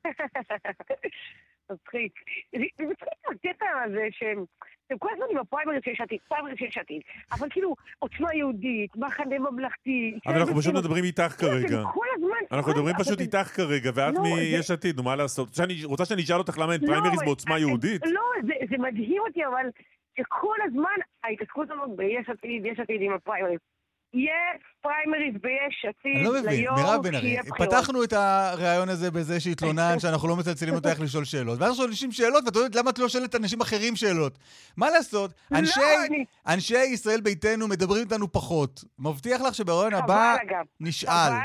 מצחיק. 1.70 2.12
מצחיק 2.54 3.08
הקטע 3.30 3.66
הזה 3.84 4.08
שהם... 4.10 4.44
אתם 4.90 4.98
כל 4.98 5.08
הזמן 5.12 5.26
עם 5.30 5.38
הפריימריז 5.38 5.80
של 5.84 5.90
יש 5.90 6.00
עתיד, 6.00 6.18
פריימריז 6.28 6.56
של 6.58 6.64
יש 6.64 6.78
עתיד, 6.78 7.02
אבל 7.32 7.48
כאילו, 7.50 7.74
עוצמה 7.98 8.34
יהודית, 8.34 8.96
מחנה 8.96 9.38
ממלכתי... 9.38 10.18
אבל 10.26 10.38
אנחנו 10.38 10.56
פשוט 10.60 10.74
מדברים 10.74 11.04
איתך 11.04 11.34
כרגע. 11.38 11.82
אנחנו 12.52 12.72
כל 12.72 12.72
מדברים 12.72 12.96
פשוט 12.98 13.20
איתך 13.20 13.56
כרגע, 13.56 13.90
ואת 13.94 14.14
לא, 14.14 14.22
מיש 14.22 14.70
עתיד, 14.70 14.96
נו 14.96 15.02
מה 15.02 15.16
לעשות? 15.16 15.48
רוצה 15.84 16.04
שאני- 16.04 16.22
אשאל 16.22 16.36
אותך 16.36 16.58
למה 16.58 16.72
אין 16.72 16.80
לא, 16.82 16.86
פריימריז 16.86 17.20
בעוצמה 17.24 17.58
יהודית? 17.58 18.02
לא, 18.06 18.20
זה, 18.46 18.52
זה 18.70 18.78
מדהים 18.78 19.22
אותי, 19.26 19.46
אבל 19.46 19.66
שכל 20.18 20.56
הזמן 20.64 20.98
ההתעסקות 21.24 21.70
הזאת 21.70 21.96
ביש 21.96 22.28
עתיד, 22.28 22.66
יש 22.66 22.80
עתיד 22.80 23.00
עם 23.02 23.12
הפריימריז. 23.12 23.58
יהיה 24.14 24.34
פריימריז 24.82 25.34
ביש 25.42 25.84
עתיד 25.88 26.12
אני 26.16 26.24
לא 26.24 26.32
מבין, 26.32 26.66
מירב 26.76 27.02
בן 27.02 27.14
ארי. 27.14 27.36
פתחנו 27.58 28.04
את 28.04 28.12
הריאיון 28.12 28.88
הזה 28.88 29.10
בזה 29.10 29.40
שהתלוננת 29.40 30.00
שאנחנו 30.00 30.28
לא 30.28 30.36
מצלצלים 30.36 30.74
אותך 30.74 31.00
לשאול 31.00 31.24
שאלות. 31.24 31.58
ואז 31.60 31.76
שואלים 31.76 32.12
שאלות, 32.12 32.44
ואת 32.44 32.56
יודעת 32.56 32.74
למה 32.74 32.90
את 32.90 32.98
לא 32.98 33.08
שואלת 33.08 33.34
אנשים 33.34 33.60
אחרים 33.60 33.96
שאלות. 33.96 34.38
מה 34.76 34.90
לעשות, 34.90 35.30
אנשי- 35.54 35.80
לא, 35.80 36.04
אני- 36.06 36.24
אנשי 36.46 36.78
ישראל 36.84 37.20
ביתנו 37.20 37.68
מדברים 37.68 38.02
איתנו 38.04 38.32
פחות. 38.32 38.84
מבטיח 38.98 39.40
לך 39.40 39.54
שבריאיון 39.54 39.94
הבא 39.94 40.34
אגב. 40.34 40.64
נשאל. 40.80 41.10
חבל, 41.30 41.36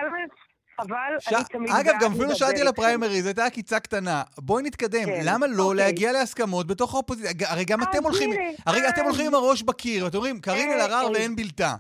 חבל, 0.82 0.96
ש- 1.20 1.34
אני 1.34 1.44
תמיד 1.52 1.70
אגב, 1.72 1.94
גם 2.02 2.12
אפילו 2.12 2.36
שאלתי 2.36 2.62
על. 2.62 2.68
הפריימריז, 2.68 3.26
הייתה 3.26 3.46
עקיצה 3.46 3.80
קטנה. 3.80 4.24
בואי 4.38 4.64
נתקדם. 4.64 5.06
כן, 5.06 5.22
למה 5.24 5.48
לא 5.48 5.64
אוקיי. 5.64 5.78
להגיע 5.78 6.12
להסכמות 6.12 6.68
בתוך 6.68 6.94
האופוזיציה? 6.94 7.52
הרי 7.52 7.66
גם 7.66 7.82
אז 7.82 7.88
אתם 7.90 8.04
הולכים, 8.04 8.30
הרי 8.66 8.90
אתם 8.90 9.02
אז- 9.02 9.08
הולכים 9.08 9.26
עם 9.28 9.36
הראש 9.36 9.64
בקיר, 9.64 10.06
ואתם 10.06 10.18
אומרים, 10.18 10.40
קארין 10.40 10.70
אה, 10.70 10.76
אלהרר 10.76 11.06
אה. 11.06 11.12
ואין 11.12 11.36
בלתה. 11.36 11.76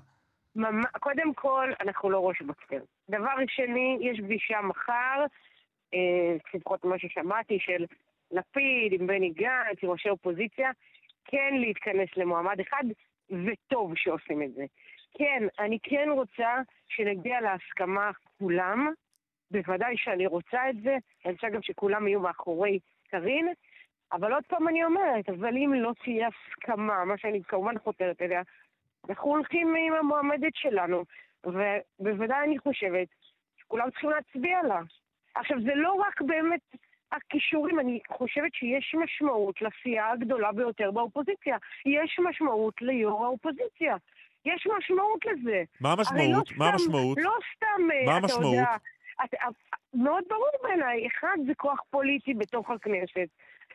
קודם 0.99 1.33
כל, 1.33 1.71
אנחנו 1.81 2.09
לא 2.09 2.27
ראש 2.27 2.41
בקר. 2.41 2.79
דבר 3.09 3.35
שני, 3.47 3.97
יש 4.01 4.19
פגישה 4.19 4.61
מחר, 4.61 5.25
אה, 5.93 6.35
לפחות 6.55 6.85
מה 6.85 6.99
ששמעתי, 6.99 7.59
של 7.59 7.85
לפיד 8.31 8.93
עם 8.99 9.07
בני 9.07 9.29
גנץ, 9.29 9.77
עם 9.83 9.89
ראשי 9.89 10.09
אופוזיציה, 10.09 10.71
כן 11.25 11.53
להתכנס 11.53 12.09
למועמד 12.17 12.59
אחד, 12.59 12.83
וטוב 13.29 13.93
שעושים 13.95 14.41
את 14.41 14.53
זה. 14.53 14.65
כן, 15.17 15.43
אני 15.59 15.77
כן 15.83 16.09
רוצה 16.11 16.55
שנגיע 16.87 17.41
להסכמה 17.41 18.11
כולם, 18.39 18.93
בוודאי 19.51 19.97
שאני 19.97 20.27
רוצה 20.27 20.69
את 20.69 20.81
זה, 20.81 20.97
אני 21.25 21.33
רוצה 21.33 21.49
גם 21.49 21.61
שכולם 21.61 22.07
יהיו 22.07 22.19
מאחורי 22.19 22.79
קארין, 23.09 23.47
אבל 24.11 24.33
עוד 24.33 24.43
פעם 24.47 24.67
אני 24.67 24.83
אומרת, 24.83 25.29
אבל 25.29 25.57
אם 25.57 25.73
לא 25.73 25.91
תהיה 26.03 26.27
הסכמה, 26.27 27.05
מה 27.05 27.17
שאני 27.17 27.43
כמובן 27.43 27.79
חותרת 27.79 28.21
אליה, 28.21 28.41
אנחנו 29.09 29.29
הולכים 29.29 29.75
עם 29.75 29.93
המועמדת 29.93 30.55
שלנו, 30.55 31.03
ובוודאי 31.43 32.43
אני 32.45 32.59
חושבת 32.59 33.07
שכולם 33.57 33.89
צריכים 33.89 34.09
להצביע 34.09 34.63
לה. 34.63 34.81
עכשיו, 35.35 35.57
זה 35.61 35.75
לא 35.75 35.93
רק 35.93 36.21
באמת 36.21 36.61
הכישורים, 37.11 37.79
אני 37.79 37.99
חושבת 38.07 38.53
שיש 38.53 38.95
משמעות 39.03 39.55
לסיעה 39.61 40.11
הגדולה 40.11 40.51
ביותר 40.51 40.91
באופוזיציה. 40.91 41.57
יש 41.85 42.19
משמעות 42.29 42.81
ליו"ר 42.81 43.25
האופוזיציה. 43.25 43.95
יש 44.45 44.67
משמעות 44.77 45.25
לזה. 45.25 45.63
מה 45.81 45.91
הרי 45.91 46.03
המשמעות? 46.09 46.51
לא 46.51 46.57
מה 46.57 46.69
המשמעות? 46.69 47.17
לא 47.21 47.31
סתם, 47.55 47.91
אה, 47.91 48.05
מה 48.05 48.17
אתה 48.17 48.25
המשמעות? 48.25 48.55
יודע... 48.55 48.75
את, 49.23 49.33
מאוד 49.93 50.23
ברור 50.29 50.49
בעיניי, 50.63 51.07
אחד, 51.07 51.37
זה 51.47 51.53
כוח 51.57 51.79
פוליטי 51.89 52.33
בתוך 52.33 52.69
הכנסת, 52.69 53.29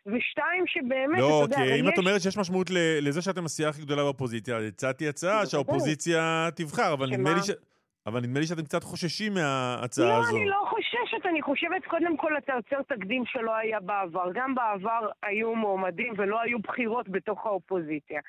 ושתיים, 0.07 0.65
שבאמת, 0.67 1.19
לא, 1.19 1.45
אתה 1.45 1.55
יודע, 1.55 1.57
כי 1.57 1.63
הרי 1.63 1.81
אם 1.81 1.89
את 1.89 1.93
יש- 1.93 1.99
אומרת 1.99 2.21
שיש 2.21 2.37
משמעות 2.39 2.71
ל- 2.71 3.09
לזה 3.09 3.23
שאתם 3.23 3.45
הסיעה 3.45 3.71
הכי 3.71 3.83
גדולה 3.83 4.03
באופוזיציה, 4.03 4.59
הצעתי 4.59 5.09
הצעה. 5.09 5.47
שהאופוזיציה 5.47 6.49
תבחר, 6.57 6.93
אבל 6.93 7.11
נדמה? 7.11 7.35
לי 7.35 7.43
ש... 7.43 7.51
אבל 8.07 8.21
נדמה 8.21 8.41
לי 8.41 8.47
שאתם 8.47 8.65
קצת 8.65 8.83
חוששים 8.85 9.35
מההצעה 9.35 10.09
לא, 10.09 10.19
הזו. 10.23 10.37
אני 10.37 10.47
לא 10.47 10.57
חוששת, 10.71 11.27
אני 11.27 11.43
חושבת 11.43 11.85
קודם 11.91 12.17
כל 12.17 12.37
אתה 12.39 12.53
יוצר 12.57 12.95
תקדים 12.95 13.23
שלא 13.27 13.57
היה 13.57 13.81
בעבר. 13.81 14.25
גם 14.35 14.55
בעבר 14.55 15.09
היו 15.23 15.55
מועמדים 15.55 16.13
ולא 16.19 16.41
היו 16.41 16.59
בחירות 16.59 17.09
בתוך 17.09 17.47
האופוזיציה. 17.47 18.21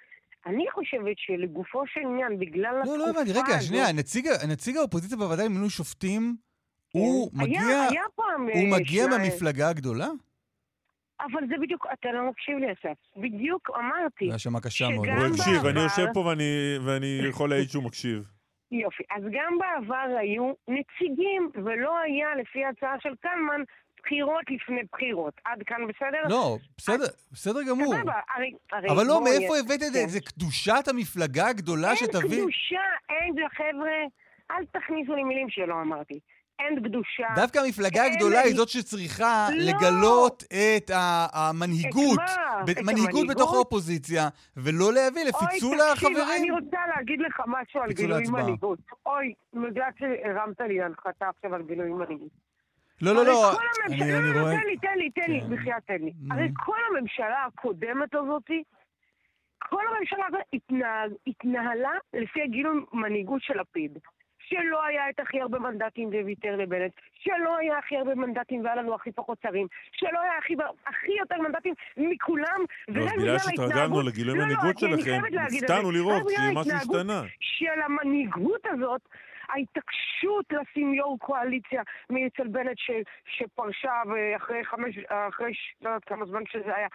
אני 0.45 0.65
חושבת 0.74 1.15
שלגופו 1.17 1.84
של 1.88 1.99
עניין, 1.99 2.39
בגלל 2.39 2.74
לא, 2.74 2.80
התקופה 2.80 2.97
לא 2.97 3.09
הבנתי. 3.09 3.32
רגע, 3.32 3.55
הזו- 3.55 3.67
שנייה, 3.67 3.91
נציג 3.91 4.28
נציג 4.47 4.78
האופוזיציה 4.78 5.17
בוועדה 5.17 5.45
למינוי 5.45 5.69
שופטים 5.69 6.36
הוא 6.91 7.32
כן. 7.32 7.39
היה- 7.39 7.47
מגיע, 7.47 7.88
היה 7.89 8.03
פעם... 8.15 8.41
הוא 8.53 8.74
אה, 8.74 8.80
מגיע. 8.80 9.07
מהמפלגה 9.07 9.69
הגדולה? 9.69 10.07
אבל 11.32 11.47
זה 11.49 11.55
בדיוק, 11.61 11.86
אתה 11.93 12.11
לא 12.11 12.30
מקשיב 12.30 12.57
לי, 12.57 12.67
אסף. 12.72 12.97
בדיוק 13.17 13.69
אמרתי. 13.80 14.28
זו 14.28 14.34
האשמה 14.34 14.61
קשה 14.61 14.89
מאוד. 14.89 15.07
הוא 15.07 15.28
הקשיב, 15.36 15.65
אני 15.65 15.80
יושב 15.80 16.05
פה 16.13 16.19
ואני- 16.19 16.78
ואני 16.86 17.19
יכול 17.30 17.49
להעיד 17.49 17.69
שהוא 17.69 17.84
מקשיב. 17.84 18.24
יופי. 18.72 19.03
אז 19.11 19.24
גם 19.24 19.57
בעבר 19.59 20.15
היו 20.19 20.53
נציגים, 20.67 21.49
ולא 21.65 21.99
היה, 21.99 22.28
לפי 22.41 22.63
ההצעה 22.65 22.95
של 22.99 23.13
קלמן, 23.22 23.61
בחירות 24.03 24.43
לפני 24.49 24.82
בחירות. 24.91 25.34
עד 25.45 25.59
כאן 25.65 25.78
בסדר? 25.88 26.22
לא, 26.30 26.57
בסדר, 26.78 27.05
בסדר 27.32 27.59
גמור. 27.69 27.93
סבבה, 27.95 28.13
הרי... 28.36 28.51
הרי 28.72 28.89
אבל 28.89 29.03
לא, 29.07 29.24
מאיפה 29.24 29.57
הבאת 29.57 29.82
את 29.88 29.93
זה? 29.93 30.03
זה 30.07 30.19
קדושת 30.22 30.88
המפלגה 30.88 31.47
הגדולה 31.47 31.88
אין 31.88 31.95
שתביא... 31.95 32.41
קדושה, 32.41 32.82
אין, 33.09 33.36
חבר'ה, 33.57 33.91
אל 34.51 34.65
תכניסו 34.65 35.15
לי 35.15 35.24
מילים 35.24 35.49
שלא 35.49 35.74
אמרתי. 35.82 36.19
אין 36.68 36.84
קדושה. 36.84 37.28
דווקא 37.36 37.59
המפלגה 37.59 38.03
הגדולה 38.03 38.39
היא 38.39 38.49
לי- 38.51 38.57
זאת 38.57 38.70
שצריכה 38.70 39.47
לא. 39.51 39.64
לגלות 39.72 40.43
את 40.43 40.91
המנהיגות, 41.34 42.20
את 42.20 42.38
מה? 42.38 42.64
ב- 42.66 42.70
את 42.70 42.78
מנהיגות 42.78 43.09
המנהיגות? 43.09 43.36
בתוך 43.36 43.53
האופוזיציה, 43.53 44.28
ולא 44.57 44.93
להביא 44.93 45.24
לפיצול 45.24 45.80
אוי, 45.82 45.91
תקשיב, 45.93 46.09
החברים. 46.18 46.41
אני 46.43 46.51
רוצה 46.51 46.78
להגיד 46.95 47.20
לך 47.22 47.41
משהו 47.47 47.82
על 47.82 47.91
גילוי. 47.91 48.24
מנהיגות. 48.32 48.80
אוי, 49.05 49.34
יודעת 49.53 49.93
שהרמת 49.99 50.62
לי 50.62 50.78
להנחתה 50.78 51.26
עכשיו 51.30 51.55
על 51.55 51.62
גילוי 51.62 51.89
מנהיגות. 51.89 52.32
לא, 53.01 53.16
לא, 53.16 53.26
לא, 53.26 53.49
הממשלה, 53.51 53.62
אני 53.88 53.99
לא, 54.12 54.18
אני 54.18 54.34
לא, 54.36 54.41
רואה... 54.41 54.51
תן 54.62 54.68
לי, 54.68 54.78
תן 54.78 54.97
לי, 54.97 55.09
תן 55.12 55.32
לי, 55.32 55.41
כן. 55.41 55.55
בחייאת 55.55 55.84
תן 55.88 56.01
לי. 56.05 56.12
הרי 56.32 56.47
כל 56.66 56.78
הממשלה 56.89 57.45
הקודמת 57.47 58.16
הזאתי, 58.16 58.64
כל 59.70 59.82
הממשלה 59.95 60.26
הזאת 60.28 60.41
התנהלה 61.28 61.89
לפי 62.14 62.41
הגילוי 62.41 62.76
מנהיגות 62.93 63.41
של 63.41 63.53
לפיד. 63.59 63.97
שלא 64.51 64.85
היה 64.85 65.09
את 65.09 65.19
הכי 65.19 65.41
הרבה 65.41 65.59
מנדטים 65.59 66.09
וויתר 66.09 66.55
לבנט, 66.55 66.91
שלא 67.13 67.57
היה 67.57 67.77
הכי 67.77 67.97
הרבה 67.97 68.15
מנדטים 68.15 68.63
והיה 68.63 68.75
לנו 68.75 68.95
הכי 68.95 69.11
פחות 69.11 69.37
שרים, 69.43 69.67
שלא 69.91 70.21
היה 70.21 70.37
הכי, 70.37 70.53
הכי 70.87 71.11
יותר 71.19 71.41
מנדטים 71.41 71.73
מכולם, 71.97 72.61
לא, 72.87 73.01
וזה 73.03 73.15
בגלל 73.17 73.39
שהתרגלנו 73.39 74.01
לגילוי 74.01 74.37
לא, 74.37 74.41
לא, 74.41 74.45
מנהיגות 74.45 74.79
שלכם, 74.79 75.21
הופתענו. 75.51 75.91
לראות 75.91 76.23
שמשהו 76.29 76.75
השתנה. 76.75 77.21
של 77.39 77.81
המנהיגות 77.85 78.65
הזאת, 78.65 79.01
ההתעקשות 79.49 80.45
לשים 80.51 80.93
יו"ר 80.93 81.17
קואליציה 81.19 81.81
מאצל 82.09 82.47
בנט 82.47 82.77
ש, 82.77 82.91
שפרשה 83.25 84.01
ואחרי 84.09 84.65
חמש, 84.65 84.97
אחרי 85.07 85.51
לא 85.81 85.89
יודעת 85.89 86.03
כמה 86.03 86.25
זמן 86.25 86.41
שזה 86.51 86.75
היה. 86.75 86.87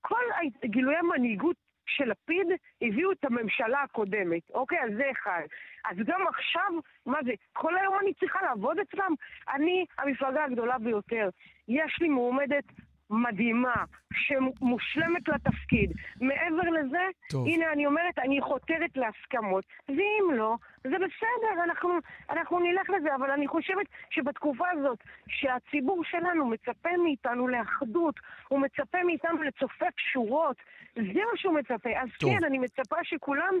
כל 0.00 0.24
גילויי 0.64 0.96
המנהיגות 0.96 1.56
של 1.86 2.10
לפיד 2.10 2.46
הביאו 2.82 3.12
את 3.12 3.24
הממשלה 3.24 3.82
הקודמת, 3.82 4.50
אוקיי? 4.50 4.78
אז 4.80 4.90
זה 4.96 5.10
אחד. 5.10 5.42
אז 5.84 5.96
גם 6.06 6.26
עכשיו, 6.28 6.70
מה 7.06 7.18
זה, 7.24 7.32
כל 7.52 7.78
היום 7.78 7.94
אני 8.02 8.14
צריכה 8.14 8.42
לעבוד 8.42 8.78
אצלם? 8.78 9.14
אני 9.54 9.84
המפלגה 9.98 10.44
הגדולה 10.44 10.78
ביותר. 10.78 11.28
יש 11.68 11.98
לי 12.00 12.08
מועמדת 12.08 12.64
מדהימה, 13.12 13.84
שמושלמת 14.12 15.28
לתפקיד. 15.28 15.92
מעבר 16.20 16.70
לזה, 16.70 17.06
טוב. 17.30 17.46
הנה 17.46 17.72
אני 17.72 17.86
אומרת, 17.86 18.18
אני 18.18 18.40
חותרת 18.40 18.96
להסכמות, 18.96 19.64
ואם 19.88 20.34
לא, 20.34 20.56
זה 20.84 20.96
בסדר, 20.96 21.64
אנחנו, 21.64 21.90
אנחנו 22.30 22.58
נלך 22.58 22.90
לזה, 22.90 23.14
אבל 23.14 23.30
אני 23.30 23.48
חושבת 23.48 23.86
שבתקופה 24.10 24.70
הזאת, 24.70 24.98
שהציבור 25.28 26.04
שלנו 26.04 26.46
מצפה 26.46 26.90
מאיתנו 27.04 27.48
לאחדות, 27.48 28.14
הוא 28.48 28.60
מצפה 28.60 28.98
מאיתנו 29.06 29.42
לצופף 29.42 29.98
שורות, 30.12 30.56
זה 30.94 31.20
מה 31.32 31.36
שהוא 31.36 31.54
מצפה. 31.54 31.90
אז 32.02 32.08
טוב. 32.20 32.30
כן, 32.30 32.44
אני 32.44 32.58
מצפה 32.58 32.96
שכולם 33.02 33.54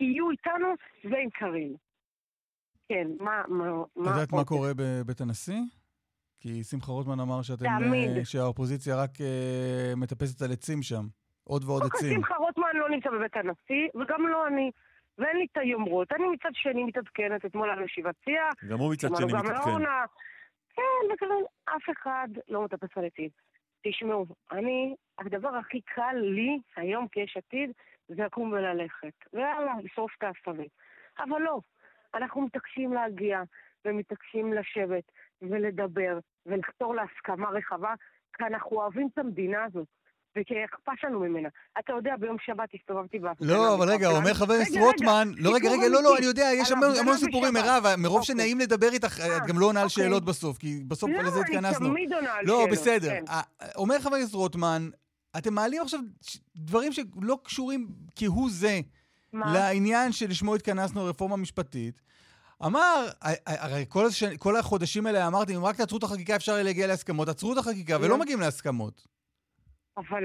יהיו 0.00 0.30
איתנו 0.30 0.74
ועם 1.04 1.30
קארין. 1.30 1.74
כן, 2.88 3.08
מה, 3.20 3.42
מה, 3.48 3.82
את. 3.92 4.06
יודעת 4.06 4.32
מה? 4.32 4.44
קורה 4.44 4.70
בבית 4.76 5.20
הנשיא? 5.20 5.60
כי 6.40 6.64
שמחה 6.64 6.92
רוטמן 6.92 7.20
אמר 7.20 7.42
שאתם... 7.42 7.64
תמיד. 7.78 8.16
אה, 8.16 8.24
שהאופוזיציה 8.24 8.96
רק 9.02 9.10
אה, 9.20 9.92
מטפסת 9.96 10.42
על 10.42 10.52
עצים 10.52 10.82
שם. 10.82 11.04
עוד 11.44 11.64
ועוד 11.64 11.82
קודם 11.82 11.90
כל, 11.90 11.98
עצים. 11.98 12.16
שמחה 12.16 12.36
רוטמן 12.36 12.68
לא 12.74 12.88
נמצא 12.90 13.10
בבית 13.10 13.36
הנשיא, 13.36 13.88
וגם 13.94 14.26
לא 14.28 14.46
אני. 14.46 14.70
ואין 15.18 15.36
לי 15.36 15.46
את 15.52 15.58
היומרות. 15.58 16.12
אני 16.12 16.28
מצד 16.28 16.50
שני 16.52 16.84
מתעדכנת 16.84 17.44
אתמול 17.44 17.70
על 17.70 17.82
ישיבת 17.84 18.14
סיעה. 18.24 18.48
גם 18.68 18.78
הוא 18.78 18.92
מצד 18.92 19.08
שני 19.16 19.26
מתעדכן. 19.26 19.84
כן, 20.74 21.12
וכזה, 21.14 21.34
אף 21.64 21.90
אחד 21.92 22.28
לא 22.48 22.64
מטפס 22.64 22.88
על 22.96 23.04
עצים. 23.04 23.28
תשמעו, 23.82 24.26
אני, 24.52 24.94
הדבר 25.18 25.48
הכי 25.48 25.80
קל 25.80 26.16
לי 26.20 26.58
היום 26.76 27.06
כאש 27.12 27.36
עתיד 27.36 27.70
זה 28.08 28.24
לקום 28.24 28.52
וללכת. 28.52 29.14
ויאללה, 29.32 29.72
לשרוף 29.84 30.12
את 30.18 30.22
העשבים. 30.22 30.68
אבל 31.18 31.40
לא, 31.40 31.60
אנחנו 32.14 32.40
מתעקשים 32.40 32.92
להגיע, 32.92 33.42
ומתעקשים 33.84 34.52
לשבת, 34.52 35.04
ולדבר, 35.42 36.18
ולחתור 36.46 36.94
להסכמה 36.94 37.48
רחבה, 37.50 37.94
כי 38.36 38.44
אנחנו 38.44 38.76
אוהבים 38.76 39.08
את 39.12 39.18
המדינה 39.18 39.64
הזאת. 39.64 39.86
וכי 40.38 40.54
אכפת 40.64 41.04
לנו 41.04 41.20
ממנה. 41.20 41.48
אתה 41.78 41.92
יודע, 41.92 42.16
ביום 42.20 42.36
שבת 42.40 42.68
הסתובבתי 42.74 43.18
בהפגנה. 43.18 43.52
לא, 43.52 43.74
אבל 43.74 43.90
רגע, 43.90 44.08
אומר 44.08 44.34
חבר 44.34 44.54
הכנסת 44.54 44.76
רוטמן, 44.80 45.28
לא, 45.36 45.54
רגע, 45.54 45.70
רגע, 45.70 45.88
לא, 45.88 46.02
לא. 46.02 46.16
אני 46.16 46.26
יודע, 46.26 46.48
יש 46.54 46.72
המון 46.72 47.16
סיפורים. 47.16 47.54
מירב, 47.54 47.84
מרוב 47.98 48.20
אוקיי. 48.20 48.26
שנעים 48.26 48.58
לדבר 48.58 48.88
איתך, 48.92 49.20
את 49.20 49.46
גם 49.48 49.58
לא 49.58 49.66
עונה 49.66 49.80
על 49.80 49.86
אוקיי. 49.86 50.04
שאלות 50.04 50.24
בסוף, 50.24 50.58
כי 50.58 50.84
בסוף 50.88 51.10
לא, 51.10 51.22
לזה 51.22 51.40
התכנסנו. 51.40 51.86
אני 51.86 51.94
תמיד 51.94 52.12
עונה 52.12 52.32
על 52.32 52.46
לא, 52.46 52.54
שאלות. 52.56 52.70
בסדר. 52.70 53.10
כן. 53.10 53.24
אה, 53.28 53.40
אומר 53.76 53.98
חבר 54.00 54.16
הכנסת 54.16 54.34
רוטמן, 54.34 54.88
אתם 55.38 55.54
מעלים 55.54 55.82
עכשיו 55.82 56.00
דברים 56.56 56.92
שלא 56.92 57.38
קשורים 57.42 57.88
כהוא 58.16 58.48
זה? 58.50 58.80
לעניין 59.32 60.12
שלשמו 60.12 60.54
התכנסנו, 60.54 61.04
רפורמה 61.04 61.36
משפטית. 61.36 62.07
אמר, 62.66 63.06
הרי 63.46 63.84
כל, 63.88 64.06
הש... 64.06 64.24
כל 64.24 64.56
החודשים 64.56 65.06
האלה 65.06 65.26
אמרתי, 65.26 65.56
אם 65.56 65.64
רק 65.64 65.76
תעצרו 65.76 65.98
את 65.98 66.02
החקיקה 66.02 66.36
אפשר 66.36 66.52
יהיה 66.52 66.62
להגיע 66.62 66.86
להסכמות, 66.86 67.28
עצרו 67.28 67.52
את 67.52 67.58
החקיקה 67.58 67.96
ולא 67.96 68.08
לא. 68.08 68.18
מגיעים 68.18 68.40
להסכמות. 68.40 69.06
אבל 69.96 70.24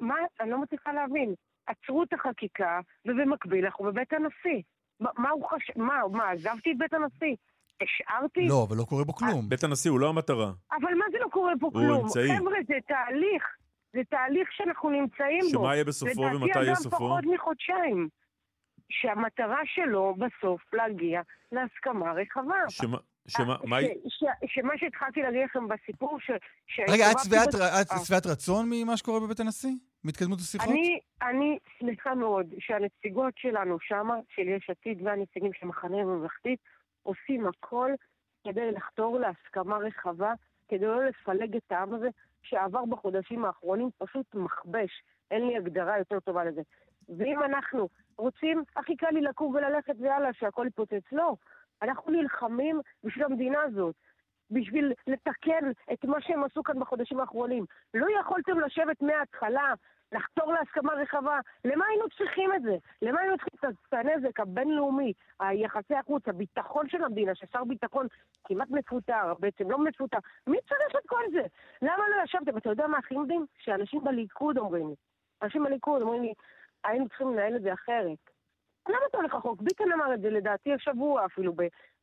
מה, 0.00 0.14
אני 0.40 0.50
לא 0.50 0.62
מצליחה 0.62 0.92
להבין. 0.92 1.34
עצרו 1.66 2.02
את 2.02 2.12
החקיקה, 2.12 2.80
ובמקביל 3.06 3.64
אנחנו 3.64 3.84
בבית 3.84 4.12
הנשיא. 4.12 4.62
מה, 5.00 5.10
מה 5.18 5.30
הוא 5.30 5.48
חשב... 5.48 5.72
מה, 5.78 5.94
מה, 6.12 6.30
עזבתי 6.30 6.72
את 6.72 6.78
בית 6.78 6.92
הנשיא? 6.92 7.36
השארתי? 7.82 8.46
לא, 8.48 8.66
אבל 8.68 8.76
לא 8.76 8.84
קורה 8.84 9.04
בו 9.04 9.14
כלום. 9.14 9.48
בית 9.48 9.64
הנשיא 9.64 9.90
הוא 9.90 10.00
לא 10.00 10.08
המטרה. 10.08 10.52
אבל 10.72 10.94
מה 10.94 11.04
זה 11.12 11.18
לא 11.18 11.28
קורה 11.28 11.52
פה 11.60 11.66
הוא 11.66 11.72
כלום? 11.72 12.02
אמצעי. 12.04 12.38
חבר'ה, 12.38 12.58
זה 12.68 12.74
תהליך. 12.88 13.44
זה 13.92 14.00
תהליך 14.10 14.48
שאנחנו 14.52 14.90
נמצאים 14.90 15.40
בו. 15.52 15.60
שמה 15.60 15.74
יהיה 15.74 15.84
בסופו 15.84 16.20
ומתי 16.20 16.44
לדעתי 16.44 16.64
יהיה 16.64 16.74
סופו? 16.74 16.96
פחות 16.96 17.24
מחודשיים. 17.34 18.08
שהמטרה 18.90 19.60
שלו 19.64 20.14
בסוף 20.14 20.74
להגיע 20.74 21.20
להסכמה 21.52 22.12
רחבה. 22.12 22.54
שמה, 22.68 22.98
שמה, 23.28 23.56
מה 23.64 23.76
היא... 23.76 23.88
ש- 24.08 24.54
שמה 24.54 24.72
שהתחלתי 24.78 25.22
להגיד 25.22 25.40
לכם 25.44 25.68
בסיפור, 25.68 26.18
ש... 26.20 26.30
רגע, 26.88 27.04
את 27.12 27.18
שבעת 28.04 28.26
אה. 28.26 28.32
רצון 28.32 28.66
ממה 28.70 28.96
שקורה 28.96 29.20
בבית 29.20 29.40
הנשיא? 29.40 29.74
מהתקדמות 30.04 30.38
השיחות? 30.38 30.68
אני, 30.68 31.00
אני 31.22 31.58
שמחה 31.78 32.14
מאוד 32.14 32.54
שהנציגות 32.58 33.34
שלנו 33.36 33.76
שמה, 33.80 34.14
של 34.28 34.48
יש 34.48 34.70
עתיד 34.70 35.02
והנציגים 35.02 35.52
של 35.52 35.66
מחנה 35.66 36.04
ממלכתית, 36.04 36.58
עושים 37.02 37.46
הכל 37.46 37.90
כדי 38.44 38.72
לחתור 38.72 39.18
להסכמה 39.18 39.76
רחבה, 39.76 40.32
כדי 40.68 40.86
לא 40.86 41.04
לפלג 41.04 41.56
את 41.56 41.72
העם 41.72 41.94
הזה, 41.94 42.08
שעבר 42.42 42.84
בחודשים 42.84 43.44
האחרונים 43.44 43.90
פשוט 43.98 44.34
מכבש. 44.34 44.90
אין 45.30 45.46
לי 45.46 45.56
הגדרה 45.56 45.98
יותר 45.98 46.20
טובה 46.20 46.44
לזה. 46.44 46.62
ואם 47.08 47.42
אנחנו 47.42 47.88
רוצים, 48.18 48.62
הכי 48.76 48.96
קל 48.96 49.10
לי 49.10 49.20
לקום 49.20 49.54
וללכת 49.54 49.94
ויאללה, 49.98 50.32
שהכל 50.32 50.66
יתפוצץ. 50.66 51.12
לא. 51.12 51.34
אנחנו 51.82 52.12
נלחמים 52.12 52.80
בשביל 53.04 53.24
המדינה 53.24 53.62
הזאת. 53.62 53.94
בשביל 54.50 54.92
לתקן 55.06 55.70
את 55.92 56.04
מה 56.04 56.20
שהם 56.20 56.44
עשו 56.44 56.62
כאן 56.62 56.80
בחודשים 56.80 57.20
האחרונים. 57.20 57.64
לא 57.94 58.06
יכולתם 58.20 58.60
לשבת 58.60 59.02
מההתחלה, 59.02 59.74
לחתור 60.12 60.52
להסכמה 60.52 60.92
רחבה. 60.92 61.40
למה 61.64 61.84
היינו 61.86 62.04
צריכים 62.18 62.54
את 62.54 62.62
זה? 62.62 62.76
למה 63.02 63.20
היינו 63.20 63.36
צריכים 63.36 63.70
את 63.88 63.94
הנזק 63.94 64.40
הבינלאומי, 64.40 65.12
היחסי 65.40 65.94
החוץ, 65.94 66.28
הביטחון 66.28 66.88
של 66.88 67.04
המדינה, 67.04 67.34
ששר 67.34 67.64
ביטחון 67.64 68.06
כמעט 68.44 68.70
מפוטר, 68.70 69.34
בעצם 69.38 69.70
לא 69.70 69.78
מפוטר. 69.84 70.18
מי 70.46 70.58
צריך 70.68 71.02
את 71.02 71.08
כל 71.08 71.22
זה? 71.32 71.42
למה 71.82 72.08
לא 72.08 72.22
ישבתם? 72.24 72.56
אתה 72.56 72.70
יודע 72.70 72.86
מה 72.86 72.98
הכי 72.98 73.16
מדהים? 73.16 73.46
שאנשים 73.58 74.04
בליכוד 74.04 74.58
אומרים 74.58 74.88
לי. 74.88 74.94
אנשים 75.42 75.64
בליכוד 75.64 76.02
אומרים 76.02 76.22
לי, 76.22 76.32
היינו 76.84 77.08
צריכים 77.08 77.32
לנהל 77.32 77.56
את 77.56 77.62
זה 77.62 77.72
אחרת. 77.72 78.18
למה 78.88 78.98
אתה 79.10 79.18
הולך 79.18 79.34
רחוק? 79.34 79.62
ביטן 79.62 79.92
אמר 79.94 80.14
את 80.14 80.20
זה 80.20 80.30
לדעתי 80.30 80.72
השבוע 80.72 81.26
אפילו 81.26 81.52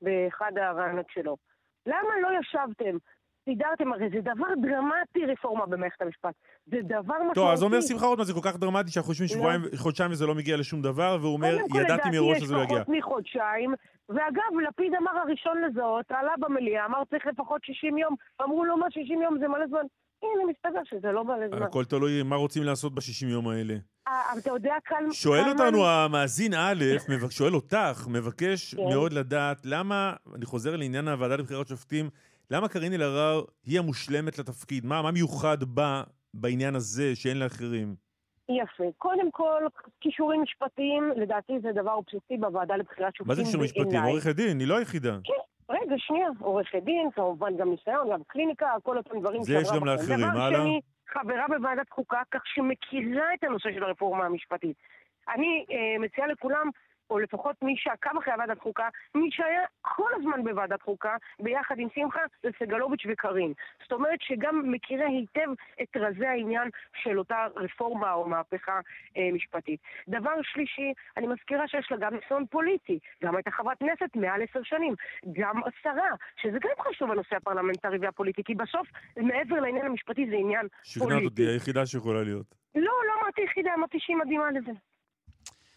באחד 0.02 0.52
הרעיונות 0.58 1.06
שלו. 1.10 1.38
למה 1.86 2.20
לא 2.22 2.40
ישבתם? 2.40 2.98
סידרתם, 3.46 3.94
הרי 3.94 4.10
זה 4.10 4.22
דבר 4.22 4.48
דרמטי 4.62 5.26
רפורמה 5.26 5.66
במערכת 5.66 6.02
המשפט. 6.02 6.34
זה 6.66 6.78
דבר 6.84 7.14
משמעותי. 7.14 7.34
טוב, 7.36 7.50
אז 7.52 7.64
אומר 7.64 7.82
שמחה 7.82 8.06
רוטמן, 8.06 8.26
זה 8.26 8.34
כל 8.34 8.40
כך 8.44 8.58
דרמטי 8.58 8.92
שאנחנו 8.92 9.12
יושבים 9.12 9.28
לא. 9.30 9.36
שבועיים, 9.36 9.62
חודשיים 9.76 10.12
וזה 10.12 10.26
לא 10.26 10.36
מגיע 10.36 10.58
לשום 10.58 10.82
דבר, 10.82 11.18
והוא 11.22 11.34
אומר, 11.34 11.58
קודם 11.58 11.70
כל, 11.70 11.78
ידעתי 11.78 11.94
לדעתי 11.94 12.10
מראש 12.20 12.38
יש 12.38 12.44
שזה 12.44 12.56
לא 12.56 12.62
יגיע. 12.62 12.84
פחות 12.84 12.96
מחודשיים, 12.98 13.74
ואגב, 14.10 14.52
לפיד 14.68 14.94
אמר 14.96 15.12
הראשון 15.18 15.62
לזהות, 15.62 16.12
עלה 16.12 16.34
במליאה, 16.40 16.86
אמר 16.86 17.06
צריך 17.10 17.26
לפחות 17.26 17.64
60 17.64 17.98
יום, 17.98 18.16
אמרו 18.42 18.66
לו 18.66 18.78
מה 18.78 18.92
60 18.92 19.22
יום 19.22 19.40
זה 19.40 19.48
מלא 19.48 19.68
זמן. 19.68 19.86
הנה, 20.24 20.52
מסתבר 20.52 20.84
שזה 20.84 21.12
לא 21.12 21.26
מלא 21.26 21.48
זמן. 21.48 21.64
הכל 21.64 21.86
תלוי 21.86 22.24
מה 22.24 22.36
רוצים 22.36 22.64
לעשות 22.64 22.96
בשישים 22.96 23.30
יום 23.30 23.48
האלה. 23.48 23.76
אה, 24.08 24.22
אתה 24.40 24.50
יודע 24.50 24.76
כאן... 24.86 25.12
שואל 25.12 25.50
אותנו 25.50 25.88
המאזין 25.88 26.54
א', 26.54 26.84
שואל 27.30 27.56
אותך, 27.56 28.08
מבקש 28.10 28.76
כן. 28.76 28.84
מאוד 28.84 29.14
לדעת 29.14 29.66
למה, 29.66 30.14
אני 30.36 30.46
חוזר 30.46 30.76
לעניין 30.76 31.08
הוועדה 31.08 31.36
לבחירת 31.36 31.68
שופטים, 31.68 32.10
למה 32.52 32.68
קארין 32.68 32.94
אלהרר 32.94 33.44
היא 33.66 33.80
המושלמת 33.80 34.40
לתפקיד? 34.40 34.86
מה, 34.86 35.02
מה 35.02 35.12
מיוחד 35.12 35.64
בה 35.64 36.04
בעניין 36.34 36.76
הזה 36.76 37.16
שאין 37.16 37.40
לאחרים? 37.40 37.96
יפה. 38.50 38.84
קודם 38.98 39.32
כל, 39.32 39.64
כישורים 40.02 40.42
משפטיים, 40.42 41.12
לדעתי 41.16 41.54
זה 41.62 41.70
דבר 41.76 41.92
אובססיבי 41.92 42.38
בוועדה 42.38 42.76
לבחירת 42.76 43.16
שופטים 43.16 43.28
מה 43.28 43.36
זה 43.36 43.44
כישורים 43.44 43.66
משפטיים? 43.66 44.04
עורכת 44.04 44.36
דין, 44.36 44.60
היא 44.60 44.68
לא 44.68 44.78
היחידה. 44.78 45.18
כן, 45.24 45.34
רגע, 45.72 45.96
שנייה. 45.98 46.28
עורכת 46.40 46.84
דין, 46.84 47.12
כמובן 47.12 47.58
גם 47.58 47.70
ניסיון, 47.70 48.10
גם 48.14 48.20
קליניקה, 48.28 48.68
כל 48.84 48.98
אותם 48.98 49.20
דברים 49.20 49.44
זה 49.44 49.54
יש 49.54 49.68
גם. 49.76 49.86
לאחרים, 49.86 50.18
דבר 50.18 50.42
הלאה. 50.42 50.62
שני, 50.62 50.82
חברה 51.08 51.46
בוועדת 51.48 51.90
חוקה, 51.90 52.22
כך 52.32 52.42
שמכירה 52.46 53.34
את 53.34 53.44
הנושא 53.44 53.70
של 53.74 53.84
הרפורמה 53.84 54.26
המשפטית. 54.26 54.78
אני 55.30 55.66
אה, 55.72 56.00
מציעה 56.00 56.28
לכולם, 56.28 56.70
או 57.12 57.20
לפחות 57.20 57.56
מי 57.62 57.76
שעקב 57.78 58.18
אחרי 58.18 58.34
ועדת 58.40 58.60
חוקה, 58.60 58.88
מי 59.16 59.30
שהיה 59.32 59.62
כל 59.82 60.10
הזמן 60.16 60.44
בוועדת 60.44 60.82
חוקה, 60.82 61.16
ביחד 61.40 61.80
עם 61.80 61.88
שמחה, 61.96 62.20
זה 62.44 62.50
סגלוביץ' 62.60 63.06
וקארין. 63.10 63.54
זאת 63.82 63.92
אומרת 63.92 64.20
שגם 64.22 64.72
מכירה 64.72 65.08
היטב 65.08 65.50
את 65.82 65.98
רזי 65.98 66.26
העניין 66.26 66.70
של 67.04 67.20
אותה 67.20 67.48
רפורמה 67.56 68.14
או 68.14 68.30
מהפכה 68.30 68.80
אה, 69.18 69.30
משפטית. 69.34 69.80
דבר 70.08 70.42
שלישי, 70.44 70.94
אני 71.18 71.28
מזכירה 71.28 71.68
שיש 71.68 71.92
לה 71.92 71.98
גם 71.98 72.14
ניסיון 72.14 72.46
פוליטי. 72.46 73.00
גם 73.24 73.36
הייתה 73.36 73.52
חברת 73.52 73.78
כנסת 73.80 74.16
מעל 74.16 74.42
עשר 74.42 74.64
שנים. 74.64 74.96
גם 75.32 75.56
השרה, 75.66 76.12
שזה 76.42 76.58
גם 76.62 76.84
חשוב 76.90 77.12
הנושא 77.12 77.36
הפרלמנטרי 77.36 77.98
והפוליטי, 78.02 78.44
כי 78.44 78.56
בסוף, 78.56 78.88
מעבר 79.18 79.60
לעניין 79.60 79.86
המשפטי 79.86 80.26
זה 80.30 80.36
עניין 80.36 80.68
שכנעת 80.84 81.10
פוליטי. 81.10 81.26
אותי, 81.26 81.42
היחידה 81.42 81.86
שיכולה 81.86 82.24
להיות. 82.24 82.56
לא, 82.76 82.94
לא 83.08 83.22
אמרתי 83.22 83.42
יחידה, 83.42 83.74
אמרתי 83.74 83.98
שהיא 84.00 84.18
מדהימה 84.18 84.52
לזה. 84.52 84.72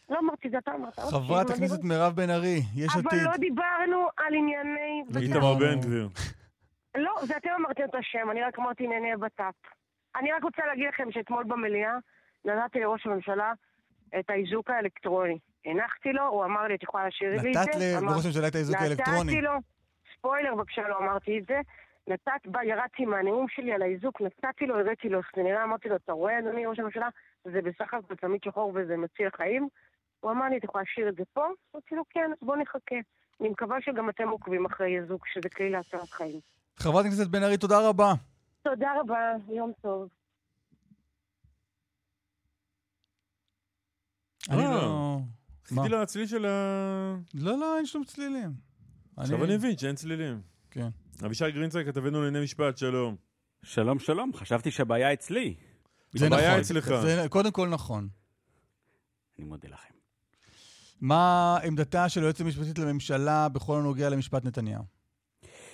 לא 0.08 0.18
אמרתי, 0.18 0.50
זה 0.50 0.58
אתה 0.58 0.70
אמרת. 0.74 0.94
שהיא 0.94 1.06
חברת. 1.10 1.50
הכנסת 1.50 1.84
מירב 1.84 2.12
בן 2.16 2.30
ארי, 2.30 2.60
יש 2.76 2.88
עתיד. 2.96 3.06
אבל 3.20 3.30
לא 3.30 3.36
דיברנו 3.36 4.06
על 4.16 4.34
ענייני... 4.34 5.02
איתמר. 5.20 5.54
בן 5.54 5.80
גביר. 5.80 6.08
לא, 6.96 7.12
זה 7.22 7.36
אתם 7.36 7.48
אמרתם 7.58 7.84
את 7.84 7.94
השם, 7.94 8.30
אני 8.30 8.42
רק 8.42 8.58
אמרתי 8.58 8.84
ענייני 8.84 9.16
בט"פ. 9.16 9.54
אני 10.16 10.32
רק 10.32 10.42
רוצה 10.44 10.62
להגיד 10.66 10.84
לכם 10.88 11.12
שאתמול 11.12 11.44
במליאה 11.44 11.92
נתתי 12.44 12.80
לראש 12.80 13.06
הממשלה 13.06 13.52
את 14.18 14.30
האיזוק 14.30 14.70
האלקטרוני. 14.70 15.38
הנחתי 15.64 16.12
לו, 16.12 16.26
הוא 16.26 16.44
אמר 16.44 16.62
לי, 16.62 16.74
את 16.74 16.82
יכולה 16.82 17.04
להשאיר 17.04 17.30
לי 17.30 17.52
את 17.52 17.56
נתת 17.56 17.78
זה? 17.78 17.98
אמר- 17.98 18.12
לראש 18.12 18.24
הממשלה 18.24 18.48
את 18.48 18.54
האיזוק 18.54 18.76
האלקטרוני. 18.80 19.32
נתתי 19.32 19.40
לו, 19.40 19.50
ספוילר 20.18 20.54
בבקשה, 20.54 20.88
לא 20.88 20.98
אמרתי 20.98 21.38
את 21.38 21.44
זה. 21.48 21.60
נתת, 22.08 22.46
בא, 22.46 22.62
ירדתי 22.64 23.04
מהנאום 23.04 23.46
שלי 23.48 23.72
על 23.72 23.82
האיזוק, 23.82 24.20
נתתי 24.20 24.66
לו, 24.66 24.78
הראיתי 24.78 25.08
לו, 25.08 25.20
זה 25.36 25.42
נראה, 25.42 25.64
אמרתי 25.64 25.88
לו, 25.88 25.96
אתה 25.96 26.12
רואה, 26.12 26.38
אדוני 26.38 26.66
ראש 26.66 26.78
הממשלה, 26.78 27.08
זה 27.44 27.60
בסך 27.62 27.94
הכל 27.94 28.14
צמיד 28.20 28.40
שחור 28.44 28.72
וזה 28.74 28.96
מציל 28.96 29.28
חיים. 29.36 29.68
הוא 30.24 30.32
אמר 30.32 30.48
לי, 30.48 30.56
אתה 30.56 30.66
יכול 30.66 30.80
להשאיר 30.80 31.08
את 31.08 31.16
זה 31.16 31.22
פה? 31.32 31.44
אמרתי 31.74 31.94
לו, 31.94 32.02
כן, 32.10 32.30
בוא 32.42 32.56
נחכה. 32.56 32.96
אני 33.40 33.48
מקווה 33.48 33.76
שגם 33.80 34.08
אתם 34.08 34.28
עוקבים 34.28 34.66
אחרי 34.66 34.98
איזוק, 34.98 35.26
שזה 35.26 35.48
כלי 35.48 35.70
להצלת 35.70 36.10
חיים. 36.10 36.40
חברת 36.76 37.06
הכנסת 37.06 37.26
בן 37.26 37.42
ארי, 37.42 37.58
תודה 37.58 37.88
רבה. 37.88 38.12
תודה 38.62 38.88
רבה, 39.00 39.18
יום 39.48 39.72
טוב. 39.82 40.08
אני 44.50 44.66
אה. 44.66 44.70
לא... 44.70 45.18
חיכיתי 45.64 45.88
לצליל 45.88 46.26
של 46.26 46.46
ה... 46.46 46.50
לא, 47.34 47.58
לא, 47.58 47.76
אין 47.76 47.86
שום 47.86 48.04
צלילים. 48.04 48.50
עכשיו 49.16 49.44
אני 49.44 49.56
מבין 49.56 49.78
שאין 49.78 49.94
צלילים. 49.94 50.40
כן. 50.70 50.88
אבישי 51.26 51.50
גרינצייג, 51.50 51.86
כתבנו 51.86 52.22
לענייני 52.22 52.44
משפט, 52.44 52.78
שלום. 52.78 53.16
שלום, 53.62 53.98
שלום, 53.98 54.32
חשבתי 54.34 54.70
שהבעיה 54.70 55.12
אצלי. 55.12 55.54
זה 56.12 56.26
הבעיה 56.26 56.48
נכון. 56.48 56.60
אצלך. 56.60 56.84
זה 57.02 57.26
קודם 57.28 57.50
כל 57.50 57.68
נכון. 57.68 58.08
אני 59.38 59.46
מודה 59.46 59.68
לכם. 59.68 59.93
מה 61.04 61.58
עמדתה 61.64 62.08
של 62.08 62.20
היועצת 62.20 62.40
המשפטית 62.40 62.78
לממשלה 62.78 63.48
בכל 63.48 63.78
הנוגע 63.78 64.08
למשפט 64.08 64.44
נתניהו? 64.44 64.82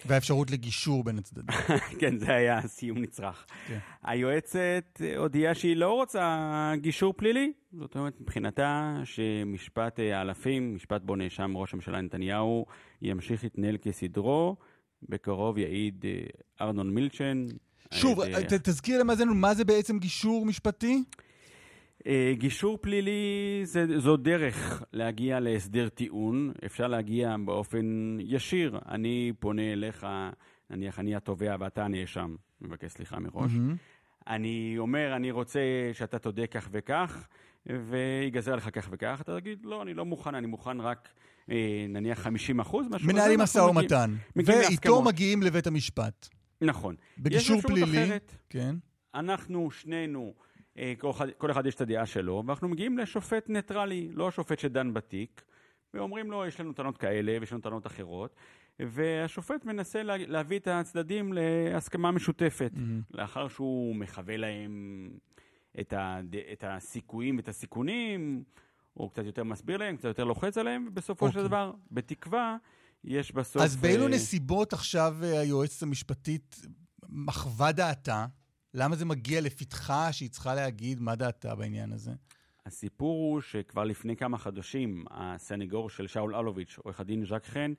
והאפשרות 0.07 0.51
לגישור 0.51 1.05
בין 1.05 1.19
הצדדים. 1.19 1.57
כן, 2.01 2.19
זה 2.19 2.35
היה 2.35 2.61
סיום 2.67 2.99
נצרך. 2.99 3.47
כן. 3.67 3.79
היועצת 4.03 5.01
הודיעה 5.17 5.55
שהיא 5.55 5.77
לא 5.77 5.93
רוצה 5.93 6.73
גישור 6.77 7.13
פלילי. 7.17 7.53
זאת 7.73 7.95
אומרת, 7.97 8.21
מבחינתה 8.21 9.01
שמשפט 9.05 9.99
האלפים, 9.99 10.75
משפט 10.75 11.03
בו 11.03 11.17
נאשם 11.17 11.57
ראש 11.57 11.73
הממשלה 11.73 12.01
נתניהו, 12.01 12.67
ימשיך 13.03 13.45
להתנהל 13.45 13.77
כסדרו. 13.83 14.57
בקרוב 15.09 15.59
יעיד 15.59 16.05
אה, 16.05 16.21
ארנון 16.67 16.91
מילצ'ן. 16.95 17.47
שוב, 17.95 18.21
אה, 18.21 18.43
ת- 18.43 18.53
תזכיר 18.53 19.01
למאזיננו, 19.01 19.35
מה 19.35 19.55
זה 19.55 19.65
בעצם 19.65 19.99
גישור 19.99 20.47
משפטי? 20.47 21.03
אה, 22.07 22.33
גישור 22.35 22.79
פלילי 22.81 23.61
זה, 23.65 23.99
זו 23.99 24.17
דרך 24.17 24.83
להגיע 24.93 25.41
להסדר 25.41 25.89
טיעון. 25.89 26.53
אפשר 26.67 26.87
להגיע 26.87 27.37
באופן 27.45 28.17
ישיר. 28.21 28.79
אני 28.89 29.33
פונה 29.39 29.73
אליך, 29.73 30.07
נניח 30.71 30.99
אני 30.99 31.17
התובע 31.17 31.57
ואתה 31.61 31.85
הנאשם, 31.85 32.37
מבקש 32.61 32.93
סליחה 32.93 33.19
מראש. 33.19 33.53
מהמם. 33.53 33.77
אני 34.29 34.75
אומר, 34.79 35.17
אני 35.17 35.31
רוצה 35.31 35.61
שאתה 35.93 36.19
תודה 36.19 36.47
כך 36.47 36.69
וכך, 36.73 37.29
ויגזר 37.67 38.57
לך 38.57 38.69
כך 38.73 38.89
וכך. 38.93 39.19
אתה 39.21 39.41
תגיד, 39.41 39.65
לא, 39.65 39.83
אני 39.83 39.95
לא 39.95 40.05
מוכן, 40.05 40.35
אני 40.35 40.47
מוכן 40.47 40.81
רק 40.81 41.09
אה, 41.51 41.87
נניח 41.89 42.19
50 42.19 42.61
אחוז. 42.61 42.87
מנהלים 43.03 43.41
משא 43.41 43.59
ומתן, 43.59 44.15
ואיתו. 44.37 45.03
מגיעים 45.03 45.43
לבית 45.43 45.67
המשפט. 45.67 46.29
נכון. 46.61 46.95
בגישור 47.19 47.61
פלילי, 47.61 48.05
אחרת. 48.05 48.37
כן. 48.51 48.77
אנחנו 49.15 49.71
שנינו, 49.71 50.35
כל 50.99 51.11
אחד, 51.11 51.31
כל 51.39 51.51
אחד 51.51 51.67
יש 51.67 51.75
את 51.75 51.81
הדעה 51.81 52.07
שלו, 52.07 52.43
ואנחנו 52.47 52.69
מגיעים 52.69 52.99
לשופט 52.99 53.49
ניטרלי, 53.49 54.09
לא 54.13 54.29
השופט 54.29 54.59
שדן 54.59 54.95
בתיק, 54.95 55.43
ואומרים 55.95 56.31
לו, 56.31 56.47
יש 56.47 56.61
לנו 56.61 56.73
טענות 56.73 56.99
כאלה 56.99 57.37
ויש 57.41 57.53
לנו 57.53 57.61
טענות 57.61 57.87
אחרות, 57.87 58.35
והשופט 58.81 59.65
מנסה 59.65 60.03
לה, 60.03 60.17
להביא 60.17 60.59
את 60.59 60.69
הצדדים 60.69 61.33
להסכמה 61.33 62.11
משותפת, 62.11 62.73
לאחר 63.11 63.49
שהוא 63.49 63.97
מחווה 63.97 64.37
להם 64.37 65.09
את, 65.81 65.95
הד... 65.97 66.37
את 66.53 66.65
הסיכויים 66.67 67.37
ואת 67.37 67.49
הסיכונים, 67.49 68.45
הוא 68.95 69.11
קצת 69.11 69.25
יותר 69.25 69.45
מסביר 69.45 69.77
להם, 69.77 69.97
קצת 69.97 70.09
יותר 70.09 70.25
לוחץ 70.25 70.59
עליהם, 70.59 70.85
ובסופו 70.89 71.33
של 71.33 71.39
אוקיי. 71.39 71.49
דבר, 71.49 71.73
בתקווה, 71.91 72.57
יש 73.05 73.33
בסוף... 73.33 73.63
אז 73.63 73.77
באילו 73.77 74.05
אה, 74.05 74.09
נסיבות 74.09 74.73
עכשיו 74.73 75.17
אה, 75.23 75.41
היועצת 75.41 75.83
המשפטית 75.83 76.61
מחווה 77.09 77.73
דעתה? 77.73 78.27
למה 78.75 78.97
זה 78.97 79.05
מגיע 79.05 79.41
לפתחה 79.41 80.13
שהיא 80.13 80.31
צריכה 80.31 80.55
להגיד 80.55 81.01
מה 81.01 81.15
דעתה 81.15 81.55
בעניין 81.55 81.93
הזה? 81.93 82.11
הסיפור 82.67 83.33
הוא 83.33 83.41
שכבר 83.41 83.85
לפני 83.85 84.17
כמה 84.17 84.39
חודשים 84.39 85.05
הסנגור 85.11 85.91
של 85.91 86.07
שאול 86.07 86.35
אלוביץ', 86.35 86.79
עורך 86.79 87.01
הדין 87.01 87.25
ז'ק 87.25 87.45
חן, 87.45 87.73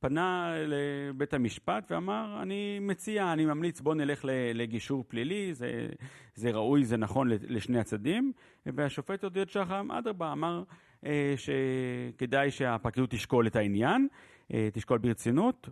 פנה 0.00 0.54
לבית 0.66 1.34
המשפט 1.34 1.90
ואמר, 1.90 2.38
אני 2.42 2.78
מציע, 2.80 3.32
אני 3.32 3.46
ממליץ, 3.46 3.80
בוא 3.80 3.94
נלך 3.94 4.24
לגישור 4.54 5.04
פלילי, 5.08 5.54
זה, 5.54 5.88
זה 6.34 6.50
ראוי, 6.50 6.84
זה 6.84 6.96
נכון 6.96 7.28
לשני 7.28 7.78
הצדדים. 7.78 8.32
והשופט 8.66 9.24
עודד 9.24 9.48
שחם, 9.48 9.88
אדרבה, 9.90 10.32
אמר 10.32 10.62
אה, 11.06 11.34
שכדאי 11.36 12.50
שהפרקליטות 12.50 13.10
תשקול 13.10 13.46
את 13.46 13.56
העניין, 13.56 14.08
אה, 14.52 14.68
תשקול 14.72 14.98
ברצינות. 14.98 15.68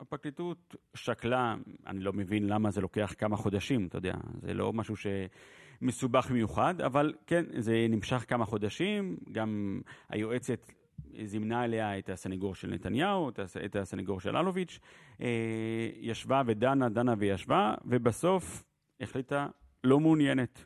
הפרקליטות 0.00 0.76
שקלה, 0.94 1.54
אני 1.86 2.00
לא 2.00 2.12
מבין 2.12 2.46
למה 2.46 2.70
זה 2.70 2.80
לוקח 2.80 3.14
כמה 3.18 3.36
חודשים, 3.36 3.86
אתה 3.86 3.98
יודע, 3.98 4.14
זה 4.42 4.54
לא 4.54 4.72
משהו 4.72 4.94
שמסובך 4.96 6.30
במיוחד, 6.30 6.80
אבל 6.80 7.14
כן, 7.26 7.44
זה 7.60 7.86
נמשך 7.90 8.24
כמה 8.28 8.44
חודשים, 8.44 9.16
גם 9.32 9.80
היועצת 10.08 10.72
זימנה 11.24 11.64
אליה 11.64 11.98
את 11.98 12.08
הסנגור 12.08 12.54
של 12.54 12.70
נתניהו, 12.70 13.28
את 13.28 13.38
הס- 13.38 13.56
את 13.56 13.76
הסנגור 13.76 14.20
של 14.20 14.36
אלוביץ', 14.36 14.78
אה, 15.20 15.26
ישבה 16.00 16.42
ודנה, 16.46 16.88
דנה 16.88 17.14
וישבה, 17.18 17.74
ובסוף 17.84 18.64
החליטה 19.00 19.48
לא 19.84 20.00
מעוניינת. 20.00 20.64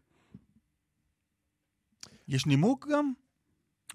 יש 2.28 2.46
נימוק 2.46 2.86
גם? 2.90 3.12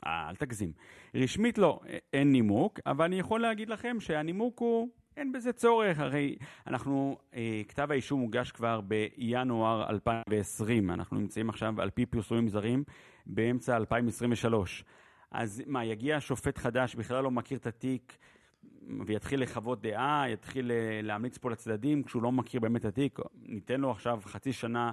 אה, 0.05 0.29
אל 0.29 0.35
תגזים. 0.35 0.71
רשמית 1.15 1.57
לא, 1.57 1.79
א- 1.83 1.97
אין 2.13 2.31
נימוק, 2.31 2.79
אבל 2.85 3.05
אני 3.05 3.19
יכול 3.19 3.41
להגיד 3.41 3.69
לכם 3.69 3.97
שהנימוק 3.99 4.59
הוא, 4.59 4.89
אין 5.18 5.32
בזה 5.32 5.53
צורך, 5.53 5.99
הרי 5.99 6.36
אנחנו, 6.68 7.18
אה, 7.34 7.61
כתב 7.68 7.88
האישום 7.91 8.22
הוגש 8.22 8.51
כבר 8.51 8.82
בינואר 8.82 9.89
2020, 9.89 10.91
אנחנו 10.91 11.18
נמצאים 11.18 11.49
עכשיו 11.49 11.82
על 11.82 11.89
פי 11.89 12.05
פרסומים 12.05 12.47
זרים 12.47 12.84
באמצע 13.26 13.78
2023. 13.78 14.84
אז 15.32 15.63
מה, 15.68 15.86
יגיע 15.86 16.18
שופט 16.20 16.57
חדש, 16.57 16.95
בכלל 16.95 17.24
לא 17.24 17.32
מכיר 17.32 17.57
את 17.57 17.68
התיק, 17.68 18.18
ויתחיל 19.05 19.41
לחוות 19.43 19.82
דעה, 19.82 20.26
יתחיל 20.30 20.72
אה, 20.72 20.99
להמליץ 21.03 21.38
פה 21.38 21.51
לצדדים, 21.51 22.03
כשהוא 22.03 22.24
לא 22.24 22.32
מכיר 22.32 22.59
באמת 22.59 22.82
את 22.82 22.86
התיק, 22.86 23.20
ניתן 23.45 23.82
לו 23.82 23.91
עכשיו 23.91 24.20
חצי 24.26 24.53
שנה 24.53 24.91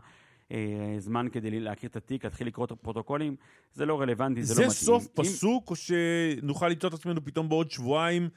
אה, 0.53 0.95
זמן 0.99 1.27
כדי 1.33 1.61
להכיר 1.61 1.91
את 1.91 1.97
התיק, 1.97 2.25
להתחיל 2.25 2.47
לקרוא 2.47 2.67
את 2.67 2.71
הפרוטוקולים, 2.71 3.37
זה 3.73 3.87
לא 3.87 4.01
רלוונטי, 4.01 4.43
זה, 4.43 4.55
זה 4.55 4.63
לא 4.63 4.67
מתאים. 4.69 4.85
סוף 4.85 5.07
אם- 5.19 5.25
פסוק, 5.25 5.71
או 5.71 5.77
שנוכל 5.77 6.69
למצוא 6.69 6.89
את 6.89 6.95
עצמנו 6.95 7.25
פתאום 7.25 7.49
בעוד 7.49 7.71
שבועיים 7.71 8.29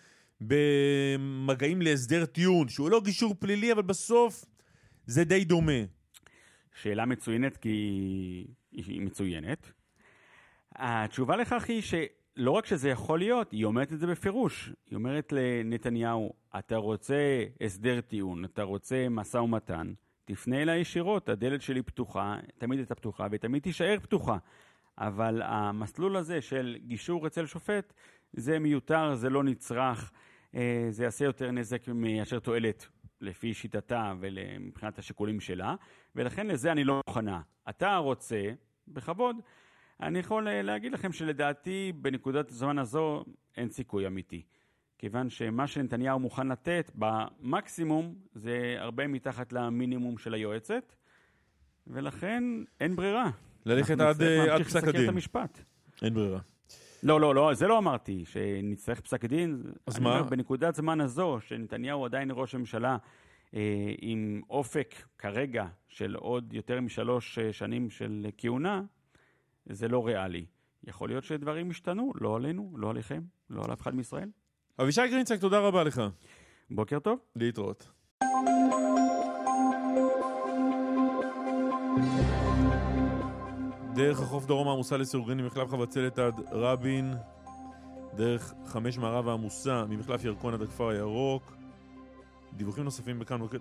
במגעים 0.41 1.81
להסדר 1.81 2.25
טיעון, 2.25 2.67
שהוא 2.67 2.89
לא 2.89 3.01
גישור 3.03 3.35
פלילי, 3.39 3.71
אבל 3.71 3.81
בסוף 3.81 4.45
זה 5.05 5.23
די 5.23 5.45
דומה. 5.45 5.81
שאלה 6.81 7.05
מצוינת 7.05 7.57
כי 7.57 8.47
היא 8.71 9.01
מצוינת. 9.01 9.71
התשובה 10.75 11.35
לכך 11.35 11.65
היא 11.69 11.81
לא 12.35 12.51
רק 12.51 12.65
שזה 12.65 12.89
יכול 12.89 13.19
להיות, 13.19 13.51
היא 13.51 13.65
אומרת 13.65 13.93
את 13.93 13.99
זה 13.99 14.07
בפירוש. 14.07 14.71
היא 14.89 14.95
אומרת 14.95 15.33
לנתניהו, 15.35 16.33
אתה 16.59 16.75
רוצה 16.75 17.43
הסדר 17.61 18.01
טיעון, 18.01 18.45
אתה 18.45 18.63
רוצה 18.63 19.09
משא 19.09 19.37
ומתן, 19.37 19.93
תפנה 20.25 20.61
אליי 20.61 20.79
ישירות, 20.79 21.29
הדלת 21.29 21.61
שלי 21.61 21.81
פתוחה, 21.81 22.37
תמיד 22.57 22.79
הייתה 22.79 22.95
פתוחה 22.95 23.27
ותמיד 23.31 23.63
תישאר 23.63 23.99
פתוחה. 23.99 24.37
אבל 24.97 25.41
המסלול 25.41 26.17
הזה 26.17 26.41
של 26.41 26.77
גישור 26.79 27.27
אצל 27.27 27.45
שופט, 27.45 27.93
זה 28.33 28.59
מיותר, 28.59 29.15
זה 29.15 29.29
לא 29.29 29.43
נצרך, 29.43 30.11
אה, 30.55 30.87
זה 30.89 31.03
יעשה 31.03 31.25
יותר 31.25 31.51
נזק 31.51 31.87
מאשר 31.87 32.39
תועלת, 32.39 32.87
לפי 33.21 33.53
שיטתה 33.53 34.13
ומבחינת 34.19 34.99
השיקולים 34.99 35.39
שלה, 35.39 35.75
ולכן 36.15 36.47
לזה 36.47 36.71
אני 36.71 36.83
לא 36.83 37.01
מוכנה. 37.07 37.41
אתה 37.69 37.95
רוצה, 37.95 38.51
בכבוד, 38.87 39.35
אני 40.01 40.19
יכול 40.19 40.47
אה, 40.47 40.61
להגיד 40.61 40.91
לכם 40.91 41.11
שלדעתי 41.11 41.93
בנקודת 41.95 42.51
הזמן 42.51 42.79
הזו 42.79 43.25
אין 43.57 43.69
סיכוי 43.69 44.07
אמיתי. 44.07 44.41
כיוון 44.97 45.29
שמה 45.29 45.67
שנתניהו 45.67 46.19
מוכן 46.19 46.47
לתת 46.47 46.91
במקסימום 46.95 48.15
זה 48.33 48.75
הרבה 48.77 49.07
מתחת 49.07 49.53
למינימום 49.53 50.17
של 50.17 50.33
היועצת, 50.33 50.95
ולכן 51.87 52.43
אין 52.79 52.95
ברירה. 52.95 53.29
ללכת 53.65 53.99
עד, 53.99 54.21
אה, 54.21 54.55
עד 54.55 54.61
פסק 54.61 54.83
הדין. 54.87 55.01
אין 56.01 56.13
ברירה. 56.13 56.39
לא, 57.03 57.21
לא, 57.21 57.35
לא, 57.35 57.53
זה 57.53 57.67
לא 57.67 57.77
אמרתי, 57.77 58.25
שנצטרך 58.25 59.01
פסק 59.01 59.25
דין. 59.25 59.63
אז 59.87 59.99
מה? 59.99 60.09
אומר, 60.09 60.29
בנקודת 60.29 60.75
זמן 60.75 61.01
הזו, 61.01 61.37
שנתניהו 61.41 62.05
עדיין 62.05 62.31
ראש 62.33 62.55
ממשלה 62.55 62.97
אה, 63.55 63.93
עם 64.01 64.41
אופק 64.49 64.95
כרגע 65.17 65.67
של 65.87 66.15
עוד 66.15 66.53
יותר 66.53 66.81
משלוש 66.81 67.39
אה, 67.39 67.53
שנים 67.53 67.89
של 67.89 68.27
כהונה, 68.37 68.81
זה 69.65 69.87
לא 69.87 70.07
ריאלי. 70.07 70.45
יכול 70.83 71.09
להיות 71.09 71.23
שדברים 71.23 71.69
השתנו, 71.69 72.11
לא 72.21 72.35
עלינו, 72.35 72.73
לא 72.77 72.89
עליכם, 72.89 73.21
לא 73.49 73.65
על 73.65 73.73
אף 73.73 73.81
אחד 73.81 73.95
מישראל. 73.95 74.29
אבישי 74.81 75.07
גרינצק, 75.07 75.39
תודה 75.39 75.59
רבה 75.59 75.83
לך. 75.83 76.01
בוקר 76.69 76.99
טוב. 76.99 77.19
להתראות. 77.35 77.87
דרך 83.97 84.21
החוף 84.21 84.45
דרום 84.45 84.67
העמוסה 84.67 84.97
לסירוגין 84.97 85.37
ממחלף 85.37 85.69
חבצלת 85.69 86.19
עד 86.19 86.41
רבין, 86.51 87.15
דרך 88.15 88.53
חמש 88.65 88.97
מערב 88.97 89.27
העמוסה 89.27 89.85
ממחלף 89.89 90.23
ירקון 90.23 90.53
עד 90.53 90.61
הכפר 90.61 90.89
הירוק. 90.89 91.55
דיווחים 92.53 92.83
נוספים 92.83 93.19
בכאן 93.19 93.39
מוקד... 93.39 93.57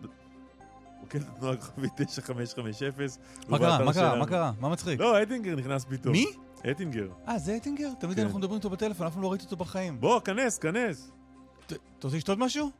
מוקד 1.00 1.20
התנועה 1.22 1.56
כוכבית 1.56 1.92
9550. 1.96 2.88
מה 3.48 3.58
קרה? 3.58 3.84
מה 3.84 3.92
קרה? 3.92 4.18
מה 4.18 4.26
קרה? 4.26 4.52
מה 4.60 4.68
מצחיק? 4.68 5.00
לא, 5.00 5.22
אטינגר 5.22 5.56
נכנס 5.56 5.84
פתאום. 5.84 6.12
מי? 6.12 6.26
אטינגר. 6.70 7.08
אה, 7.28 7.38
זה 7.38 7.56
אטינגר? 7.56 7.88
תמיד 8.00 8.16
כן. 8.16 8.22
אנחנו 8.22 8.38
מדברים 8.38 8.56
איתו 8.56 8.70
בטלפון, 8.70 9.06
אף 9.06 9.12
פעם 9.14 9.22
לא 9.22 9.30
ראיתי 9.30 9.44
אותו 9.44 9.56
בחיים. 9.56 10.00
בוא, 10.00 10.20
כנס, 10.20 10.58
כנס. 10.58 11.10
אתה 11.66 11.74
רוצה 12.02 12.16
לשתות 12.16 12.38
משהו? 12.38 12.70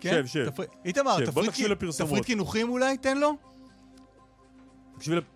שב, 0.00 0.26
שב. 0.26 0.48
איתמר, 0.84 1.18
שב, 1.18 1.30
בוא 1.30 1.42
תפריט 1.98 2.24
קינוחים 2.24 2.68
אולי? 2.68 2.98
תן 2.98 3.18
לו. 3.18 3.36
תקשיבי. 4.96 5.33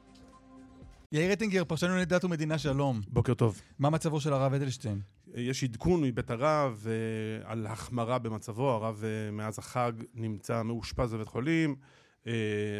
יאיר 1.13 1.33
אטינגר, 1.33 1.65
פרשן 1.65 1.87
לענייני 1.87 2.05
דת 2.05 2.25
ומדינה, 2.25 2.59
שלום. 2.59 3.01
בוקר 3.09 3.35
טוב. 3.35 3.61
מה 3.79 3.91
מצבו 3.91 4.21
של 4.21 4.33
הרב 4.33 4.55
אדלשטיין? 4.55 5.01
יש 5.35 5.65
עדכון 5.65 6.03
מבית 6.03 6.31
הרב 6.31 6.87
אה, 6.87 7.51
על 7.51 7.67
החמרה 7.67 8.19
במצבו, 8.19 8.71
הרב 8.71 9.05
אה, 9.05 9.31
מאז 9.31 9.59
החג 9.59 9.93
נמצא 10.15 10.63
מאושפז 10.63 11.15
בבית 11.15 11.29
חולים, 11.29 11.77
אה, 12.27 12.33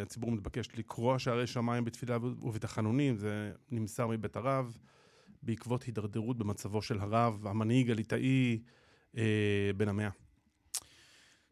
הציבור 0.03 0.31
מתבקש 0.31 0.69
לקרוע 0.77 1.19
שערי 1.19 1.47
שמיים 1.47 1.85
בתפילה 1.85 2.17
ובתחנונים, 2.23 3.17
זה 3.17 3.53
נמסר 3.71 4.07
מבית 4.07 4.37
הרב, 4.37 4.79
בעקבות 5.43 5.83
הידרדרות 5.83 6.39
במצבו 6.39 6.83
של 6.83 7.01
הרב, 7.01 7.47
המנהיג 7.47 7.91
הליטאי 7.91 8.63
אה, 9.17 9.71
בן 9.77 9.89
המאה. 9.89 10.11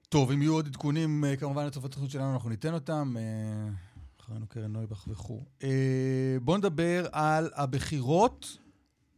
טוב, 0.09 0.31
אם 0.31 0.43
יהיו 0.43 0.53
עוד 0.53 0.67
עדכונים, 0.67 1.25
כמובן 1.39 1.67
לטובת 1.67 1.91
התוכנית 1.91 2.11
שלנו, 2.11 2.35
אנחנו 2.35 2.51
ניתן 2.51 2.75
אותם. 2.75 3.15
אה, 3.19 3.69
אחרינו 4.27 4.47
קרן 4.47 4.73
נויבך 4.73 5.05
וכו'. 5.09 5.45
אה, 5.63 6.37
בואו 6.43 6.57
נדבר 6.57 7.07
על 7.13 7.51
הבחירות 7.55 8.59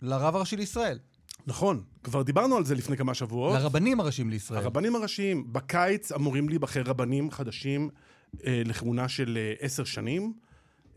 לרב 0.03 0.37
הראשי 0.37 0.57
לישראל. 0.57 0.99
נכון, 1.47 1.83
כבר 2.03 2.23
דיברנו 2.23 2.57
על 2.57 2.65
זה 2.65 2.75
לפני 2.75 2.97
כמה 2.97 3.15
שבועות. 3.15 3.55
לרבנים 3.55 4.01
הראשיים 4.01 4.31
לישראל. 4.31 4.61
הרבנים 4.61 4.97
הראשיים, 4.97 5.53
בקיץ 5.53 6.13
אמורים 6.13 6.49
להיבחר 6.49 6.83
רבנים 6.83 7.31
חדשים 7.31 7.91
אה, 8.47 8.63
לכהונה 8.65 9.09
של 9.09 9.39
אה, 9.41 9.55
עשר 9.61 9.85
שנים, 9.85 10.33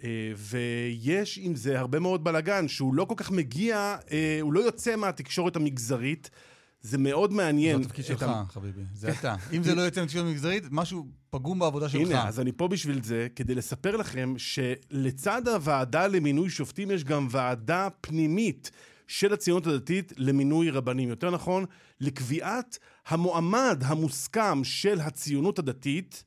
אה, 0.03 0.31
ויש 0.37 1.39
עם 1.41 1.55
זה 1.55 1.79
הרבה 1.79 1.99
מאוד 1.99 2.23
בלאגן, 2.23 2.67
שהוא 2.67 2.93
לא 2.93 3.05
כל 3.05 3.15
כך 3.17 3.31
מגיע, 3.31 3.97
אה, 4.11 4.37
הוא 4.41 4.53
לא 4.53 4.59
יוצא 4.59 4.95
מהתקשורת 4.95 5.55
המגזרית. 5.55 6.29
זה 6.81 6.97
מאוד 6.97 7.33
מעניין. 7.33 7.77
זה 7.77 7.83
התפקיד 7.83 8.05
שלך, 8.05 8.23
ה- 8.23 8.43
חביבי. 8.49 8.81
זה 8.93 9.09
אתה. 9.11 9.35
אם 9.53 9.63
זה 9.63 9.75
לא 9.75 9.81
יוצא 9.81 10.01
מתקשורת 10.03 10.25
מגזרית, 10.25 10.63
משהו 10.71 11.07
פגום 11.29 11.59
בעבודה 11.59 11.89
שלך. 11.89 12.01
הנה, 12.01 12.27
אז 12.27 12.39
אני 12.39 12.51
פה 12.51 12.67
בשביל 12.67 13.03
זה, 13.03 13.27
כדי 13.35 13.55
לספר 13.55 13.97
לכם 13.97 14.33
שלצד 14.37 15.47
הוועדה 15.47 16.07
למינוי 16.07 16.49
שופטים 16.49 16.91
יש 16.91 17.03
גם 17.03 17.27
ועדה 17.31 17.87
פנימית 18.01 18.71
של 19.07 19.33
הציונות 19.33 19.67
הדתית 19.67 20.13
למינוי 20.17 20.69
רבנים. 20.69 21.09
יותר 21.09 21.31
נכון, 21.31 21.65
לקביעת 21.99 22.77
המועמד 23.07 23.83
המוסכם 23.85 24.63
של 24.63 24.99
הציונות 24.99 25.59
הדתית 25.59 26.23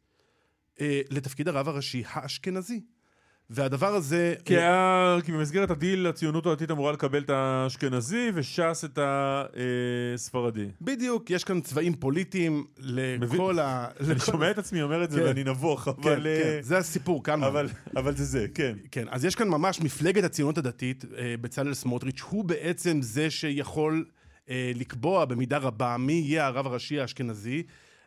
אה, 0.80 1.00
לתפקיד 1.10 1.48
הרב 1.48 1.68
הראשי 1.68 2.02
האשכנזי. 2.06 2.80
והדבר 3.50 3.94
הזה... 3.94 4.34
כי, 4.44 4.58
אה, 4.58 4.62
היה, 4.62 5.22
כי 5.22 5.32
במסגרת 5.32 5.70
הדיל 5.70 6.06
הציונות 6.06 6.46
הדתית 6.46 6.70
אמורה 6.70 6.92
לקבל 6.92 7.22
את 7.22 7.30
האשכנזי 7.30 8.30
וש"ס 8.34 8.84
את 8.84 8.98
הספרדי. 10.14 10.66
בדיוק, 10.80 11.30
יש 11.30 11.44
כאן 11.44 11.60
צבעים 11.60 11.94
פוליטיים 11.94 12.64
לכל 12.78 13.58
ה... 13.58 13.86
אני 14.00 14.08
לכל- 14.14 14.32
שומע 14.32 14.50
את 14.50 14.58
עצמי 14.58 14.82
אומר 14.82 15.04
את 15.04 15.10
זה 15.10 15.20
כן. 15.20 15.26
ואני 15.26 15.44
נבוך, 15.44 15.82
כן, 15.84 15.90
אבל... 16.02 16.26
אה, 16.26 16.42
כן, 16.42 16.62
זה 16.62 16.78
הסיפור, 16.78 17.24
כאן. 17.24 17.42
אבל, 17.42 17.68
אבל 17.96 18.16
זה 18.16 18.24
זה, 18.24 18.46
כן. 18.54 18.76
כן, 18.90 19.04
אז 19.10 19.24
יש 19.24 19.34
כאן 19.34 19.48
ממש 19.48 19.80
מפלגת 19.80 20.24
הציונות 20.24 20.58
הדתית, 20.58 21.04
אה, 21.18 21.34
בצלאל 21.40 21.74
סמוטריץ', 21.74 22.20
הוא 22.20 22.44
בעצם 22.44 23.02
זה 23.02 23.30
שיכול 23.30 24.04
אה, 24.50 24.72
לקבוע 24.74 25.24
במידה 25.24 25.58
רבה 25.58 25.96
מי 25.96 26.12
יהיה 26.12 26.46
הרב 26.46 26.66
הראשי 26.66 27.00
האשכנזי. 27.00 27.62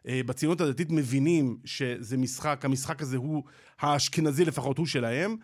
אה, 0.08 0.22
בציונות 0.26 0.62
הדתית 0.62 0.92
מבינים 0.92 1.58
שזה 1.66 2.18
משחק, 2.18 2.66
המשחק 2.66 3.02
הזה 3.02 3.18
הוא 3.18 3.44
האשכנזי 3.80 4.46
לפחות, 4.46 4.78
הוא 4.78 4.86
שלהם. 4.86 5.36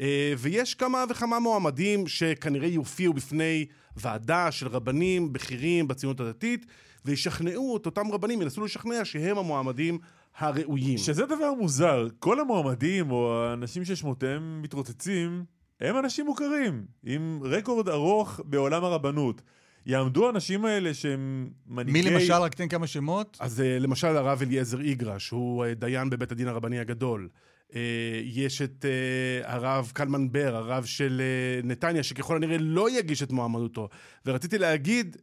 אה, 0.00 0.32
ויש 0.38 0.74
כמה 0.74 1.04
וכמה 1.10 1.38
מועמדים 1.38 2.06
שכנראה 2.06 2.68
יופיעו 2.68 3.14
בפני 3.14 3.66
ועדה 3.96 4.52
של 4.52 4.68
רבנים 4.68 5.32
בכירים 5.32 5.88
בציונות 5.88 6.20
הדתית, 6.20 6.66
וישכנעו 7.04 7.76
את 7.76 7.86
אותם 7.86 8.12
רבנים, 8.12 8.42
ינסו 8.42 8.64
לשכנע 8.64 9.04
שהם 9.04 9.38
המועמדים 9.38 9.98
הראויים. 10.38 10.98
שזה 10.98 11.26
דבר 11.26 11.54
מוזר, 11.54 12.06
כל 12.18 12.40
המועמדים 12.40 13.10
או 13.10 13.44
האנשים 13.44 13.84
ששמותיהם 13.84 14.62
מתרוצצים, 14.62 15.44
הם 15.80 15.98
אנשים 15.98 16.26
מוכרים, 16.26 16.84
עם 17.04 17.40
רקורד 17.44 17.88
ארוך 17.88 18.40
בעולם 18.44 18.84
הרבנות. 18.84 19.42
יעמדו 19.86 20.26
האנשים 20.26 20.64
האלה 20.64 20.94
שהם 20.94 21.48
מנהיגי... 21.66 22.02
מי 22.02 22.10
למשל, 22.10 22.32
רק 22.32 22.54
תן 22.54 22.68
כמה 22.68 22.86
שמות. 22.86 23.36
אז 23.40 23.60
אה, 23.60 23.78
למשל 23.78 24.16
הרב 24.16 24.42
אליעזר 24.42 24.80
איגרש, 24.80 25.30
הוא 25.30 25.64
אה, 25.64 25.74
דיין 25.74 26.10
בבית 26.10 26.32
הדין 26.32 26.48
הרבני 26.48 26.78
הגדול. 26.78 27.28
אה, 27.74 27.80
יש 28.24 28.62
את 28.62 28.84
הרב 29.42 29.90
קלמן 29.94 30.32
בר, 30.32 30.56
הרב 30.56 30.84
של 30.84 31.22
נתניה, 31.64 32.02
שככל 32.02 32.36
הנראה 32.36 32.56
לא 32.60 32.98
יגיש 32.98 33.22
את 33.22 33.32
מועמדותו. 33.32 33.88
ורציתי 34.26 34.58
להגיד, 34.58 35.16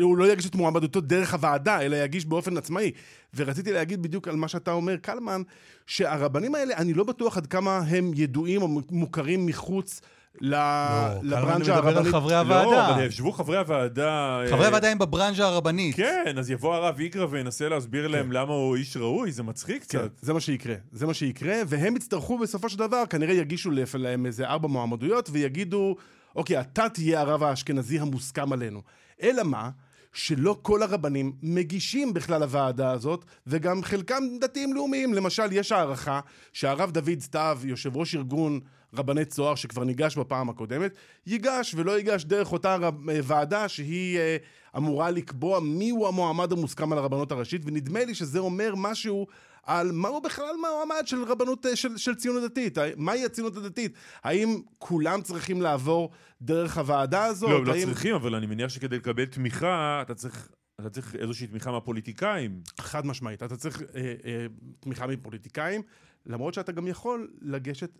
הוא 0.00 0.16
לא 0.16 0.32
יגיש 0.32 0.46
את 0.46 0.54
מועמדותו 0.54 1.00
דרך 1.00 1.34
הוועדה, 1.34 1.80
אלא 1.80 1.96
יגיש 1.96 2.24
באופן 2.24 2.56
עצמאי. 2.56 2.90
ורציתי 3.36 3.72
להגיד 3.72 4.02
בדיוק 4.02 4.28
על 4.28 4.36
מה 4.36 4.48
שאתה 4.48 4.72
אומר, 4.72 4.96
קלמן, 4.96 5.42
שהרבנים 5.86 6.54
האלה, 6.54 6.76
אני 6.76 6.94
לא 6.94 7.04
בטוח 7.04 7.36
עד 7.36 7.46
כמה 7.46 7.78
הם 7.78 8.10
ידועים 8.14 8.62
או 8.62 8.68
מוכרים 8.90 9.46
מחוץ 9.46 10.00
ל- 10.40 10.54
קלמן 10.54 11.18
לברנז'ה 11.22 11.74
מדבר 11.76 11.88
על 11.88 11.96
הרבנית. 11.96 12.14
חברי 12.14 12.32
לא, 12.32 12.38
הוועדה. 12.38 12.94
אבל 12.94 13.06
ישבו 13.06 13.32
חברי 13.32 13.56
הוועדה... 13.56 14.40
חברי 14.50 14.60
אה, 14.60 14.66
הוועדה 14.66 14.90
הם 14.90 14.98
בברנז'ה 14.98 15.46
הרבנית. 15.46 15.96
כן, 15.96 16.34
אז 16.38 16.50
יבוא 16.50 16.74
הרב 16.74 16.98
איגרא 16.98 17.26
וינסה 17.30 17.68
להסביר 17.68 18.08
להם 18.08 18.32
למה 18.32 18.52
הוא 18.52 18.76
איש 18.76 18.96
ראוי, 18.96 19.32
זה 19.32 19.42
מצחיק 19.42 19.82
כן, 19.82 19.98
קצת. 19.98 20.10
זה 20.20 20.32
מה 20.32 20.40
שיקרה, 20.40 20.74
זה 20.92 21.06
מה 21.06 21.14
שיקרה, 21.14 21.54
והם 21.66 21.96
יצטרכו 21.96 22.38
בסופו 22.38 22.68
של 22.68 22.78
דבר, 22.78 23.02
כנראה 23.10 23.34
יגישו 23.34 23.70
להם 23.94 24.26
איזה 24.26 24.46
ארבע 24.46 24.68
מועמדויות, 24.68 25.28
ויגידו, 25.32 25.96
אוקיי, 26.36 26.60
אתה 26.60 26.88
תהיה 26.88 27.20
הרב 27.20 27.42
האשכנזי 27.42 27.98
המוסכם 27.98 28.52
עלינו. 28.52 28.82
אלא 29.22 29.42
מה? 29.42 29.70
שלא 30.12 30.58
כל 30.62 30.82
הרבנים 30.82 31.32
מגישים 31.42 32.14
בכלל 32.14 32.40
לוועדה 32.40 32.90
הזאת, 32.90 33.24
וגם 33.46 33.82
חלקם 33.82 34.22
דתיים 34.40 34.74
לאומיים. 34.74 35.14
למשל, 35.14 35.52
יש 35.52 35.72
הערכה 35.72 36.20
שהרב 36.52 36.90
דוד 36.90 37.20
סתיו, 37.20 37.58
יושב 37.64 37.96
ראש 37.96 38.14
ארגון 38.14 38.60
רבני 38.94 39.24
צוהר 39.24 39.54
שכבר 39.54 39.84
ניגש 39.84 40.16
בפעם 40.16 40.50
הקודמת, 40.50 40.94
ייגש 41.26 41.74
ולא 41.74 41.98
ייגש 41.98 42.24
דרך 42.24 42.52
אותה 42.52 42.76
רב, 42.76 43.08
אה, 43.10 43.20
ועדה 43.22 43.68
שהיא 43.68 44.18
אה, 44.18 44.36
אמורה 44.76 45.10
לקבוע 45.10 45.60
מיהו 45.60 46.06
המועמד 46.08 46.52
המוסכם 46.52 46.92
על 46.92 46.98
הרבנות 46.98 47.32
הראשית, 47.32 47.62
ונדמה 47.64 48.04
לי 48.04 48.14
שזה 48.14 48.38
אומר 48.38 48.74
משהו 48.76 49.26
על 49.62 49.92
מהו 49.92 50.20
בכלל 50.20 50.54
מעמד 50.62 51.06
של 51.06 51.22
רבנות, 51.24 51.66
אה, 51.66 51.76
של, 51.76 51.96
של 51.96 52.14
ציונות 52.14 52.42
דתית, 52.42 52.78
מהי 52.96 53.24
הציונות 53.24 53.56
הדתית? 53.56 53.94
האם 54.22 54.60
כולם 54.78 55.22
צריכים 55.22 55.62
לעבור 55.62 56.10
דרך 56.42 56.78
הוועדה 56.78 57.24
הזאת? 57.24 57.50
לא, 57.50 57.56
הם 57.56 57.64
לא 57.64 57.72
האם... 57.72 57.84
צריכים, 57.84 58.14
אבל 58.14 58.34
אני 58.34 58.46
מניח 58.46 58.68
שכדי 58.68 58.96
לקבל 58.96 59.24
תמיכה, 59.24 60.02
אתה 60.02 60.14
צריך... 60.14 60.48
אתה 60.80 60.90
צריך 60.90 61.16
איזושהי 61.16 61.46
תמיכה 61.46 61.70
מהפוליטיקאים. 61.72 62.60
חד 62.80 63.06
משמעית, 63.06 63.42
אתה 63.42 63.56
צריך 63.56 63.82
אה, 63.82 64.14
אה, 64.24 64.46
תמיכה 64.80 65.06
מפוליטיקאים, 65.06 65.82
למרות 66.26 66.54
שאתה 66.54 66.72
גם 66.72 66.86
יכול 66.86 67.30
לגשת 67.40 67.98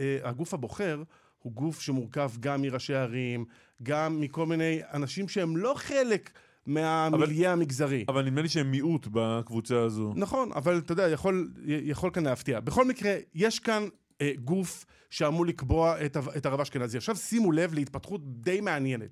אה, 0.00 0.30
הבוחר, 0.52 1.02
הוא 1.38 1.52
גוף 1.52 1.80
שמורכב 1.80 2.30
גם 2.40 2.62
מראשי 2.62 2.94
ערים, 2.94 3.44
גם 3.82 4.20
מכל 4.20 4.46
מיני 4.46 4.80
אנשים 4.92 5.28
שהם 5.28 5.56
לא 5.56 5.74
חלק 5.76 6.30
מהמיליה 6.66 7.52
המגזרי. 7.52 8.04
אבל 8.08 8.24
נדמה 8.24 8.42
לי 8.42 8.48
שהם 8.48 8.70
מיעוט 8.70 9.06
בקבוצה 9.10 9.80
הזו. 9.80 10.12
נכון, 10.16 10.52
אבל 10.52 10.78
אתה 10.78 10.92
יודע, 10.92 11.08
יכול, 11.08 11.52
יכול 11.66 12.10
כאן 12.10 12.24
להפתיע. 12.24 12.60
בכל 12.60 12.84
מקרה, 12.84 13.14
יש 13.34 13.58
כאן 13.58 13.88
אה, 14.20 14.32
גוף 14.44 14.84
שאמור 15.10 15.46
לקבוע 15.46 16.04
את, 16.06 16.16
את 16.36 16.46
הרב 16.46 16.60
אשכנזי. 16.60 16.96
עכשיו 16.96 17.16
שימו 17.16 17.52
לב 17.52 17.74
להתפתחות 17.74 18.20
די 18.40 18.60
מעניינת. 18.60 19.10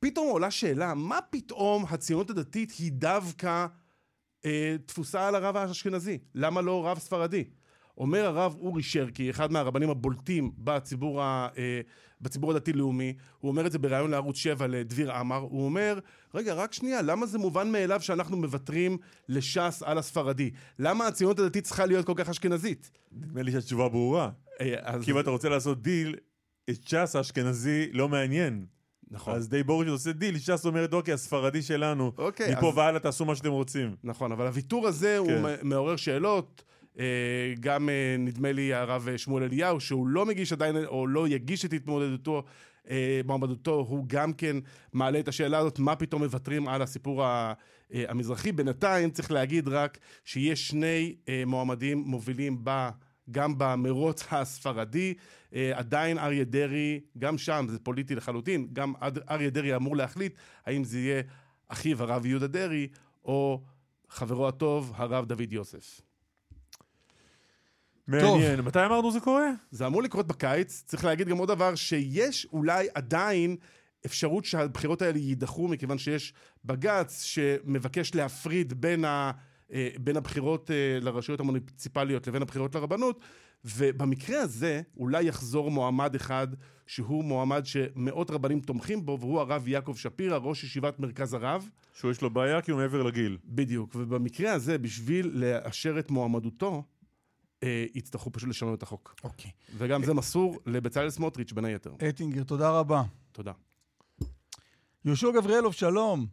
פתאום 0.00 0.28
עולה 0.28 0.50
שאלה, 0.50 0.94
מה 0.94 1.18
פתאום 1.30 1.84
הציונות 1.90 2.30
הדתית 2.30 2.70
היא 2.78 2.92
דווקא 2.92 3.66
אה, 4.44 4.76
תפוסה 4.86 5.28
על 5.28 5.34
הרב 5.34 5.56
האשכנזי? 5.56 6.18
למה 6.34 6.60
לא 6.60 6.86
רב 6.86 6.98
ספרדי? 6.98 7.44
אומר 7.98 8.26
הרב 8.26 8.56
אורי 8.60 8.82
שרקי, 8.82 9.30
אחד 9.30 9.52
מהרבנים 9.52 9.90
הבולטים 9.90 10.50
בציבור, 10.58 11.22
ה, 11.22 11.48
אה, 11.58 11.80
בציבור 12.20 12.50
הדתי-לאומי, 12.50 13.14
הוא 13.38 13.50
אומר 13.50 13.66
את 13.66 13.72
זה 13.72 13.78
בריאיון 13.78 14.10
לערוץ 14.10 14.36
7 14.36 14.66
לדביר 14.66 15.12
עמר, 15.12 15.36
הוא 15.36 15.64
אומר, 15.64 15.98
רגע, 16.34 16.54
רק 16.54 16.72
שנייה, 16.72 17.02
למה 17.02 17.26
זה 17.26 17.38
מובן 17.38 17.72
מאליו 17.72 18.00
שאנחנו 18.00 18.36
מוותרים 18.36 18.98
לש"ס 19.28 19.82
על 19.86 19.98
הספרדי? 19.98 20.50
למה 20.78 21.06
הציונות 21.06 21.38
הדתית 21.38 21.64
צריכה 21.64 21.86
להיות 21.86 22.06
כל 22.06 22.14
כך 22.16 22.28
אשכנזית? 22.28 22.90
נדמה 23.12 23.42
לי 23.42 23.52
שהתשובה 23.52 23.88
ברורה. 23.88 24.30
אה, 24.60 24.74
אז... 24.82 25.04
כי 25.04 25.10
אם 25.12 25.18
אתה 25.18 25.30
רוצה 25.30 25.48
לעשות 25.48 25.82
דיל, 25.82 26.16
את 26.70 26.88
ש"ס 26.88 27.16
האשכנזי 27.16 27.88
לא 27.92 28.08
מעניין. 28.08 28.66
נכון. 29.10 29.34
אז 29.34 29.48
די 29.48 29.62
ברור 29.62 29.84
שעושה 29.84 30.12
דיל, 30.12 30.38
ש"ס 30.38 30.66
אומרת, 30.66 30.92
אוקיי, 30.92 31.14
הספרדי 31.14 31.62
שלנו, 31.62 32.12
אוקיי, 32.18 32.54
מפה 32.56 32.68
אז... 32.68 32.76
והלאה 32.76 33.00
תעשו 33.00 33.24
מה 33.24 33.36
שאתם 33.36 33.50
רוצים. 33.50 33.96
נכון, 34.04 34.32
אבל 34.32 34.46
הוויתור 34.46 34.88
הזה 34.88 35.18
כן. 35.26 35.44
הוא 35.44 35.48
מעורר 35.62 35.96
שאלות. 35.96 36.62
אה, 36.98 37.54
גם 37.60 37.88
אה, 37.88 38.16
נדמה 38.18 38.52
לי 38.52 38.74
הרב 38.74 39.08
שמואל 39.16 39.42
אליהו, 39.42 39.80
שהוא 39.80 40.08
לא 40.08 40.26
מגיש 40.26 40.52
עדיין, 40.52 40.76
או 40.84 41.06
לא 41.06 41.28
יגיש 41.28 41.64
את 41.64 41.72
התמודדותו, 41.72 42.44
אה, 42.90 43.20
מועמדותו, 43.24 43.86
הוא 43.88 44.04
גם 44.08 44.32
כן 44.32 44.56
מעלה 44.92 45.20
את 45.20 45.28
השאלה 45.28 45.58
הזאת, 45.58 45.78
מה 45.78 45.96
פתאום 45.96 46.22
מוותרים 46.22 46.68
על 46.68 46.82
הסיפור 46.82 47.24
המזרחי. 47.90 48.52
בינתיים 48.52 49.10
צריך 49.10 49.30
להגיד 49.30 49.68
רק 49.68 49.98
שיש 50.24 50.68
שני 50.68 51.16
מועמדים 51.46 51.98
מובילים 51.98 52.58
ב... 52.64 52.88
גם 53.32 53.54
במרוץ 53.58 54.24
הספרדי, 54.30 55.14
עדיין 55.72 56.18
אריה 56.18 56.44
דרעי, 56.44 57.00
גם 57.18 57.38
שם 57.38 57.66
זה 57.68 57.78
פוליטי 57.78 58.14
לחלוטין, 58.14 58.68
גם 58.72 58.92
אריה 59.30 59.50
דרעי 59.50 59.76
אמור 59.76 59.96
להחליט 59.96 60.34
האם 60.66 60.84
זה 60.84 60.98
יהיה 60.98 61.22
אחיו 61.68 62.02
הרב 62.02 62.26
יהודה 62.26 62.46
דרעי, 62.46 62.88
או 63.24 63.62
חברו 64.08 64.48
הטוב, 64.48 64.92
הרב 64.96 65.26
דוד 65.26 65.52
יוסף. 65.52 66.09
מעניין. 68.10 68.56
טוב. 68.56 68.66
מתי 68.66 68.86
אמרנו 68.86 69.12
זה 69.12 69.20
קורה? 69.20 69.50
זה 69.70 69.86
אמור 69.86 70.02
לקרות 70.02 70.26
בקיץ. 70.26 70.84
צריך 70.86 71.04
להגיד 71.04 71.28
גם 71.28 71.38
עוד 71.38 71.48
דבר, 71.48 71.74
שיש 71.74 72.46
אולי 72.52 72.88
עדיין 72.94 73.56
אפשרות 74.06 74.44
שהבחירות 74.44 75.02
האלה 75.02 75.18
יידחו, 75.18 75.68
מכיוון 75.68 75.98
שיש 75.98 76.34
בג"ץ 76.64 77.22
שמבקש 77.22 78.14
להפריד 78.14 78.80
בין, 78.80 79.04
ה, 79.04 79.30
אה, 79.72 79.88
בין 80.00 80.16
הבחירות 80.16 80.70
אה, 80.70 81.00
לרשויות 81.00 81.40
המוניציפליות 81.40 82.26
לבין 82.26 82.42
הבחירות 82.42 82.74
לרבנות, 82.74 83.20
ובמקרה 83.64 84.40
הזה 84.40 84.80
אולי 84.96 85.24
יחזור 85.24 85.70
מועמד 85.70 86.14
אחד 86.14 86.48
שהוא 86.86 87.24
מועמד 87.24 87.66
שמאות 87.66 88.30
רבנים 88.30 88.60
תומכים 88.60 89.06
בו, 89.06 89.18
והוא 89.20 89.40
הרב 89.40 89.68
יעקב 89.68 89.94
שפירא, 89.96 90.36
ראש 90.36 90.64
ישיבת 90.64 91.00
מרכז 91.00 91.34
הרב. 91.34 91.68
שהוא 91.94 92.10
יש 92.10 92.22
לו 92.22 92.30
בעיה 92.30 92.62
כי 92.62 92.70
הוא 92.70 92.80
מעבר 92.80 93.02
לגיל. 93.02 93.38
בדיוק, 93.44 93.94
ובמקרה 93.94 94.52
הזה, 94.52 94.78
בשביל 94.78 95.30
לאשר 95.34 95.98
את 95.98 96.10
מועמדותו, 96.10 96.84
יצטרכו 97.94 98.32
פשוט 98.32 98.48
לשנות 98.48 98.78
את 98.78 98.82
החוק. 98.82 99.14
אוקיי. 99.24 99.50
וגם 99.76 100.02
זה 100.02 100.14
מסור 100.14 100.58
לבצלאל 100.66 101.10
סמוטריץ' 101.10 101.52
בין 101.52 101.64
היתר. 101.64 101.92
אטינגר, 102.08 102.42
תודה 102.44 102.70
רבה. 102.70 103.02
תודה. 103.32 103.52
יהושע 105.04 105.28
גבריאלוב, 105.34 105.74
שלום. 105.74 106.26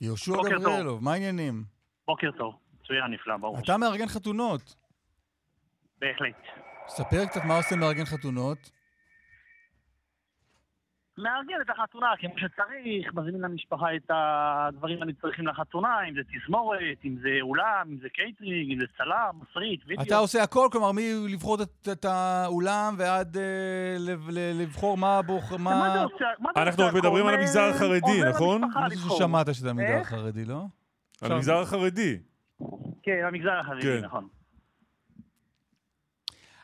יהושע 0.00 0.32
גבריאלוב, 0.50 1.02
מה 1.02 1.12
העניינים? 1.12 1.64
בוקר 2.06 2.30
טוב, 2.38 2.54
מצוין, 2.74 3.12
נפלא, 3.12 3.36
ברור. 3.36 3.58
אתה 3.58 3.76
מארגן 3.76 4.08
חתונות. 4.08 4.74
בהחלט. 6.00 6.36
ספר 6.88 7.26
קצת 7.26 7.44
מה 7.44 7.56
עושה 7.56 7.76
מארגן 7.76 8.04
חתונות. 8.04 8.70
מארגן 11.18 11.54
את 11.60 11.70
החתונה 11.70 12.06
כמו 12.18 12.34
שצריך, 12.36 13.14
מזמין 13.14 13.40
למשפחה 13.40 13.96
את 13.96 14.10
הדברים 14.10 15.02
הנצרכים 15.02 15.46
לחתונה, 15.46 16.08
אם 16.08 16.14
זה 16.14 16.20
תזמורת, 16.22 16.98
אם 17.04 17.16
זה 17.22 17.38
אולם, 17.40 17.88
אם 17.92 17.98
זה 18.02 18.08
קייטרינג, 18.08 18.72
אם 18.72 18.78
זה 18.80 18.86
צלם, 18.98 19.40
מסריט, 19.42 19.80
וידאו. 19.86 20.04
אתה 20.04 20.16
עושה 20.16 20.42
הכל, 20.42 20.68
כלומר, 20.72 20.90
לבחור 21.28 21.62
את, 21.62 21.88
את 21.92 22.04
האולם 22.04 22.94
ועד 22.98 23.36
אה, 23.36 23.96
לבחור 24.30 24.96
מה 24.96 25.22
בוחר, 25.22 25.56
מה... 25.56 25.70
מה 25.70 25.94
אתה 25.94 26.02
עושה? 26.02 26.24
אנחנו 26.56 26.84
רק 26.84 26.94
מדברים 26.94 27.26
על 27.26 27.34
המגזר 27.34 27.70
החרדי, 27.74 28.20
נכון? 28.30 28.62
אני 28.76 28.96
חושב 28.96 29.16
ששמעת 29.16 29.54
שזה 29.54 29.70
המגזר 29.70 30.00
החרדי, 30.00 30.44
לא? 30.44 30.62
על 31.22 31.32
המגזר 31.32 31.58
החרדי. 31.58 32.18
כן, 33.02 33.24
המגזר 33.28 33.52
החרדי, 33.52 33.82
כן. 33.82 34.04
נכון. 34.04 34.28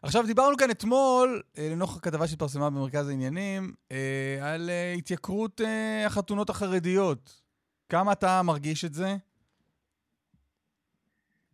עכשיו, 0.03 0.23
דיברנו 0.27 0.57
כאן 0.57 0.71
אתמול, 0.71 1.43
אה, 1.59 1.69
לנוכח 1.73 1.97
הכתבה 1.97 2.27
שהתפרסמה 2.27 2.71
במרכז 2.71 3.09
העניינים, 3.09 3.63
אה, 3.93 4.39
על 4.43 4.71
אה, 4.71 4.95
התייקרות 4.99 5.61
החתונות 6.07 6.51
החרדיות. 6.51 7.43
כמה 7.89 8.13
אתה 8.13 8.41
מרגיש 8.45 8.85
את 8.85 8.95
זה? 8.95 9.09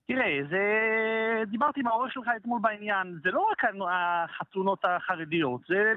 תראה, 0.07 0.39
זה... 0.51 0.65
דיברתי 1.51 1.81
עם 1.81 1.87
העורך 1.87 2.13
שלך 2.13 2.27
אתמול 2.37 2.61
בעניין, 2.63 3.19
זה 3.23 3.31
לא 3.31 3.49
רק 3.53 3.63
החתונות 3.91 4.85
החרדיות, 4.85 5.61
זה 5.69 5.93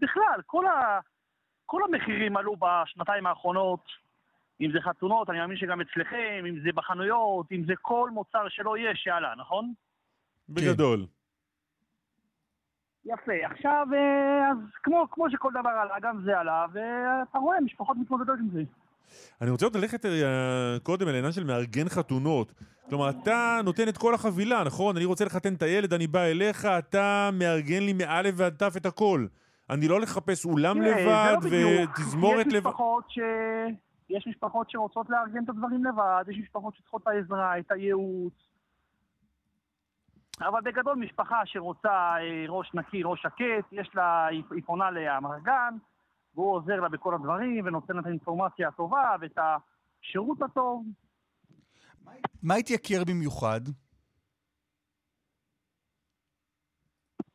בכלל, 0.00 0.40
כל, 0.46 0.66
ה... 0.66 1.00
כל 1.66 1.80
המחירים 1.84 2.36
עלו 2.36 2.56
בשנתיים 2.56 3.26
האחרונות, 3.26 3.84
אם 4.60 4.72
זה 4.72 4.78
חתונות, 4.80 5.30
אני 5.30 5.38
מאמין 5.38 5.56
שגם 5.56 5.80
אצלכם, 5.80 6.44
אם 6.48 6.60
זה 6.64 6.72
בחנויות, 6.74 7.52
אם 7.52 7.64
זה 7.66 7.72
כל 7.82 8.10
מוצר 8.12 8.48
שלא 8.48 8.76
יהיה 8.76 8.92
שעלה, 8.94 9.34
נכון? 9.38 9.72
בגדול. 10.48 11.06
יפה. 13.06 13.32
עכשיו, 13.50 13.86
אה, 13.94 14.50
אז 14.50 14.58
כמו, 14.82 15.06
כמו 15.10 15.30
שכל 15.30 15.50
דבר 15.60 15.68
עלה, 15.68 15.94
גם 16.02 16.20
זה 16.24 16.38
עלה, 16.38 16.66
ואתה 16.72 17.38
רואה, 17.38 17.60
משפחות 17.60 17.96
מתמודדות 17.96 18.38
עם 18.38 18.48
זה. 18.52 18.62
אני 19.40 19.50
רוצה 19.50 19.66
עוד 19.66 19.76
ללכת 19.76 20.06
אה, 20.06 20.76
קודם 20.82 21.08
אל 21.08 21.14
העניין 21.14 21.32
של 21.32 21.44
מארגן 21.44 21.88
חתונות. 21.88 22.52
כלומר, 22.88 23.10
אתה 23.10 23.60
נותן 23.64 23.88
את 23.88 23.98
כל 23.98 24.14
החבילה, 24.14 24.64
נכון? 24.64 24.96
אני 24.96 25.04
רוצה 25.04 25.24
לחתן 25.24 25.54
את 25.54 25.62
הילד, 25.62 25.94
אני 25.94 26.06
בא 26.06 26.22
אליך, 26.22 26.64
אתה 26.64 27.30
מארגן 27.32 27.82
לי 27.82 27.92
מאלף 27.92 28.34
ועד 28.36 28.54
תף 28.54 28.74
את 28.76 28.86
הכל. 28.86 29.26
אני 29.70 29.88
לא 29.88 30.00
לחפש 30.00 30.44
אולם 30.44 30.82
לבד 30.82 31.36
ותזמורת 31.42 32.46
לבד. 32.46 32.70
ש... 33.08 33.18
יש 34.10 34.26
משפחות 34.26 34.70
שרוצות 34.70 35.10
לארגן 35.10 35.44
את 35.44 35.48
הדברים 35.48 35.84
לבד, 35.84 36.24
יש 36.28 36.38
משפחות 36.38 36.74
שצריכות 36.74 37.02
את 37.02 37.06
העזרה, 37.06 37.58
את 37.58 37.72
הייעוץ. 37.72 38.32
אבל 40.40 40.60
בגדול 40.60 40.96
משפחה 40.96 41.40
שרוצה 41.44 41.88
אה, 41.88 42.44
ראש 42.48 42.74
נקי, 42.74 43.02
ראש 43.02 43.22
שקט, 43.22 43.72
יש 43.72 43.90
לה, 43.94 44.26
היא 44.26 44.62
פונה 44.66 44.90
לאמרגן, 44.90 45.74
והוא 46.34 46.52
עוזר 46.52 46.80
לה 46.80 46.88
בכל 46.88 47.14
הדברים, 47.14 47.66
ונותן 47.66 47.94
לה 47.94 48.00
את 48.00 48.06
האינפורמציה 48.06 48.68
הטובה 48.68 49.16
ואת 49.20 49.38
השירות 49.38 50.42
הטוב. 50.42 50.86
מה 52.42 52.54
התייקר 52.54 53.04
במיוחד? 53.08 53.60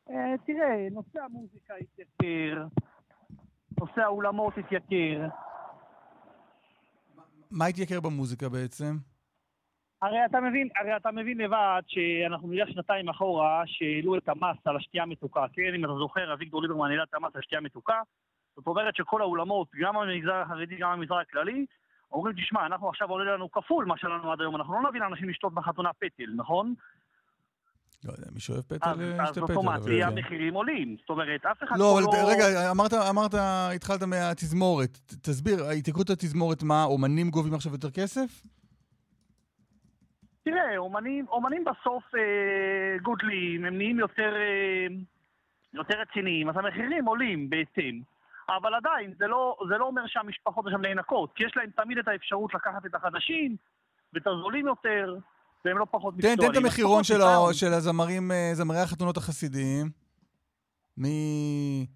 אה, 0.10 0.38
תראה, 0.46 0.88
נושא 0.92 1.20
המוזיקה 1.20 1.74
התייקר, 1.76 2.68
נושא 3.80 4.02
האולמות 4.02 4.54
התייקר. 4.58 5.28
מה 7.52 7.66
התייקר 7.66 8.00
במוזיקה 8.00 8.50
בעצם? 8.50 9.11
הרי 10.02 10.26
אתה 10.26 10.42
מבין, 10.42 10.70
הרי 10.82 10.96
אתה 10.98 11.12
מבין 11.12 11.38
לבד 11.38 11.82
שאנחנו 11.88 12.48
נראה 12.48 12.68
שנתיים 12.72 13.10
אחורה 13.10 13.64
שהעלו 13.66 14.18
את 14.18 14.30
המס 14.30 14.58
על 14.66 14.76
השתייה 14.78 15.04
המתוקה, 15.04 15.46
כן? 15.54 15.74
אם 15.76 15.86
אתה 15.86 15.94
זוכר, 16.00 16.34
אביגדור 16.34 16.62
ליברמן 16.62 16.90
העלה 16.92 17.04
את 17.04 17.14
המס 17.14 17.32
על 17.36 17.40
השתייה 17.40 17.60
המתוקה, 17.62 18.02
זאת 18.56 18.68
אומרת 18.68 18.96
שכל 18.96 19.22
האולמות, 19.22 19.68
גם 19.82 19.94
במגזר 19.96 20.34
החרדי, 20.36 20.76
גם 20.80 20.92
במגזר 21.00 21.16
הכללי, 21.16 21.66
אומרים, 22.12 22.36
תשמע, 22.36 22.66
אנחנו 22.66 22.90
עכשיו 22.90 23.10
עולה 23.10 23.34
לנו 23.34 23.52
כפול 23.52 23.86
מה 23.86 23.98
שלנו 23.98 24.32
עד 24.32 24.42
היום, 24.42 24.56
אנחנו 24.56 24.74
לא 24.74 24.90
נביא 24.90 25.02
לאנשים 25.02 25.30
לשתות 25.30 25.54
בחתונה 25.54 25.90
פטל, 25.94 26.32
נכון? 26.36 26.74
לא 28.06 28.12
יודע, 28.12 28.28
מי 28.34 28.40
שאוהב 28.40 28.62
פטל, 28.62 28.90
אז 28.90 29.00
אה, 29.02 29.24
אז 29.24 29.30
ישתה 29.30 29.42
פטל. 29.42 29.54
אוטומטי 29.54 30.04
אבל- 30.04 30.18
המחירים 30.18 30.54
עולים. 30.54 30.96
זאת 31.00 31.10
אומרת, 31.10 31.46
אף 31.46 31.64
אחד 31.64 31.76
לא, 31.80 31.84
פה 31.84 32.00
אבל 32.10 32.24
לא... 32.24 32.30
רגע, 32.32 32.72
אמרת, 32.72 32.94
אמרת, 32.94 33.32
התחלת 33.76 34.04
מהתזמורת. 34.04 34.98
תסביר, 35.22 35.66
התייקרות 35.80 36.10
התזמורת, 36.10 36.64
מה, 36.64 36.84
אומנים 36.84 37.30
גובים 37.30 37.54
עכשיו 37.54 37.72
יותר 37.72 37.92
כסף? 37.92 38.42
תראה, 40.52 40.78
אומנים, 40.78 41.26
אומנים 41.28 41.64
בסוף 41.66 42.04
אה, 42.16 42.98
גודלים, 43.04 43.66
הם 43.66 43.78
נהיים 43.78 44.00
יותר, 44.00 44.34
אה, 44.36 44.88
יותר 45.74 45.98
רציניים, 46.02 46.50
אז 46.50 46.56
המחירים 46.58 47.06
עולים 47.06 47.50
בהתאם. 47.50 48.02
אבל 48.58 48.74
עדיין, 48.76 49.14
זה 49.20 49.28
לא, 49.28 49.58
זה 49.70 49.78
לא 49.78 49.86
אומר 49.86 50.02
שהמשפחות 50.08 50.66
שם 50.72 50.82
נאנקות, 50.82 51.34
כי 51.36 51.44
יש 51.46 51.52
להם 51.56 51.70
תמיד 51.76 51.98
את 51.98 52.08
האפשרות 52.08 52.54
לקחת 52.54 52.86
את 52.86 52.96
החדשים 52.96 53.56
ואת 54.14 54.28
הזולים 54.28 54.68
יותר, 54.68 55.16
והם 55.66 55.78
לא 55.78 55.86
פחות 55.92 56.14
מקצוענים. 56.18 56.38
תן 56.40 56.52
את 56.52 56.58
המחירון 56.58 57.04
של. 57.04 57.22
ה- 57.22 57.54
של 57.54 57.74
הזמרים, 57.74 58.32
אה, 58.32 58.50
זמרי 58.54 58.80
החתונות 58.80 59.18
החסידיים. 59.18 59.90
מי... 60.98 61.88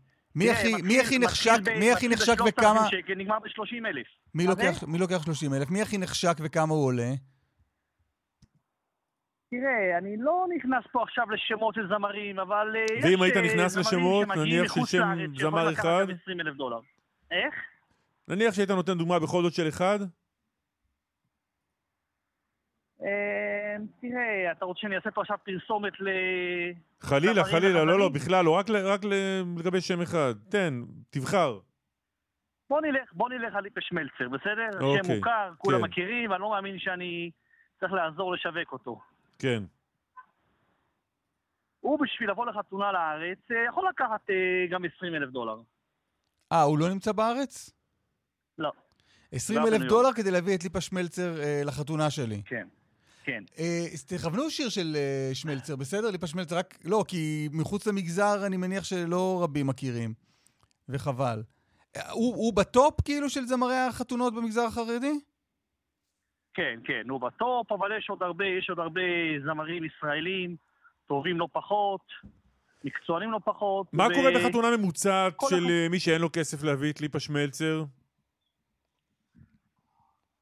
הכי, 0.52 0.74
מי 0.84 1.00
הכי 1.00 1.20
נחשק, 1.20 1.58
מי 1.80 1.92
הכי 1.92 2.08
נחשק 2.08 2.42
ב-3,000 2.42 2.50
וכמה... 2.50 2.88
שקל, 2.90 3.14
נגמר 3.16 3.40
ב-30 3.40 3.88
אלף. 3.88 4.08
מי 4.88 4.98
לוקח 5.00 5.24
30 5.24 5.54
אלף? 5.54 5.70
מי 5.70 5.82
הכי 5.82 5.98
נחשק 5.98 6.34
וכמה 6.40 6.74
הוא 6.74 6.86
עולה? 6.86 7.12
תראה, 9.60 9.98
אני 9.98 10.18
לא 10.18 10.46
נכנס 10.56 10.84
פה 10.92 11.04
עכשיו 11.04 11.32
לשמות 11.32 11.76
של 11.76 11.88
זמרים, 11.88 12.40
אבל... 12.40 12.76
אה, 12.76 12.86
ואם 13.04 13.22
היית 13.22 13.38
אה, 13.38 13.42
נכנס 13.42 13.78
לשמות, 13.78 14.28
נניח 14.28 14.76
של 14.76 14.82
שם 14.86 15.18
זמר 15.40 15.74
אחד? 15.74 16.06
גם 16.10 16.16
20 16.22 16.40
אלף 16.40 16.56
דולר. 16.56 16.80
איך? 17.32 17.56
נניח 18.28 18.54
שהיית 18.54 18.70
נותן 18.70 18.98
דוגמה 18.98 19.20
בכל 19.20 19.42
זאת 19.44 19.54
של 19.54 19.68
אחד? 19.68 20.00
אה, 23.04 23.76
תראה, 24.02 24.52
אתה 24.52 24.66
רוצה 24.66 24.80
שאני 24.80 24.96
אעשה 24.96 25.12
פה 25.12 25.22
עכשיו 25.22 25.38
פרסומת 25.44 25.94
ל... 26.00 26.08
חלילה, 27.02 27.44
חלילה, 27.44 27.84
לא, 27.84 28.00
לא? 28.00 28.10
בכלל, 28.10 28.46
לא, 28.46 28.60
רק 28.86 29.02
לגבי 29.58 29.82
שם 29.82 30.02
אחד. 30.02 30.34
תן, 30.50 30.74
תבחר. 31.10 31.60
בוא 32.70 32.82
נלך, 32.82 33.14
בוא 33.14 33.30
נלך 33.30 33.56
על 33.56 33.64
ליפש 33.64 33.92
מלצר, 33.92 34.30
בסדר? 34.30 34.70
שם 34.72 34.86
אוקיי, 34.86 35.16
מוכר, 35.16 35.52
כולם 35.58 35.78
כן. 35.78 35.84
מכירים, 35.84 36.32
ואני 36.32 36.42
לא 36.42 36.50
מאמין 36.50 36.80
שאני 36.80 37.32
צריך 37.80 37.94
לעזור 37.94 38.34
לשווק 38.34 38.72
אותו. 38.72 39.15
כן. 39.40 39.64
הוא 41.80 42.00
בשביל 42.00 42.32
לבוא 42.32 42.46
לחתונה 42.46 42.92
לארץ, 42.92 43.40
אה, 43.52 43.66
יכול 43.70 43.90
לקחת 43.90 44.30
אה, 44.30 44.36
גם 44.72 44.82
20 44.98 45.16
אלף 45.16 45.30
דולר. 45.30 45.62
אה, 46.52 46.62
הוא 46.62 46.78
לא 46.78 46.90
נמצא 46.90 47.12
בארץ? 47.12 47.70
לא. 48.58 48.72
20 49.32 49.60
גר 49.60 49.68
אלף 49.68 49.82
דולר 49.82 50.14
כדי 50.14 50.32
להביא 50.32 50.56
את 50.56 50.64
ליפה 50.64 50.82
שמלצר 50.82 51.42
אה, 51.42 51.62
לחתונה 51.66 52.10
שלי. 52.10 52.42
כן, 52.46 52.68
כן. 53.24 53.44
אה, 53.60 53.86
תכוונו 54.08 54.50
שיר 54.50 54.70
של 54.70 54.96
אה, 54.96 55.36
שמלצר, 55.36 55.76
בסדר? 55.76 56.12
ליפה 56.12 56.28
שמלצר, 56.28 56.58
רק... 56.58 56.78
לא, 56.84 57.06
כי 57.08 57.50
מחוץ 57.52 57.88
למגזר 57.88 58.46
אני 58.46 58.58
מניח 58.58 58.84
שלא 58.84 59.40
רבים 59.44 59.68
מכירים, 59.68 60.14
וחבל. 60.90 61.44
הוא, 62.12 62.36
הוא 62.36 62.54
בטופ 62.54 63.02
כאילו 63.02 63.30
של 63.30 63.46
זמרי 63.46 63.76
החתונות 63.76 64.36
במגזר 64.36 64.62
החרדי? 64.62 65.20
כן, 66.56 66.80
כן, 66.84 67.02
הוא 67.10 67.22
בטופ, 67.22 67.72
אבל 67.72 67.98
יש 67.98 68.10
עוד 68.10 68.24
הרבה, 68.24 68.46
יש 68.46 68.70
עוד 68.70 68.80
הרבה 68.80 69.02
זמרים 69.44 69.84
ישראלים, 69.84 70.56
טובים 71.08 71.38
לא 71.40 71.48
פחות, 71.52 72.02
מקצוענים 72.84 73.32
לא 73.32 73.40
פחות. 73.46 73.88
מה 73.94 74.04
ו- 74.08 74.14
קורה 74.14 74.32
בחתונה 74.36 74.78
ממוצעת 74.78 75.34
של 75.50 75.56
החת- 75.56 75.70
אה, 75.70 75.88
מי 75.92 76.00
שאין 76.00 76.22
לו 76.22 76.28
כסף 76.34 76.64
להביא 76.64 76.92
את 76.92 77.02
ליפה 77.02 77.20
שמלצר? 77.20 77.84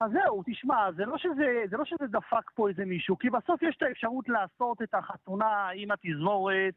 אז 0.02 0.11
זהו, 0.11 0.44
תשמע, 0.45 0.91
זה 0.95 1.06
לא, 1.06 1.18
שזה, 1.18 1.45
זה 1.69 1.77
לא 1.77 1.85
שזה 1.85 2.07
דפק 2.07 2.52
פה 2.56 2.69
איזה 2.69 2.85
מישהו, 2.85 3.18
כי 3.19 3.30
בסוף 3.30 3.61
יש 3.64 3.76
את 3.77 3.81
האפשרות 3.84 4.30
לעשות 4.30 4.81
את 4.81 4.94
החתונה 4.94 5.69
עם 5.76 5.90
התזמורת, 5.91 6.76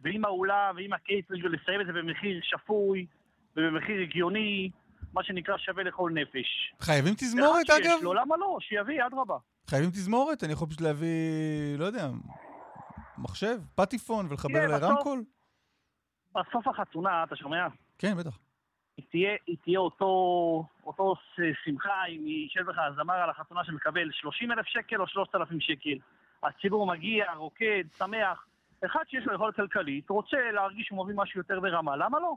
ועם 0.00 0.24
האולם, 0.24 0.74
ועם 0.76 0.92
הקייטרינג, 0.92 1.44
ולסיים 1.44 1.80
את 1.80 1.86
זה 1.86 1.92
במחיר 1.92 2.40
שפוי, 2.42 3.06
ובמחיר 3.56 4.00
הגיוני, 4.00 4.70
מה 5.14 5.24
שנקרא 5.24 5.56
שווה 5.58 5.82
לכל 5.82 6.10
נפש. 6.14 6.74
חייבים 6.80 7.14
תזמורת, 7.14 7.66
אחד 7.70 7.76
שיש 7.76 7.86
אגב? 7.86 8.02
לו, 8.02 8.14
למה 8.14 8.36
לא? 8.36 8.58
שיביא, 8.60 9.06
אדרבה. 9.06 9.36
חייבים 9.66 9.90
תזמורת? 9.90 10.44
אני 10.44 10.52
יכול 10.52 10.68
פשוט 10.68 10.80
להביא, 10.80 11.08
לא 11.78 11.84
יודע, 11.84 12.08
מחשב, 13.18 13.58
פטיפון 13.74 14.26
ולחבר 14.30 14.52
תראה, 14.52 14.64
אליי 14.64 14.76
בסוף- 16.34 16.68
החתונה, 16.68 17.24
אתה 17.24 17.36
שומע? 17.36 17.66
כן, 17.98 18.16
בטח. 18.18 18.38
היא 18.96 19.04
תהיה, 19.10 19.30
היא 19.46 19.56
תהיה 19.64 19.78
אותו, 19.78 20.06
אותו 20.86 21.14
שמחה 21.64 22.04
אם 22.08 22.26
יישב 22.26 22.68
לך 22.70 22.76
הזמר 22.78 23.14
על 23.14 23.30
החתונה 23.30 23.64
שמקבל 23.64 24.10
30 24.12 24.52
אלף 24.52 24.66
שקל 24.66 25.00
או 25.00 25.06
3,000 25.06 25.60
שקל. 25.60 25.98
הציבור 26.42 26.86
מגיע, 26.86 27.32
רוקד, 27.36 27.84
שמח. 27.98 28.46
אחד 28.86 29.00
שיש 29.08 29.26
לו 29.26 29.34
יכולת 29.34 29.54
כלכלית, 29.56 30.10
רוצה 30.10 30.36
להרגיש 30.54 30.86
שהוא 30.86 31.04
מביא 31.04 31.14
משהו 31.16 31.40
יותר 31.40 31.60
ברמה, 31.60 31.96
למה 31.96 32.20
לא? 32.20 32.34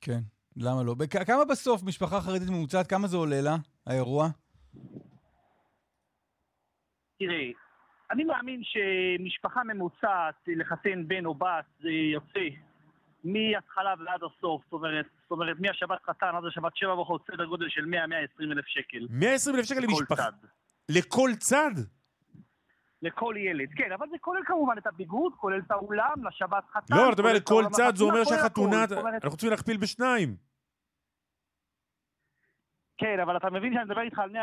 כן, 0.00 0.20
למה 0.56 0.82
לא? 0.82 0.94
בכ- 0.94 1.26
כמה 1.26 1.44
בסוף 1.44 1.82
משפחה 1.82 2.20
חרדית 2.20 2.48
ממוצעת, 2.48 2.86
כמה 2.86 3.06
זה 3.08 3.16
עולה 3.16 3.40
לה, 3.40 3.56
האירוע? 3.86 4.28
תראה, 7.18 7.46
אני 8.10 8.24
מאמין 8.24 8.62
שמשפחה 8.64 9.64
ממוצעת, 9.64 10.34
לחתן 10.46 11.08
בן 11.08 11.26
או 11.26 11.34
בת, 11.34 11.64
זה 11.82 11.88
יוצא 11.90 12.40
מההתחלה 13.24 13.94
ועד 14.06 14.20
הסוף. 14.22 14.62
זאת 14.64 14.72
אומרת, 14.72 15.06
זאת 15.22 15.30
אומרת, 15.30 15.56
מהשבת 15.60 15.98
חתן 16.06 16.26
עד 16.36 16.44
השבת 16.48 16.76
שבע 16.76 16.94
ברכות, 16.94 17.26
סדר 17.32 17.44
גודל 17.44 17.66
של 17.68 17.84
100-120 17.84 18.42
אלף 18.52 18.64
שקל. 18.66 19.06
120 19.10 19.56
אלף 19.56 19.64
שקל 19.64 19.78
לכל 19.80 19.86
למשפחה. 19.92 20.16
צד. 20.16 20.32
לכל 20.88 21.30
צד? 21.38 21.70
לכל 23.02 23.34
ילד, 23.38 23.68
כן, 23.76 23.92
אבל 23.92 24.06
זה 24.10 24.16
כולל 24.20 24.40
כמובן 24.46 24.78
את 24.78 24.86
הביגוד, 24.86 25.32
כולל 25.36 25.60
את 25.66 25.70
האולם, 25.70 26.26
לשבת 26.26 26.64
חתן. 26.72 26.96
לא, 26.96 27.12
אתה 27.12 27.22
אומר 27.22 27.32
לכל 27.34 27.64
צד, 27.70 27.96
זה 27.96 28.04
אומר 28.04 28.24
שהחתונה, 28.24 28.84
אנחנו 28.84 29.30
רוצים 29.30 29.50
להכפיל 29.50 29.76
בשניים. 29.76 30.36
כן, 32.98 33.20
אבל 33.22 33.36
אתה 33.36 33.50
מבין 33.50 33.72
שאני 33.72 33.84
מדבר 33.84 34.00
איתך 34.00 34.18
על 34.18 34.30
100-120 34.30 34.34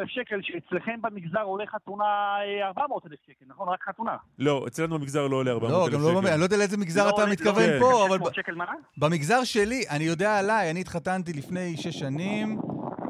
אלף 0.00 0.08
שקל, 0.08 0.40
שאצלכם 0.42 1.02
במגזר 1.02 1.42
עולה 1.42 1.66
חתונה 1.66 2.04
אה, 2.04 2.66
400 2.66 3.06
אלף 3.06 3.18
שקל, 3.26 3.44
נכון? 3.48 3.68
רק 3.68 3.82
חתונה. 3.88 4.16
לא, 4.38 4.64
אצלנו 4.66 4.98
במגזר 4.98 5.26
לא 5.26 5.36
עולה 5.36 5.50
400 5.50 5.72
לא, 5.72 5.84
אלף 5.84 5.92
גם 5.92 6.00
שקל. 6.00 6.12
לא, 6.12 6.18
אני 6.32 6.40
לא 6.40 6.44
יודע 6.44 6.56
לאיזה 6.56 6.76
מגזר 6.76 7.06
לא 7.06 7.10
אתה 7.10 7.26
מתכוון 7.30 7.70
לא 7.70 7.80
פה, 7.80 8.06
אבל 8.06 8.16
600 8.16 8.34
שקל 8.34 8.54
מה? 8.54 8.64
במגזר 8.98 9.44
שלי, 9.44 9.84
אני 9.90 10.04
יודע 10.04 10.38
עליי, 10.38 10.70
אני 10.70 10.80
התחתנתי 10.80 11.32
לפני 11.32 11.76
שש 11.76 11.98
שנים, 11.98 12.60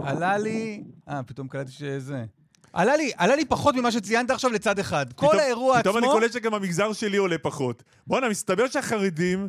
עלה 0.05 0.39
לי... 0.39 0.85
אה, 1.09 1.23
פתאום 1.23 1.49
קלטתי 1.49 1.73
שזה... 1.73 2.25
עלה 2.73 2.97
לי, 2.97 3.11
עלה 3.17 3.37
לי 3.37 3.45
פחות 3.45 3.75
ממה 3.75 3.91
שציינת 3.93 4.31
עכשיו 4.31 4.51
לצד 4.53 4.79
אחד. 4.79 5.13
כל 5.13 5.27
פתאום- 5.27 5.41
האירוע 5.41 5.79
עצמו... 5.79 5.93
פתאום 5.93 6.05
אני 6.05 6.13
קולט 6.13 6.33
שגם 6.33 6.55
המגזר 6.55 6.93
שלי 6.93 7.17
עולה 7.17 7.39
פחות. 7.39 7.83
בואנה, 8.07 8.29
מסתבר 8.29 8.67
שהחרדים... 8.69 9.49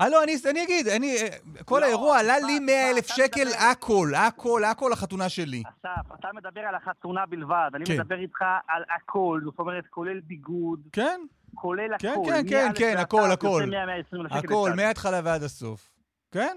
לא, 0.00 0.22
אני, 0.24 0.34
אני 0.50 0.62
אגיד, 0.64 0.88
אני, 0.88 1.16
אה, 1.16 1.28
כל 1.64 1.78
לא, 1.78 1.84
האירוע 1.86 2.18
עלה 2.18 2.38
לי 2.38 2.54
תשמע, 2.54 2.66
100 2.66 2.90
אלף 2.90 3.06
שקל, 3.06 3.44
מדבר- 3.44 3.58
הכל, 3.70 4.12
הכל, 4.16 4.64
הכל 4.64 4.88
לחתונה 4.92 5.28
שלי. 5.28 5.62
אסף, 5.68 6.14
אתה 6.20 6.28
מדבר 6.34 6.60
על 6.60 6.74
החתונה 6.74 7.26
בלבד, 7.26 7.70
אני 7.74 7.84
כן. 7.84 8.00
מדבר 8.00 8.18
איתך 8.18 8.42
על 8.68 8.82
הכל, 8.96 9.40
זאת 9.44 9.58
אומרת, 9.58 9.84
כולל 9.90 10.20
ביגוד, 10.20 10.80
כן, 10.92 11.20
כולל 11.54 11.88
כן, 11.98 12.08
הכל. 12.08 12.22
כן, 12.30 12.42
כן, 12.48 12.70
כן, 12.74 12.92
ועד 12.96 12.98
הכל, 13.00 13.30
הכל. 13.30 13.62
יוצא 13.64 13.76
100-120 14.14 14.20
אלף 14.20 14.32
שקל 14.32 14.38
הכל. 14.48 14.70
מההתחלה 14.76 15.20
ועד 15.24 15.42
הסוף. 15.42 15.90
כן? 16.32 16.56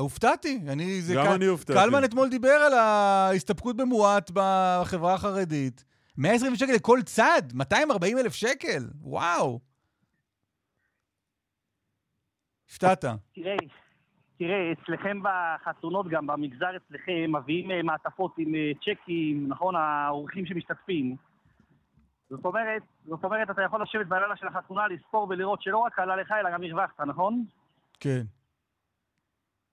הופתעתי. 0.00 0.60
אני, 0.68 1.02
זה 1.02 1.14
גם 1.14 1.24
קל- 1.26 1.32
אני 1.32 1.44
הופתעתי. 1.46 1.78
קלמן 1.78 2.04
אתמול 2.04 2.28
דיבר 2.28 2.48
על 2.66 2.72
ההסתפקות 2.72 3.76
במועט 3.76 4.30
בחברה 4.34 5.14
החרדית. 5.14 5.84
120 6.18 6.56
שקל 6.56 6.72
לכל 6.72 6.98
צד, 7.04 7.42
240 7.54 8.18
אלף 8.18 8.34
שקל, 8.34 8.82
וואו. 9.02 9.60
הפתעת. 12.70 13.04
תראה, 13.34 13.56
תראה, 14.38 14.72
אצלכם 14.72 15.18
בחתונות, 15.22 16.06
גם 16.10 16.26
במגזר 16.26 16.76
אצלכם, 16.76 17.36
מביאים 17.36 17.70
אה, 17.70 17.82
מעטפות 17.82 18.34
עם 18.38 18.54
אה, 18.54 18.70
צ'קים, 18.84 19.48
נכון? 19.48 19.74
האורחים 19.76 20.46
שמשתתפים. 20.46 21.16
זאת 22.30 22.44
אומרת, 22.44 22.82
זאת 23.06 23.24
אומרת, 23.24 23.50
אתה 23.50 23.62
יכול 23.62 23.82
לשבת 23.82 24.06
בלילה 24.06 24.36
של 24.36 24.46
החתונה, 24.46 24.88
לספור 24.88 25.26
ולראות 25.30 25.62
שלא 25.62 25.78
רק 25.78 25.98
עלה 25.98 26.16
לך, 26.16 26.32
אלא 26.40 26.50
גם 26.50 26.62
הרווחת, 26.62 27.00
נכון? 27.00 27.44
כן. 28.00 28.22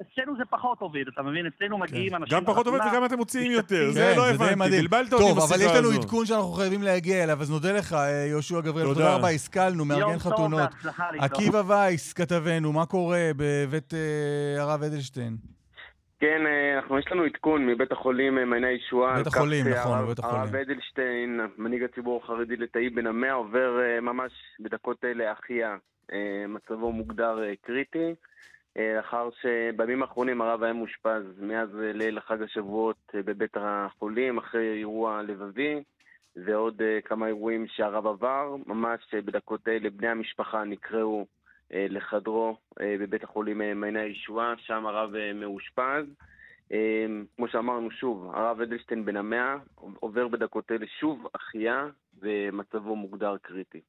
אצלנו 0.01 0.37
זה 0.37 0.43
פחות 0.49 0.81
עובד, 0.81 1.07
אתה 1.13 1.21
מבין? 1.21 1.45
אצלנו 1.45 1.77
מגיעים 1.77 2.15
אנשים 2.15 2.37
גם 2.37 2.45
פחות 2.45 2.67
עובד 2.67 2.79
וגם 2.79 3.05
אתם 3.05 3.17
מוציאים 3.17 3.51
יותר. 3.51 3.85
כן, 3.85 3.91
זה 3.91 4.13
לא 4.17 4.29
הבנתי. 4.29 4.81
בלבלת 4.81 5.13
אותי 5.13 5.23
טוב, 5.23 5.39
אבל 5.39 5.55
יש 5.55 5.71
לנו 5.77 5.89
הזו. 5.89 6.01
עדכון 6.01 6.25
שאנחנו 6.25 6.51
חייבים 6.51 6.83
להגיע 6.83 7.23
אליו, 7.23 7.41
אז 7.41 7.51
נודה 7.51 7.71
לך, 7.77 7.93
אה, 7.93 8.25
יהושע 8.29 8.61
גבריאל. 8.61 8.87
תודה. 8.87 9.15
רבה, 9.15 9.29
השכלנו, 9.29 9.85
מארגן 9.85 10.17
חתונות. 10.19 10.69
עקיבא 11.19 11.61
וייס, 11.67 12.13
כתבנו, 12.13 12.73
מה 12.73 12.85
קורה 12.85 13.31
בבית 13.37 13.93
אה, 13.93 14.63
הרב 14.63 14.83
אדלשטיין? 14.83 15.37
כן, 16.19 16.41
אה, 16.47 16.79
אנחנו, 16.79 16.99
יש 16.99 17.05
לנו 17.11 17.23
עדכון 17.23 17.67
מבית 17.67 17.91
החולים 17.91 18.49
מעייני 18.49 18.67
הישועה. 18.67 19.15
בית 19.17 19.27
החולים, 19.27 19.67
נכון, 19.67 20.07
בית 20.07 20.19
החולים. 20.19 20.41
הרב 20.41 20.55
אדלשטיין, 20.55 21.39
מנהיג 21.57 21.83
הציבור 21.83 22.21
החרדי 22.23 22.55
לתאי 22.55 22.89
בן 22.89 23.07
המאה, 23.07 23.33
עובר 23.33 23.79
ממש 24.01 24.31
בדקות 24.59 25.05
אלה 25.05 25.31
אחיה. 25.31 25.75
מצבו 26.47 26.91
מוגדר 26.91 27.39
קריטי. 27.61 28.13
אה, 28.77 28.93
לאחר 28.97 29.29
שבימים 29.41 30.01
האחרונים 30.01 30.41
הרב 30.41 30.63
היה 30.63 30.73
מאושפז 30.73 31.23
מאז 31.39 31.69
ליל 31.73 32.19
חג 32.19 32.41
השבועות 32.41 33.11
אה, 33.15 33.23
בבית 33.23 33.57
החולים, 33.59 34.37
אחרי 34.37 34.77
אירוע 34.77 35.21
לבבי. 35.21 35.83
ועוד 36.45 36.81
אה, 36.81 36.99
כמה 37.05 37.27
אירועים 37.27 37.67
שהרב 37.67 38.07
עבר. 38.07 38.55
ממש 38.65 39.13
בדקות 39.13 39.67
אלה 39.67 39.89
בני 39.89 40.07
המשפחה 40.07 40.63
נקראו 40.63 41.25
לחדרו 41.71 42.57
בבית 42.79 43.23
החולים 43.23 43.57
מעייני 43.57 43.99
הישועה, 43.99 44.53
שם 44.57 44.85
הרב 44.85 45.11
מאושפז. 45.35 46.05
כמו 47.35 47.47
שאמרנו 47.47 47.91
שוב, 47.91 48.31
הרב 48.35 48.61
אדלשטיין 48.61 49.05
בן 49.05 49.17
המאה 49.17 49.55
עובר 49.75 50.27
בדקות 50.27 50.71
אלה 50.71 50.85
שוב 50.99 51.27
החייאה 51.35 51.85
ומצבו 52.19 52.95
מוגדר 52.95 53.37
קריטי. 53.37 53.81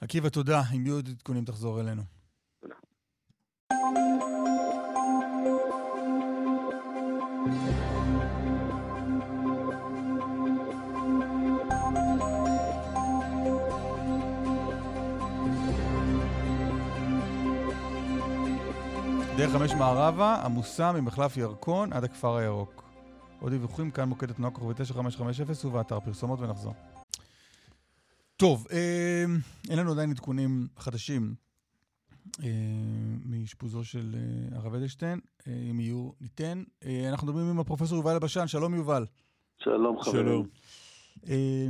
עקיבא, 0.00 0.28
תודה. 0.28 0.60
אם 0.76 0.86
יהיו 0.86 0.94
עוד 0.94 1.08
עדכונים 1.08 1.44
תחזור 1.44 1.80
אלינו. 1.80 2.02
תודה. 2.60 2.74
דרך 3.78 3.86
חמש 19.52 19.72
מערבה, 19.72 20.42
עמוסה 20.44 20.92
ממחלף 20.92 21.36
ירקון 21.36 21.92
עד 21.92 22.04
הכפר 22.04 22.36
הירוק. 22.36 22.82
עוד 23.40 23.52
דיווחים, 23.52 23.90
כאן 23.90 24.08
מוקד 24.08 24.30
התנועה 24.30 24.52
כוכבי 24.52 24.74
9550 24.76 25.70
ובאתר 25.70 26.00
פרסומות 26.00 26.40
ונחזור. 26.40 26.74
טוב, 28.36 28.66
אה, 28.72 29.24
אין 29.70 29.78
לנו 29.78 29.92
עדיין 29.92 30.10
עדכונים 30.10 30.66
חדשים 30.78 31.34
מאשפוזו 33.26 33.84
של 33.84 34.14
אה, 34.14 34.58
הרב 34.58 34.74
אדלשטיין. 34.74 35.18
אה, 35.46 35.52
אם 35.70 35.80
יהיו, 35.80 36.10
ניתן. 36.20 36.62
אה, 36.84 37.08
אנחנו 37.10 37.26
מדברים 37.26 37.46
עם 37.46 37.60
הפרופסור 37.60 37.98
יובל 37.98 38.12
אלבשן. 38.12 38.46
שלום 38.46 38.74
יובל. 38.74 39.02
שלום 39.58 40.00
חברים. 40.00 40.26
שלום. 40.26 40.46
אה, 41.28 41.66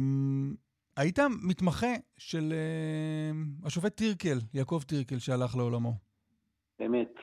היית 0.96 1.18
מתמחה 1.48 1.94
של 2.18 2.52
אה, 2.52 3.30
השופט 3.64 3.96
טירקל, 3.96 4.38
יעקב 4.54 4.80
טירקל, 4.86 5.18
שהלך 5.18 5.56
לעולמו. 5.56 5.92
אמת. 6.86 7.14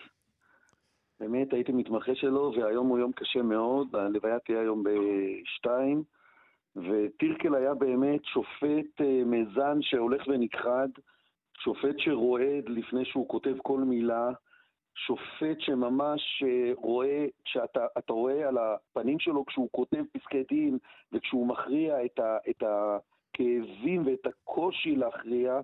באמת 1.20 1.54
הייתי 1.54 1.72
מתמחה 1.72 2.16
שלו, 2.16 2.54
והיום 2.58 2.88
הוא 2.88 3.00
יום 3.00 3.12
קשה 3.12 3.42
מאוד, 3.42 3.96
הלוויה 3.96 4.40
תהיה 4.40 4.60
היום 4.60 4.84
בשתיים, 4.84 6.04
וטירקל 6.76 7.56
היה 7.56 7.74
באמת 7.74 8.26
שופט 8.26 9.02
אה, 9.02 9.22
מזן 9.26 9.78
שהולך 9.82 10.28
ונכחד, 10.28 10.90
שופט 11.64 11.96
שרועד 11.98 12.70
לפני 12.70 13.06
שהוא 13.06 13.28
כותב 13.28 13.56
כל 13.64 13.80
מילה, 13.80 14.30
שופט 14.96 15.60
שממש 15.60 16.44
אה, 16.48 16.72
רואה, 16.76 17.26
שאתה 17.46 17.86
אתה 17.98 18.14
רואה 18.14 18.48
על 18.48 18.58
הפנים 18.58 19.20
שלו 19.20 19.46
כשהוא 19.46 19.70
כותב 19.72 20.04
פסקי 20.14 20.44
דין 20.50 20.78
וכשהוא 21.12 21.48
מכריע 21.48 22.06
את, 22.06 22.20
ה, 22.20 22.38
את 22.50 22.64
הכאבים 22.64 24.06
ואת 24.06 24.26
הקושי 24.26 24.96
להכריע, 24.96 25.60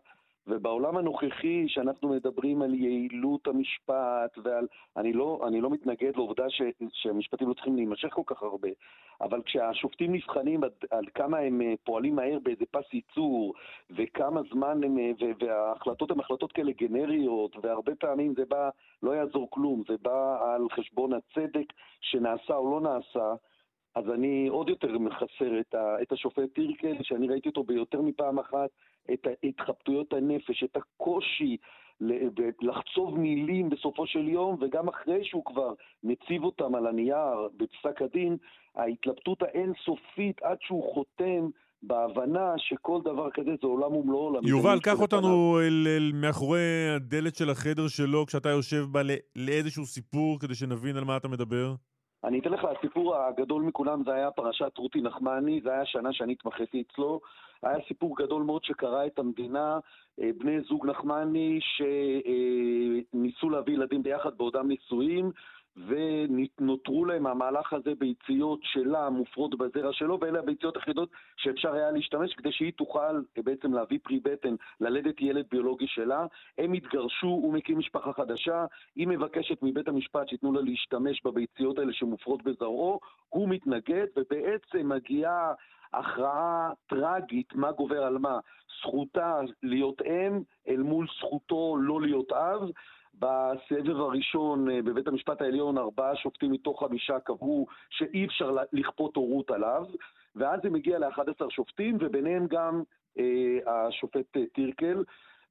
ובעולם 0.47 0.97
הנוכחי, 0.97 1.65
שאנחנו 1.67 2.09
מדברים 2.09 2.61
על 2.61 2.73
יעילות 2.73 3.47
המשפט 3.47 4.37
ועל... 4.43 4.67
אני 4.97 5.13
לא, 5.13 5.41
אני 5.47 5.61
לא 5.61 5.69
מתנגד 5.69 6.15
לעובדה 6.15 6.49
ש, 6.49 6.61
שהמשפטים 6.91 7.49
לא 7.49 7.53
צריכים 7.53 7.75
להימשך 7.75 8.09
כל 8.13 8.21
כך 8.25 8.43
הרבה, 8.43 8.69
אבל 9.21 9.41
כשהשופטים 9.41 10.13
נבחנים 10.13 10.63
על, 10.63 10.69
על 10.91 11.05
כמה 11.15 11.37
הם 11.37 11.61
אה, 11.61 11.73
פועלים 11.83 12.15
מהר 12.15 12.39
באיזה 12.43 12.65
פס 12.71 12.93
ייצור, 12.93 13.53
וכמה 13.91 14.41
זמן 14.53 14.83
הם... 14.83 14.97
אה, 14.97 15.11
ו- 15.21 15.45
וההחלטות 15.45 16.11
הן 16.11 16.19
החלטות 16.19 16.51
כאלה 16.51 16.71
גנריות, 16.71 17.55
והרבה 17.63 17.95
פעמים 17.95 18.33
זה 18.37 18.45
בא, 18.45 18.69
לא 19.03 19.11
יעזור 19.11 19.47
כלום, 19.49 19.83
זה 19.87 19.95
בא 20.01 20.53
על 20.53 20.67
חשבון 20.71 21.11
הצדק 21.13 21.73
שנעשה 22.01 22.55
או 22.55 22.71
לא 22.71 22.81
נעשה. 22.81 23.33
אז 23.95 24.09
אני 24.09 24.47
עוד 24.47 24.69
יותר 24.69 24.97
מחסר 24.97 25.59
את, 25.59 25.75
ה, 25.75 26.01
את 26.01 26.11
השופט 26.11 26.53
טירקל, 26.53 27.03
שאני 27.03 27.27
ראיתי 27.27 27.49
אותו 27.49 27.63
ביותר 27.63 28.01
מפעם 28.01 28.39
אחת, 28.39 28.69
את 29.13 29.27
התחבטויות 29.43 30.13
הנפש, 30.13 30.63
את 30.63 30.77
הקושי 30.77 31.57
לחצוב 32.61 33.19
מילים 33.19 33.69
בסופו 33.69 34.07
של 34.07 34.27
יום, 34.27 34.57
וגם 34.61 34.87
אחרי 34.89 35.23
שהוא 35.23 35.45
כבר 35.45 35.73
מציב 36.03 36.43
אותם 36.43 36.75
על 36.75 36.87
הנייר 36.87 37.49
בפסק 37.57 38.01
הדין, 38.01 38.37
ההתלבטות 38.75 39.41
האינסופית 39.41 40.41
עד 40.41 40.57
שהוא 40.61 40.93
חותם 40.93 41.49
בהבנה 41.83 42.53
שכל 42.57 43.01
דבר 43.03 43.29
כזה 43.31 43.51
זה 43.61 43.67
עולם 43.67 43.95
ומלואו. 43.95 44.33
יובל, 44.43 44.79
קח. 44.79 45.01
אותנו 45.01 45.59
אל, 45.59 45.87
אל 45.87 46.11
מאחורי 46.13 46.89
הדלת 46.95 47.35
של 47.35 47.49
החדר 47.49 47.87
שלו 47.87 48.25
כשאתה 48.25 48.49
יושב 48.49 48.85
בה 48.91 49.01
לאיזשהו 49.35 49.85
סיפור 49.85 50.39
כדי 50.39 50.55
שנבין 50.55 50.97
על 50.97 51.03
מה 51.03 51.17
אתה 51.17 51.27
מדבר. 51.27 51.73
אני 52.23 52.39
אתן 52.39 52.51
לך, 52.51 52.65
הסיפור 52.65 53.15
הגדול 53.15 53.61
מכולם 53.61 54.03
זה 54.03 54.13
היה 54.13 54.31
פרשת 54.31 54.77
רותי 54.77 55.01
נחמני, 55.01 55.61
זה 55.63 55.71
היה 55.71 55.85
שנה 55.85 56.13
שאני 56.13 56.33
התמחיתי 56.33 56.81
אצלו. 56.81 57.21
היה 57.63 57.77
סיפור 57.87 58.15
גדול 58.17 58.43
מאוד 58.43 58.63
שקרע 58.63 59.05
את 59.05 59.19
המדינה, 59.19 59.79
אה, 60.21 60.29
בני 60.37 60.61
זוג 60.61 60.85
נחמני 60.85 61.59
שניסו 63.11 63.49
להביא 63.49 63.73
ילדים 63.73 64.03
ביחד 64.03 64.37
בעודם 64.37 64.67
נישואים, 64.67 65.31
ונותרו 65.77 67.05
להם 67.05 67.23
מהמהלך 67.23 67.73
הזה 67.73 67.95
ביציות 67.95 68.59
שלה 68.63 69.09
מופרות 69.09 69.57
בזרע 69.57 69.93
שלו, 69.93 70.17
ואלה 70.21 70.39
הביציות 70.39 70.75
היחידות 70.75 71.09
שאפשר 71.37 71.73
היה 71.73 71.91
להשתמש 71.91 72.33
כדי 72.33 72.51
שהיא 72.51 72.71
תוכל 72.77 73.21
אה, 73.37 73.43
בעצם 73.43 73.73
להביא 73.73 73.99
פרי 74.03 74.19
בטן, 74.19 74.55
ללדת 74.81 75.21
ילד 75.21 75.45
ביולוגי 75.51 75.87
שלה. 75.87 76.25
הם 76.57 76.73
התגרשו, 76.73 77.27
הוא 77.27 77.53
מקים 77.53 77.77
משפחה 77.77 78.13
חדשה, 78.13 78.65
היא 78.95 79.07
מבקשת 79.07 79.57
מבית 79.61 79.87
המשפט 79.87 80.27
שייתנו 80.27 80.51
לה 80.53 80.61
להשתמש 80.61 81.21
בביציות 81.25 81.79
האלה 81.79 81.93
שמופרות 81.93 82.43
בזרעו, 82.43 82.99
הוא 83.29 83.49
מתנגד, 83.49 84.07
ובעצם 84.17 84.89
מגיעה 84.89 85.53
הכרעה 85.93 86.71
טרגית, 86.87 87.55
מה 87.55 87.71
גובר 87.71 88.03
על 88.03 88.17
מה. 88.17 88.39
זכותה 88.79 89.39
להיות 89.63 90.01
אם 90.01 90.39
אל 90.67 90.81
מול 90.81 91.07
זכותו 91.17 91.77
לא 91.79 92.01
להיות 92.01 92.31
אב. 92.31 92.69
בסבב 93.21 93.99
הראשון 93.99 94.69
אה, 94.69 94.81
בבית 94.81 95.07
המשפט 95.07 95.41
העליון 95.41 95.77
ארבעה 95.77 96.15
שופטים 96.15 96.51
מתוך 96.51 96.83
חמישה 96.83 97.19
קבעו 97.19 97.67
שאי 97.89 98.25
אפשר 98.25 98.55
לכפות 98.73 99.15
הורות 99.15 99.51
עליו, 99.51 99.85
ואז 100.35 100.59
זה 100.63 100.69
מגיע 100.69 100.99
ל-11 100.99 101.49
שופטים, 101.49 101.97
וביניהם 101.99 102.47
גם 102.47 102.83
אה, 103.19 103.57
השופט 103.67 104.37
אה, 104.37 104.41
טירקל. 104.53 105.03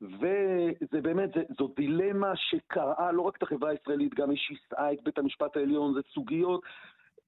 וזה 0.02 1.00
באמת, 1.02 1.30
זה, 1.34 1.42
זו 1.58 1.72
דילמה 1.76 2.32
שקרעה 2.36 3.12
לא 3.12 3.22
רק 3.22 3.36
את 3.36 3.42
החברה 3.42 3.70
הישראלית, 3.70 4.14
גם 4.14 4.30
היא 4.30 4.38
שיסעה 4.38 4.92
את 4.92 5.02
בית 5.02 5.18
המשפט 5.18 5.56
העליון, 5.56 5.94
זה 5.94 6.00
סוגיות 6.14 6.62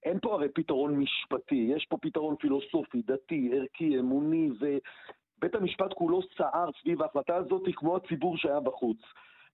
אין 0.05 0.19
פה 0.23 0.35
הרי 0.35 0.48
פתרון 0.48 0.97
משפטי, 0.97 1.70
יש 1.77 1.86
פה 1.86 1.97
פתרון 1.97 2.36
פילוסופי, 2.36 3.02
דתי, 3.02 3.51
ערכי, 3.55 3.98
אמוני, 3.98 4.51
ובית 4.60 5.55
המשפט 5.55 5.93
כולו 5.94 6.20
סער 6.36 6.70
סביב 6.81 7.02
ההחלטה 7.02 7.36
הזאת 7.36 7.62
כמו 7.77 7.97
הציבור 7.97 8.36
שהיה 8.36 8.60
בחוץ. 8.60 8.98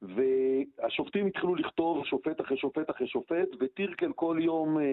והשופטים 0.03 1.27
התחילו 1.27 1.55
לכתוב 1.55 2.05
שופט 2.05 2.41
אחרי 2.41 2.57
שופט 2.57 2.91
אחרי 2.91 3.07
שופט, 3.07 3.49
וטירקל 3.61 4.13
כל 4.13 4.39
יום 4.41 4.79
אה, 4.79 4.85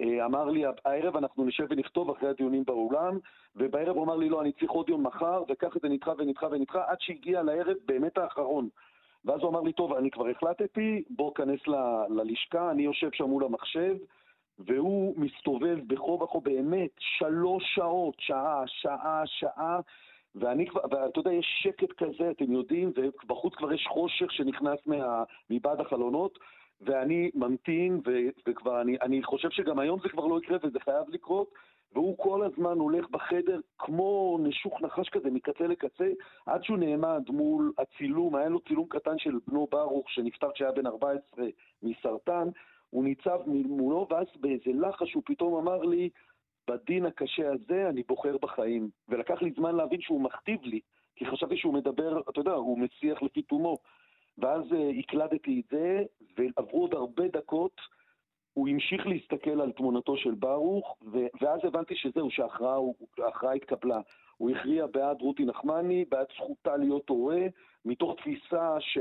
אה, 0.00 0.24
אמר 0.24 0.44
לי, 0.44 0.64
הערב 0.84 1.16
אנחנו 1.16 1.44
נשב 1.44 1.66
ונכתוב 1.70 2.10
אחרי 2.10 2.28
הדיונים 2.28 2.64
באולם, 2.64 3.18
ובערב 3.56 3.96
הוא 3.96 4.04
אמר 4.04 4.16
לי, 4.16 4.28
לא, 4.28 4.40
אני 4.40 4.52
צריך 4.52 4.70
עוד 4.70 4.88
יום 4.88 5.06
מחר, 5.06 5.42
וככה 5.48 5.78
זה 5.82 5.88
נדחה 5.88 6.12
ונדחה 6.18 6.46
ונדחה, 6.50 6.84
עד 6.86 6.96
שהגיע 7.00 7.42
לערב 7.42 7.76
באמת 7.86 8.18
האחרון. 8.18 8.68
ואז 9.24 9.40
הוא 9.40 9.50
אמר 9.50 9.60
לי, 9.60 9.72
טוב, 9.72 9.92
אני 9.92 10.10
כבר 10.10 10.28
החלטתי, 10.28 11.02
בוא 11.10 11.34
כנס 11.34 11.68
ל- 11.68 12.06
ללשכה, 12.08 12.70
אני 12.70 12.82
יושב 12.82 13.08
שם 13.12 13.24
מול 13.24 13.44
המחשב, 13.44 13.96
והוא 14.58 15.14
מסתובב 15.16 15.78
בחוב 15.86 16.22
החוב 16.22 16.44
באמת 16.44 16.90
שלוש 16.98 17.64
שעות, 17.74 18.14
שעה, 18.18 18.62
שעה, 18.66 19.22
שעה, 19.26 19.80
ואני 20.40 20.66
כבר, 20.66 20.80
ואתה 20.90 21.20
יודע, 21.20 21.32
יש 21.32 21.46
שקט 21.62 21.92
כזה, 21.92 22.30
אתם 22.30 22.52
יודעים, 22.52 22.92
ובחוץ 22.96 23.54
כבר 23.54 23.72
יש 23.72 23.86
חושך 23.90 24.32
שנכנס 24.32 24.78
מה, 24.86 25.24
מבעד 25.50 25.80
החלונות, 25.80 26.38
ואני 26.80 27.30
ממתין, 27.34 28.00
ו, 28.06 28.10
וכבר, 28.48 28.80
אני, 28.80 28.96
אני 29.02 29.22
חושב 29.22 29.50
שגם 29.50 29.78
היום 29.78 30.00
זה 30.02 30.08
כבר 30.08 30.26
לא 30.26 30.38
יקרה 30.38 30.58
וזה 30.62 30.80
חייב 30.80 31.04
לקרות, 31.08 31.50
והוא 31.92 32.18
כל 32.18 32.42
הזמן 32.44 32.78
הולך 32.78 33.10
בחדר 33.10 33.60
כמו 33.78 34.38
נשוך 34.42 34.82
נחש 34.82 35.08
כזה 35.08 35.30
מקצה 35.30 35.66
לקצה, 35.66 36.08
עד 36.46 36.64
שהוא 36.64 36.78
נעמד 36.78 37.22
מול 37.28 37.72
הצילום, 37.78 38.36
היה 38.36 38.48
לו 38.48 38.60
צילום 38.60 38.86
קטן 38.88 39.18
של 39.18 39.38
בנו 39.48 39.66
ברוך 39.70 40.10
שנפטר 40.10 40.48
כשהיה 40.54 40.72
בן 40.72 40.86
14 40.86 41.46
מסרטן, 41.82 42.48
הוא 42.90 43.04
ניצב 43.04 43.38
מולו, 43.46 44.06
ואז 44.10 44.26
באיזה 44.40 44.70
לחש 44.74 45.14
הוא 45.14 45.22
פתאום 45.26 45.54
אמר 45.54 45.82
לי, 45.82 46.08
בדין 46.68 47.06
הקשה 47.06 47.52
הזה 47.52 47.88
אני 47.88 48.02
בוחר 48.08 48.36
בחיים. 48.42 48.90
ולקח 49.08 49.42
לי 49.42 49.52
זמן 49.56 49.76
להבין 49.76 50.00
שהוא 50.00 50.20
מכתיב 50.20 50.62
לי, 50.62 50.80
כי 51.16 51.26
חשבתי 51.26 51.56
שהוא 51.56 51.74
מדבר, 51.74 52.20
אתה 52.20 52.40
יודע, 52.40 52.52
הוא 52.52 52.78
מסיח 52.78 53.22
לפי 53.22 53.42
תומו. 53.42 53.78
ואז 54.38 54.62
uh, 54.72 54.98
הקלדתי 54.98 55.62
את 55.66 55.70
זה, 55.70 56.02
ועברו 56.38 56.80
עוד 56.80 56.94
הרבה 56.94 57.28
דקות, 57.28 57.80
הוא 58.54 58.68
המשיך 58.68 59.06
להסתכל 59.06 59.60
על 59.60 59.72
תמונתו 59.72 60.16
של 60.16 60.34
ברוך, 60.34 60.96
ו- 61.12 61.26
ואז 61.40 61.60
הבנתי 61.64 61.96
שזהו, 61.96 62.30
שההכרעה 62.30 63.52
התקבלה. 63.56 64.00
הוא 64.36 64.50
הכריע 64.50 64.86
בעד 64.86 65.20
רותי 65.20 65.44
נחמני, 65.44 66.04
בעד 66.08 66.26
זכותה 66.34 66.76
להיות 66.76 67.08
הורה, 67.08 67.40
מתוך 67.84 68.14
תפיסה 68.16 68.76
ש... 68.80 68.98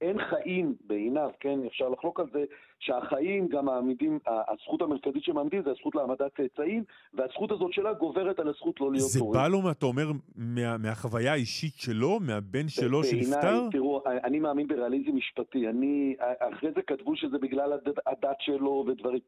אין 0.00 0.16
חיים 0.30 0.74
בעיניו, 0.86 1.30
כן, 1.40 1.58
אפשר 1.66 1.88
לחלוק 1.88 2.20
על 2.20 2.26
זה, 2.32 2.44
שהחיים 2.78 3.48
גם 3.48 3.64
מעמידים, 3.64 4.18
הזכות 4.26 4.82
המרכזית 4.82 5.24
שמעמידים 5.24 5.62
זה 5.62 5.70
הזכות 5.70 5.94
להעמדת 5.94 6.36
צאצאים, 6.36 6.84
והזכות 7.14 7.50
הזאת 7.52 7.72
שלה 7.72 7.92
גוברת 7.92 8.38
על 8.38 8.48
הזכות 8.48 8.80
לא 8.80 8.92
להיות 8.92 9.08
זה 9.08 9.20
הורים. 9.20 9.40
בא 9.40 9.48
לו, 9.48 9.70
אתה 9.70 9.86
אומר, 9.86 10.10
מה, 10.36 10.76
מהחוויה 10.78 11.32
האישית 11.32 11.74
שלו, 11.76 12.18
מהבן 12.20 12.68
שלו 12.68 13.04
שנפטר? 13.04 13.40
בעיניי, 13.40 13.70
תראו, 13.72 14.02
אני 14.24 14.38
מאמין 14.40 14.66
בריאליזם 14.68 15.16
משפטי. 15.16 15.68
אני, 15.68 16.16
אחרי 16.38 16.70
זה 16.74 16.82
כתבו 16.82 17.16
שזה 17.16 17.38
בגלל 17.38 17.72
הד- 17.72 17.98
הדת 18.06 18.36
שלו 18.40 18.84
ודברים 18.88 19.18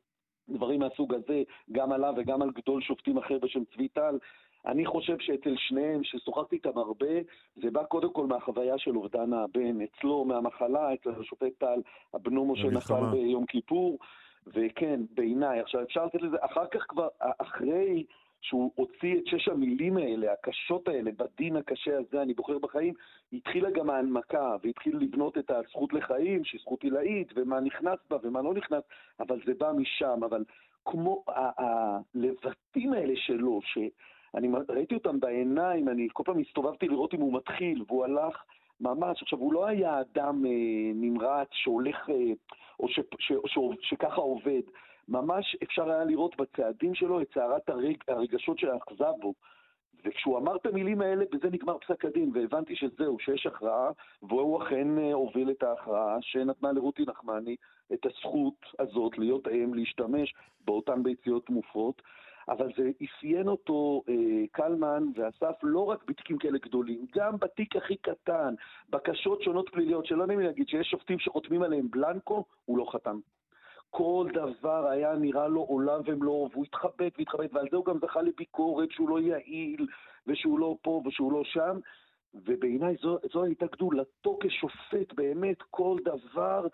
דברים 0.49 0.81
מהסוג 0.81 1.15
הזה, 1.15 1.43
גם 1.73 1.93
עליו 1.93 2.15
וגם 2.17 2.43
על 2.43 2.51
גדול 2.51 2.83
שופטים 2.83 3.19
אחר 3.19 3.39
בשם 3.39 3.61
צבי 3.75 3.89
טל. 3.89 4.19
אני 4.67 4.87
חושב 4.87 5.19
שאצל 5.19 5.55
שניהם, 5.57 6.05
ששוחחתי 6.05 6.57
איתם 6.57 6.79
הרבה, 6.79 7.21
זה 7.57 7.71
בא 7.71 7.85
קודם 7.85 8.13
כל 8.13 8.27
מהחוויה 8.27 8.79
של 8.79 8.97
אובדן 8.97 9.33
הבן, 9.33 9.81
אצלו 9.81 10.25
מהמחלה, 10.25 10.95
אצל 10.95 11.11
השופט 11.21 11.53
טל, 11.59 11.81
הבנו 12.15 12.53
משה 12.53 12.69
נפל. 12.69 13.11
ביום 13.13 13.47
כיפור, 13.47 13.99
וכן, 14.47 15.01
בעיניי. 15.15 15.61
עכשיו, 15.61 15.83
אפשר 15.83 16.05
לתת 16.07 16.23
לזה, 16.23 16.37
אחר 16.41 16.67
כך 16.67 16.85
כבר, 16.89 17.09
אחרי 17.39 18.05
שהוא 18.41 18.73
הוציא 18.75 19.19
את 19.19 19.27
שש 19.27 19.49
המילים 19.49 19.97
האלה, 19.97 20.33
הקשות 20.33 20.89
האלה, 20.89 21.11
בדין 21.13 21.57
הקשה 21.57 21.99
הזה, 21.99 22.23
אני 22.23 22.35
בוחר 22.35 22.59
בחיים, 22.59 22.95
התחילה 23.33 23.71
גם 23.71 23.91
ההנמקה, 23.91 24.57
והתחיל 24.63 24.97
לבנות 24.97 25.39
את 25.39 25.51
הזכות 25.51 25.93
לחיים, 25.93 26.45
שהיא 26.45 26.61
זכות 26.61 26.83
עילאית, 26.83 27.33
ומה 27.37 27.61
נכנס 27.61 27.99
בה 28.11 28.17
ומה 28.23 28.43
לא 28.43 28.55
נכנס, 28.55 28.83
אבל 29.21 29.41
זה 29.47 29.53
בא 29.59 29.73
משם, 29.73 30.25
אבל 30.25 30.45
כמו 30.85 31.25
הלבטים 31.27 32.93
האלה 32.93 33.15
שלו, 33.17 33.61
שאני 34.33 34.49
ראיתי 34.69 34.95
אותם 34.95 35.21
בעיניים, 35.21 35.89
אני 35.89 36.09
כל 36.13 36.23
פעם 36.27 36.39
הסתובבתי 36.39 36.89
לראות 36.89 37.15
אם 37.15 37.21
הוא 37.21 37.33
מתחיל, 37.33 37.83
והוא 37.87 38.05
הלך 38.05 38.45
ממש, 38.81 39.23
עכשיו 39.23 39.39
הוא 39.39 39.53
לא 39.53 39.67
היה 39.67 40.01
אדם 40.01 40.47
אה, 40.47 40.51
נמרץ 40.95 41.49
שהולך, 41.53 42.11
אה, 42.11 42.33
או 42.81 42.89
ש, 42.89 43.01
ש, 43.19 43.33
ש, 43.47 43.59
שככה 43.81 44.21
עובד, 44.21 44.63
ממש 45.09 45.57
אפשר 45.63 45.91
היה 45.91 46.05
לראות 46.05 46.37
בצעדים 46.37 46.95
שלו 46.95 47.21
את 47.21 47.27
סערת 47.35 47.69
הרג, 47.69 47.97
הרגשות 48.09 48.59
שאחזה 48.59 49.05
בו. 49.21 49.35
וכשהוא 50.05 50.39
אמר 50.39 50.57
את 50.57 50.67
המילים 50.67 51.01
האלה, 51.01 51.25
בזה 51.33 51.49
נגמר 51.51 51.79
פסק 51.79 52.05
הדין, 52.05 52.31
והבנתי 52.35 52.77
שזהו, 52.77 53.19
שיש 53.19 53.47
הכרעה, 53.47 53.91
והוא 54.23 54.63
אכן 54.63 54.99
אה, 54.99 55.13
הוביל 55.13 55.51
את 55.51 55.63
ההכרעה 55.63 56.17
שנתנה 56.21 56.73
לרותי 56.73 57.05
נחמני 57.09 57.57
את 57.93 58.07
הזכות 58.07 58.67
הזאת 58.79 59.19
להיות 59.19 59.49
אם, 59.49 59.75
להשתמש 59.75 60.35
באותן 60.65 61.03
ביציות 61.03 61.51
מופרות. 61.51 62.03
אבל 62.51 62.69
זה 62.77 62.91
אפיין 63.05 63.49
אותו 63.49 64.03
אה, 64.09 64.45
קלמן 64.53 65.05
ואסף 65.15 65.55
לא 65.63 65.85
רק 65.85 66.05
בתיקים 66.07 66.39
כאלה 66.39 66.59
גדולים, 66.59 67.07
גם 67.15 67.37
בתיק 67.39 67.77
הכי 67.77 67.97
קטן, 67.97 68.55
בקשות 68.89 69.43
שונות 69.43 69.69
פליליות, 69.69 70.07
שלא 70.07 70.27
נעים 70.27 70.41
לי 70.41 70.47
להגיד 70.47 70.69
שיש 70.69 70.87
שופטים 70.91 71.19
שחותמים 71.19 71.63
עליהם 71.63 71.91
בלנקו, 71.91 72.45
הוא 72.65 72.79
לא 72.79 72.87
חתם. 72.93 73.19
כל 73.91 74.29
דבר 74.33 74.87
היה 74.89 75.15
נראה 75.15 75.49
לו 75.49 75.61
עולם 75.61 76.01
ומלואו, 76.07 76.49
והוא 76.53 76.65
התחבט 76.65 77.13
והתחבט, 77.19 77.51
ועל 77.53 77.67
זה 77.71 77.77
הוא 77.77 77.85
גם 77.85 77.99
זכה 77.99 78.23
לביקורת 78.23 78.91
שהוא 78.91 79.09
לא 79.09 79.21
יעיל, 79.21 79.87
ושהוא 80.27 80.59
לא 80.59 80.77
פה 80.83 81.03
ושהוא 81.07 81.33
לא 81.33 81.45
שם, 81.45 81.79
ובעיניי 82.35 82.97
זו, 83.03 83.19
זו 83.33 83.45
הייתה 83.45 83.67
גדולתו 83.67 84.39
כשופט, 84.41 85.13
באמת, 85.15 85.63
כל 85.71 85.99
דבר 86.05 86.67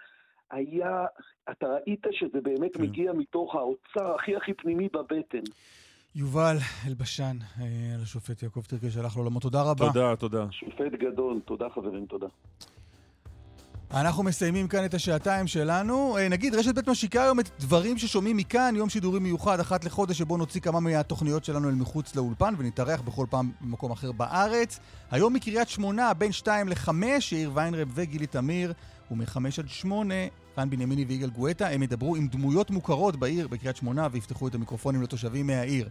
היה, 0.51 1.07
אתה 1.51 1.67
ראית 1.67 2.07
שזה 2.13 2.41
באמת 2.43 2.77
כן. 2.77 2.83
מגיע 2.83 3.13
מתוך 3.13 3.55
האוצר 3.55 4.15
הכי 4.15 4.37
הכי 4.37 4.55
פנימי 4.55 4.89
בבטן. 4.93 5.43
יובל 6.15 6.57
אלבשן, 6.87 7.37
אה, 7.61 7.65
על 7.95 8.03
השופט 8.03 8.43
יעקב 8.43 8.61
טירקל, 8.61 8.91
שהלך 8.91 9.17
לעולמו. 9.17 9.41
תודה 9.41 9.63
רבה. 9.63 9.87
תודה, 9.87 10.17
תודה. 10.17 10.47
שופט 10.51 10.93
גדול, 11.01 11.41
תודה 11.45 11.67
חברים, 11.75 12.07
תודה. 12.07 12.27
אנחנו 13.95 14.23
מסיימים 14.23 14.69
כאן 14.69 14.85
את 14.85 14.95
השעתיים 14.95 15.47
שלנו. 15.47 16.17
אה, 16.19 16.29
נגיד, 16.29 16.55
רשת 16.55 16.75
ב' 16.75 16.91
משיקה 16.91 17.23
היום 17.23 17.41
את 17.41 17.49
דברים 17.61 17.99
ששומעים 17.99 18.37
מכאן, 18.37 18.75
יום 18.77 18.89
שידורי 18.89 19.21
מיוחד 19.21 19.61
אחת 19.61 19.85
לחודש, 19.85 20.19
שבו 20.19 20.37
נוציא 20.37 20.61
כמה 20.61 20.81
מהתוכניות 20.81 21.45
שלנו 21.45 21.69
אל 21.69 21.75
מחוץ 21.75 22.17
לאולפן 22.17 22.55
ונתארח 22.59 23.01
בכל 23.01 23.27
פעם 23.31 23.51
במקום 23.61 23.93
אחר 23.93 24.13
בארץ. 24.13 24.81
היום 25.11 25.35
מקריית 25.35 25.69
שמונה, 25.69 26.15
בין 26.15 26.33
2 26.33 26.69
ל-5, 26.69 26.91
יאיר 27.33 27.51
ויינרב 27.55 27.89
וגילי 27.95 28.27
תמיר, 28.27 28.73
ומ-5 29.11 29.37
עד 29.59 29.69
8, 29.69 30.15
רן 30.59 30.71
בנימיני 30.71 31.05
ויגאל 31.05 31.31
גואטה. 31.31 31.69
הם 31.69 31.83
ידברו 31.83 32.17
עם 32.17 32.29
דמויות 32.29 32.71
מוכרות 32.71 33.17
בעיר, 33.17 33.49
בקריית 33.49 33.77
שמונה, 33.77 34.09
ויפתחו 34.13 34.49
את 34.49 34.55
המיקרופונים 34.55 35.03
לתושבים 35.03 35.47
מהעיר. 35.47 35.89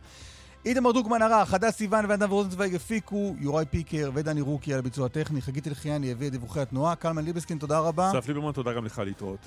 איתמר 0.65 0.91
דוגמן 0.91 1.21
ערך, 1.21 1.53
הדס 1.53 1.75
סיוון 1.75 2.05
ואדם 2.09 2.29
רוזנצוויג 2.29 2.75
הפיקו, 2.75 3.35
יוראי 3.39 3.65
פיקר 3.65 4.11
ודני 4.13 4.41
רוקי 4.41 4.73
על 4.73 4.79
הביצוע 4.79 5.05
הטכני, 5.05 5.41
חגית 5.41 5.67
אלחיאני 5.67 6.11
הביא 6.11 6.27
את 6.27 6.31
דיווחי 6.31 6.59
התנועה, 6.59 6.95
קלמן 6.95 7.25
ליבסקין, 7.25 7.57
תודה 7.57 7.79
רבה. 7.79 8.11
אסף 8.11 8.27
ליברמן, 8.27 8.51
תודה 8.51 8.73
גם 8.73 8.85
לך 8.85 8.99
להתראות. 8.99 9.39